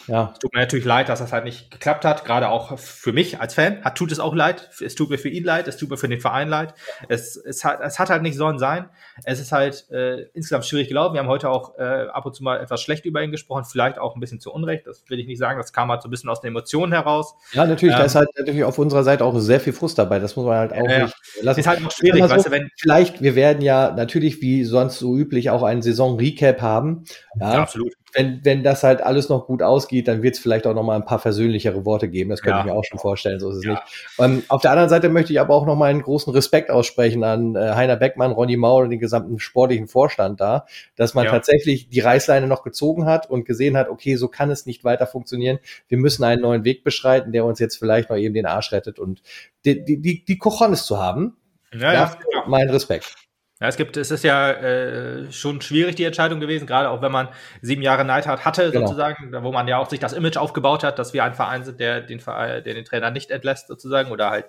Ja, 0.06 0.30
Es 0.34 0.38
tut 0.38 0.52
mir 0.52 0.60
natürlich 0.60 0.84
leid, 0.84 1.08
dass 1.08 1.18
das 1.20 1.32
halt 1.32 1.44
nicht 1.44 1.70
geklappt 1.70 2.04
hat, 2.04 2.24
gerade 2.24 2.48
auch 2.48 2.78
für 2.78 3.12
mich 3.12 3.40
als 3.40 3.54
Fan. 3.54 3.82
Hat, 3.84 3.96
tut 3.96 4.12
es 4.12 4.20
auch 4.20 4.34
leid. 4.34 4.68
Es 4.84 4.94
tut 4.94 5.10
mir 5.10 5.18
für 5.18 5.28
ihn 5.28 5.44
leid, 5.44 5.66
es 5.68 5.76
tut 5.76 5.90
mir 5.90 5.96
für 5.96 6.08
den 6.08 6.20
Verein 6.20 6.48
leid. 6.48 6.74
Es, 7.08 7.36
es, 7.36 7.64
hat, 7.64 7.80
es 7.82 7.98
hat 7.98 8.10
halt 8.10 8.22
nicht 8.22 8.36
sollen 8.36 8.58
sein. 8.58 8.88
Es 9.24 9.40
ist 9.40 9.52
halt 9.52 9.88
äh, 9.90 10.22
insgesamt 10.34 10.66
schwierig 10.66 10.88
gelaufen. 10.88 11.14
Wir 11.14 11.20
haben 11.20 11.28
heute 11.28 11.48
auch 11.50 11.78
äh, 11.78 11.82
ab 12.12 12.26
und 12.26 12.34
zu 12.34 12.42
mal 12.42 12.60
etwas 12.60 12.82
schlecht 12.82 13.04
über 13.04 13.22
ihn 13.22 13.30
gesprochen, 13.30 13.64
vielleicht 13.64 13.98
auch 13.98 14.14
ein 14.14 14.20
bisschen 14.20 14.40
zu 14.40 14.52
Unrecht. 14.52 14.86
Das 14.86 15.04
will 15.08 15.18
ich 15.18 15.26
nicht 15.26 15.38
sagen. 15.38 15.58
Das 15.58 15.72
kam 15.72 15.90
halt 15.90 16.02
so 16.02 16.08
ein 16.08 16.10
bisschen 16.10 16.28
aus 16.30 16.40
den 16.40 16.48
Emotionen 16.48 16.92
heraus. 16.92 17.34
ja 17.52 17.66
natürlich, 17.66 17.94
da 17.94 18.00
Ähm, 18.00 18.06
ist 18.06 18.14
halt 18.14 18.28
natürlich 18.38 18.64
auf 18.64 18.78
unserer 18.78 19.04
Seite 19.04 19.24
auch 19.24 19.38
sehr 19.38 19.60
viel 19.60 19.72
Frust 19.72 19.98
dabei. 19.98 20.18
Das 20.18 20.36
muss 20.36 20.44
man 20.46 20.56
halt 20.58 20.72
auch 20.72 20.88
Ja, 20.88 21.04
nicht 21.04 21.14
lassen. 21.40 21.60
Ist 21.60 21.66
halt 21.66 21.80
noch 21.82 21.90
schwierig, 21.92 22.22
weißt 22.22 22.46
du, 22.46 22.50
wenn. 22.50 22.68
Vielleicht, 22.76 23.22
wir 23.22 23.34
werden 23.34 23.62
ja 23.62 23.90
natürlich 23.92 24.40
wie 24.42 24.64
sonst 24.64 24.98
so 24.98 25.16
üblich 25.16 25.50
auch 25.50 25.62
einen 25.62 25.82
Saison-Recap 25.82 26.60
haben. 26.60 27.04
Ja, 27.40 27.54
Ja, 27.54 27.62
absolut. 27.62 27.92
Wenn, 28.14 28.44
wenn 28.44 28.62
das 28.62 28.82
halt 28.82 29.02
alles 29.02 29.28
noch 29.28 29.46
gut 29.46 29.62
ausgeht, 29.62 30.08
dann 30.08 30.22
wird 30.22 30.34
es 30.34 30.40
vielleicht 30.40 30.66
auch 30.66 30.74
noch 30.74 30.82
mal 30.82 30.96
ein 30.96 31.04
paar 31.04 31.18
versöhnlichere 31.18 31.84
Worte 31.84 32.08
geben. 32.08 32.30
Das 32.30 32.42
könnte 32.42 32.58
Ja. 32.58 32.60
ich 32.60 32.66
mir 32.66 32.74
auch 32.74 32.84
schon 32.84 32.98
vorstellen, 32.98 33.40
so 33.40 33.50
ist 33.50 33.56
es 33.58 33.64
Ja. 33.64 33.70
nicht. 33.72 33.82
Ähm, 34.18 34.42
auf 34.48 34.62
der 34.62 34.70
anderen 34.70 34.88
Seite 34.88 35.08
möchte 35.08 35.32
ich 35.32 35.40
aber 35.40 35.54
auch 35.54 35.66
noch 35.66 35.76
mal 35.76 35.90
einen 35.90 36.02
großen 36.02 36.32
Respekt 36.32 36.70
aussprechen 36.70 37.24
an 37.24 37.56
äh, 37.56 37.74
Heiner 37.74 37.96
Beckmann, 37.96 38.32
Ronny 38.32 38.56
Maul 38.56 38.84
und 38.84 38.90
den 38.90 39.00
gesamten 39.00 39.38
sportlichen 39.38 39.88
Vorstand 39.88 40.40
da, 40.40 40.66
dass 40.96 41.14
man 41.14 41.24
Ja. 41.24 41.30
tatsächlich 41.32 41.88
die 41.88 42.00
Reißleine 42.00 42.46
noch 42.46 42.62
gezogen 42.62 43.06
hat 43.06 43.28
und 43.28 43.44
gesehen 43.44 43.76
hat, 43.76 43.88
okay, 43.88 44.16
so 44.16 44.28
kann 44.28 44.50
es 44.50 44.66
nicht 44.66 44.84
weiter 44.84 45.06
funktionieren. 45.06 45.58
Wir 45.88 45.98
müssen 45.98 46.24
einen 46.24 46.42
neuen 46.42 46.64
Weg 46.64 46.84
beschreiten, 46.84 47.32
der 47.32 47.44
uns 47.44 47.58
jetzt 47.58 47.76
vielleicht 47.76 48.10
noch 48.10 48.16
eben 48.16 48.34
den 48.34 48.46
Arsch 48.46 48.72
rettet 48.72 48.98
und 48.98 49.22
die, 49.64 49.84
die, 49.84 50.00
die, 50.00 50.24
die 50.24 50.38
Cojones 50.38 50.86
zu 50.86 50.98
haben. 50.98 51.36
Ja, 51.74 51.92
ja, 51.92 52.16
mein 52.46 52.70
Respekt. 52.70 53.14
Ja, 53.60 53.68
es 53.68 53.76
gibt, 53.76 53.96
es 53.96 54.10
ist 54.10 54.24
ja 54.24 54.50
äh, 54.50 55.30
schon 55.30 55.60
schwierig, 55.60 55.94
die 55.94 56.02
Entscheidung 56.02 56.40
gewesen, 56.40 56.66
gerade 56.66 56.90
auch 56.90 57.02
wenn 57.02 57.12
man 57.12 57.28
sieben 57.62 57.82
Jahre 57.82 58.04
Neidhardt 58.04 58.44
hatte, 58.44 58.72
genau. 58.72 58.86
sozusagen, 58.86 59.32
wo 59.44 59.52
man 59.52 59.68
ja 59.68 59.78
auch 59.78 59.88
sich 59.88 60.00
das 60.00 60.12
Image 60.12 60.36
aufgebaut 60.36 60.82
hat, 60.82 60.98
dass 60.98 61.12
wir 61.14 61.22
ein 61.22 61.34
Verein 61.34 61.62
sind, 61.62 61.78
der 61.78 62.00
den 62.00 62.18
Verein, 62.18 62.64
der 62.64 62.74
den 62.74 62.84
Trainer 62.84 63.12
nicht 63.12 63.30
entlässt, 63.30 63.68
sozusagen, 63.68 64.10
oder 64.10 64.30
halt 64.30 64.46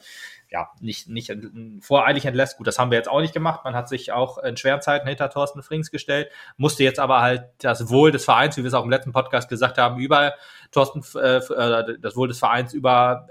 ja, 0.49 0.71
nicht, 0.79 1.07
nicht 1.07 1.31
voreilig 1.81 2.25
entlässt. 2.25 2.57
Gut, 2.57 2.65
das 2.65 2.79
haben 2.79 2.89
wir 2.89 2.97
jetzt 2.97 3.09
auch 3.09 3.21
nicht 3.21 3.33
gemacht. 3.33 3.61
Man 3.63 3.75
hat 3.75 3.89
sich 3.89 4.11
auch 4.11 4.39
in 4.39 4.57
schweren 4.57 4.81
Zeiten 4.81 5.07
hinter 5.07 5.29
Thorsten 5.29 5.61
Frings 5.61 5.91
gestellt, 5.91 6.29
musste 6.57 6.83
jetzt 6.83 6.99
aber 6.99 7.21
halt 7.21 7.43
das 7.59 7.89
Wohl 7.89 8.11
des 8.11 8.25
Vereins, 8.25 8.57
wie 8.57 8.63
wir 8.63 8.69
es 8.69 8.73
auch 8.73 8.83
im 8.83 8.89
letzten 8.89 9.11
Podcast 9.11 9.49
gesagt 9.49 9.77
haben, 9.77 9.99
über 9.99 10.33
Thorsten, 10.71 11.03
äh, 11.15 11.37
äh 11.37 11.99
das 11.99 12.15
Wohl 12.15 12.27
des 12.27 12.39
Vereins 12.39 12.73
über 12.73 13.27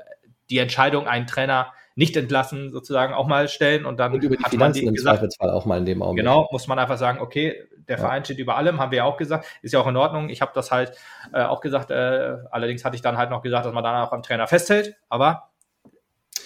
die 0.50 0.58
Entscheidung, 0.58 1.08
einen 1.08 1.26
Trainer 1.26 1.72
nicht 1.96 2.16
entlassen, 2.16 2.72
sozusagen 2.72 3.14
auch 3.14 3.26
mal 3.26 3.48
stellen 3.48 3.84
und 3.84 3.98
dann 4.00 4.14
und 4.14 4.24
über 4.24 4.36
die 4.36 4.44
Finanzen 4.50 4.88
im 4.88 4.94
gesagt, 4.94 5.18
Zweifelsfall 5.18 5.50
auch 5.50 5.64
mal 5.64 5.78
in 5.78 5.86
dem 5.86 6.02
Augenblick. 6.02 6.24
Genau, 6.24 6.48
muss 6.50 6.66
man 6.66 6.78
einfach 6.78 6.98
sagen, 6.98 7.20
okay, 7.20 7.68
der 7.88 7.96
ja. 7.96 8.02
Verein 8.02 8.24
steht 8.24 8.38
über 8.38 8.56
allem, 8.56 8.80
haben 8.80 8.90
wir 8.90 8.98
ja 8.98 9.04
auch 9.04 9.16
gesagt, 9.16 9.46
ist 9.62 9.72
ja 9.72 9.80
auch 9.80 9.86
in 9.86 9.96
Ordnung. 9.96 10.28
Ich 10.28 10.40
habe 10.40 10.52
das 10.54 10.70
halt 10.70 10.92
äh, 11.32 11.42
auch 11.42 11.60
gesagt, 11.60 11.90
äh, 11.90 12.36
allerdings 12.50 12.84
hatte 12.84 12.96
ich 12.96 13.02
dann 13.02 13.16
halt 13.16 13.30
noch 13.30 13.42
gesagt, 13.42 13.66
dass 13.66 13.72
man 13.72 13.84
dann 13.84 13.94
auch 13.96 14.12
am 14.12 14.22
Trainer 14.22 14.46
festhält, 14.46 14.96
aber 15.08 15.50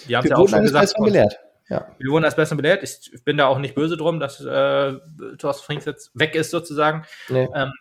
wir 0.05 0.17
haben 0.17 0.25
es 0.25 0.29
ja 0.29 0.37
auch 0.37 0.47
schon 0.47 0.61
gesagt. 0.61 0.93
belehrt. 0.99 1.39
Ja. 1.69 1.87
Wir 1.99 2.11
wurden 2.11 2.25
als 2.25 2.35
Besser 2.35 2.55
belehrt. 2.55 2.83
Ich 2.83 3.23
bin 3.23 3.37
da 3.37 3.45
auch 3.45 3.59
nicht 3.59 3.75
böse 3.75 3.95
drum, 3.95 4.19
dass 4.19 4.43
äh, 4.43 4.93
Thorsten 5.37 5.65
Frings 5.65 5.85
jetzt 5.85 6.11
weg 6.15 6.33
ist 6.35 6.49
sozusagen. 6.49 7.05
Nee. 7.29 7.47
Ähm, 7.55 7.71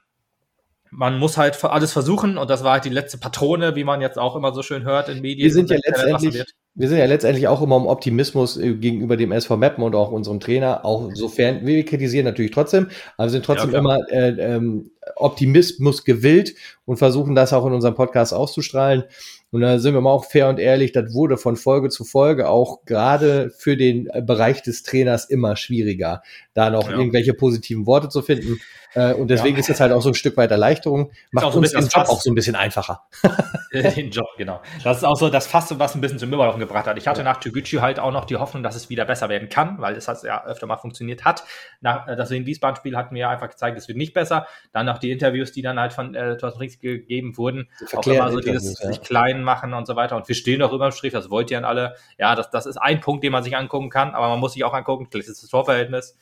man 0.90 1.18
muss 1.18 1.36
halt 1.36 1.62
alles 1.64 1.92
versuchen 1.92 2.38
und 2.38 2.48
das 2.48 2.64
war 2.64 2.72
halt 2.72 2.84
die 2.84 2.90
letzte 2.90 3.18
Patrone, 3.18 3.76
wie 3.76 3.84
man 3.84 4.00
jetzt 4.00 4.18
auch 4.18 4.36
immer 4.36 4.52
so 4.52 4.62
schön 4.62 4.84
hört 4.84 5.08
in 5.08 5.20
Medien. 5.20 5.44
Wir 5.44 5.52
sind 5.52 5.70
ja 5.70 5.76
letztendlich, 5.84 6.44
wir 6.78 6.88
sind 6.88 6.98
ja 6.98 7.06
letztendlich 7.06 7.48
auch 7.48 7.60
immer 7.60 7.74
um 7.74 7.88
Optimismus 7.88 8.56
äh, 8.56 8.74
gegenüber 8.74 9.16
dem 9.16 9.32
SV 9.32 9.56
Meppen 9.56 9.82
und 9.82 9.96
auch 9.96 10.12
unserem 10.12 10.38
Trainer, 10.38 10.84
auch 10.84 11.10
sofern, 11.12 11.66
wir 11.66 11.84
kritisieren 11.84 12.24
natürlich 12.24 12.52
trotzdem, 12.52 12.86
aber 13.16 13.26
wir 13.26 13.30
sind 13.30 13.44
trotzdem 13.44 13.72
ja, 13.72 13.78
immer 13.80 13.98
äh, 14.10 14.28
ähm, 14.38 14.92
Optimismus 15.16 16.04
gewillt 16.04 16.54
und 16.84 16.98
versuchen 16.98 17.34
das 17.34 17.52
auch 17.52 17.66
in 17.66 17.72
unserem 17.72 17.96
Podcast 17.96 18.32
auszustrahlen. 18.32 19.04
Und 19.50 19.62
da 19.62 19.78
sind 19.78 19.94
wir 19.94 20.00
mal 20.00 20.10
auch 20.10 20.26
fair 20.26 20.48
und 20.48 20.60
ehrlich, 20.60 20.92
das 20.92 21.12
wurde 21.14 21.36
von 21.36 21.56
Folge 21.56 21.88
zu 21.88 22.04
Folge 22.04 22.48
auch 22.48 22.84
gerade 22.84 23.50
für 23.56 23.76
den 23.76 24.08
Bereich 24.22 24.62
des 24.62 24.82
Trainers 24.82 25.24
immer 25.24 25.56
schwieriger, 25.56 26.22
da 26.54 26.70
noch 26.70 26.88
ja. 26.88 26.96
irgendwelche 26.96 27.34
positiven 27.34 27.86
Worte 27.86 28.08
zu 28.08 28.22
finden. 28.22 28.60
Äh, 28.94 29.14
und 29.14 29.28
deswegen 29.28 29.56
ja. 29.56 29.60
ist 29.60 29.68
das 29.68 29.80
halt 29.80 29.92
auch 29.92 30.00
so 30.00 30.10
ein 30.10 30.14
Stück 30.14 30.36
weit 30.36 30.50
Erleichterung. 30.50 31.10
Macht 31.30 31.54
uns 31.54 31.72
den 31.72 31.86
Job 31.86 32.08
auch 32.08 32.20
so 32.20 32.30
ein 32.30 32.34
bisschen 32.34 32.56
einfacher. 32.56 33.02
den 33.72 34.10
Job, 34.10 34.28
genau. 34.36 34.60
Das 34.82 34.98
ist 34.98 35.04
auch 35.04 35.16
so 35.16 35.28
das 35.28 35.46
Fass, 35.46 35.78
was 35.78 35.94
ein 35.94 36.00
bisschen 36.00 36.18
zum 36.18 36.32
Überlaufen 36.32 36.60
gebracht 36.60 36.86
hat. 36.86 36.96
Ich 36.96 37.06
hatte 37.06 37.22
nach 37.22 37.38
Toguchi 37.38 37.76
halt 37.76 38.00
auch 38.00 38.12
noch 38.12 38.24
die 38.24 38.36
Hoffnung, 38.36 38.62
dass 38.62 38.76
es 38.76 38.88
wieder 38.88 39.04
besser 39.04 39.28
werden 39.28 39.48
kann, 39.48 39.80
weil 39.80 39.94
es 39.96 40.08
halt 40.08 40.22
ja 40.22 40.44
öfter 40.44 40.66
mal 40.66 40.76
funktioniert 40.76 41.24
hat. 41.24 41.44
Nach, 41.80 42.08
äh, 42.08 42.16
das 42.16 42.30
in 42.30 42.46
Wiesbaden-Spiel 42.46 42.96
hat 42.96 43.12
mir 43.12 43.28
einfach 43.28 43.50
gezeigt, 43.50 43.76
es 43.76 43.88
wird 43.88 43.98
nicht 43.98 44.14
besser. 44.14 44.46
Dann 44.72 44.86
noch 44.86 44.98
die 44.98 45.10
Interviews, 45.10 45.52
die 45.52 45.62
dann 45.62 45.78
halt 45.78 45.92
von 45.92 46.14
äh, 46.14 46.36
Thorsten 46.36 46.60
Rings 46.60 46.78
gegeben 46.78 47.36
wurden. 47.36 47.68
Auch 47.94 48.06
immer 48.06 48.30
so 48.30 48.40
dieses 48.40 48.80
ja. 48.80 48.88
sich 48.88 49.02
klein 49.02 49.42
machen 49.42 49.74
und 49.74 49.86
so 49.86 49.96
weiter. 49.96 50.16
Und 50.16 50.28
wir 50.28 50.34
stehen 50.34 50.60
doch 50.60 50.72
über 50.72 50.88
dem 50.88 50.92
Strich, 50.92 51.12
das 51.12 51.30
wollt 51.30 51.50
ihr 51.50 51.58
an 51.58 51.64
alle. 51.64 51.94
Ja, 52.18 52.34
das, 52.34 52.50
das 52.50 52.66
ist 52.66 52.78
ein 52.78 53.00
Punkt, 53.00 53.22
den 53.24 53.32
man 53.32 53.42
sich 53.42 53.56
angucken 53.56 53.90
kann, 53.90 54.14
aber 54.14 54.28
man 54.28 54.40
muss 54.40 54.54
sich 54.54 54.64
auch 54.64 54.74
angucken, 54.74 55.08
das 55.10 55.28
ist 55.28 55.42
das 55.42 55.50
Torverhältnis 55.50 56.16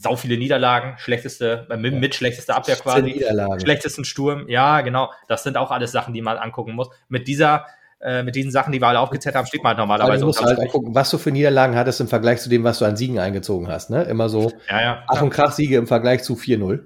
sau 0.00 0.16
viele 0.16 0.38
Niederlagen, 0.38 0.94
schlechteste, 0.98 1.66
äh, 1.68 1.76
mit, 1.76 1.94
mit 1.94 2.14
schlechtester 2.14 2.56
Abwehr 2.56 2.76
quasi, 2.76 3.22
schlechtesten 3.62 4.04
Sturm. 4.04 4.48
Ja, 4.48 4.80
genau. 4.80 5.12
Das 5.28 5.42
sind 5.42 5.58
auch 5.58 5.70
alles 5.70 5.92
Sachen, 5.92 6.14
die 6.14 6.22
man 6.22 6.38
angucken 6.38 6.72
muss. 6.72 6.88
Mit 7.08 7.28
dieser, 7.28 7.66
äh, 8.00 8.22
mit 8.22 8.34
diesen 8.34 8.50
Sachen, 8.50 8.72
die 8.72 8.80
wir 8.80 8.88
alle 8.88 8.98
aufgezählt 8.98 9.34
haben, 9.34 9.46
steht 9.46 9.62
man 9.62 9.70
halt 9.70 9.78
normalerweise. 9.78 10.20
Du 10.20 10.26
musst 10.26 10.42
halt 10.42 10.58
auch 10.58 10.72
gucken, 10.72 10.94
was 10.94 11.10
du 11.10 11.18
für 11.18 11.30
Niederlagen 11.30 11.76
hattest 11.76 12.00
im 12.00 12.08
Vergleich 12.08 12.40
zu 12.40 12.48
dem, 12.48 12.64
was 12.64 12.78
du 12.78 12.86
an 12.86 12.96
Siegen 12.96 13.18
eingezogen 13.18 13.68
hast. 13.68 13.90
Ne? 13.90 14.04
Immer 14.04 14.30
so 14.30 14.50
ja, 14.70 14.80
ja, 14.80 15.04
Ach 15.06 15.20
und 15.20 15.30
Krach 15.30 15.52
Siege 15.52 15.76
im 15.76 15.86
Vergleich 15.86 16.22
zu 16.22 16.34
4-0. 16.34 16.80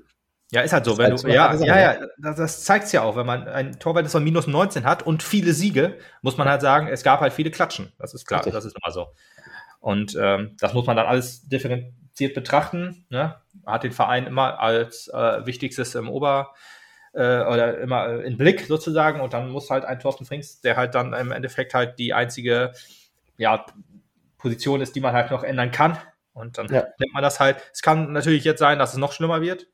Ja, 0.51 0.63
ist 0.63 0.73
halt 0.73 0.85
so. 0.85 0.99
Wenn 0.99 1.15
du, 1.15 1.29
ja, 1.29 1.55
ja, 1.55 1.81
ja, 1.81 1.97
das, 2.19 2.37
das 2.37 2.65
zeigt 2.65 2.93
ja 2.93 3.03
auch. 3.03 3.17
Wenn 3.17 3.27
man 3.27 3.47
ein 3.47 3.79
Torwart 3.79 4.09
von 4.09 4.25
minus 4.25 4.49
19 4.49 4.85
hat 4.85 5.05
und 5.05 5.23
viele 5.23 5.53
Siege, 5.53 5.99
muss 6.21 6.37
man 6.37 6.49
halt 6.49 6.61
sagen, 6.63 6.89
es 6.89 7.05
gab 7.05 7.21
halt 7.21 7.33
viele 7.33 7.53
Klatschen. 7.53 7.93
Das 7.99 8.13
ist 8.13 8.27
klar, 8.27 8.41
Richtig. 8.41 8.55
das 8.55 8.65
ist 8.65 8.77
immer 8.77 8.93
so. 8.93 9.07
Und 9.79 10.17
ähm, 10.21 10.57
das 10.59 10.75
muss 10.75 10.87
man 10.87 10.97
dann 10.97 11.07
alles 11.07 11.47
differenzieren 11.49 12.04
differenziert 12.15 12.35
betrachten. 12.35 13.05
Ne? 13.11 13.37
Hat 13.67 13.85
den 13.85 13.93
Verein 13.93 14.27
immer 14.27 14.61
als 14.61 15.09
äh, 15.09 15.47
wichtigstes 15.47 15.95
im 15.95 16.09
Ober 16.09 16.55
äh, 17.13 17.43
oder 17.43 17.79
immer 17.79 18.07
äh, 18.07 18.27
in 18.27 18.37
Blick 18.37 18.63
sozusagen 18.63 19.21
und 19.21 19.33
dann 19.33 19.51
muss 19.51 19.71
halt 19.71 19.85
ein 19.85 20.01
Thorsten 20.01 20.25
Frings, 20.25 20.61
der 20.61 20.77
halt 20.77 20.95
dann 20.95 21.13
im 21.13 21.33
Endeffekt 21.33 21.75
halt 21.75 21.99
die 21.99 22.15
einzige 22.15 22.73
ja, 23.37 23.67
Position 24.39 24.81
ist, 24.81 24.95
die 24.95 25.01
man 25.01 25.15
halt 25.15 25.31
noch 25.31 25.43
ändern 25.43 25.71
kann. 25.71 25.99
Und 26.33 26.59
dann 26.59 26.67
ja. 26.67 26.85
nimmt 26.99 27.15
man 27.15 27.23
das 27.23 27.39
halt. 27.39 27.59
Es 27.73 27.81
kann 27.81 28.13
natürlich 28.13 28.43
jetzt 28.43 28.59
sein, 28.59 28.79
dass 28.79 28.93
es 28.93 28.99
noch 28.99 29.13
schlimmer 29.13 29.41
wird. 29.41 29.69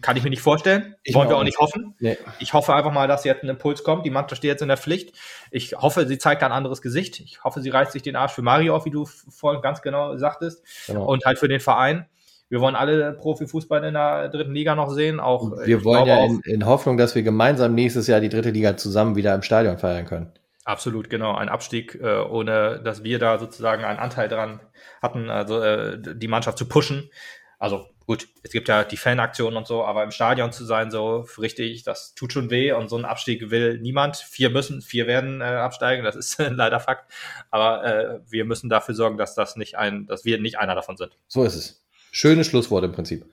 Kann 0.00 0.16
ich 0.16 0.24
mir 0.24 0.30
nicht 0.30 0.42
vorstellen. 0.42 0.94
Ich 1.02 1.14
Wollen 1.14 1.28
wir 1.28 1.36
auch 1.36 1.44
nicht 1.44 1.58
hoffen. 1.58 1.94
Nee. 2.00 2.16
Ich 2.38 2.52
hoffe 2.52 2.74
einfach 2.74 2.92
mal, 2.92 3.08
dass 3.08 3.24
jetzt 3.24 3.42
ein 3.42 3.48
Impuls 3.48 3.84
kommt. 3.84 4.04
Die 4.04 4.10
Mannschaft 4.10 4.38
steht 4.38 4.50
jetzt 4.50 4.62
in 4.62 4.68
der 4.68 4.76
Pflicht. 4.76 5.14
Ich 5.50 5.74
hoffe, 5.74 6.06
sie 6.06 6.18
zeigt 6.18 6.42
ein 6.42 6.52
anderes 6.52 6.82
Gesicht. 6.82 7.20
Ich 7.20 7.44
hoffe, 7.44 7.60
sie 7.60 7.70
reißt 7.70 7.92
sich 7.92 8.02
den 8.02 8.16
Arsch 8.16 8.32
für 8.32 8.42
Mario 8.42 8.74
auf, 8.74 8.84
wie 8.84 8.90
du 8.90 9.04
vorhin 9.04 9.62
ganz 9.62 9.82
genau 9.82 10.16
sagtest. 10.16 10.62
Genau. 10.86 11.04
Und 11.04 11.24
halt 11.24 11.38
für 11.38 11.48
den 11.48 11.60
Verein. 11.60 12.06
Wir 12.48 12.60
wollen 12.60 12.76
alle 12.76 13.12
Profifußball 13.12 13.82
in 13.84 13.94
der 13.94 14.28
dritten 14.28 14.54
Liga 14.54 14.74
noch 14.74 14.90
sehen. 14.90 15.18
Auch, 15.18 15.50
wir 15.64 15.84
wollen 15.84 16.06
ja 16.06 16.24
in, 16.24 16.40
in, 16.44 16.66
Hoffnung, 16.66 16.96
dass 16.96 17.14
wir 17.14 17.22
gemeinsam 17.22 17.74
nächstes 17.74 18.06
Jahr 18.06 18.20
die 18.20 18.28
dritte 18.28 18.50
Liga 18.50 18.76
zusammen 18.76 19.16
wieder 19.16 19.34
im 19.34 19.42
Stadion 19.42 19.78
feiern 19.78 20.06
können. 20.06 20.32
Absolut, 20.64 21.10
genau. 21.10 21.34
Ein 21.34 21.48
Abstieg, 21.48 21.94
äh, 22.00 22.20
ohne 22.20 22.80
dass 22.82 23.02
wir 23.02 23.18
da 23.18 23.38
sozusagen 23.38 23.84
einen 23.84 23.98
Anteil 23.98 24.28
dran 24.28 24.60
hatten, 25.02 25.30
also 25.30 25.60
äh, 25.60 25.98
die 25.98 26.28
Mannschaft 26.28 26.58
zu 26.58 26.68
pushen. 26.68 27.10
Also 27.58 27.86
gut, 28.06 28.28
es 28.42 28.52
gibt 28.52 28.68
ja 28.68 28.84
die 28.84 28.96
Fanaktionen 28.96 29.56
und 29.56 29.66
so, 29.66 29.84
aber 29.84 30.04
im 30.04 30.12
Stadion 30.12 30.52
zu 30.52 30.64
sein, 30.64 30.90
so 30.90 31.26
richtig, 31.38 31.82
das 31.82 32.14
tut 32.14 32.32
schon 32.32 32.50
weh 32.50 32.72
und 32.72 32.88
so 32.88 32.96
ein 32.96 33.04
Abstieg 33.04 33.50
will 33.50 33.78
niemand. 33.78 34.16
Vier 34.16 34.50
müssen, 34.50 34.80
vier 34.80 35.06
werden 35.06 35.40
äh, 35.40 35.44
absteigen, 35.44 36.04
das 36.04 36.16
ist 36.16 36.38
leider 36.50 36.80
Fakt. 36.80 37.10
Aber 37.50 37.84
äh, 37.84 38.20
wir 38.28 38.44
müssen 38.44 38.70
dafür 38.70 38.94
sorgen, 38.94 39.18
dass 39.18 39.34
das 39.34 39.56
nicht 39.56 39.76
ein, 39.76 40.06
dass 40.06 40.24
wir 40.24 40.40
nicht 40.40 40.58
einer 40.58 40.74
davon 40.74 40.96
sind. 40.96 41.18
So 41.26 41.44
ist 41.44 41.56
es. 41.56 41.84
Schönes 42.12 42.46
Schlusswort 42.46 42.84
im 42.84 42.92
Prinzip. 42.92 43.26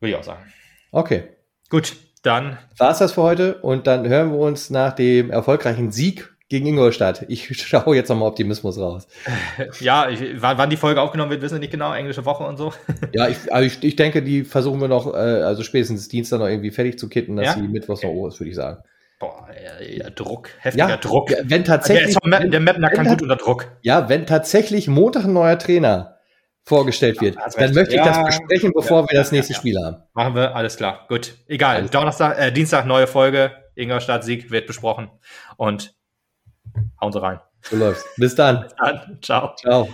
Würde 0.00 0.12
ich 0.12 0.16
auch 0.16 0.24
sagen. 0.24 0.52
Okay. 0.92 1.24
Gut, 1.70 1.96
dann. 2.22 2.58
War 2.76 2.90
es 2.90 2.98
das 2.98 3.12
für 3.12 3.22
heute 3.22 3.56
und 3.62 3.86
dann 3.86 4.06
hören 4.06 4.32
wir 4.32 4.38
uns 4.38 4.70
nach 4.70 4.92
dem 4.92 5.30
erfolgreichen 5.30 5.90
Sieg 5.90 6.34
gegen 6.48 6.66
Ingolstadt. 6.66 7.24
Ich 7.28 7.48
schaue 7.66 7.96
jetzt 7.96 8.08
nochmal 8.08 8.28
Optimismus 8.28 8.78
raus. 8.78 9.06
Ja, 9.80 10.08
ich, 10.08 10.20
wann 10.40 10.70
die 10.70 10.76
Folge 10.76 11.00
aufgenommen 11.00 11.30
wird, 11.30 11.42
wissen 11.42 11.54
wir 11.54 11.60
nicht 11.60 11.72
genau. 11.72 11.92
Englische 11.92 12.24
Woche 12.24 12.44
und 12.44 12.56
so. 12.56 12.72
Ja, 13.12 13.28
ich, 13.28 13.52
also 13.52 13.66
ich, 13.66 13.82
ich 13.82 13.96
denke, 13.96 14.22
die 14.22 14.44
versuchen 14.44 14.80
wir 14.80 14.88
noch, 14.88 15.12
äh, 15.12 15.18
also 15.18 15.62
spätestens 15.62 16.08
Dienstag 16.08 16.38
noch 16.38 16.46
irgendwie 16.46 16.70
fertig 16.70 16.98
zu 16.98 17.08
kitten, 17.08 17.36
dass 17.36 17.46
ja? 17.46 17.54
sie 17.54 17.62
Mittwochs 17.62 18.02
noch 18.02 18.10
Uhr 18.10 18.28
ist, 18.28 18.40
würde 18.40 18.50
ich 18.50 18.56
sagen. 18.56 18.82
Boah, 19.18 19.48
ja, 19.80 20.10
Druck, 20.10 20.50
heftiger 20.60 20.88
ja, 20.88 20.96
Druck. 20.96 21.30
Ja, 21.30 21.38
wenn 21.42 21.64
tatsächlich. 21.64 22.16
Der, 22.24 22.46
der 22.46 22.60
Mapner 22.60 22.88
kann 22.90 23.06
gut 23.08 23.20
unter 23.20 23.34
Druck. 23.34 23.66
Ja, 23.82 24.08
wenn 24.08 24.26
tatsächlich 24.26 24.86
Montag 24.86 25.24
ein 25.24 25.32
neuer 25.32 25.58
Trainer 25.58 26.18
vorgestellt 26.64 27.20
wird, 27.20 27.36
dann 27.56 27.74
möchte 27.74 27.96
ich 27.96 28.02
das 28.02 28.24
besprechen, 28.24 28.72
bevor 28.72 29.08
wir 29.08 29.18
das 29.18 29.32
nächste 29.32 29.54
Spiel 29.54 29.76
haben. 29.82 29.96
Machen 30.12 30.36
wir, 30.36 30.54
alles 30.54 30.76
klar. 30.76 31.06
Gut. 31.08 31.34
Egal. 31.48 31.88
Donnerstag, 31.88 32.38
äh, 32.38 32.52
Dienstag, 32.52 32.86
neue 32.86 33.08
Folge. 33.08 33.50
Ingolstadt 33.74 34.22
Sieg 34.22 34.50
wird 34.50 34.66
besprochen. 34.66 35.10
Und 35.56 35.97
Hauen 37.00 37.12
Sie 37.12 37.20
rein. 37.20 37.40
So 37.62 37.76
läuft's. 37.76 38.04
Bis 38.16 38.34
dann. 38.34 38.62
Bis 38.62 38.74
dann. 38.76 39.18
Ciao. 39.22 39.54
Ciao. 39.56 39.88